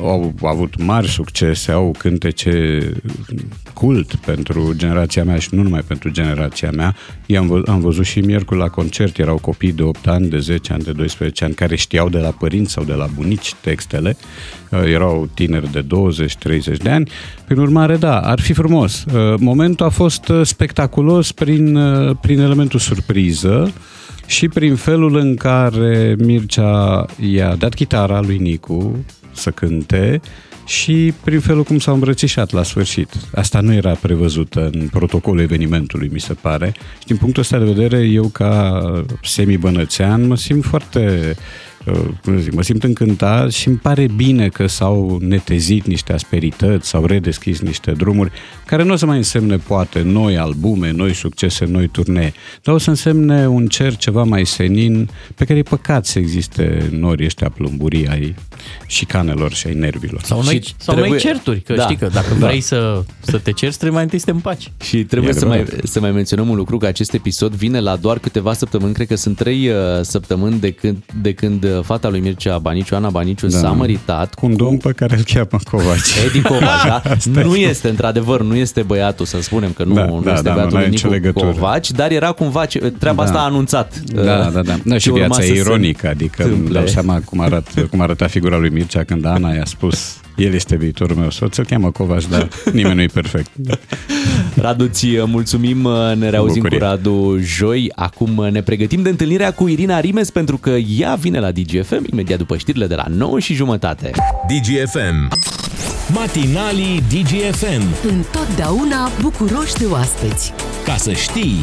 au 0.00 0.34
avut 0.42 0.84
mari 0.84 1.08
succese, 1.08 1.72
au 1.72 1.94
cântece 1.98 2.80
cult 3.74 4.14
pentru 4.14 4.72
generația 4.76 5.24
mea 5.24 5.38
și 5.38 5.48
nu 5.54 5.62
numai 5.62 5.80
pentru 5.80 6.10
generația 6.10 6.70
mea. 6.70 6.94
I-am 7.26 7.46
vă, 7.46 7.62
am 7.66 7.80
văzut 7.80 8.04
și 8.04 8.20
miercuri 8.20 8.60
la 8.60 8.68
concert, 8.68 9.18
erau 9.18 9.38
copii 9.38 9.72
de 9.72 9.82
8 9.82 10.06
ani, 10.06 10.28
de 10.28 10.38
10 10.38 10.72
ani, 10.72 10.82
de 10.82 10.92
12 10.92 11.44
ani, 11.44 11.54
care 11.54 11.76
știau 11.76 12.08
de 12.08 12.18
la 12.18 12.30
părinți 12.30 12.72
sau 12.72 12.84
de 12.84 12.92
la 12.92 13.06
bunici 13.14 13.54
textele. 13.54 14.16
Uh, 14.70 14.80
Erau 14.92 15.28
tineri 15.34 15.72
de 15.72 15.84
20-30 16.74 16.76
de 16.82 16.90
ani. 16.90 17.10
Prin 17.46 17.58
urmare, 17.58 17.96
da, 17.96 18.20
ar 18.20 18.40
fi 18.40 18.52
frumos. 18.52 19.04
Uh, 19.04 19.34
Momentul 19.38 19.86
a 19.86 19.88
fost 19.88 20.28
uh, 20.28 20.40
spectaculos 20.44 21.32
prin, 21.32 21.76
uh, 21.76 22.16
prin 22.20 22.40
elementul 22.40 22.78
surpriză, 22.78 23.72
și 24.26 24.48
prin 24.48 24.74
felul 24.74 25.16
în 25.16 25.36
care 25.36 26.16
Mircea 26.18 27.06
i-a 27.20 27.54
dat 27.54 27.74
chitara 27.74 28.20
lui 28.20 28.38
Nicu 28.38 29.04
să 29.32 29.50
cânte 29.50 30.20
și 30.66 31.12
prin 31.24 31.40
felul 31.40 31.62
cum 31.62 31.78
s-au 31.78 31.94
îmbrățișat 31.94 32.50
la 32.50 32.62
sfârșit. 32.62 33.08
Asta 33.34 33.60
nu 33.60 33.72
era 33.72 33.94
prevăzută 33.94 34.70
în 34.72 34.88
protocolul 34.88 35.40
evenimentului, 35.40 36.10
mi 36.12 36.20
se 36.20 36.34
pare. 36.34 36.74
Și 36.98 37.06
din 37.06 37.16
punctul 37.16 37.42
ăsta 37.42 37.58
de 37.58 37.64
vedere, 37.64 37.98
eu 37.98 38.24
ca 38.24 38.82
semi-bănățean 39.22 40.26
mă 40.26 40.36
simt 40.36 40.64
foarte 40.64 41.28
uh, 41.28 41.36
cum 42.24 42.36
să 42.36 42.42
zic, 42.42 42.52
mă 42.52 42.62
simt 42.62 42.82
încântat 42.84 43.50
și 43.52 43.68
îmi 43.68 43.76
pare 43.76 44.06
bine 44.16 44.48
că 44.48 44.66
s-au 44.66 45.18
netezit 45.20 45.86
niște 45.86 46.12
asperități, 46.12 46.88
s-au 46.88 47.04
redeschis 47.06 47.60
niște 47.60 47.90
drumuri 47.92 48.30
care 48.66 48.82
nu 48.82 48.92
o 48.92 48.96
să 48.96 49.06
mai 49.06 49.16
însemne 49.16 49.56
poate 49.56 50.02
noi 50.02 50.38
albume, 50.38 50.90
noi 50.90 51.14
succese, 51.14 51.64
noi 51.64 51.88
turnee, 51.88 52.32
dar 52.62 52.74
o 52.74 52.78
să 52.78 52.90
însemne 52.90 53.48
un 53.48 53.66
cer 53.66 53.96
ceva 53.96 54.22
mai 54.22 54.46
senin 54.46 55.08
pe 55.34 55.44
care 55.44 55.58
e 55.58 55.62
păcat 55.62 56.06
să 56.06 56.18
existe 56.18 56.88
nori 56.90 57.24
ăștia 57.24 57.48
plumburii 57.48 58.08
ai 58.08 58.34
șicanelor 58.86 59.52
și 59.52 59.66
ai 59.66 59.74
nervilor. 59.74 60.22
Sau 60.22 60.42
noi, 60.42 60.54
Și 60.54 60.74
sau 60.76 60.94
trebuie- 60.94 61.08
noi 61.08 61.18
certuri, 61.32 61.60
că 61.60 61.74
Da. 61.74 61.82
știi 61.82 61.96
că 61.96 62.08
dacă 62.12 62.34
Da. 62.38 62.46
vrei 62.46 62.60
să, 62.60 63.02
să 63.20 63.38
te 63.38 63.52
cerți, 63.52 63.74
trebuie 63.78 63.90
mai 63.96 64.02
întâi 64.02 64.18
să 64.18 64.24
te 64.24 64.30
împaci. 64.30 64.72
Și 64.82 65.04
trebuie 65.04 65.30
E 65.30 65.32
să 65.32 65.46
mai, 65.46 65.60
adevărat. 65.60 65.86
să 65.86 66.00
mai 66.00 66.10
menționăm 66.10 66.48
un 66.48 66.56
lucru, 66.56 66.76
că 66.78 66.86
acest 66.86 67.12
episod 67.14 67.52
vine 67.54 67.80
la 67.80 67.96
doar 67.96 68.18
câteva 68.18 68.52
săptămâni, 68.52 68.94
cred 68.94 69.06
că 69.06 69.14
sunt 69.16 69.36
trei 69.36 69.68
uh, 69.68 69.74
săptămâni 70.02 70.60
de 70.60 70.70
când, 70.70 70.96
de 71.22 71.32
când 71.32 71.64
uh, 71.64 71.71
fata 71.82 72.08
lui 72.08 72.20
Mircea 72.20 72.58
Baniciu, 72.58 72.94
Ana 72.94 73.10
Baniciu, 73.10 73.46
Da. 73.46 73.58
s-a 73.58 73.68
măritat 73.70 74.34
Cu 74.34 74.46
un 74.46 74.56
domn 74.56 74.76
pe 74.76 74.92
care 74.92 75.16
îl 75.16 75.22
cheamă 75.24 75.62
Covaci. 75.70 76.14
Edi 76.26 76.40
Covaci, 76.42 76.84
da? 76.86 77.02
Asta 77.16 77.40
nu 77.42 77.54
e. 77.54 77.68
este, 77.68 77.88
într-adevăr, 77.88 78.42
nu 78.42 78.54
este 78.56 78.82
băiatul, 78.82 79.26
să 79.26 79.42
spunem 79.42 79.72
că 79.72 79.84
nu, 79.84 79.94
Da, 79.94 80.04
nu 80.04 80.20
da, 80.24 80.30
este 80.32 80.42
da, 80.48 80.52
băiatul 80.52 80.72
n-are 80.72 80.84
lui 80.86 80.94
nicio 80.94 81.08
Nicu 81.08 81.20
legătură. 81.20 81.50
Covaci, 81.52 81.90
dar 81.90 82.10
era 82.10 82.32
cumva, 82.32 82.64
ce- 82.64 82.78
treaba 82.98 83.22
Da. 83.22 83.28
asta 83.28 83.38
a 83.42 83.44
anunțat. 83.44 83.98
Da, 84.00 84.20
uh, 84.20 84.52
da, 84.52 84.62
da. 84.62 84.76
da 84.84 84.94
și 84.94 85.00
ce 85.04 85.10
urma 85.10 85.24
viața 85.24 85.40
să 85.42 85.46
e 85.48 85.54
se 85.54 85.54
ironică, 85.60 86.08
adică 86.08 86.42
îmi 86.42 86.52
întâmple. 86.52 86.78
dau 86.78 86.86
seama 86.86 87.20
cum, 87.24 87.40
arat, 87.40 87.68
cum 87.90 88.00
arăta 88.00 88.26
figura 88.26 88.56
lui 88.58 88.70
Mircea 88.70 89.04
când 89.04 89.24
Ana 89.24 89.52
i-a 89.54 89.64
spus 89.64 90.16
el 90.42 90.54
este 90.54 90.76
viitorul 90.76 91.16
meu 91.16 91.30
soț, 91.30 91.56
îl 91.56 91.64
cheamă 91.64 91.90
Covaci, 91.90 92.28
dar 92.28 92.48
nimeni 92.72 92.94
nu-i 92.94 93.08
perfect. 93.08 93.50
Radu, 94.54 94.86
ți 94.86 95.06
uh, 95.06 95.24
mulțumim, 95.26 95.84
uh, 95.84 95.92
ne 96.14 96.30
reauzim 96.30 96.62
Bucurie. 96.62 96.78
cu 96.78 96.84
Radu 96.84 97.38
joi. 97.40 97.92
Acum 97.94 98.36
uh, 98.36 98.50
ne 98.50 98.62
pregătim 98.62 99.02
de 99.02 99.08
întâlnirea 99.08 99.52
cu 99.52 99.68
Irina 99.68 100.00
Rimes 100.00 100.30
pentru 100.30 100.56
că 100.56 100.70
ea 100.70 101.14
vine 101.14 101.40
la 101.40 101.50
DGFM 101.50 102.04
imediat 102.12 102.38
după 102.38 102.56
știrile 102.56 102.86
de 102.86 102.94
la 102.94 103.04
9 103.08 103.38
și 103.38 103.54
jumătate. 103.54 104.10
DGFM. 104.48 105.28
Matinalii 106.14 107.02
DGFM. 107.08 108.08
Întotdeauna 108.08 109.10
bucuroși 109.20 109.74
de 109.74 109.84
oaspeți. 109.90 110.52
Ca 110.84 110.96
să 110.96 111.12
știi. 111.12 111.56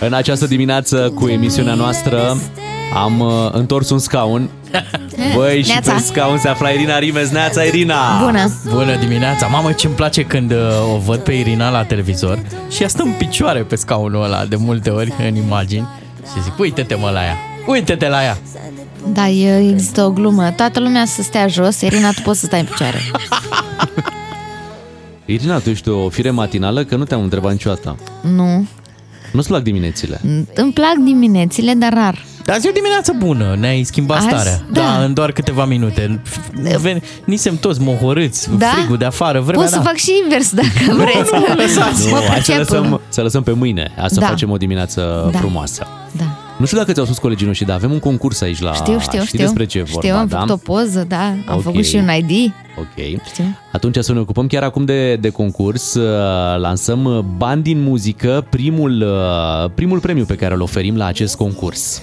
În 0.00 0.12
această 0.12 0.46
dimineață 0.46 1.12
cu 1.14 1.28
emisiunea 1.28 1.74
noastră 1.74 2.36
am 2.94 3.20
uh, 3.20 3.48
întors 3.52 3.90
un 3.90 3.98
scaun. 3.98 4.50
Băi, 5.34 5.62
și 5.62 5.68
Neața. 5.70 5.92
pe 5.92 5.98
scaun 6.00 6.38
se 6.38 6.48
afla 6.48 6.68
Irina 6.68 6.98
Rimes. 6.98 7.30
Neața, 7.30 7.62
Irina! 7.62 8.30
Bună 8.70 8.96
dimineața! 8.96 9.46
Mamă, 9.46 9.72
ce-mi 9.72 9.94
place 9.94 10.22
când 10.22 10.50
uh, 10.52 10.58
o 10.94 10.98
văd 10.98 11.18
pe 11.18 11.32
Irina 11.32 11.70
la 11.70 11.84
televizor 11.84 12.38
și 12.70 12.82
ea 12.82 12.88
stă 12.88 13.02
în 13.02 13.12
picioare 13.18 13.60
pe 13.60 13.74
scaunul 13.74 14.22
ăla 14.22 14.44
de 14.44 14.56
multe 14.56 14.90
ori 14.90 15.12
în 15.28 15.36
imagini 15.36 15.88
și 16.34 16.42
zic, 16.42 16.58
uite-te 16.58 16.94
mă 16.94 17.10
la 17.10 17.22
ea, 17.24 17.36
uite-te 17.66 18.08
la 18.08 18.22
ea. 18.22 18.38
Da, 19.06 19.28
e, 19.28 19.68
există 19.70 20.02
o 20.02 20.10
glumă. 20.10 20.50
Toată 20.50 20.80
lumea 20.80 21.04
să 21.04 21.22
stea 21.22 21.46
jos, 21.46 21.80
Irina, 21.80 22.10
tu 22.10 22.20
poți 22.22 22.40
să 22.40 22.46
stai 22.46 22.60
în 22.60 22.66
picioare. 22.66 22.98
Irina, 25.24 25.58
tu 25.58 25.70
ești 25.70 25.88
o 25.88 26.08
fire 26.08 26.30
matinală 26.30 26.84
că 26.84 26.96
nu 26.96 27.04
te-am 27.04 27.22
întrebat 27.22 27.52
niciodată. 27.52 27.96
Nu. 28.22 28.66
Nu-ți 29.32 29.48
plac 29.48 29.62
diminețile? 29.62 30.20
Îmi 30.54 30.72
plac 30.72 30.94
diminețile, 31.04 31.72
dar 31.72 31.92
rar. 31.92 32.24
Dar 32.44 32.56
azi 32.56 32.66
e 32.66 32.70
o 32.70 32.72
dimineață 32.72 33.14
bună, 33.18 33.56
ne-ai 33.58 33.82
schimbat 33.82 34.16
Azi? 34.18 34.26
starea. 34.28 34.60
Da. 34.72 34.80
da, 34.80 35.04
în 35.04 35.14
doar 35.14 35.32
câteva 35.32 35.64
minute. 35.64 36.20
Ven- 36.82 37.02
Nisem 37.24 37.56
toți 37.56 37.80
mohorâți, 37.80 38.48
Da? 38.58 38.66
frigul 38.66 38.96
de 38.96 39.04
afară, 39.04 39.40
vremea 39.40 39.60
Pot 39.62 39.70
să 39.70 39.76
da. 39.76 39.82
fac 39.82 39.94
și 39.96 40.10
invers 40.22 40.52
dacă 40.54 40.68
vreți. 40.96 41.32
Nu, 41.32 41.38
mă 41.38 41.46
hai 41.56 41.68
să 41.68 42.32
pricep. 42.32 42.58
lăsăm, 42.58 43.00
să 43.08 43.22
lăsăm 43.22 43.42
pe 43.42 43.52
mâine. 43.52 43.92
Hai 43.96 44.08
să 44.10 44.20
Da. 44.20 44.26
facem 44.26 44.50
o 44.50 44.56
dimineață 44.56 45.28
Da. 45.32 45.38
frumoasă. 45.38 45.86
Da. 46.16 46.24
Nu 46.58 46.66
știu 46.66 46.78
dacă 46.78 46.92
ți-au 46.92 47.04
spus 47.04 47.18
colegii 47.18 47.46
noștri, 47.46 47.66
dar 47.66 47.76
avem 47.76 47.92
un 47.92 47.98
concurs 47.98 48.40
aici 48.40 48.60
la... 48.60 48.72
Știu, 48.72 48.98
știu, 48.98 49.18
Știi 49.18 49.26
știu. 49.26 49.38
despre 49.38 49.64
ce 49.66 49.78
e 49.78 49.82
vorba, 49.82 50.00
știu, 50.00 50.16
am 50.16 50.26
da? 50.26 50.36
făcut 50.36 50.50
o 50.50 50.56
poză, 50.72 51.04
da. 51.08 51.24
Am 51.26 51.44
Ok. 51.56 51.62
făcut 51.62 51.86
și 51.86 51.96
un 51.96 52.08
ID. 52.18 52.52
Ok. 52.78 53.22
Știu. 53.26 53.44
Atunci 53.72 53.96
să 54.00 54.12
ne 54.12 54.18
ocupăm 54.18 54.46
chiar 54.46 54.62
acum 54.62 54.84
de, 54.84 55.16
de 55.16 55.28
concurs. 55.30 55.94
Uh, 55.94 56.04
Lansăm 56.60 57.04
uh, 57.04 57.18
bani 57.36 57.62
din 57.62 57.82
muzică, 57.82 58.46
primul, 58.50 59.02
uh, 59.02 59.70
primul 59.74 59.98
premiu 60.00 60.24
pe 60.24 60.34
care 60.34 60.54
îl 60.54 60.60
oferim 60.60 60.96
la 60.96 61.04
acest 61.06 61.36
concurs. 61.36 62.02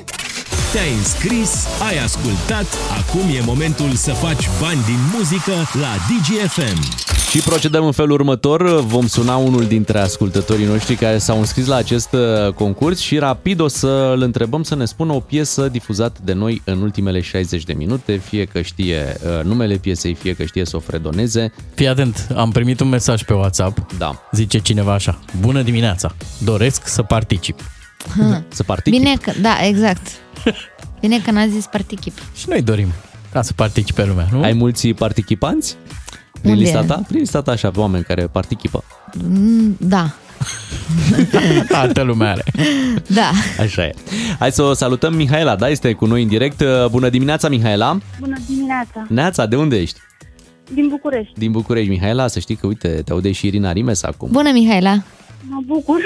Te-ai 0.78 0.93
înscris, 0.93 1.67
ai 1.89 1.97
ascultat, 2.03 2.65
acum 2.99 3.36
e 3.36 3.41
momentul 3.45 3.91
să 3.91 4.11
faci 4.11 4.49
bani 4.61 4.80
din 4.86 4.99
muzică 5.15 5.51
la 5.73 5.93
DGFM. 6.07 7.05
Și 7.30 7.39
procedăm 7.39 7.86
în 7.86 7.91
felul 7.91 8.11
următor. 8.11 8.80
Vom 8.80 9.07
suna 9.07 9.36
unul 9.36 9.65
dintre 9.65 9.99
ascultătorii 9.99 10.65
noștri 10.65 10.95
care 10.95 11.17
s-au 11.17 11.38
înscris 11.38 11.65
la 11.65 11.75
acest 11.75 12.13
uh, 12.13 12.53
concurs 12.53 12.99
și 12.99 13.17
rapid 13.17 13.59
o 13.59 13.67
să 13.67 14.11
îl 14.15 14.21
întrebăm 14.21 14.63
să 14.63 14.75
ne 14.75 14.86
spună 14.86 15.13
o 15.13 15.19
piesă 15.19 15.67
difuzată 15.67 16.19
de 16.23 16.34
noi 16.34 16.61
în 16.65 16.82
ultimele 16.82 17.21
60 17.21 17.63
de 17.63 17.73
minute, 17.73 18.15
fie 18.15 18.45
că 18.45 18.61
știe 18.61 19.17
uh, 19.23 19.43
numele 19.43 19.75
piesei, 19.75 20.13
fie 20.13 20.34
că 20.34 20.43
știe 20.43 20.65
să 20.65 20.75
o 20.75 20.80
fredoneze. 20.80 21.53
Fii 21.73 21.88
atent, 21.88 22.28
am 22.36 22.51
primit 22.51 22.80
un 22.80 22.89
mesaj 22.89 23.23
pe 23.23 23.34
WhatsApp. 23.34 23.93
Da. 23.97 24.28
Zice 24.32 24.59
cineva 24.59 24.93
așa, 24.93 25.19
bună 25.39 25.61
dimineața, 25.61 26.15
doresc 26.43 26.88
să 26.88 27.03
particip. 27.03 27.59
Ha. 28.18 28.43
Să 28.48 28.64
particip? 28.64 29.00
Bine 29.02 29.16
că, 29.22 29.32
da, 29.41 29.58
exact. 29.66 30.08
Bine 31.02 31.20
că 31.20 31.32
n-a 31.32 31.48
zis 31.48 31.66
particip. 31.66 32.14
Și 32.36 32.45
noi 32.50 32.62
dorim 32.62 32.88
ca 33.32 33.41
să 33.41 33.54
participe 33.54 34.06
lumea, 34.06 34.28
nu? 34.32 34.41
Ai 34.43 34.54
mulți 34.54 34.88
participanți? 34.88 35.76
Prin 36.41 36.52
Unde? 36.52 36.64
lista 36.64 36.84
ta? 36.84 37.02
Prin 37.08 37.20
lista 37.20 37.41
ta 37.41 37.52
așa, 37.52 37.72
pe 37.72 37.80
oameni 37.80 38.04
care 38.04 38.28
participă. 38.28 38.84
Mm, 39.28 39.76
Da, 39.80 40.12
Toată 41.70 42.02
lumea 42.02 42.32
are. 42.32 42.43
da. 43.08 43.32
Așa 43.60 43.84
e. 43.86 43.93
Hai 44.39 44.52
să 44.52 44.62
o 44.62 44.74
salutăm 44.74 45.14
Mihaela, 45.16 45.56
da? 45.56 45.70
Este 45.70 45.93
cu 45.93 46.06
noi 46.06 46.22
în 46.22 46.28
direct. 46.28 46.64
Bună 46.91 47.10
dimineața, 47.10 47.50
Mihaela. 47.50 47.98
Bună 48.20 48.38
dimineața! 48.48 49.06
Neața, 49.10 49.45
de 49.45 49.56
unde 49.56 49.76
ești? 49.78 50.00
Din 50.74 50.88
București. 50.88 51.34
Din 51.38 51.52
București, 51.52 51.89
Mihaela. 51.89 52.28
Să 52.28 52.39
știi 52.39 52.56
că, 52.56 52.68
uite, 52.68 52.88
te 53.06 53.12
aude 53.12 53.32
și 53.32 53.48
Irina 53.48 53.72
Rimes 53.72 54.04
acum. 54.04 54.30
Bună, 54.32 54.52
Mihaela. 54.52 54.93
Mă 55.50 55.62
bucur! 55.66 56.00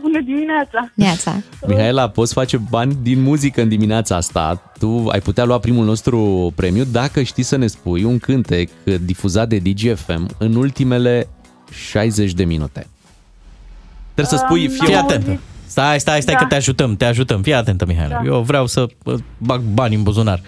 Bună 0.00 0.20
dimineața! 0.20 0.90
Neața. 0.94 1.42
Mihaela, 1.66 2.08
poți 2.08 2.32
face 2.32 2.56
bani 2.56 2.96
din 3.02 3.22
muzică 3.22 3.62
în 3.62 3.68
dimineața 3.68 4.16
asta. 4.16 4.72
Tu 4.78 5.04
ai 5.08 5.20
putea 5.20 5.44
lua 5.44 5.58
primul 5.58 5.84
nostru 5.84 6.52
premiu 6.54 6.84
dacă 6.84 7.22
știi 7.22 7.42
să 7.42 7.56
ne 7.56 7.66
spui 7.66 8.04
un 8.04 8.18
cântec 8.18 8.70
difuzat 9.00 9.48
de 9.48 9.58
DGFM 9.58 10.28
în 10.38 10.54
ultimele 10.54 11.28
60 11.90 12.32
de 12.32 12.44
minute. 12.44 12.86
Trebuie 14.14 14.38
să 14.38 14.44
spui, 14.46 14.68
fie 14.68 14.86
Fii 14.86 14.94
atentă. 14.94 15.40
Stai, 15.66 16.00
stai, 16.00 16.22
stai 16.22 16.34
Da. 16.34 16.40
că 16.40 16.46
te 16.46 16.54
ajutăm, 16.54 16.96
te 16.96 17.04
ajutăm. 17.04 17.42
Fii 17.42 17.54
atentă, 17.54 17.86
Mihaela. 17.86 18.14
Da. 18.14 18.22
Eu 18.24 18.40
vreau 18.42 18.66
să 18.66 18.86
uh, 19.04 19.14
bag 19.38 19.60
bani 19.60 19.94
în 19.94 20.02
buzunar. 20.02 20.40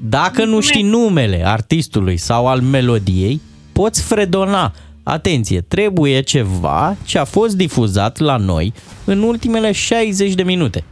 Dacă 0.00 0.44
nu 0.44 0.60
știi 0.60 0.82
numele 0.82 1.42
artistului 1.46 2.16
sau 2.16 2.48
al 2.48 2.60
melodiei, 2.60 3.40
poți 3.72 4.02
fredona. 4.02 4.72
Atenție, 5.02 5.60
trebuie 5.60 6.20
ceva 6.20 6.96
ce 7.04 7.18
a 7.18 7.24
fost 7.24 7.56
difuzat 7.56 8.18
la 8.18 8.36
noi 8.36 8.72
în 9.04 9.22
ultimele 9.22 9.72
60 9.72 10.34
de 10.34 10.42
minute. 10.42 10.84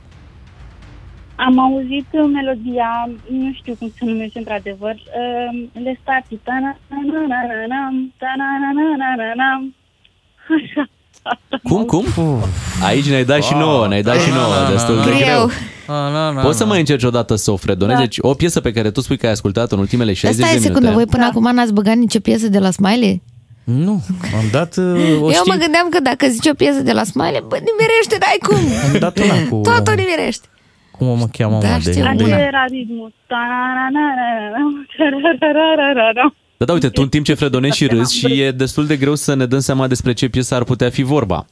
Am 1.36 1.58
auzit 1.58 2.06
uh, 2.10 2.30
melodia, 2.32 3.10
nu 3.30 3.52
știu 3.52 3.74
cum 3.78 3.92
se 3.98 4.04
numește 4.04 4.38
într-adevăr, 4.38 4.94
uh, 4.94 5.68
Lestati. 5.72 6.34
Ta-na-na-na-na-nam, 6.42 8.12
ta-na-na-na-na-nam. 8.18 9.74
Așa. 10.56 10.88
Cum, 11.62 11.84
cum? 11.84 12.04
Aici 12.84 13.08
ne-ai 13.08 13.24
dat 13.24 13.42
și 13.42 13.54
nouă, 13.54 13.88
ne-ai 13.88 14.02
dat 14.02 14.20
și 14.20 14.30
nouă, 14.30 14.54
destul 14.70 14.96
de 15.04 15.10
greu. 15.24 15.50
Poți 16.42 16.58
să 16.58 16.66
mai 16.66 16.78
încerci 16.78 17.02
odată 17.02 17.34
să 17.34 17.50
o 17.50 17.56
fredonezi? 17.56 17.98
Da. 17.98 18.04
Deci 18.04 18.18
o 18.20 18.34
piesă 18.34 18.60
pe 18.60 18.72
care 18.72 18.90
tu 18.90 19.00
spui 19.00 19.16
că 19.16 19.26
ai 19.26 19.32
ascultat 19.32 19.72
în 19.72 19.78
ultimele 19.78 20.12
60 20.12 20.42
Asta 20.44 20.54
e 20.56 20.58
de 20.58 20.64
secundă, 20.66 20.86
voi 20.86 20.94
minute. 20.96 21.16
până 21.16 21.26
acum 21.26 21.54
n-ați 21.54 21.72
băgat 21.72 21.94
nicio 21.94 22.18
piesă 22.20 22.48
de 22.48 22.58
la 22.58 22.70
Smiley? 22.70 23.22
Nu, 23.64 24.02
am 24.38 24.44
dat 24.52 24.76
uh, 24.76 24.84
o 25.20 25.24
Eu 25.24 25.28
știi... 25.30 25.42
mă 25.52 25.54
gândeam 25.64 25.86
că 25.90 26.00
dacă 26.00 26.26
zici 26.28 26.46
o 26.46 26.54
piesă 26.54 26.80
de 26.82 26.92
la 26.92 27.04
Smiley, 27.04 27.44
bă, 27.48 27.56
nimerește, 27.70 28.16
n-ai 28.20 28.38
cum. 28.48 28.90
Am 28.92 28.98
dat 28.98 29.18
una 29.18 29.34
cu... 29.50 29.60
Totul 29.60 29.94
nimerește. 29.96 30.46
Cum 30.90 31.06
mă 31.18 31.26
cheamă, 31.32 31.58
Da, 31.60 31.68
mă, 31.68 31.78
de... 31.84 31.90
știu, 31.90 32.02
de... 32.16 32.24
una. 32.24 32.34
Așa 32.34 32.44
era 32.44 32.64
ritmul. 32.70 33.12
Ta-na-na-na-na-nam, 33.26 34.86
ta-ra-ra-ra-ra-ra-ra. 34.98 36.34
Da, 36.56 36.64
da, 36.64 36.72
uite, 36.72 36.88
tu 36.88 37.02
în 37.02 37.08
timp 37.08 37.24
ce 37.24 37.34
fredonezi 37.34 37.76
și 37.76 37.86
râzi 37.86 38.16
și 38.16 38.40
e 38.40 38.50
destul 38.50 38.86
de 38.86 38.96
greu 38.96 39.14
să 39.14 39.34
ne 39.34 39.46
dăm 39.46 39.58
seama 39.60 39.86
despre 39.86 40.12
ce 40.12 40.28
piesă 40.28 40.54
ar 40.54 40.64
putea 40.64 40.90
fi 40.90 41.02
vorba. 41.02 41.46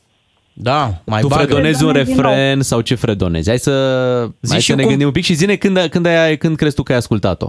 Da, 0.53 1.03
mai 1.07 1.21
Tu 1.21 1.27
bagă. 1.27 1.43
fredonezi 1.43 1.85
un 1.85 1.91
Fredonezi 1.93 2.13
din 2.15 2.23
refren 2.25 2.61
sau 2.63 2.81
ce 2.81 2.95
fredonezi? 2.95 3.49
Hai 3.49 3.59
să, 3.59 3.73
Zi 4.41 4.51
hai 4.51 4.61
și 4.61 4.67
să 4.71 4.75
ne 4.75 4.81
cum- 4.81 4.89
gândim 4.91 5.07
un 5.07 5.13
pic 5.13 5.25
și 5.25 5.35
zine 5.35 5.55
când, 5.57 5.79
când, 5.87 6.07
ai, 6.07 6.37
când 6.37 6.57
crezi 6.57 6.75
tu 6.75 6.83
că 6.83 6.93
ai 6.93 6.99
ascultat-o. 6.99 7.49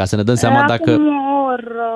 Ca 0.00 0.06
să 0.06 0.16
ne 0.16 0.22
dăm 0.22 0.34
seama 0.34 0.64
dacă... 0.66 0.90
Acum 0.90 1.06
o 1.06 1.44
oră, 1.52 1.88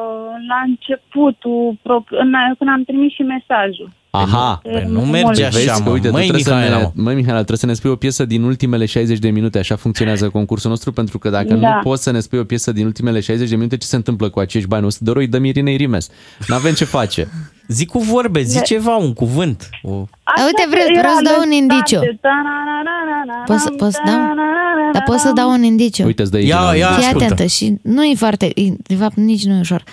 la 0.50 0.58
începutul, 0.66 1.78
pro- 1.82 2.04
în- 2.22 2.54
când 2.58 2.70
am 2.70 2.82
trimis 2.86 3.12
și 3.12 3.22
mesajul. 3.22 3.88
Aha, 4.10 4.60
Păi 4.62 4.86
nu 4.88 5.00
merge 5.00 5.44
așa, 5.44 5.58
Vezi 5.58 5.82
că, 5.82 5.88
mă. 5.88 5.90
uite, 5.90 6.06
tu 6.06 6.12
Măi, 6.12 6.22
trebuie 6.22 6.42
să 6.44 6.54
Mihaela, 6.54 6.76
ne, 6.76 6.82
mă. 6.82 7.02
măi, 7.02 7.14
Mihaela, 7.14 7.36
trebuie 7.36 7.58
să 7.58 7.66
ne 7.66 7.72
spui 7.72 7.90
o 7.90 7.94
piesă 7.96 8.24
din 8.24 8.42
ultimele 8.42 8.86
60 8.86 9.18
de 9.18 9.30
minute, 9.30 9.58
așa 9.58 9.76
funcționează 9.76 10.28
concursul 10.28 10.70
nostru, 10.70 10.92
pentru 10.92 11.18
că 11.18 11.30
dacă 11.30 11.54
Da. 11.54 11.74
nu 11.74 11.80
poți 11.82 12.02
să 12.02 12.10
ne 12.10 12.20
spui 12.20 12.38
o 12.38 12.44
piesă 12.44 12.72
din 12.72 12.84
ultimele 12.84 13.20
60 13.20 13.48
de 13.48 13.56
minute, 13.56 13.76
ce 13.76 13.86
se 13.86 13.96
întâmplă 13.96 14.28
cu 14.28 14.38
acești 14.40 14.68
bani? 14.68 14.84
100 14.84 15.04
de 15.04 15.08
euro 15.10 15.20
îi 15.22 15.28
dăm 15.30 15.44
Irinei 15.44 15.76
Rimes. 15.76 16.10
N-avem 16.48 16.72
ce 16.72 16.84
face. 16.84 17.28
Zic 17.68 17.88
cu 17.88 17.98
vorbe, 17.98 18.42
zi 18.42 18.62
ceva, 18.62 18.96
un 18.96 19.12
cuvânt. 19.12 19.68
O... 19.82 20.04
Așa 20.22 20.44
Uite, 20.46 20.64
vreau- 20.68 20.86
era 20.90 20.98
vreau 21.00 21.14
să 21.14 21.22
dau 21.22 21.32
un 21.40 21.48
Lestati, 21.48 21.56
indiciu. 21.56 22.18
ta-na-na-na-na-nam, 22.20 23.44
Poți 23.46 23.62
să- 23.62 23.70
poți 23.70 23.94
să 23.94 24.00
dau? 24.04 24.14
ta-na-na-na-na-nam. 24.14 24.92
Dar 24.92 25.02
pot 25.02 25.18
să 25.18 25.32
dau 25.34 25.50
un 25.50 25.62
indiciu. 25.62 26.04
Uite, 26.04 26.22
îți 26.22 26.30
dă 26.30 26.38
Ia, 26.38 26.44
Irina. 26.44 26.74
ia. 26.74 26.86
Fii 26.92 27.04
ascultă. 27.04 27.24
atentă 27.24 27.46
și 27.46 27.74
nu 27.82 28.04
e 28.04 28.14
foarte, 28.14 28.44
e- 28.54 28.72
de 28.76 28.94
fapt 28.94 29.16
nici 29.16 29.44
nu 29.44 29.54
e 29.54 29.58
ușor. 29.60 29.84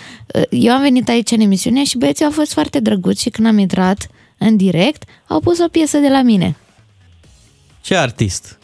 Eu 0.50 0.74
am 0.74 0.82
venit 0.82 1.10
aici 1.10 1.32
în 1.32 1.40
emisiune 1.40 1.84
și 1.84 1.98
băieții 1.98 2.26
au 2.26 2.32
fost 2.32 2.54
foarte 2.54 2.80
drăguți 2.80 3.22
și 3.22 3.30
când 3.30 3.48
am 3.48 3.58
intrat 3.58 4.08
în 4.38 4.56
direct, 4.58 5.04
au 5.28 5.40
pus 5.40 5.60
o 5.60 5.68
piesă 5.68 5.98
de 5.98 6.08
la 6.10 6.22
mine. 6.22 6.56
Ce 7.82 7.96
artist? 7.96 8.60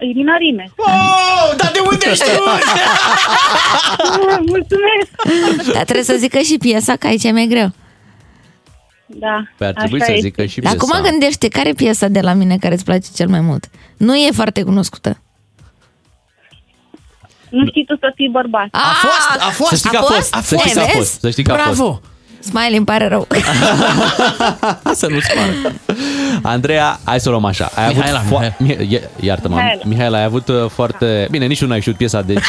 Irina 0.00 0.36
Rime. 0.36 0.72
Oh, 0.76 1.56
dar 1.56 1.70
de 1.72 1.78
unde 1.90 2.14
știi? 2.14 2.38
Mulțumesc. 4.46 5.72
Dar 5.72 5.82
trebuie 5.82 6.04
să 6.04 6.14
zică 6.18 6.38
și 6.38 6.56
piesa, 6.58 6.96
că 6.96 7.06
aici 7.06 7.24
e 7.24 7.30
mai 7.32 7.46
greu. 7.46 7.70
Da. 9.06 9.42
Păi 9.56 9.66
ar 9.66 9.72
trebui 9.72 10.00
așa 10.00 10.04
să 10.04 10.12
este. 10.16 10.26
zică 10.26 10.44
și 10.44 10.60
Dar 10.60 10.72
piesa. 10.76 10.86
acum 10.96 11.10
gândește, 11.10 11.48
care 11.48 11.68
e 11.68 11.72
piesa 11.72 12.08
de 12.08 12.20
la 12.20 12.32
mine 12.32 12.56
care 12.58 12.74
îți 12.74 12.84
place 12.84 13.08
cel 13.16 13.28
mai 13.28 13.40
mult? 13.40 13.64
Nu 13.96 14.16
e 14.16 14.30
foarte 14.32 14.62
cunoscută. 14.62 15.20
Nu 17.50 17.66
știi 17.66 17.84
tu 17.84 17.96
să 17.96 18.12
fii 18.14 18.28
bărbat. 18.28 18.68
A 18.70 18.78
fost, 19.00 19.46
a 19.46 19.50
fost. 19.50 19.68
Să 19.70 19.76
știi 19.76 19.90
că 19.90 19.96
a 19.96 20.02
fost, 20.02 20.34
să 20.42 20.56
știi 20.56 20.72
că 20.72 20.78
a 20.80 20.82
E, 20.82 20.86
fost, 20.86 20.96
vezi? 20.96 21.18
să 21.20 21.30
știi 21.30 21.42
că 21.44 21.52
a 21.52 21.56
fost. 21.56 21.76
Bravo! 21.76 22.00
Smiley, 22.42 22.76
îmi 22.76 22.84
pare 22.86 23.08
rău. 23.08 23.26
Să 25.00 25.06
nu-ți 25.10 25.26
pară. 25.34 25.74
Andreea, 26.42 27.00
hai 27.04 27.20
să 27.20 27.28
o 27.28 27.30
luăm 27.30 27.44
așa. 27.44 27.70
Ai 27.74 27.88
Mihaela, 27.94 28.18
avut 28.18 28.38
fo- 28.38 28.56
Mi- 28.58 28.88
ia- 28.98 29.10
Iartă-mă, 29.20 29.54
Mihaela. 29.54 29.82
Mihaela, 29.84 30.18
ai 30.18 30.24
avut 30.24 30.48
uh, 30.48 30.54
foarte... 30.68 31.26
Bine, 31.30 31.46
nici 31.46 31.58
tu 31.58 31.66
n-ai 31.66 31.80
știut 31.80 31.96
piesa, 31.96 32.20
deci... 32.22 32.38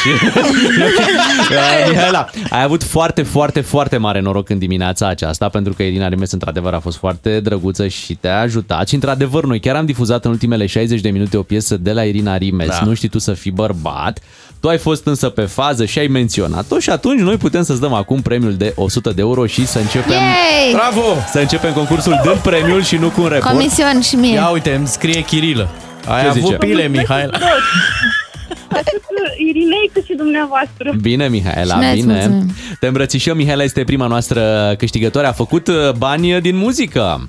Uh, 1.52 1.88
Mihaela, 1.90 2.28
ai 2.50 2.62
avut 2.62 2.82
foarte, 2.82 3.22
foarte, 3.22 3.60
foarte 3.60 3.96
mare 3.96 4.20
noroc 4.20 4.48
în 4.48 4.58
dimineața 4.58 5.08
aceasta, 5.08 5.48
pentru 5.48 5.72
că 5.72 5.82
Irina 5.82 6.08
Rimes, 6.08 6.32
într-adevăr, 6.32 6.74
a 6.74 6.78
fost 6.80 6.96
foarte 6.98 7.40
drăguță 7.40 7.88
și 7.88 8.14
te-a 8.14 8.40
ajutat. 8.40 8.88
Și, 8.88 8.94
într-adevăr, 8.94 9.44
noi 9.44 9.60
chiar 9.60 9.76
am 9.76 9.84
difuzat 9.86 10.24
în 10.24 10.30
ultimele 10.30 10.66
60 10.66 11.00
de 11.00 11.08
minute 11.10 11.36
o 11.36 11.42
piesă 11.42 11.76
de 11.76 11.92
la 11.92 12.02
Irina 12.02 12.36
Rimes. 12.36 12.68
Da. 12.68 12.80
Nu 12.84 12.94
știi 12.94 13.08
tu 13.08 13.18
să 13.18 13.32
fii 13.32 13.50
bărbat. 13.50 14.18
Tu 14.60 14.68
ai 14.68 14.78
fost 14.78 15.06
însă 15.06 15.28
pe 15.28 15.42
fază 15.42 15.84
și 15.84 15.98
ai 15.98 16.06
menționat-o 16.06 16.78
și 16.78 16.90
atunci 16.90 17.20
noi 17.20 17.36
putem 17.36 17.62
să-ți 17.62 17.80
dăm 17.80 17.92
acum 17.92 18.20
premiul 18.22 18.54
de 18.54 18.72
100 18.76 19.10
de 19.10 19.20
euro 19.20 19.46
și 19.46 19.66
să 19.66 19.78
începem... 19.82 20.10
Yay! 20.12 20.72
Bravo! 20.72 21.02
Să 21.32 21.38
începem 21.38 21.72
concursul 21.72 22.20
dând 22.24 22.36
premiul 22.36 22.82
și 22.82 22.96
nu 22.96 23.08
cu 23.08 23.20
un 23.22 23.28
report. 23.28 23.52
Comision 23.52 24.00
și 24.00 24.14
mie. 24.16 24.32
Ia 24.34 24.48
uite, 24.48 24.74
îmi 24.74 24.86
scrie 24.86 25.22
Chirilă. 25.22 25.68
Ai 26.08 26.22
Ce 26.22 26.28
avut 26.28 26.42
zice? 26.42 26.56
pile, 26.56 26.88
Mihaela. 26.88 27.38
Atât 28.78 29.02
Irinei 29.48 29.90
cât 29.92 30.04
și 30.04 30.14
dumneavoastră. 30.14 30.92
Bine, 31.00 31.28
Mihaela, 31.28 31.74
Și 31.74 31.80
noi 31.80 31.92
îți 31.92 32.00
bine. 32.00 32.12
mulțumim. 32.12 32.54
Te 32.80 32.86
îmbrățișăm, 32.86 33.36
Mihaela 33.36 33.62
este 33.62 33.84
prima 33.84 34.06
noastră 34.06 34.74
câștigătoare. 34.78 35.26
A 35.26 35.32
făcut 35.32 35.66
uh, 35.68 35.90
bani 35.96 36.40
din 36.40 36.56
muzică. 36.56 37.28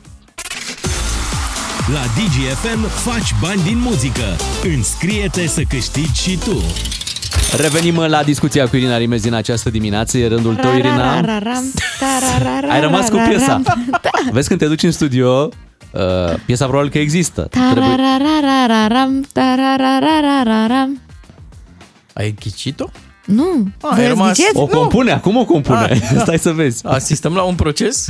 La 1.93 1.99
DGFM 2.16 2.88
faci 2.89 3.34
bani 3.41 3.62
din 3.64 3.78
muzică. 3.80 4.36
Înscrie-te 4.76 5.47
să 5.47 5.62
câștigi 5.70 6.22
și 6.22 6.38
tu. 6.38 6.64
Revenim 7.58 7.95
la 7.97 8.24
discuția 8.24 8.68
cu 8.68 8.76
Irina 8.76 8.97
Rimes 8.97 9.22
din 9.22 9.34
această 9.34 9.70
dimineață. 9.70 10.18
E 10.18 10.28
rândul 10.28 10.56
tău, 10.56 10.76
Irina. 10.78 11.22
Rararam, 11.22 11.64
tarararam, 11.99 12.70
Ai 12.72 12.82
rămas 12.82 13.10
cu 13.10 13.16
piesa. 13.28 13.45
rararam. 13.45 14.30
Vezi 14.32 14.47
când 14.47 14.60
te 14.60 14.66
duci 14.68 14.84
în 14.84 14.91
studio, 14.91 15.49
uh, 15.91 15.99
piesa 16.45 16.66
probabil 16.66 16.89
că 16.89 16.97
există. 16.99 17.41
Trebuie... 17.41 17.84
Tarararararam, 17.84 19.26
tarararararam. 19.32 21.01
Ai 22.14 22.36
ghicit-o? 22.39 22.86
Nu, 23.26 23.68
A, 23.82 23.88
voi 23.95 23.97
ai 23.97 23.99
ați 23.99 24.08
rămas- 24.10 24.38
ghicit? 24.38 24.56
O 24.56 24.66
compune, 24.66 25.12
acum 25.12 25.36
o 25.38 25.45
compune. 25.45 25.80
Ah. 25.91 26.20
Stai 26.24 26.39
să 26.39 26.51
vezi. 26.51 26.86
Asistăm 26.88 27.34
la 27.34 27.41
un 27.41 27.56
proces? 27.56 28.08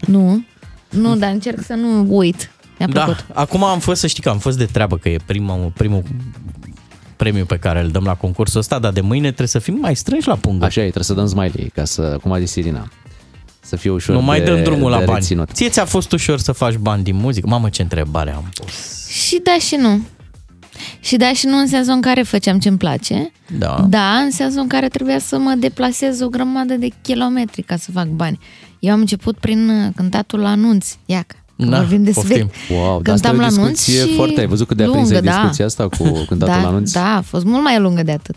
Nu, 0.00 0.44
nu, 0.90 1.16
dar 1.16 1.30
încerc 1.30 1.64
să 1.66 1.72
nu 1.74 2.06
uit. 2.16 2.50
Mi-a 2.78 2.88
Da, 2.88 3.04
plăcut. 3.04 3.24
acum 3.34 3.64
am 3.64 3.78
fost, 3.78 4.00
să 4.00 4.06
știi 4.06 4.22
că 4.22 4.28
am 4.28 4.38
fost 4.38 4.58
de 4.58 4.64
treabă, 4.64 4.96
că 4.96 5.08
e 5.08 5.16
primul, 5.26 5.72
primul 5.76 6.02
premiu 7.22 7.44
pe 7.44 7.56
care 7.58 7.80
îl 7.80 7.88
dăm 7.88 8.04
la 8.04 8.14
concursul 8.14 8.60
ăsta, 8.60 8.78
dar 8.78 8.92
de 8.92 9.00
mâine 9.00 9.26
trebuie 9.26 9.46
să 9.48 9.58
fim 9.58 9.78
mai 9.80 9.96
strânși 9.96 10.28
la 10.28 10.36
punct. 10.36 10.62
Așa 10.62 10.80
e, 10.80 10.82
trebuie 10.82 11.04
să 11.04 11.14
dăm 11.14 11.26
smiley, 11.26 11.70
ca 11.74 11.84
să, 11.84 12.18
cum 12.22 12.32
a 12.32 12.38
zis 12.38 12.54
Irina, 12.54 12.88
să 13.60 13.76
fie 13.76 13.90
ușor 13.90 14.14
Nu 14.14 14.22
mai 14.22 14.38
de, 14.38 14.44
dăm 14.44 14.62
drumul 14.62 14.90
de 14.90 14.96
la 14.96 15.04
bani. 15.04 15.18
reținut. 15.18 15.50
Ție 15.52 15.68
ți-a 15.68 15.84
fost 15.84 16.12
ușor 16.12 16.38
să 16.38 16.52
faci 16.52 16.74
bani 16.76 17.02
din 17.02 17.16
muzică? 17.16 17.46
Mamă, 17.46 17.68
ce 17.68 17.82
întrebare 17.82 18.32
am 18.34 18.48
pus. 18.54 19.08
Și 19.08 19.40
da 19.44 19.56
și 19.60 19.74
nu. 19.76 20.00
Și 21.00 21.16
da 21.16 21.32
și 21.32 21.46
nu 21.46 21.58
în 21.58 21.66
sensul 21.66 21.92
în 21.94 22.00
care 22.00 22.22
făceam 22.22 22.58
ce-mi 22.58 22.76
place, 22.78 23.32
Da. 23.58 23.86
da, 23.88 24.08
în 24.16 24.30
sensul 24.30 24.60
în 24.60 24.68
care 24.68 24.88
trebuia 24.88 25.18
să 25.18 25.38
mă 25.38 25.54
deplasez 25.58 26.20
o 26.20 26.28
grămadă 26.28 26.74
de 26.74 26.88
kilometri 27.02 27.62
ca 27.62 27.76
să 27.76 27.90
fac 27.90 28.06
bani. 28.06 28.38
Eu 28.78 28.92
am 28.92 29.00
început 29.00 29.36
prin 29.38 29.68
uh, 29.68 29.92
cântatul 29.96 30.38
la 30.38 30.48
anunți, 30.48 30.98
iacă. 31.06 31.36
Că 31.64 31.70
Da, 31.70 31.78
vorbim 31.78 32.02
de 32.02 32.10
poftim. 32.10 32.36
subiect. 32.36 32.54
Wow, 32.70 33.00
dar 33.02 33.14
asta 33.14 33.28
e 33.28 33.30
Cântam 33.30 33.36
o 33.36 33.40
la 33.40 33.46
anunț 33.46 33.84
discuție 33.84 34.06
și 34.06 34.14
foarte... 34.14 34.40
Ai 34.40 34.46
văzut 34.46 34.66
cât 34.66 34.76
de 34.76 34.84
aprinsă 34.84 35.12
e 35.12 35.16
lungă, 35.16 35.30
da. 35.30 35.36
discuția 35.40 35.64
asta 35.64 35.88
cu 35.88 36.02
cântatul 36.28 36.54
da, 36.54 36.60
la 36.60 36.68
anunț? 36.68 36.92
Da, 36.92 37.16
a 37.16 37.20
fost 37.20 37.44
mult 37.44 37.62
mai 37.62 37.78
lungă 37.78 38.02
de 38.02 38.12
atât. 38.12 38.36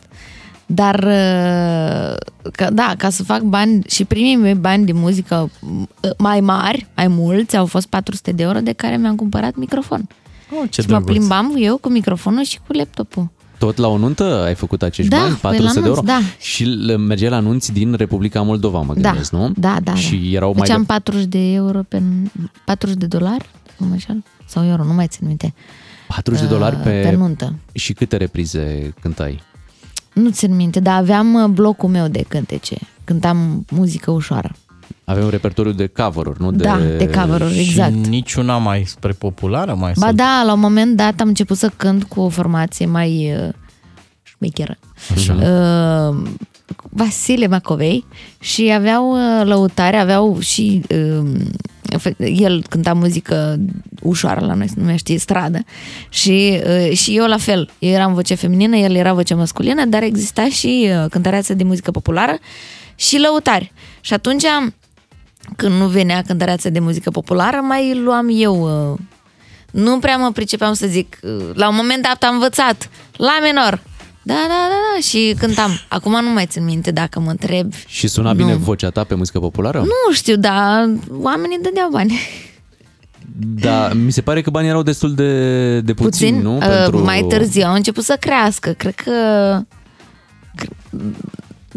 Dar, 0.66 0.96
uh, 0.96 2.16
că, 2.52 2.70
da, 2.74 2.94
ca 2.98 3.10
să 3.10 3.24
fac 3.24 3.42
bani 3.42 3.84
și 3.88 4.06
primii 4.06 4.36
mei 4.36 4.54
bani 4.54 4.86
de 4.86 4.92
muzică 4.92 5.50
uh, 6.02 6.12
mai 6.18 6.40
mari, 6.40 6.88
mai 6.96 7.08
mulți, 7.08 7.58
au 7.58 7.66
fost 7.66 7.88
400 7.88 8.32
de 8.32 8.44
euro 8.44 8.60
de 8.60 8.72
care 8.72 8.98
mi-am 8.98 9.16
cumpărat 9.16 9.56
microfon. 9.56 10.08
Oh, 10.52 10.70
ce 10.70 10.82
și 10.82 10.88
mă 10.90 10.96
drăguț. 10.96 11.16
plimbam 11.16 11.54
eu 11.58 11.78
cu 11.78 11.90
microfonul 11.90 12.44
și 12.44 12.60
cu 12.68 12.74
laptopul. 12.74 13.30
Tot 13.58 13.78
la 13.78 13.88
o 13.88 13.98
nuntă 13.98 14.44
ai 14.46 14.56
făcut 14.56 14.82
acești 14.82 15.12
Da, 15.12 15.18
bani? 15.18 15.30
păi 15.30 15.40
400 15.42 15.80
la 15.80 15.82
de 15.82 15.88
euro? 15.88 16.02
anunț, 16.08 16.26
da. 16.26 16.32
Și 16.40 16.64
le- 16.64 16.96
mergeai 16.98 17.30
la 17.30 17.36
anunți 17.36 17.72
din 17.74 17.94
Republica 17.94 18.42
Moldova, 18.42 18.82
mă 18.82 18.94
Da, 18.94 19.10
gândesc, 19.10 19.32
nu? 19.32 19.52
da, 19.58 19.78
da. 19.84 19.96
Și 19.96 20.16
da. 20.16 20.36
erau 20.36 20.52
mai... 20.52 20.60
Făceam 20.68 20.80
de- 20.80 20.86
40 20.88 21.26
de 21.26 21.54
euro 21.54 21.84
pe 21.88 22.02
40 22.66 22.98
de 22.98 23.06
dolari, 23.06 23.50
cum 23.78 23.92
așa? 23.94 24.18
Sau 24.46 24.66
euro, 24.66 24.84
nu 24.84 24.94
mai 24.94 25.08
țin 25.08 25.28
minte. 25.28 25.54
40 26.08 26.42
de 26.42 26.48
dolari 26.48 26.76
Uh, 26.76 26.82
pe... 26.84 26.90
pe 27.10 27.16
nuntă. 27.16 27.56
Și 27.74 27.94
câte 27.94 28.18
reprize 28.18 28.94
cântai? 29.02 29.42
Nu 30.14 30.30
țin 30.30 30.56
minte, 30.56 30.80
dar 30.80 30.98
aveam 30.98 31.34
uh, 31.34 31.46
blocul 31.50 31.90
meu 31.90 32.08
de 32.08 32.26
cântece. 32.28 32.76
Cântam 33.04 33.66
muzică 33.72 34.12
ușoară. 34.12 34.52
Avea 35.04 35.24
un 35.24 35.30
repertoriu 35.30 35.72
de 35.72 35.88
cover-uri, 35.88 36.42
nu 36.42 36.52
de... 36.52 36.64
Da, 36.64 36.78
de 36.98 37.10
cover-uri, 37.10 37.60
exact. 37.60 37.92
Și 38.04 38.10
niciuna 38.10 38.58
mai 38.58 38.84
spre 38.86 39.12
populară? 39.12 39.76
Mai 39.80 39.92
Ba 39.98 40.06
sau- 40.06 40.14
da, 40.14 40.44
la 40.46 40.54
un 40.54 40.60
moment 40.60 40.96
dat 40.96 41.20
am 41.20 41.28
început 41.28 41.58
să 41.58 41.72
cânt 41.76 42.04
cu 42.04 42.20
o 42.22 42.30
formație 42.30 42.86
mai 42.86 43.34
uh, 43.48 43.54
șmecheră. 44.24 44.78
Așa. 45.16 45.34
Uh, 45.34 46.30
Vasile 46.90 47.48
Macovei 47.48 48.06
și 48.40 48.72
aveau 48.76 49.12
uh, 49.12 49.46
lăutare, 49.46 49.98
aveau 49.98 50.40
și 50.40 50.82
uh, 50.90 51.32
fe- 51.98 52.16
el 52.32 52.64
cânta 52.70 52.94
muzică 52.94 53.60
ușoară 54.02 54.46
la 54.46 54.54
noi, 54.54 54.68
se 54.68 54.74
numește 54.78 55.18
stradă 55.18 55.60
și, 56.10 56.60
uh, 56.90 56.98
și 56.98 57.16
eu 57.18 57.26
la 57.26 57.38
fel, 57.38 57.70
eu 57.80 57.92
eram 57.92 58.14
voce 58.14 58.36
feminină, 58.36 58.76
el 58.76 58.96
era 58.96 59.14
voce 59.14 59.34
masculină, 59.34 59.86
dar 59.86 60.04
exista 60.04 60.48
și 60.50 60.88
uh, 60.90 61.10
cântăreață 61.10 61.54
de 61.54 61.64
muzică 61.64 61.92
populară 61.92 62.38
și 62.96 63.18
lăutari. 63.20 63.72
Și 64.02 64.14
atunci 64.14 64.44
când 65.56 65.80
nu 65.80 65.88
venea 65.88 66.22
cântăreață 66.22 66.70
de 66.70 66.80
muzică 66.80 67.10
populară, 67.12 67.58
mai 67.58 68.00
luam 68.04 68.28
eu 68.32 68.92
uh, 68.92 69.00
Nu 69.72 70.00
prea 70.00 70.18
mă 70.18 70.32
pricepeam 70.32 70.74
să 70.74 70.88
zic. 70.88 71.20
La 71.54 71.70
un 71.70 71.76
moment 71.76 72.04
dat 72.04 72.24
am 72.24 72.34
învățat. 72.34 72.90
La 73.18 73.38
minor. 73.44 73.82
Da, 74.24 74.34
da, 74.34 74.48
da, 74.48 74.76
da. 74.96 75.02
Și 75.02 75.36
cântam. 75.40 75.72
Acum 75.88 76.12
nu 76.24 76.30
mai 76.30 76.46
țin 76.46 76.64
minte 76.64 76.92
dacă 76.92 77.20
mă 77.20 77.30
întreb. 77.30 77.74
Și 77.88 78.08
suna 78.08 78.32
Nu. 78.32 78.36
bine 78.38 78.54
vocea 78.56 78.90
ta 78.90 79.04
pe 79.04 79.16
muzică 79.16 79.40
populară? 79.40 79.80
Nu 79.80 80.14
știu, 80.14 80.36
dar 80.36 80.90
oamenii 81.12 81.60
dădeau 81.62 81.90
bani. 81.90 82.20
Da, 83.38 83.94
mi 83.94 84.12
se 84.12 84.22
pare 84.22 84.42
că 84.42 84.50
banii 84.50 84.70
erau 84.70 84.82
destul 84.84 85.14
de, 85.14 85.80
de 85.82 85.94
puțini, 85.94 86.42
Puțin. 86.42 86.52
nu? 86.52 86.58
Uh, 86.58 87.02
Mai 87.04 87.26
târziu 87.30 87.66
au 87.66 87.74
început 87.74 88.04
să 88.04 88.18
crească. 88.20 88.72
Cred 88.72 88.96
că... 88.96 89.12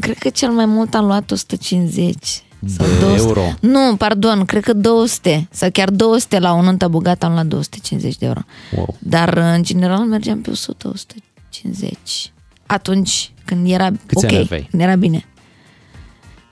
cre- 0.01 0.13
Cred 0.13 0.19
că 0.19 0.29
cel 0.29 0.51
mai 0.51 0.67
mult 0.67 0.95
am 0.95 1.05
luat 1.07 1.31
150. 1.31 2.43
Sau 2.77 2.87
De 2.87 2.93
200. 3.01 3.27
euro. 3.27 3.41
Nu, 3.61 3.97
pardon, 3.97 4.45
cred 4.45 4.63
că 4.65 4.73
200 4.73 5.49
sau 5.51 5.71
chiar 5.71 5.91
200 5.91 6.39
la 6.39 6.53
o 6.53 6.63
nuntă 6.63 6.89
bogată 6.89 7.27
am 7.27 7.33
luat 7.33 7.47
250 7.47 8.17
de 8.19 8.27
euro. 8.27 8.41
Wow. 8.77 8.97
Dar 8.99 9.37
în 9.37 9.63
general 9.63 9.99
mergeam 9.99 10.41
pe 10.41 10.51
100, 10.51 10.89
150. 10.89 12.33
Atunci 12.67 13.33
când 13.45 13.71
era 13.71 13.89
Câți 14.07 14.25
ok, 14.25 14.33
ani 14.33 14.39
aveai? 14.41 14.67
când 14.71 14.83
era 14.83 14.95
bine. 14.95 15.25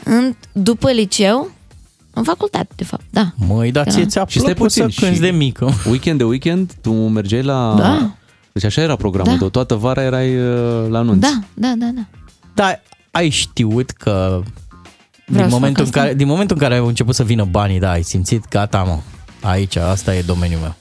În, 0.05 0.35
după 0.53 0.91
liceu, 0.91 1.51
în 2.15 2.23
facultate, 2.23 2.73
de 2.77 2.85
fapt, 2.85 3.05
da. 3.11 3.33
Măi, 3.35 3.71
dar 3.73 3.89
ție 3.91 4.01
Era- 4.01 4.09
ți-a 4.09 4.25
Și 4.29 4.39
stai 4.39 4.53
plăcut 4.55 4.73
să 4.73 4.83
puțin, 4.83 4.99
cânti 5.01 5.15
și- 5.15 5.21
de 5.31 5.31
mică. 5.37 5.71
Weekend 5.89 6.19
de 6.19 6.25
weekend, 6.25 6.73
tu 6.81 6.93
mergeai 6.93 7.43
la... 7.43 7.75
Da. 7.79 8.15
Deci 8.53 8.65
așa 8.65 8.81
era 8.83 8.97
programul 8.97 9.33
Da. 9.33 9.39
tău, 9.39 9.49
toată 9.49 9.75
vara 9.75 10.03
erai 10.03 10.37
uh, 10.37 10.89
la 10.89 10.99
anunț. 10.99 11.21
Da, 11.21 11.39
da, 11.55 11.73
da, 11.79 11.87
da. 11.95 12.01
Dar 12.55 12.83
ai 13.17 13.29
știut 13.29 13.91
că 13.91 14.43
Vreau 15.27 15.43
din 15.43 15.51
să 15.51 15.55
momentul, 15.55 15.85
în 15.85 15.91
fac 15.91 15.97
asta. 15.97 16.01
care, 16.01 16.15
din 16.15 16.27
momentul 16.27 16.57
în 16.57 16.63
care 16.63 16.77
au 16.77 16.87
început 16.87 17.15
să 17.15 17.23
vină 17.25 17.45
banii, 17.45 17.79
da, 17.79 17.91
ai 17.91 18.03
simțit, 18.03 18.49
gata, 18.49 18.83
mă, 18.83 18.99
aici, 19.49 19.77
asta 19.77 20.15
e 20.15 20.23
domeniul 20.23 20.61
meu. 20.61 20.75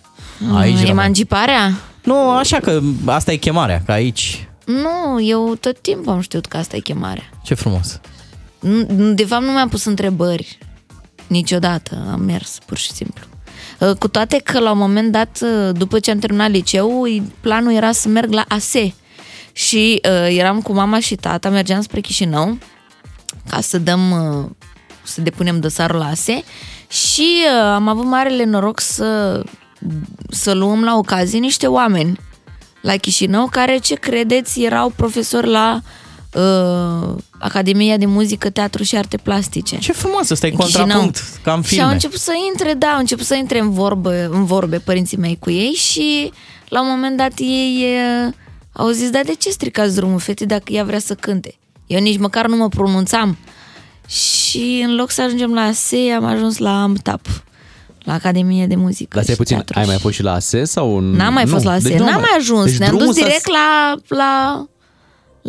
Aici 0.57 0.71
Mm, 0.73 0.79
rămân. 0.79 0.89
Emanciparea? 0.99 1.71
Nu, 2.03 2.29
așa 2.29 2.57
că 2.59 2.79
asta 3.05 3.31
e 3.31 3.35
chemarea, 3.35 3.81
că 3.85 3.91
aici, 3.91 4.47
Nu, 4.65 5.21
eu 5.21 5.55
tot 5.59 5.79
timpul 5.81 6.11
am 6.13 6.19
știut 6.21 6.45
că 6.45 6.57
asta 6.57 6.75
e 6.75 6.79
chemarea. 6.79 7.29
ce 7.43 7.53
frumos. 7.53 7.99
Nu- 8.59 8.85
nu- 8.95 9.13
De 9.13 9.25
fapt, 9.25 9.43
nu 9.43 9.51
mi-am 9.51 9.69
pus 9.69 9.85
întrebări 9.85 10.57
niciodată. 11.27 12.07
Am 12.11 12.19
mers, 12.21 12.57
pur 12.65 12.77
și 12.77 12.91
simplu. 12.91 13.23
Uh, 13.79 13.91
Cu 13.99 14.07
toate 14.07 14.41
că, 14.43 14.59
la 14.59 14.71
un 14.71 14.77
moment 14.77 15.11
dat, 15.11 15.39
uh, 15.41 15.69
după 15.77 15.99
ce 15.99 16.11
am 16.11 16.19
terminat 16.19 16.49
liceu, 16.49 17.03
planul 17.41 17.73
era 17.73 17.91
să 17.91 18.07
merg 18.07 18.31
la 18.31 18.45
ASE. 18.47 18.93
Și 19.57 20.01
uh, 20.09 20.35
eram 20.37 20.61
cu 20.61 20.73
mama 20.73 20.99
și 20.99 21.15
tata, 21.15 21.49
mergeam 21.49 21.81
spre 21.81 21.99
Chișinău 21.99 22.57
ca 23.49 23.61
să 23.61 23.77
dăm, 23.77 24.11
uh, 24.11 24.49
să 25.03 25.21
depunem 25.21 25.59
dosarul 25.59 25.97
la 25.99 26.05
ASE 26.07 26.43
și 26.87 27.27
uh, 27.61 27.63
am 27.73 27.87
avut 27.87 28.05
marele 28.05 28.43
noroc 28.43 28.79
să, 28.79 29.41
să 30.29 30.53
luăm 30.53 30.83
la 30.83 30.97
ocazie 30.97 31.39
niște 31.39 31.67
oameni 31.67 32.19
la 32.81 32.95
Chișinău 32.95 33.47
care, 33.51 33.77
ce 33.77 33.95
credeți, 33.95 34.61
erau 34.61 34.89
profesori 34.95 35.47
la 35.47 35.81
uh, 36.33 37.15
Academia 37.39 37.97
de 37.97 38.05
Muzică, 38.05 38.49
Teatru 38.49 38.83
și 38.83 38.95
Arte 38.97 39.17
Plastice. 39.17 39.77
Ce 39.77 39.91
frumos, 39.91 40.29
ăsta 40.29 40.47
e 40.47 40.49
În 40.49 40.57
Chișinău. 40.57 40.81
contrapunct, 40.85 41.23
ca 41.43 41.53
în 41.53 41.61
Și 41.61 41.67
filme. 41.67 41.83
au 41.83 41.89
început 41.91 42.19
să 42.19 42.31
intre, 42.51 42.73
da, 42.73 42.87
au 42.87 42.99
început 42.99 43.25
să 43.25 43.35
intre 43.35 43.59
în 43.59 43.71
vorbe, 43.71 44.27
în 44.31 44.45
vorbe 44.45 44.77
părinții 44.79 45.17
mei 45.17 45.37
cu 45.39 45.49
ei 45.51 45.71
și 45.71 46.31
la 46.69 46.81
un 46.81 46.87
moment 46.89 47.17
dat 47.17 47.31
ei 47.37 47.85
uh, 48.27 48.33
au 48.77 48.89
zis, 48.89 49.09
da, 49.09 49.19
de 49.25 49.33
ce 49.33 49.49
stricați 49.49 49.95
drumul 49.95 50.19
fetei 50.19 50.47
dacă 50.47 50.63
ea 50.73 50.83
vrea 50.83 50.99
să 50.99 51.13
cânte? 51.15 51.55
Eu 51.87 51.99
nici 51.99 52.17
măcar 52.19 52.47
nu 52.47 52.55
mă 52.55 52.67
pronunțam. 52.69 53.37
Și 54.07 54.83
în 54.87 54.95
loc 54.95 55.11
să 55.11 55.21
ajungem 55.21 55.53
la 55.53 55.61
ASE, 55.61 56.11
am 56.15 56.23
ajuns 56.25 56.57
la 56.57 56.81
AMTAP, 56.81 57.25
la 58.03 58.13
Academia 58.13 58.65
de 58.65 58.75
Muzică. 58.75 59.09
Dar 59.13 59.23
stai 59.23 59.33
și 59.35 59.39
puțin, 59.41 59.55
teatru 59.55 59.73
ai 59.77 59.83
și- 59.83 59.89
mai 59.89 59.99
fost 59.99 60.13
și 60.15 60.23
la 60.23 60.33
ASE 60.33 60.63
sau... 60.63 60.99
N-am 60.99 61.33
mai 61.33 61.43
nu. 61.43 61.49
fost 61.49 61.63
la 61.63 61.71
ASE, 61.71 61.89
Deci 61.89 61.97
nu 61.97 62.05
n-am 62.05 62.19
mai 62.21 62.35
ajuns, 62.37 62.65
Deci 62.65 62.77
ne-am 62.77 62.89
dus 62.89 62.97
drumul 62.97 63.13
s-a- 63.15 63.21
direct 63.25 63.47
la, 63.47 63.95
la, 64.07 64.65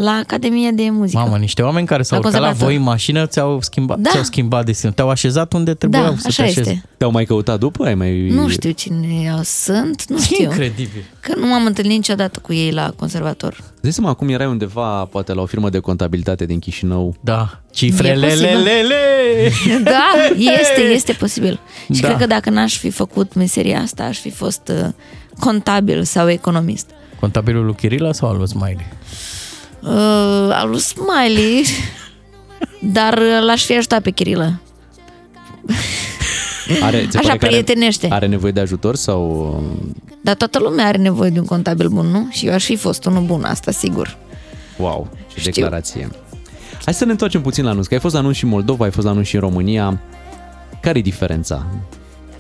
la 0.04 0.10
Academia 0.10 0.70
de 0.70 0.88
Muzică. 0.90 1.18
Mamă, 1.18 1.36
niște 1.36 1.62
oameni 1.62 1.86
care 1.86 2.02
s-au 2.02 2.18
La 2.20 2.26
urcat 2.26 2.40
la 2.40 2.46
conservator. 2.46 2.72
voi 2.74 2.84
în 2.84 2.90
mașină 2.90 3.26
ți-au 3.26 3.60
schimbat, 3.62 3.98
Da. 3.98 4.10
ți-au 4.10 4.22
schimbat 4.22 4.64
destinul. 4.64 4.94
Te-au 4.94 5.08
așezat 5.10 5.52
unde 5.52 5.74
trebuiau 5.74 6.10
Da, 6.10 6.16
să 6.18 6.26
așa 6.26 6.42
te 6.42 6.48
așezi. 6.48 6.68
este. 6.70 6.82
Te-au 6.96 7.10
mai 7.10 7.24
căutat 7.24 7.58
după? 7.58 7.84
Ai 7.84 7.94
mai... 7.94 8.28
Nu 8.28 8.48
știu 8.48 8.70
cine 8.70 9.06
eu 9.24 9.38
sunt, 9.42 10.04
nu 10.08 10.18
știu. 10.18 10.44
Incredibil. 10.44 11.04
Că 11.20 11.32
nu 11.36 11.46
m-am 11.46 11.66
întâlnit 11.66 11.96
niciodată 11.96 12.38
cu 12.42 12.52
ei 12.52 12.70
la 12.70 12.92
conservator. 12.96 13.56
Dai 13.80 13.92
seama, 13.92 14.10
acum 14.10 14.28
erai 14.28 14.46
undeva, 14.46 15.04
poate 15.04 15.32
la 15.32 15.42
o 15.42 15.46
firmă 15.46 15.70
de 15.70 15.78
contabilitate 15.78 16.46
din 16.46 16.58
Chișinău. 16.58 17.14
Da, 17.20 17.48
E 17.52 17.74
cifrele, 17.74 18.26
posibil. 18.26 18.46
le, 18.62 18.62
le, 18.62 18.82
le. 18.82 19.80
Da, 19.82 20.08
este, 20.38 20.80
este 20.80 21.12
posibil. 21.12 21.60
Și 21.94 22.00
Da. 22.00 22.06
cred 22.06 22.18
că 22.20 22.26
dacă 22.26 22.50
n-aș 22.50 22.78
fi 22.78 22.90
făcut 22.90 23.34
meseria 23.34 23.80
asta, 23.80 24.02
aș 24.04 24.18
fi 24.18 24.30
fost 24.30 24.72
uh, 24.82 24.88
contabil 25.40 26.04
sau 26.04 26.30
economist. 26.30 26.90
Contabilul 27.20 27.64
lui 27.64 27.74
Chirila 27.74 28.12
sau 28.12 28.28
al 28.28 28.36
lui 28.36 28.48
Smiley? 28.48 28.86
Uh, 29.86 30.48
al 30.52 30.68
lui 30.68 30.78
Smiley, 30.80 31.64
dar 32.80 33.18
uh, 33.18 33.44
l-aș 33.46 33.64
fi 33.64 33.76
ajutat 33.76 34.02
pe 34.02 34.10
Chirilă. 34.10 34.60
Are, 36.82 37.06
ți 37.10 37.16
Așa, 37.16 37.26
pare 37.26 37.38
că 37.38 37.44
are- 37.44 37.54
prietenește. 37.62 38.08
Are 38.10 38.26
nevoie 38.26 38.52
de 38.52 38.60
ajutor 38.60 38.96
sau... 38.96 39.62
Dar 40.20 40.34
toată 40.34 40.58
lumea 40.58 40.86
are 40.86 40.98
nevoie 40.98 41.30
de 41.30 41.38
un 41.38 41.44
contabil 41.44 41.88
bun, 41.88 42.06
nu? 42.06 42.26
Și 42.30 42.46
eu 42.46 42.52
aș 42.54 42.64
fi 42.64 42.76
fost 42.76 43.04
unul 43.04 43.22
bun, 43.22 43.44
asta 43.44 43.70
sigur. 43.70 44.16
Wow, 44.78 45.08
ce 45.34 45.40
declarație. 45.50 46.08
Hai 46.84 46.94
să 46.94 47.04
ne 47.04 47.10
întoarcem 47.10 47.40
puțin 47.40 47.64
la 47.64 47.70
anunț, 47.70 47.86
că 47.86 47.94
ai 47.94 48.00
fost 48.00 48.14
la 48.14 48.20
anunț 48.20 48.36
și 48.36 48.44
în 48.44 48.50
Moldova, 48.50 48.84
ai 48.84 48.90
fost 48.90 49.04
la 49.06 49.12
anunț 49.12 49.26
și 49.26 49.34
în 49.34 49.40
România. 49.40 50.00
Care 50.80 50.98
e 50.98 51.02
diferența? 51.02 51.66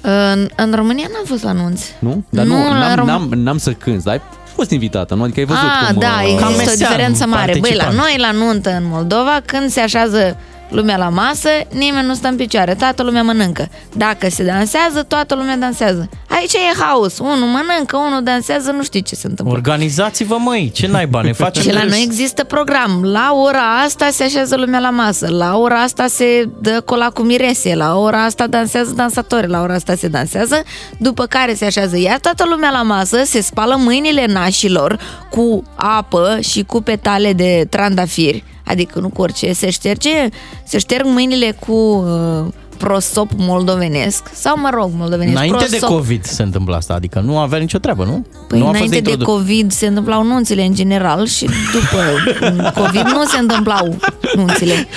În, 0.00 0.48
în 0.56 0.72
România 0.74 1.06
n-am 1.12 1.24
fost 1.24 1.42
la 1.42 1.48
anunț. 1.50 1.80
Nu? 1.98 2.24
Dar 2.30 2.44
nu, 2.44 2.56
Nu, 2.56 2.68
la 2.68 2.94
n-am, 2.94 3.00
Rom- 3.00 3.06
n-am, 3.06 3.28
n-am 3.38 3.58
să 3.58 3.72
cânți, 3.72 4.04
dar 4.04 4.14
ai 4.14 4.20
fost 4.56 4.70
invitată, 4.70 5.14
nu? 5.14 5.22
Adică 5.22 5.40
ai 5.40 5.46
văzut 5.46 5.62
Ah, 5.62 5.88
cum... 5.92 6.00
da, 6.00 6.20
uh, 6.24 6.46
există 6.50 6.70
o 6.72 6.76
diferență 6.76 7.26
mare. 7.26 7.56
Băi, 7.60 7.74
la 7.74 7.90
noi, 7.90 8.14
la 8.18 8.30
nuntă 8.30 8.70
în 8.70 8.82
Moldova, 8.88 9.40
când 9.44 9.70
se 9.70 9.80
așează 9.80 10.36
lumea 10.68 10.96
la 10.96 11.08
masă, 11.08 11.48
nimeni 11.72 12.06
nu 12.06 12.14
stă 12.14 12.28
în 12.28 12.36
picioare, 12.36 12.74
toată 12.74 13.02
lumea 13.02 13.22
mănâncă. 13.22 13.68
Dacă 13.92 14.28
se 14.30 14.44
dansează, 14.44 15.02
toată 15.02 15.34
lumea 15.34 15.56
dansează. 15.56 16.08
Aici 16.28 16.52
e 16.52 16.78
haos. 16.78 17.18
Unul 17.18 17.36
mănâncă, 17.48 17.96
unul 17.96 18.22
dansează, 18.22 18.70
nu 18.70 18.82
știi 18.82 19.02
ce 19.02 19.14
se 19.14 19.26
întâmplă. 19.26 19.54
Organizați-vă, 19.54 20.36
măi, 20.38 20.70
ce 20.74 20.86
naiba, 20.86 21.20
ne 21.20 21.32
facem 21.32 21.62
Și 21.62 21.72
la 21.72 21.80
râs. 21.80 21.90
noi 21.90 22.02
există 22.02 22.44
program. 22.44 23.00
La 23.04 23.32
ora 23.34 23.80
asta 23.84 24.08
se 24.10 24.22
așează 24.22 24.56
lumea 24.56 24.80
la 24.80 24.90
masă, 24.90 25.28
la 25.30 25.56
ora 25.56 25.82
asta 25.82 26.06
se 26.06 26.48
dă 26.60 26.80
cola 26.84 27.10
cu 27.10 27.22
mirese, 27.22 27.74
la 27.74 27.96
ora 27.98 28.24
asta 28.24 28.46
dansează 28.46 28.92
dansatori, 28.96 29.48
la 29.48 29.60
ora 29.62 29.74
asta 29.74 29.94
se 29.94 30.08
dansează, 30.08 30.62
după 30.98 31.24
care 31.26 31.54
se 31.54 31.64
așează 31.64 31.98
iar 31.98 32.18
toată 32.18 32.44
lumea 32.50 32.70
la 32.70 32.82
masă, 32.82 33.22
se 33.24 33.40
spală 33.40 33.76
mâinile 33.78 34.26
nașilor 34.26 34.98
cu 35.30 35.62
apă 35.74 36.38
și 36.40 36.62
cu 36.62 36.80
petale 36.82 37.32
de 37.32 37.66
trandafiri, 37.70 38.44
adică 38.66 38.98
nu 38.98 39.08
cu 39.08 39.22
orice, 39.22 39.52
se 39.52 39.70
șterge, 39.70 40.28
se 40.64 40.78
șterg 40.78 41.04
mâinile 41.06 41.56
cu 41.66 41.72
uh, 41.72 42.52
prosop 42.76 43.30
moldovenesc 43.36 44.30
sau 44.32 44.60
mă 44.60 44.70
rog, 44.74 44.90
moldovenesc, 44.96 45.36
Înainte 45.36 45.66
de 45.70 45.76
prosop. 45.76 45.96
COVID 45.96 46.24
se 46.24 46.42
întâmplă 46.42 46.76
asta, 46.76 46.94
adică 46.94 47.20
nu 47.20 47.38
avea 47.38 47.58
nicio 47.58 47.78
treabă, 47.78 48.04
nu? 48.04 48.26
Păi 48.48 48.58
nu 48.58 48.64
a 48.64 48.68
fost 48.68 48.82
înainte 48.82 49.00
de 49.00 49.10
introdus. 49.10 49.34
COVID 49.34 49.72
se 49.72 49.86
întâmplau 49.86 50.22
nunțile 50.22 50.64
în 50.64 50.74
general 50.74 51.26
și 51.26 51.48
după 51.72 52.02
COVID 52.82 53.06
nu 53.06 53.24
se 53.24 53.38
întâmplau 53.38 53.96
nunțile. 54.34 54.88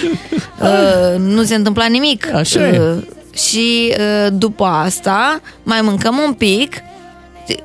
Uh, 0.62 1.20
nu 1.20 1.44
se 1.44 1.56
întâmpla 1.56 1.86
nimic. 1.86 2.34
Așa 2.34 2.68
e. 2.68 2.80
Uh, 2.80 3.04
și 3.34 3.96
uh, 3.98 4.32
după 4.34 4.66
asta 4.66 5.42
mai 5.64 5.82
mâncăm 5.82 6.18
un 6.28 6.34
pic 6.34 6.76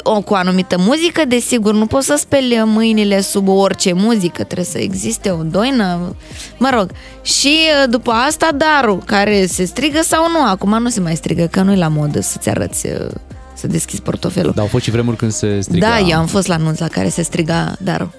o, 0.02 0.20
cu 0.20 0.35
anumită 0.35 0.77
muzică, 0.78 1.24
desigur, 1.28 1.74
nu 1.74 1.86
poți 1.86 2.06
să 2.06 2.16
speli 2.19 2.62
mâinile 2.65 3.20
sub 3.20 3.48
orice 3.48 3.93
muzică, 3.93 4.44
trebuie 4.44 4.66
să 4.66 4.78
existe 4.78 5.31
o 5.31 5.43
doină, 5.43 6.16
mă 6.59 6.70
rog. 6.73 6.90
Și 7.23 7.59
uh, 7.82 7.90
după 7.90 8.11
asta 8.11 8.48
darul, 8.56 8.98
care 8.98 9.47
se 9.47 9.65
strigă 9.65 10.01
sau 10.02 10.31
nu, 10.31 10.47
acum 10.47 10.78
nu 10.82 10.89
se 10.89 11.01
mai 11.01 11.16
strigă, 11.16 11.47
că 11.47 11.62
nu-i 11.62 11.77
la 11.77 11.89
modă 11.89 12.20
să-ți 12.20 12.48
arăți, 12.48 12.86
uh, 12.86 13.11
să 13.55 13.66
deschizi 13.66 14.02
portofelul. 14.02 14.52
Dar 14.55 14.62
au 14.62 14.70
fost 14.70 14.85
și 14.85 14.90
vremuri 14.90 15.16
când 15.16 15.32
se 15.32 15.61
striga... 15.61 15.89
Da, 15.89 15.98
eu 15.98 16.19
am 16.19 16.27
fost 16.27 16.47
la 16.47 16.55
anunț 16.55 16.78
la 16.78 16.89
care 16.89 17.09
se 17.09 17.23
striga 17.23 17.77
darul. 17.81 18.11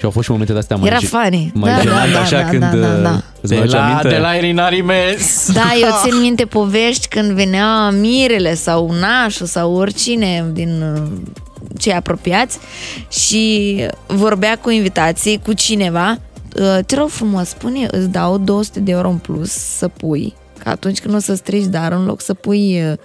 Și 0.00 0.06
au 0.06 0.10
fost 0.12 0.24
și 0.24 0.30
momente 0.30 0.52
de-astea 0.52 0.76
mai 0.76 0.88
Era 0.88 0.98
ge- 0.98 1.06
funny. 1.06 1.50
Mai 1.54 1.70
Da, 1.70 1.76
da, 1.76 1.82
jenante, 1.82 2.12
da, 2.12 2.20
așa, 2.20 2.40
da, 2.42 2.48
când... 2.48 2.60
da, 2.62 2.68
da, 2.76 2.94
da. 2.94 3.10
uh, 3.10 3.18
îți 3.40 3.50
De 3.52 3.54
mai 3.54 3.62
aduce 3.62 3.76
la, 3.76 3.84
aminte? 3.86 4.08
de 4.08 4.16
la 4.18 4.32
Irina 4.34 4.68
Rimes. 4.68 5.48
Da, 5.52 5.70
eu 5.80 5.88
țin 6.04 6.20
minte 6.26 6.44
povești 6.44 7.08
când 7.08 7.30
venea 7.30 7.90
mirele 7.90 8.54
sau 8.54 8.92
nașul 9.00 9.46
sau 9.46 9.74
oricine 9.74 10.44
din 10.52 10.82
uh, 10.94 11.02
cei 11.78 11.92
apropiați 11.92 12.58
și 13.10 13.76
vorbea 14.06 14.58
cu 14.58 14.70
invitații, 14.70 15.40
cu 15.44 15.52
cineva. 15.52 16.18
Uh, 16.56 16.78
Te 16.86 16.94
rog 16.96 17.08
frumos, 17.08 17.48
spune, 17.48 17.86
îți 17.90 18.08
dau 18.08 18.38
200 18.38 18.80
de 18.80 18.90
euro 18.90 19.08
în 19.08 19.16
plus 19.18 19.50
să 19.50 19.88
pui, 19.88 20.34
că 20.62 20.68
atunci 20.68 21.00
când 21.00 21.14
o 21.14 21.18
să 21.18 21.34
strici 21.34 21.64
dar 21.66 21.92
în 21.92 22.04
loc 22.04 22.20
să 22.20 22.34
pui 22.34 22.82
uh, 22.90 22.96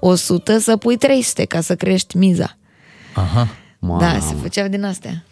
100, 0.00 0.58
să 0.58 0.76
pui 0.76 0.96
300 0.96 1.44
ca 1.44 1.60
să 1.60 1.74
crești 1.74 2.16
miza. 2.16 2.56
Aha. 3.14 3.48
Da, 3.98 4.18
se 4.28 4.34
făceau 4.42 4.68
din 4.68 4.84
astea. 4.84 5.24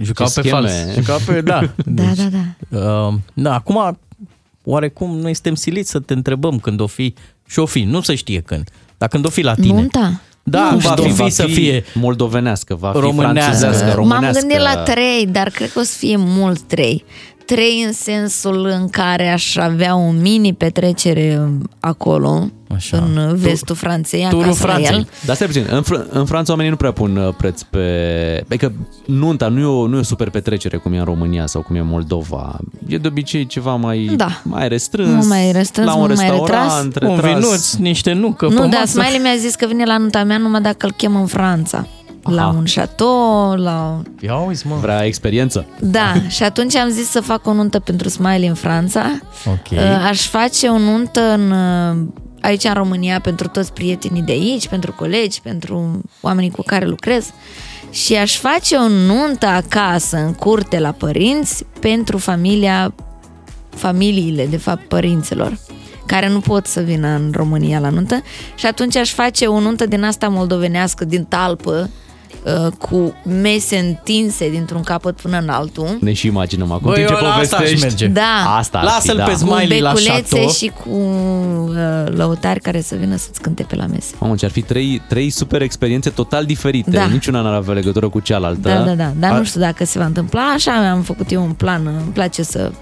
Jucau 0.00 0.26
Ce 0.26 0.40
pe 0.40 0.48
scheme. 0.48 0.68
fals. 0.68 0.94
Jucau 0.94 1.18
pe, 1.26 1.40
da. 1.40 1.60
Da, 1.84 2.02
da, 2.16 2.22
da. 2.68 2.78
Uh, 3.08 3.14
da, 3.34 3.54
acum, 3.54 3.98
oarecum 4.64 5.18
noi 5.18 5.34
suntem 5.34 5.54
siliți 5.54 5.90
să 5.90 5.98
te 6.00 6.12
întrebăm 6.12 6.58
când 6.58 6.80
o 6.80 6.86
fi, 6.86 7.14
și 7.46 7.58
o 7.58 7.66
fi, 7.66 7.82
nu 7.82 8.00
se 8.00 8.14
știe 8.14 8.40
când, 8.40 8.70
dar 8.98 9.08
când 9.08 9.26
o 9.26 9.28
fi 9.28 9.42
la 9.42 9.54
tine. 9.54 9.72
Nunta? 9.80 10.20
Da, 10.42 10.70
nu 10.72 10.80
și 10.80 10.86
va 10.86 10.94
fi, 10.94 11.00
va 11.08 11.12
va 11.14 11.24
fi 11.24 11.30
să 11.30 11.46
fie 11.46 11.84
moldovenească, 11.94 12.74
va 12.74 12.92
fi 12.92 12.98
românească. 12.98 13.40
franțuzească, 13.40 13.84
M-am 13.86 13.94
românească. 13.94 14.40
gândit 14.40 14.58
la 14.62 14.82
trei, 14.82 15.26
dar 15.26 15.48
cred 15.50 15.72
că 15.72 15.78
o 15.78 15.82
să 15.82 15.94
fie 15.98 16.16
mult 16.18 16.60
trei. 16.60 17.04
Trei 17.46 17.82
în 17.86 17.92
sensul 17.92 18.66
în 18.66 18.88
care 18.88 19.28
aș 19.28 19.56
avea 19.56 19.96
o 19.96 20.10
mini 20.10 20.52
petrecere 20.54 21.48
acolo, 21.80 22.50
Așa. 22.74 22.96
în 22.96 23.36
vestul 23.36 23.74
Franței, 23.76 24.24
acasă 24.24 24.66
la 24.66 24.80
el. 24.80 25.08
Dar 25.24 25.34
stai 25.34 25.46
puțin, 25.46 25.66
în, 25.70 25.82
Fr- 25.82 26.08
în 26.08 26.24
Franța 26.26 26.50
oamenii 26.52 26.70
nu 26.70 26.76
prea 26.76 26.92
pun 26.92 27.16
uh, 27.16 27.34
preț 27.36 27.62
pe... 27.62 27.80
Adică 28.46 28.72
nunta 29.06 29.48
nu 29.48 29.60
e, 29.60 29.64
o, 29.64 29.86
nu 29.86 29.96
e 29.96 29.98
o 29.98 30.02
super 30.02 30.30
petrecere 30.30 30.76
cum 30.76 30.92
e 30.92 30.98
în 30.98 31.04
România 31.04 31.46
sau 31.46 31.62
cum 31.62 31.76
e 31.76 31.78
în 31.78 31.86
Moldova. 31.86 32.58
E 32.88 32.98
de 32.98 33.08
obicei 33.08 33.46
ceva 33.46 33.74
mai, 33.74 34.10
Da. 34.16 34.40
mai 34.42 34.68
restrâns. 34.68 35.12
Mult 35.14 35.28
mai 35.28 35.52
restrâns, 35.52 35.88
la 35.88 35.94
un 35.94 36.00
mult 36.00 36.16
mai 36.16 36.28
restaurant, 36.30 36.96
retras. 36.96 37.10
Un 37.10 37.20
vinuț, 37.20 37.74
niște 37.74 38.12
nucă 38.12 38.46
Nu, 38.48 38.60
pe 38.60 38.66
dar 38.66 38.80
masă. 38.80 39.00
Smiley 39.00 39.18
mi-a 39.18 39.36
zis 39.38 39.54
că 39.54 39.66
vine 39.66 39.84
la 39.84 39.98
nunta 39.98 40.24
mea 40.24 40.38
numai 40.38 40.60
dacă 40.60 40.86
îl 40.86 40.92
chem 40.96 41.16
în 41.16 41.26
Franța. 41.26 41.86
La 42.34 42.48
un 42.48 42.64
chateau, 42.74 43.54
la... 43.54 44.02
Ia 44.20 44.36
uiți, 44.36 44.66
mă. 44.66 44.74
Vrea 44.74 45.04
experiență. 45.04 45.66
Da, 45.80 46.14
și 46.28 46.42
atunci 46.42 46.76
am 46.76 46.88
zis 46.88 47.10
să 47.10 47.20
fac 47.20 47.46
o 47.46 47.52
nuntă 47.52 47.78
pentru 47.78 48.08
Smiley 48.08 48.48
în 48.48 48.54
Franța. 48.54 49.18
Ok. 49.46 49.70
Uh, 49.70 50.06
Aș 50.08 50.26
face 50.26 50.66
o 50.66 50.78
nuntă 50.78 51.20
în, 51.20 51.50
uh, 51.50 51.96
aici 52.40 52.64
în 52.64 52.74
România 52.74 53.20
pentru 53.20 53.48
toți 53.48 53.72
prietenii 53.72 54.22
de 54.22 54.32
aici, 54.32 54.68
pentru 54.68 54.92
colegi, 54.92 55.40
pentru 55.40 56.00
oamenii 56.20 56.50
cu 56.50 56.62
care 56.62 56.86
lucrez. 56.86 57.30
Și 57.90 58.14
aș 58.14 58.36
face 58.36 58.76
o 58.76 58.88
nuntă 58.88 59.46
acasă, 59.46 60.16
în 60.16 60.32
curte, 60.32 60.78
la 60.78 60.92
părinți, 60.92 61.64
pentru 61.80 62.18
familia, 62.18 62.94
familiile, 63.68 64.46
de 64.46 64.56
fapt, 64.56 64.88
părinților 64.88 65.58
care 66.06 66.28
nu 66.28 66.40
pot 66.40 66.66
să 66.66 66.80
vină 66.80 67.08
în 67.08 67.30
România 67.34 67.78
la 67.78 67.88
nuntă 67.88 68.22
și 68.54 68.66
atunci 68.66 68.96
aș 68.96 69.12
face 69.12 69.46
o 69.46 69.60
nuntă 69.60 69.86
din 69.86 70.04
asta 70.04 70.28
moldovenească, 70.28 71.04
din 71.04 71.24
talpă, 71.24 71.90
uh, 71.90 72.05
cu 72.78 73.14
mese 73.40 73.76
întinse 73.78 74.50
dintr-un 74.50 74.82
capăt 74.82 75.20
până 75.20 75.38
în 75.38 75.48
altul. 75.48 75.96
Ne 76.00 76.12
și 76.12 76.26
imaginăm 76.26 76.72
acum. 76.72 76.90
Băi, 76.90 77.00
În 77.00 77.06
timp 77.06 77.18
ce 77.18 77.24
eu 77.24 77.30
la 77.30 77.34
asta 77.36 77.56
aș 77.56 77.62
povestești. 77.62 77.84
merge. 77.86 78.06
Da. 78.06 78.54
Asta 78.58 78.78
ar 78.78 78.84
Lasă-l 78.84 79.10
fi, 79.10 79.16
da. 79.16 79.24
pe 79.24 79.32
Smiley 79.34 79.80
la 79.80 79.90
cu 79.90 79.94
beculețe 79.96 80.20
chateau. 80.30 80.48
și 80.50 80.72
cu 80.84 80.90
uh, 81.68 81.76
lăutari 82.16 82.60
care 82.60 82.80
să 82.80 82.94
vină 82.94 83.16
să-ți 83.16 83.40
cânte 83.40 83.62
pe 83.62 83.76
la 83.76 83.86
mese. 83.86 84.14
Mamă, 84.18 84.34
ce 84.34 84.44
ar 84.44 84.50
fi 84.50 84.62
trei, 84.62 85.02
trei 85.08 85.30
super 85.30 85.62
experiențe 85.62 86.10
total 86.10 86.44
diferite. 86.44 86.90
Da. 86.90 87.04
Niciuna 87.04 87.40
n-ar 87.40 87.54
avea 87.54 87.74
legătură 87.74 88.08
cu 88.08 88.20
cealaltă. 88.20 88.68
Da, 88.68 88.78
da, 88.82 88.94
da. 88.94 89.12
Dar 89.18 89.32
A- 89.32 89.36
nu 89.38 89.44
știu 89.44 89.60
dacă 89.60 89.84
se 89.84 89.98
va 89.98 90.04
întâmpla 90.04 90.42
așa. 90.54 90.90
Am 90.90 91.02
făcut 91.02 91.30
eu 91.32 91.42
un 91.42 91.52
plan. 91.52 91.86
Îmi 91.86 92.12
place 92.12 92.42
să 92.42 92.70
mi- 92.70 92.76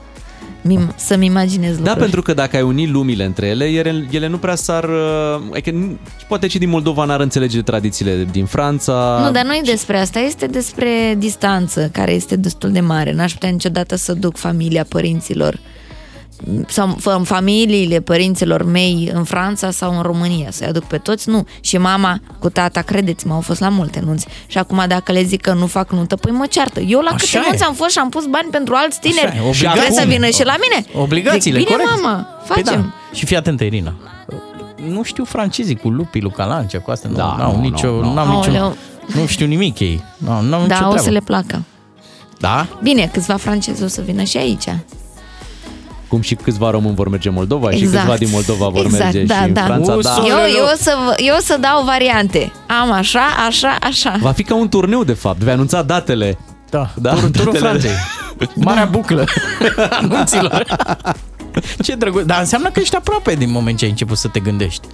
să-mi 0.96 1.26
imaginez 1.26 1.70
Da, 1.72 1.76
lucruri. 1.78 1.98
pentru 1.98 2.22
că 2.22 2.34
dacă 2.34 2.56
ai 2.56 2.62
uni 2.62 2.86
lumile 2.86 3.24
între 3.24 3.46
ele, 3.46 3.64
ele, 3.64 4.06
ele 4.10 4.26
nu 4.26 4.36
prea 4.38 4.54
s-ar... 4.54 4.84
uh, 4.84 5.42
Adică, 5.52 5.70
nu- 5.70 5.98
și 6.18 6.24
poate 6.28 6.46
și 6.48 6.58
din 6.58 6.68
Moldova 6.68 7.04
n-ar 7.04 7.20
înțelege 7.20 7.62
tradițiile 7.62 8.26
din 8.30 8.44
Franța. 8.44 9.20
Nu, 9.24 9.30
dar 9.30 9.44
nu 9.44 9.52
e 9.54 9.60
despre 9.64 9.98
asta, 9.98 10.18
este 10.18 10.46
despre 10.46 11.14
distanță, 11.18 11.88
care 11.92 12.12
este 12.12 12.36
destul 12.36 12.70
de 12.72 12.80
mare. 12.80 13.12
N-aș 13.12 13.32
putea 13.32 13.48
niciodată 13.48 13.96
să 13.96 14.12
duc 14.14 14.36
familia 14.36 14.84
părinților 14.88 15.58
sau 16.68 16.96
f- 17.00 17.24
familiile 17.24 18.00
părinților 18.00 18.62
mei 18.64 19.10
în 19.14 19.24
Franța 19.24 19.70
sau 19.70 19.96
în 19.96 20.02
România, 20.02 20.50
să-i 20.50 20.66
aduc 20.66 20.84
pe 20.84 20.98
toți, 20.98 21.28
nu. 21.28 21.46
Și 21.60 21.78
mama 21.78 22.20
cu 22.38 22.48
tata, 22.48 22.80
credeți-mă, 22.80 23.34
au 23.34 23.40
fost 23.40 23.60
la 23.60 23.68
multe 23.68 24.00
nunți. 24.04 24.26
Și 24.46 24.58
acum 24.58 24.84
dacă 24.88 25.12
le 25.12 25.22
zic 25.22 25.40
că 25.40 25.52
nu 25.52 25.66
fac 25.66 25.90
nuntă, 25.92 26.16
păi 26.16 26.32
mă 26.32 26.46
ceartă. 26.46 26.80
Eu 26.80 27.00
la 27.00 27.10
Așa 27.10 27.24
câte 27.26 27.36
e. 27.36 27.48
nunți 27.48 27.64
am 27.64 27.74
fost 27.74 27.90
și 27.90 27.98
am 27.98 28.08
pus 28.08 28.26
bani 28.26 28.48
pentru 28.50 28.74
alți 28.76 29.00
tineri. 29.00 29.26
Așa 29.26 29.34
e, 29.36 29.40
și 29.40 29.46
obligații. 29.64 29.80
trebuie 29.80 29.98
să 30.00 30.06
vină 30.08 30.26
și 30.28 30.44
la 30.44 30.54
mine. 30.60 31.02
Obligațiile, 31.02 31.58
Zic, 31.58 31.66
bine, 31.68 31.78
corect. 31.82 32.02
mamă, 32.02 32.26
Păi 32.48 32.62
facem. 32.62 32.80
da. 32.80 33.14
Și 33.16 33.24
fii 33.26 33.36
atentă, 33.36 33.64
Irina. 33.64 33.94
Nu 34.88 35.02
știu 35.02 35.24
francezii 35.24 35.76
cu 35.76 35.88
lupii, 35.88 36.20
lui 36.20 36.30
Calancea, 36.30 36.80
cu 36.80 36.90
astea. 36.90 37.10
Da, 37.10 37.24
nu, 37.24 37.36
n-au 37.42 37.54
nu, 37.56 37.60
nicio, 37.60 37.88
nu, 37.90 38.00
nu. 38.02 38.12
n-au 38.12 38.26
nicio, 38.26 38.50
Aoleu. 38.50 38.76
nu 39.14 39.26
știu 39.26 39.46
nimic 39.46 39.78
ei. 39.78 40.02
Nu, 40.16 40.40
n-au 40.40 40.42
nicio 40.62 40.66
Da, 40.66 40.74
o 40.74 40.78
treabă. 40.78 40.98
să 40.98 41.10
le 41.10 41.20
placă. 41.24 41.62
Da? 42.38 42.66
Bine, 42.82 43.10
câțiva 43.12 43.36
francezi 43.36 43.82
o 43.82 43.86
să 43.86 44.00
vină 44.04 44.22
și 44.22 44.36
aici. 44.36 44.64
Cum 46.14 46.22
și 46.22 46.34
câțiva 46.34 46.70
români 46.70 46.94
vor 46.94 47.08
merge 47.08 47.28
în 47.28 47.34
Moldova 47.34 47.70
și 47.70 47.76
Exact. 47.82 47.96
câțiva 47.98 48.16
din 48.16 48.28
Moldova 48.32 48.68
vor 48.68 48.84
Exact, 48.84 49.02
merge 49.02 49.22
da, 49.22 49.34
și 49.34 49.42
în 49.46 49.52
da. 49.52 49.64
Franța. 49.64 49.96
Da. 50.02 50.16
Eu, 50.26 50.36
eu, 50.56 50.64
o 50.64 50.76
să, 50.76 50.96
vă- 51.06 51.14
eu 51.16 51.34
o 51.38 51.40
să 51.42 51.56
dau 51.60 51.84
variante. 51.84 52.52
Am 52.80 52.92
așa, 52.92 53.20
așa, 53.46 53.76
așa. 53.80 54.16
Va 54.20 54.32
fi 54.32 54.42
ca 54.42 54.54
un 54.54 54.68
turneu, 54.68 55.04
de 55.04 55.12
fapt. 55.12 55.38
Vei 55.38 55.52
anunța 55.52 55.82
datele. 55.82 56.38
Da, 56.70 56.90
da 56.94 57.10
Tur- 57.14 57.30
turul 57.30 57.52
datele. 57.52 57.68
Franței. 57.68 57.90
Marea 58.54 58.84
buclă 58.84 59.24
anunților. 60.00 60.64
Ce 61.82 61.94
drăguț. 61.94 62.24
Dar 62.24 62.40
înseamnă 62.40 62.70
că 62.70 62.80
ești 62.80 62.96
aproape 62.96 63.34
din 63.34 63.50
moment 63.50 63.78
ce 63.78 63.84
ai 63.84 63.90
început 63.90 64.16
să 64.16 64.28
te 64.28 64.40
gândești. 64.40 64.86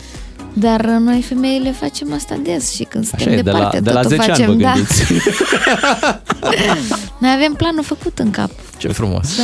Dar 0.52 0.84
noi 0.84 1.22
femeile 1.22 1.70
facem 1.72 2.12
asta 2.12 2.36
des 2.44 2.72
și 2.74 2.82
când 2.84 3.06
suntem 3.06 3.28
Așa 3.28 3.36
e, 3.38 3.42
de 3.42 3.50
la, 3.50 3.56
departe, 3.56 3.80
de 3.80 3.90
la 3.90 4.00
tot 4.00 4.10
o 4.12 4.14
10 4.14 4.22
facem, 4.30 4.50
ani 4.50 4.56
vă 4.56 4.62
da. 4.62 4.72
gândiți. 4.72 5.02
Noi 7.20 7.30
avem 7.36 7.52
planul 7.52 7.82
făcut 7.82 8.18
în 8.18 8.30
cap. 8.30 8.50
Ce 8.78 8.88
frumos. 8.88 9.36
Da. 9.36 9.42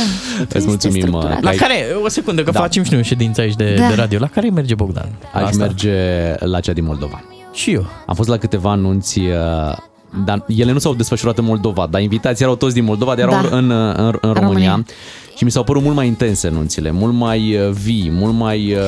Îți 0.57 0.67
mulțumim. 0.67 1.01
structurat. 1.01 1.33
că 1.35 1.39
La 1.41 1.49
ai- 1.49 1.55
care, 1.55 1.85
o 2.03 2.07
secundă, 2.09 2.43
că 2.43 2.51
Da. 2.51 2.59
facem 2.59 2.83
și 2.83 2.91
noi 2.91 2.99
o 2.99 3.03
ședință 3.03 3.41
aici 3.41 3.55
de, 3.55 3.75
Da. 3.79 3.87
de 3.87 3.93
radio. 3.93 4.19
La 4.19 4.27
care 4.27 4.49
merge 4.49 4.75
Bogdan? 4.75 5.09
La 5.33 5.39
Aș 5.39 5.47
asta. 5.47 5.63
merge 5.65 5.93
la 6.39 6.59
cea 6.59 6.73
din 6.73 6.83
Moldova. 6.83 7.23
Și 7.53 7.71
eu. 7.71 7.85
Am 8.05 8.15
fost 8.15 8.29
la 8.29 8.37
câteva 8.37 8.71
anunți, 8.71 9.19
uh, 9.19 9.77
dar 10.25 10.43
ele 10.47 10.71
nu 10.71 10.79
s-au 10.79 10.93
desfășurat 10.93 11.37
în 11.37 11.45
Moldova, 11.45 11.87
dar 11.89 12.01
invitații 12.01 12.43
erau 12.43 12.55
toți 12.55 12.73
din 12.73 12.83
Moldova, 12.83 13.15
dar 13.15 13.27
erau 13.27 13.41
Da. 13.49 13.57
în, 13.57 13.69
în, 13.71 13.95
în 14.21 14.33
România. 14.33 14.41
România. 14.41 14.85
Și 15.37 15.43
mi 15.43 15.51
s-au 15.51 15.63
părut 15.63 15.81
mult 15.83 15.95
mai 15.95 16.07
intense 16.07 16.47
anunțile, 16.47 16.91
mult 16.91 17.13
mai 17.13 17.55
uh, 17.55 17.69
vii, 17.71 18.09
mult 18.11 18.33
mai 18.33 18.73
uh, 18.73 18.79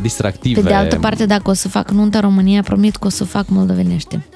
distractive. 0.00 0.60
Pe 0.60 0.68
de 0.68 0.74
altă 0.74 0.96
parte, 0.98 1.26
dacă 1.26 1.50
o 1.50 1.52
să 1.52 1.68
fac 1.68 1.90
nuntă 1.90 2.16
în 2.16 2.22
România, 2.22 2.62
promit 2.62 2.96
că 2.96 3.06
o 3.06 3.10
să 3.10 3.22
o 3.22 3.26
fac 3.26 3.48
moldovenește. 3.48 4.26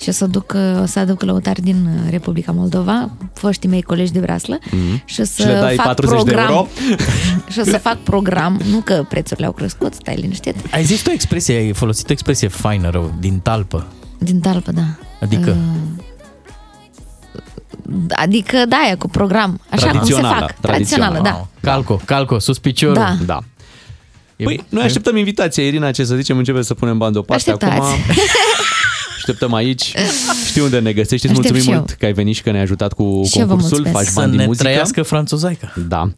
Și 0.00 0.08
o 0.08 0.12
să, 0.12 0.26
duc, 0.26 0.54
o 0.82 0.86
să 0.86 0.98
aduc 0.98 1.22
lăutari 1.22 1.60
din 1.62 1.76
uh, 2.04 2.10
Republica 2.10 2.52
Moldova, 2.52 3.10
foștii 3.32 3.68
mei 3.68 3.82
colegi 3.82 4.12
de 4.12 4.18
braslă, 4.18 4.58
Mhm. 4.70 5.02
și 5.04 5.20
o 5.20 5.24
să 5.24 5.42
Și 5.42 5.46
le 5.48 5.54
dai 5.60 5.74
fac 5.74 5.84
40 5.84 6.22
de 6.22 6.30
program. 6.32 6.48
euro? 6.54 6.68
și 7.52 7.58
o 7.58 7.62
să 7.64 7.78
fac 7.78 7.96
program, 7.96 8.60
nu 8.70 8.78
că 8.78 9.04
prețurile 9.08 9.46
au 9.46 9.52
crescut, 9.52 9.94
stai 9.94 10.14
liniștit, 10.16 10.54
Ai 10.72 10.84
zis 10.84 11.06
o 11.06 11.10
expresie, 11.10 11.56
ai 11.56 11.72
folosit 11.72 12.08
o 12.08 12.12
expresie 12.12 12.48
faină 12.48 12.88
rău, 12.90 13.14
din 13.20 13.38
talpă. 13.38 13.86
din 14.18 14.40
talpă, 14.40 14.72
da. 14.72 14.82
Adică? 15.20 15.50
Uh, 15.50 16.04
Adică, 18.10 18.64
da, 18.68 18.76
e 18.90 18.94
cu 18.94 19.08
program. 19.08 19.60
Așa 19.70 19.76
cum 19.76 19.86
se 19.86 19.88
Tradițională, 19.96 20.40
fac. 20.40 20.60
Tradițională, 20.60 21.20
da. 21.22 21.46
Calco, 21.60 22.00
calco, 22.04 22.38
sus 22.38 22.58
piciorul. 22.58 22.94
Da. 22.94 23.16
Da. 23.26 23.38
Păi, 24.44 24.64
noi 24.68 24.82
așteptăm 24.84 25.16
invitația, 25.16 25.64
Irina, 25.66 25.90
ce 25.90 26.04
să 26.04 26.14
zicem, 26.14 26.38
începem 26.38 26.62
să 26.62 26.74
punem 26.74 26.98
bani 26.98 27.12
deoparte 27.12 27.50
Așteptați. 27.50 27.80
acum. 27.80 27.98
Așteptăm 29.28 29.54
aici. 29.54 29.94
Știi 30.46 30.60
unde 30.62 30.78
ne 30.78 30.92
găsești. 30.92 31.26
Îți 31.26 31.38
Aștept 31.38 31.38
mulțumim 31.38 31.62
și 31.62 31.70
eu. 31.70 31.74
mult 31.76 31.90
că 31.90 32.04
ai 32.06 32.12
venit 32.12 32.34
și 32.34 32.42
că 32.42 32.50
ne-ai 32.50 32.62
ajutat 32.62 32.92
cu 32.92 33.02
Și 33.24 33.38
eu 33.38 33.46
vă 33.46 33.50
concursul. 33.52 33.76
mulțumesc. 33.78 33.96
Faci 33.96 34.06
Să 34.06 34.12
bani 34.20 34.30
din 34.30 34.38
ne 34.40 34.46
muzică. 34.46 34.64
trăiască 34.68 35.02
franțuzaica. 35.02 35.72
Da. 35.88 36.10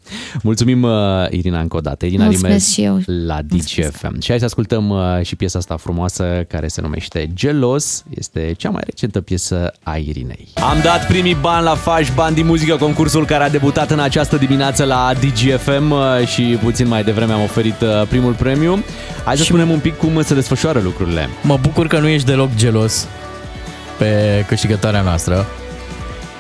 Mulțumim, 0.43 0.83
uh, 0.83 0.91
Irina, 1.31 1.61
încă 1.61 1.77
o 1.77 1.81
dată. 1.81 2.07
Irina 2.07 2.25
Mulțumesc 2.25 2.47
Rimez 2.55 2.69
și 2.73 2.83
eu. 2.83 3.01
la 3.27 3.39
DGFM. 3.43 4.21
Și 4.21 4.29
hai 4.29 4.39
să 4.39 4.45
ascultăm 4.45 4.89
uh, 4.91 4.99
și 5.23 5.37
piesa 5.37 5.59
asta 5.59 5.77
frumoasă 5.77 6.25
care 6.49 6.69
se 6.69 6.81
numește 6.81 7.31
Gelos. 7.35 8.05
Este 8.19 8.55
cea 8.57 8.71
mai 8.71 8.83
recentă 8.85 9.21
piesă 9.21 9.73
a 9.83 9.97
Irinei. 9.97 10.49
Am 10.55 10.77
dat 10.83 11.07
primii 11.07 11.37
bani 11.41 11.65
la 11.65 11.75
Faci 11.75 12.13
Bani 12.15 12.35
din 12.35 12.47
Muzică, 12.47 12.77
concursul 12.77 13.25
care 13.27 13.45
a 13.45 13.51
debutat 13.51 13.91
în 13.91 13.99
această 14.01 14.37
dimineață 14.37 14.85
la 14.85 15.13
DGFM 15.21 15.91
uh, 15.91 16.27
și 16.27 16.43
puțin 16.43 16.89
mai 16.89 17.05
devreme 17.05 17.33
am 17.33 17.43
oferit 17.43 17.81
uh, 17.81 18.07
primul 18.09 18.33
premiu. 18.33 18.83
Hai 19.25 19.37
să 19.37 19.43
spunem 19.43 19.71
un 19.71 19.79
pic 19.79 19.97
cum 19.97 20.23
se 20.23 20.35
desfășoară 20.35 20.81
lucrurile. 20.85 21.29
Mă 21.43 21.59
bucur 21.63 21.87
că 21.87 21.99
nu 21.99 22.07
ești 22.09 22.27
deloc 22.27 22.55
gelos 22.57 23.00
pe 24.01 24.45
câștigătoarea 24.49 25.01
noastră. 25.01 25.47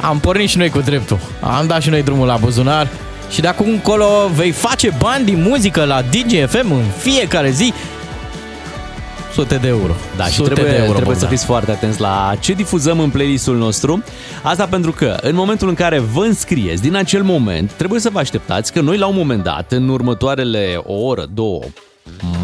Am 0.00 0.18
pornit 0.18 0.48
și 0.48 0.56
noi 0.56 0.68
cu 0.70 0.80
dreptul. 0.80 1.18
Am 1.40 1.66
dat 1.66 1.82
și 1.82 1.88
noi 1.88 2.02
drumul 2.02 2.26
la 2.26 2.36
buzunar 2.36 2.88
și 3.30 3.40
de 3.40 3.48
acum 3.48 3.68
încolo 3.68 4.06
vei 4.34 4.50
face 4.50 4.94
bani 4.98 5.24
din 5.24 5.42
muzică 5.42 5.84
la 5.84 6.02
DGFM 6.02 6.72
în 6.72 6.84
fiecare 6.98 7.50
zi. 7.50 7.72
Sute 9.32 9.56
de 9.56 9.68
euro. 9.68 9.92
Da, 10.16 10.24
și 10.24 10.32
Sute 10.32 10.48
trebuie, 10.50 10.72
de 10.74 10.78
euro, 10.80 10.92
trebuie 10.92 11.16
să 11.16 11.20
Bogdan. 11.20 11.38
fiți 11.38 11.44
foarte 11.44 11.70
atenți 11.70 12.00
la 12.00 12.34
ce 12.40 12.52
difuzăm 12.52 13.00
în 13.00 13.10
playlistul 13.10 13.56
nostru. 13.56 14.02
Asta 14.42 14.66
pentru 14.66 14.92
că 14.92 15.16
în 15.20 15.34
momentul 15.34 15.68
în 15.68 15.74
care 15.74 15.98
vă 15.98 16.24
înscrieți, 16.24 16.82
din 16.82 16.96
acel 16.96 17.22
moment, 17.22 17.72
trebuie 17.72 18.00
să 18.00 18.10
vă 18.10 18.18
așteptați 18.18 18.72
că 18.72 18.80
noi 18.80 18.98
la 18.98 19.06
un 19.06 19.16
moment 19.16 19.42
dat, 19.42 19.72
în 19.72 19.88
următoarele 19.88 20.80
o 20.84 20.94
oră, 20.94 21.26
două, 21.34 21.60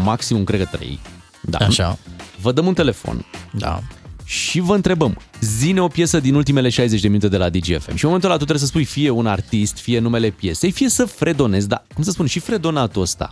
maximum 0.03 0.43
cred 0.43 0.59
că 0.59 0.67
trei, 0.77 0.99
da, 1.41 1.57
Așa. 1.57 1.97
vă 2.41 2.51
dăm 2.51 2.65
un 2.65 2.73
telefon 2.73 3.25
Da. 3.51 3.79
Și 4.27 4.59
vă 4.59 4.75
întrebăm, 4.75 5.17
zine 5.41 5.81
o 5.81 5.87
piesă 5.87 6.19
din 6.19 6.35
ultimele 6.35 6.69
60 6.69 7.01
de 7.01 7.07
minute 7.07 7.27
de 7.27 7.37
la 7.37 7.49
DGFM. 7.49 7.95
Și 7.95 8.03
în 8.03 8.09
momentul 8.09 8.29
ăla 8.29 8.37
tu 8.37 8.43
trebuie 8.43 8.59
să 8.59 8.65
spui 8.65 8.83
fie 8.83 9.09
un 9.09 9.25
artist, 9.27 9.77
fie 9.77 9.99
numele 9.99 10.29
piesei, 10.29 10.71
fie 10.71 10.89
să 10.89 11.05
fredonezi, 11.05 11.67
dar 11.67 11.83
cum 11.93 12.03
să 12.03 12.11
spun, 12.11 12.25
și 12.25 12.39
fredonatul 12.39 13.01
ăsta. 13.01 13.31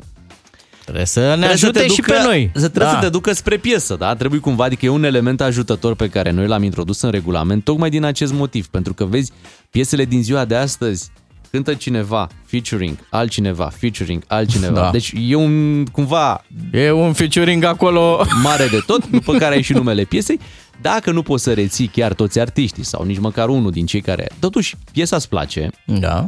Trebuie 0.83 1.05
să 1.05 1.19
ne 1.19 1.25
Trebuie 1.27 1.49
ajute 1.49 1.79
să 1.79 1.85
te 1.85 1.91
și 1.91 2.01
ducă, 2.01 2.11
pe 2.11 2.23
noi. 2.23 2.51
Să 2.53 2.67
trebuie 2.67 2.93
Da. 2.93 2.99
să 2.99 3.05
te 3.05 3.09
ducă 3.09 3.33
spre 3.33 3.57
piesă, 3.57 3.95
da? 3.95 4.15
Trebuie 4.15 4.39
cumva, 4.39 4.63
adică 4.63 4.85
e 4.85 4.89
un 4.89 5.03
element 5.03 5.41
ajutător 5.41 5.95
pe 5.95 6.09
care 6.09 6.31
noi 6.31 6.47
l-am 6.47 6.63
introdus 6.63 7.01
în 7.01 7.11
regulament, 7.11 7.63
tocmai 7.63 7.89
din 7.89 8.03
acest 8.03 8.33
motiv, 8.33 8.67
pentru 8.67 8.93
că 8.93 9.05
vezi, 9.05 9.31
piesele 9.69 10.05
din 10.05 10.23
ziua 10.23 10.45
de 10.45 10.55
astăzi 10.55 11.11
cântă 11.51 11.73
cineva, 11.73 12.27
featuring, 12.45 12.97
altcineva, 13.09 13.71
featuring, 13.77 14.23
altcineva. 14.27 14.79
Da. 14.79 14.91
Deci 14.91 15.13
e 15.27 15.35
un, 15.35 15.85
cumva... 15.85 16.45
E 16.71 16.91
un 16.91 17.13
featuring 17.13 17.63
acolo... 17.63 18.25
Mare 18.43 18.67
de 18.67 18.79
tot, 18.85 19.07
după 19.07 19.33
care 19.33 19.55
ai 19.55 19.61
și 19.61 19.73
numele 19.73 20.03
piesei. 20.03 20.39
Dacă 20.81 21.11
nu 21.11 21.21
poți 21.21 21.43
să 21.43 21.53
reții 21.53 21.87
chiar 21.87 22.13
toți 22.13 22.39
artiștii 22.39 22.83
sau 22.85 23.03
nici 23.03 23.19
măcar 23.19 23.49
unul 23.49 23.71
din 23.71 23.85
cei 23.85 24.01
care... 24.01 24.27
Totuși, 24.39 24.75
piesa 24.91 25.15
îți 25.15 25.29
place. 25.29 25.69
Da. 25.85 26.27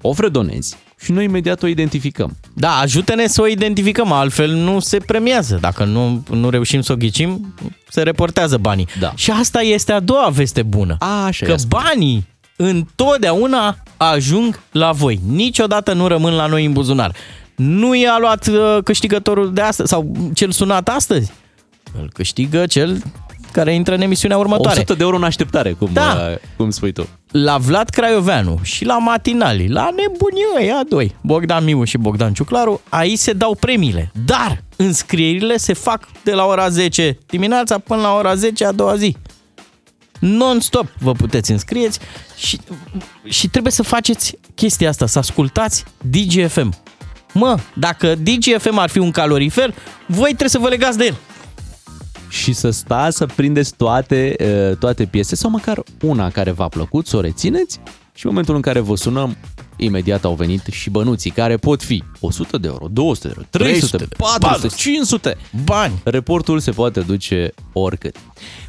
O 0.00 0.12
fredonezi 0.12 0.76
și 1.04 1.12
noi 1.12 1.24
imediat 1.24 1.62
o 1.62 1.66
identificăm. 1.66 2.36
Da, 2.54 2.76
ajută-ne 2.76 3.26
să 3.26 3.40
o 3.40 3.46
identificăm, 3.46 4.12
altfel 4.12 4.50
nu 4.50 4.80
se 4.80 4.98
premiază. 4.98 5.58
Dacă 5.60 5.84
nu, 5.84 6.22
nu 6.30 6.50
reușim 6.50 6.80
să 6.80 6.92
o 6.92 6.96
ghicim, 6.96 7.54
se 7.88 8.02
reportează 8.02 8.56
banii. 8.56 8.88
Da. 8.98 9.12
Și 9.16 9.30
asta 9.30 9.60
este 9.60 9.92
a 9.92 10.00
doua 10.00 10.28
veste 10.28 10.62
bună. 10.62 10.96
A, 10.98 11.24
așa 11.24 11.44
că 11.44 11.50
ia 11.50 11.56
spune. 11.56 11.82
banii 11.84 12.26
întotdeauna 12.56 13.76
ajung 13.96 14.60
la 14.72 14.92
voi. 14.92 15.20
Niciodată 15.28 15.92
nu 15.92 16.06
rămân 16.06 16.34
la 16.34 16.46
noi 16.46 16.64
în 16.64 16.72
buzunar. 16.72 17.12
Nu 17.56 17.94
i-a 17.94 18.16
luat 18.20 18.46
uh, 18.46 18.78
câștigătorul 18.84 19.52
de 19.52 19.60
astăzi 19.60 19.88
sau 19.88 20.12
cel 20.34 20.50
sunat 20.50 20.88
astăzi. 20.88 21.32
Îl 22.00 22.10
câștigă 22.12 22.66
cel 22.66 23.02
care 23.52 23.74
intră 23.74 23.94
în 23.94 24.00
emisiunea 24.00 24.38
următoare. 24.38 24.76
100 24.76 24.94
de 24.94 25.02
euro 25.02 25.16
în 25.16 25.24
așteptare, 25.24 25.72
cum, 25.72 25.90
Da. 25.92 26.28
uh, 26.30 26.36
cum 26.56 26.70
spui 26.70 26.92
tu. 26.92 27.08
La 27.30 27.56
Vlad 27.58 27.88
Craioveanu 27.88 28.58
și 28.62 28.84
la 28.84 28.98
Matinali, 28.98 29.68
la 29.68 29.88
nebunii 29.96 30.44
ăia 30.58 30.80
doi, 30.88 31.14
Bogdan 31.20 31.64
Miu 31.64 31.84
și 31.84 31.98
Bogdan 31.98 32.32
Ciuclaru, 32.32 32.80
aici 32.88 33.18
se 33.18 33.32
dau 33.32 33.56
premiile. 33.60 34.10
Dar 34.24 34.62
înscrierile 34.76 35.56
se 35.56 35.72
fac 35.72 36.08
de 36.24 36.32
la 36.32 36.44
ora 36.44 36.68
10 36.68 37.18
dimineața 37.26 37.78
până 37.78 38.00
la 38.00 38.14
ora 38.14 38.34
10 38.34 38.64
a 38.64 38.72
doua 38.72 38.96
zi. 38.96 39.16
Non-stop 40.24 40.86
vă 40.98 41.12
puteți 41.12 41.50
înscrieți 41.50 41.98
și, 42.36 42.60
și 43.24 43.48
trebuie 43.48 43.72
să 43.72 43.82
faceți 43.82 44.36
chestia 44.54 44.88
asta, 44.88 45.06
să 45.06 45.18
ascultați 45.18 45.84
DGFM. 46.10 46.74
Mă, 47.32 47.58
dacă 47.74 48.14
DGFM 48.14 48.78
ar 48.78 48.88
fi 48.88 48.98
un 48.98 49.10
calorifer, 49.10 49.74
voi 50.06 50.26
trebuie 50.26 50.48
să 50.48 50.58
vă 50.58 50.68
legați 50.68 50.98
de 50.98 51.04
el. 51.04 51.16
și 52.28 52.52
să 52.52 52.70
stați 52.70 53.16
să 53.16 53.26
prindeți 53.26 53.74
toate, 53.76 54.36
uh, 54.70 54.76
toate 54.76 55.04
piese 55.04 55.34
sau 55.36 55.50
măcar 55.50 55.82
una 56.00 56.30
care 56.30 56.50
v-a 56.50 56.68
plăcut, 56.68 57.06
să 57.06 57.16
o 57.16 57.20
rețineți 57.20 57.80
și 58.14 58.24
în 58.24 58.30
momentul 58.30 58.54
în 58.54 58.60
care 58.60 58.80
vă 58.80 58.96
sunăm, 58.96 59.36
imediat 59.76 60.24
au 60.24 60.34
venit 60.34 60.62
și 60.70 60.90
bănuții 60.90 61.30
care 61.30 61.56
pot 61.56 61.82
fi 61.82 62.02
100 62.20 62.58
de 62.58 62.66
euro, 62.66 62.86
200 62.90 63.28
de 63.28 63.34
euro, 63.36 63.48
300, 63.50 63.96
300, 63.96 64.14
400, 64.40 64.74
500. 64.76 65.36
Bani! 65.64 66.00
Reportul 66.04 66.58
se 66.58 66.70
poate 66.70 67.00
duce 67.00 67.52
oricât. 67.72 68.16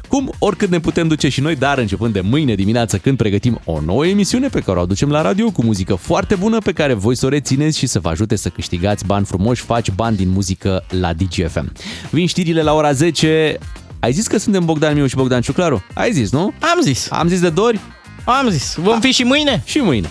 Cum 0.08 0.32
oricât 0.38 0.70
ne 0.70 0.80
putem 0.80 1.08
duce 1.08 1.28
și 1.28 1.40
noi, 1.40 1.56
dar 1.56 1.78
începând 1.78 2.12
de 2.12 2.20
mâine 2.20 2.54
dimineață 2.54 2.98
când 2.98 3.16
pregătim 3.16 3.60
o 3.64 3.80
nouă 3.80 4.06
emisiune 4.06 4.48
pe 4.48 4.60
care 4.60 4.78
o 4.78 4.82
aducem 4.82 5.10
la 5.10 5.22
radio 5.22 5.50
cu 5.50 5.64
muzică 5.64 5.94
foarte 5.94 6.34
bună 6.34 6.58
pe 6.58 6.72
care 6.72 6.92
voi 6.94 7.16
să 7.16 7.26
o 7.26 7.28
rețineți 7.28 7.78
și 7.78 7.86
să 7.86 8.00
vă 8.00 8.08
ajute 8.08 8.36
să 8.36 8.48
câștigați 8.48 9.06
bani 9.06 9.24
frumoși, 9.24 9.62
faci 9.62 9.90
bani 9.90 10.16
din 10.16 10.28
muzică 10.28 10.84
la 10.88 11.12
DGFM. 11.12 11.72
Vin 12.10 12.26
știrile 12.26 12.62
la 12.62 12.74
ora 12.74 12.92
10. 12.92 13.58
Ai 14.00 14.12
zis 14.12 14.26
că 14.26 14.38
suntem 14.38 14.64
Bogdan 14.64 14.94
Miu 14.94 15.06
și 15.06 15.14
Bogdan 15.14 15.40
Ciuclaru? 15.40 15.84
Ai 15.94 16.12
zis, 16.12 16.30
nu? 16.32 16.52
Am 16.60 16.80
zis. 16.82 17.10
Am 17.10 17.28
zis 17.28 17.40
de 17.40 17.50
dori? 17.50 17.80
Am 18.24 18.48
zis. 18.48 18.74
Vom 18.74 19.00
fi 19.00 19.10
și 19.10 19.22
mâine? 19.22 19.62
Și 19.64 19.78
mâine. 19.78 20.10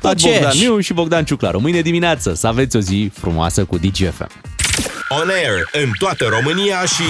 Tot 0.00 0.10
Aceeași. 0.10 0.40
Bogdan 0.40 0.58
Miu 0.58 0.80
și 0.80 0.92
Bogdan 0.92 1.24
Ciuclaru. 1.24 1.60
Mâine 1.60 1.80
dimineață 1.80 2.34
să 2.34 2.46
aveți 2.46 2.76
o 2.76 2.80
zi 2.80 3.10
frumoasă 3.14 3.64
cu 3.64 3.76
DGFM. 3.76 4.28
On 5.08 5.28
air 5.28 5.68
în 5.72 5.90
toată 5.98 6.24
România 6.24 6.84
și 6.84 7.04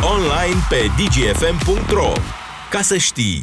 online 0.00 0.60
pe 0.68 0.90
dgfm.ro. 0.96 2.12
Ca 2.70 2.82
să 2.82 2.96
știi! 2.96 3.42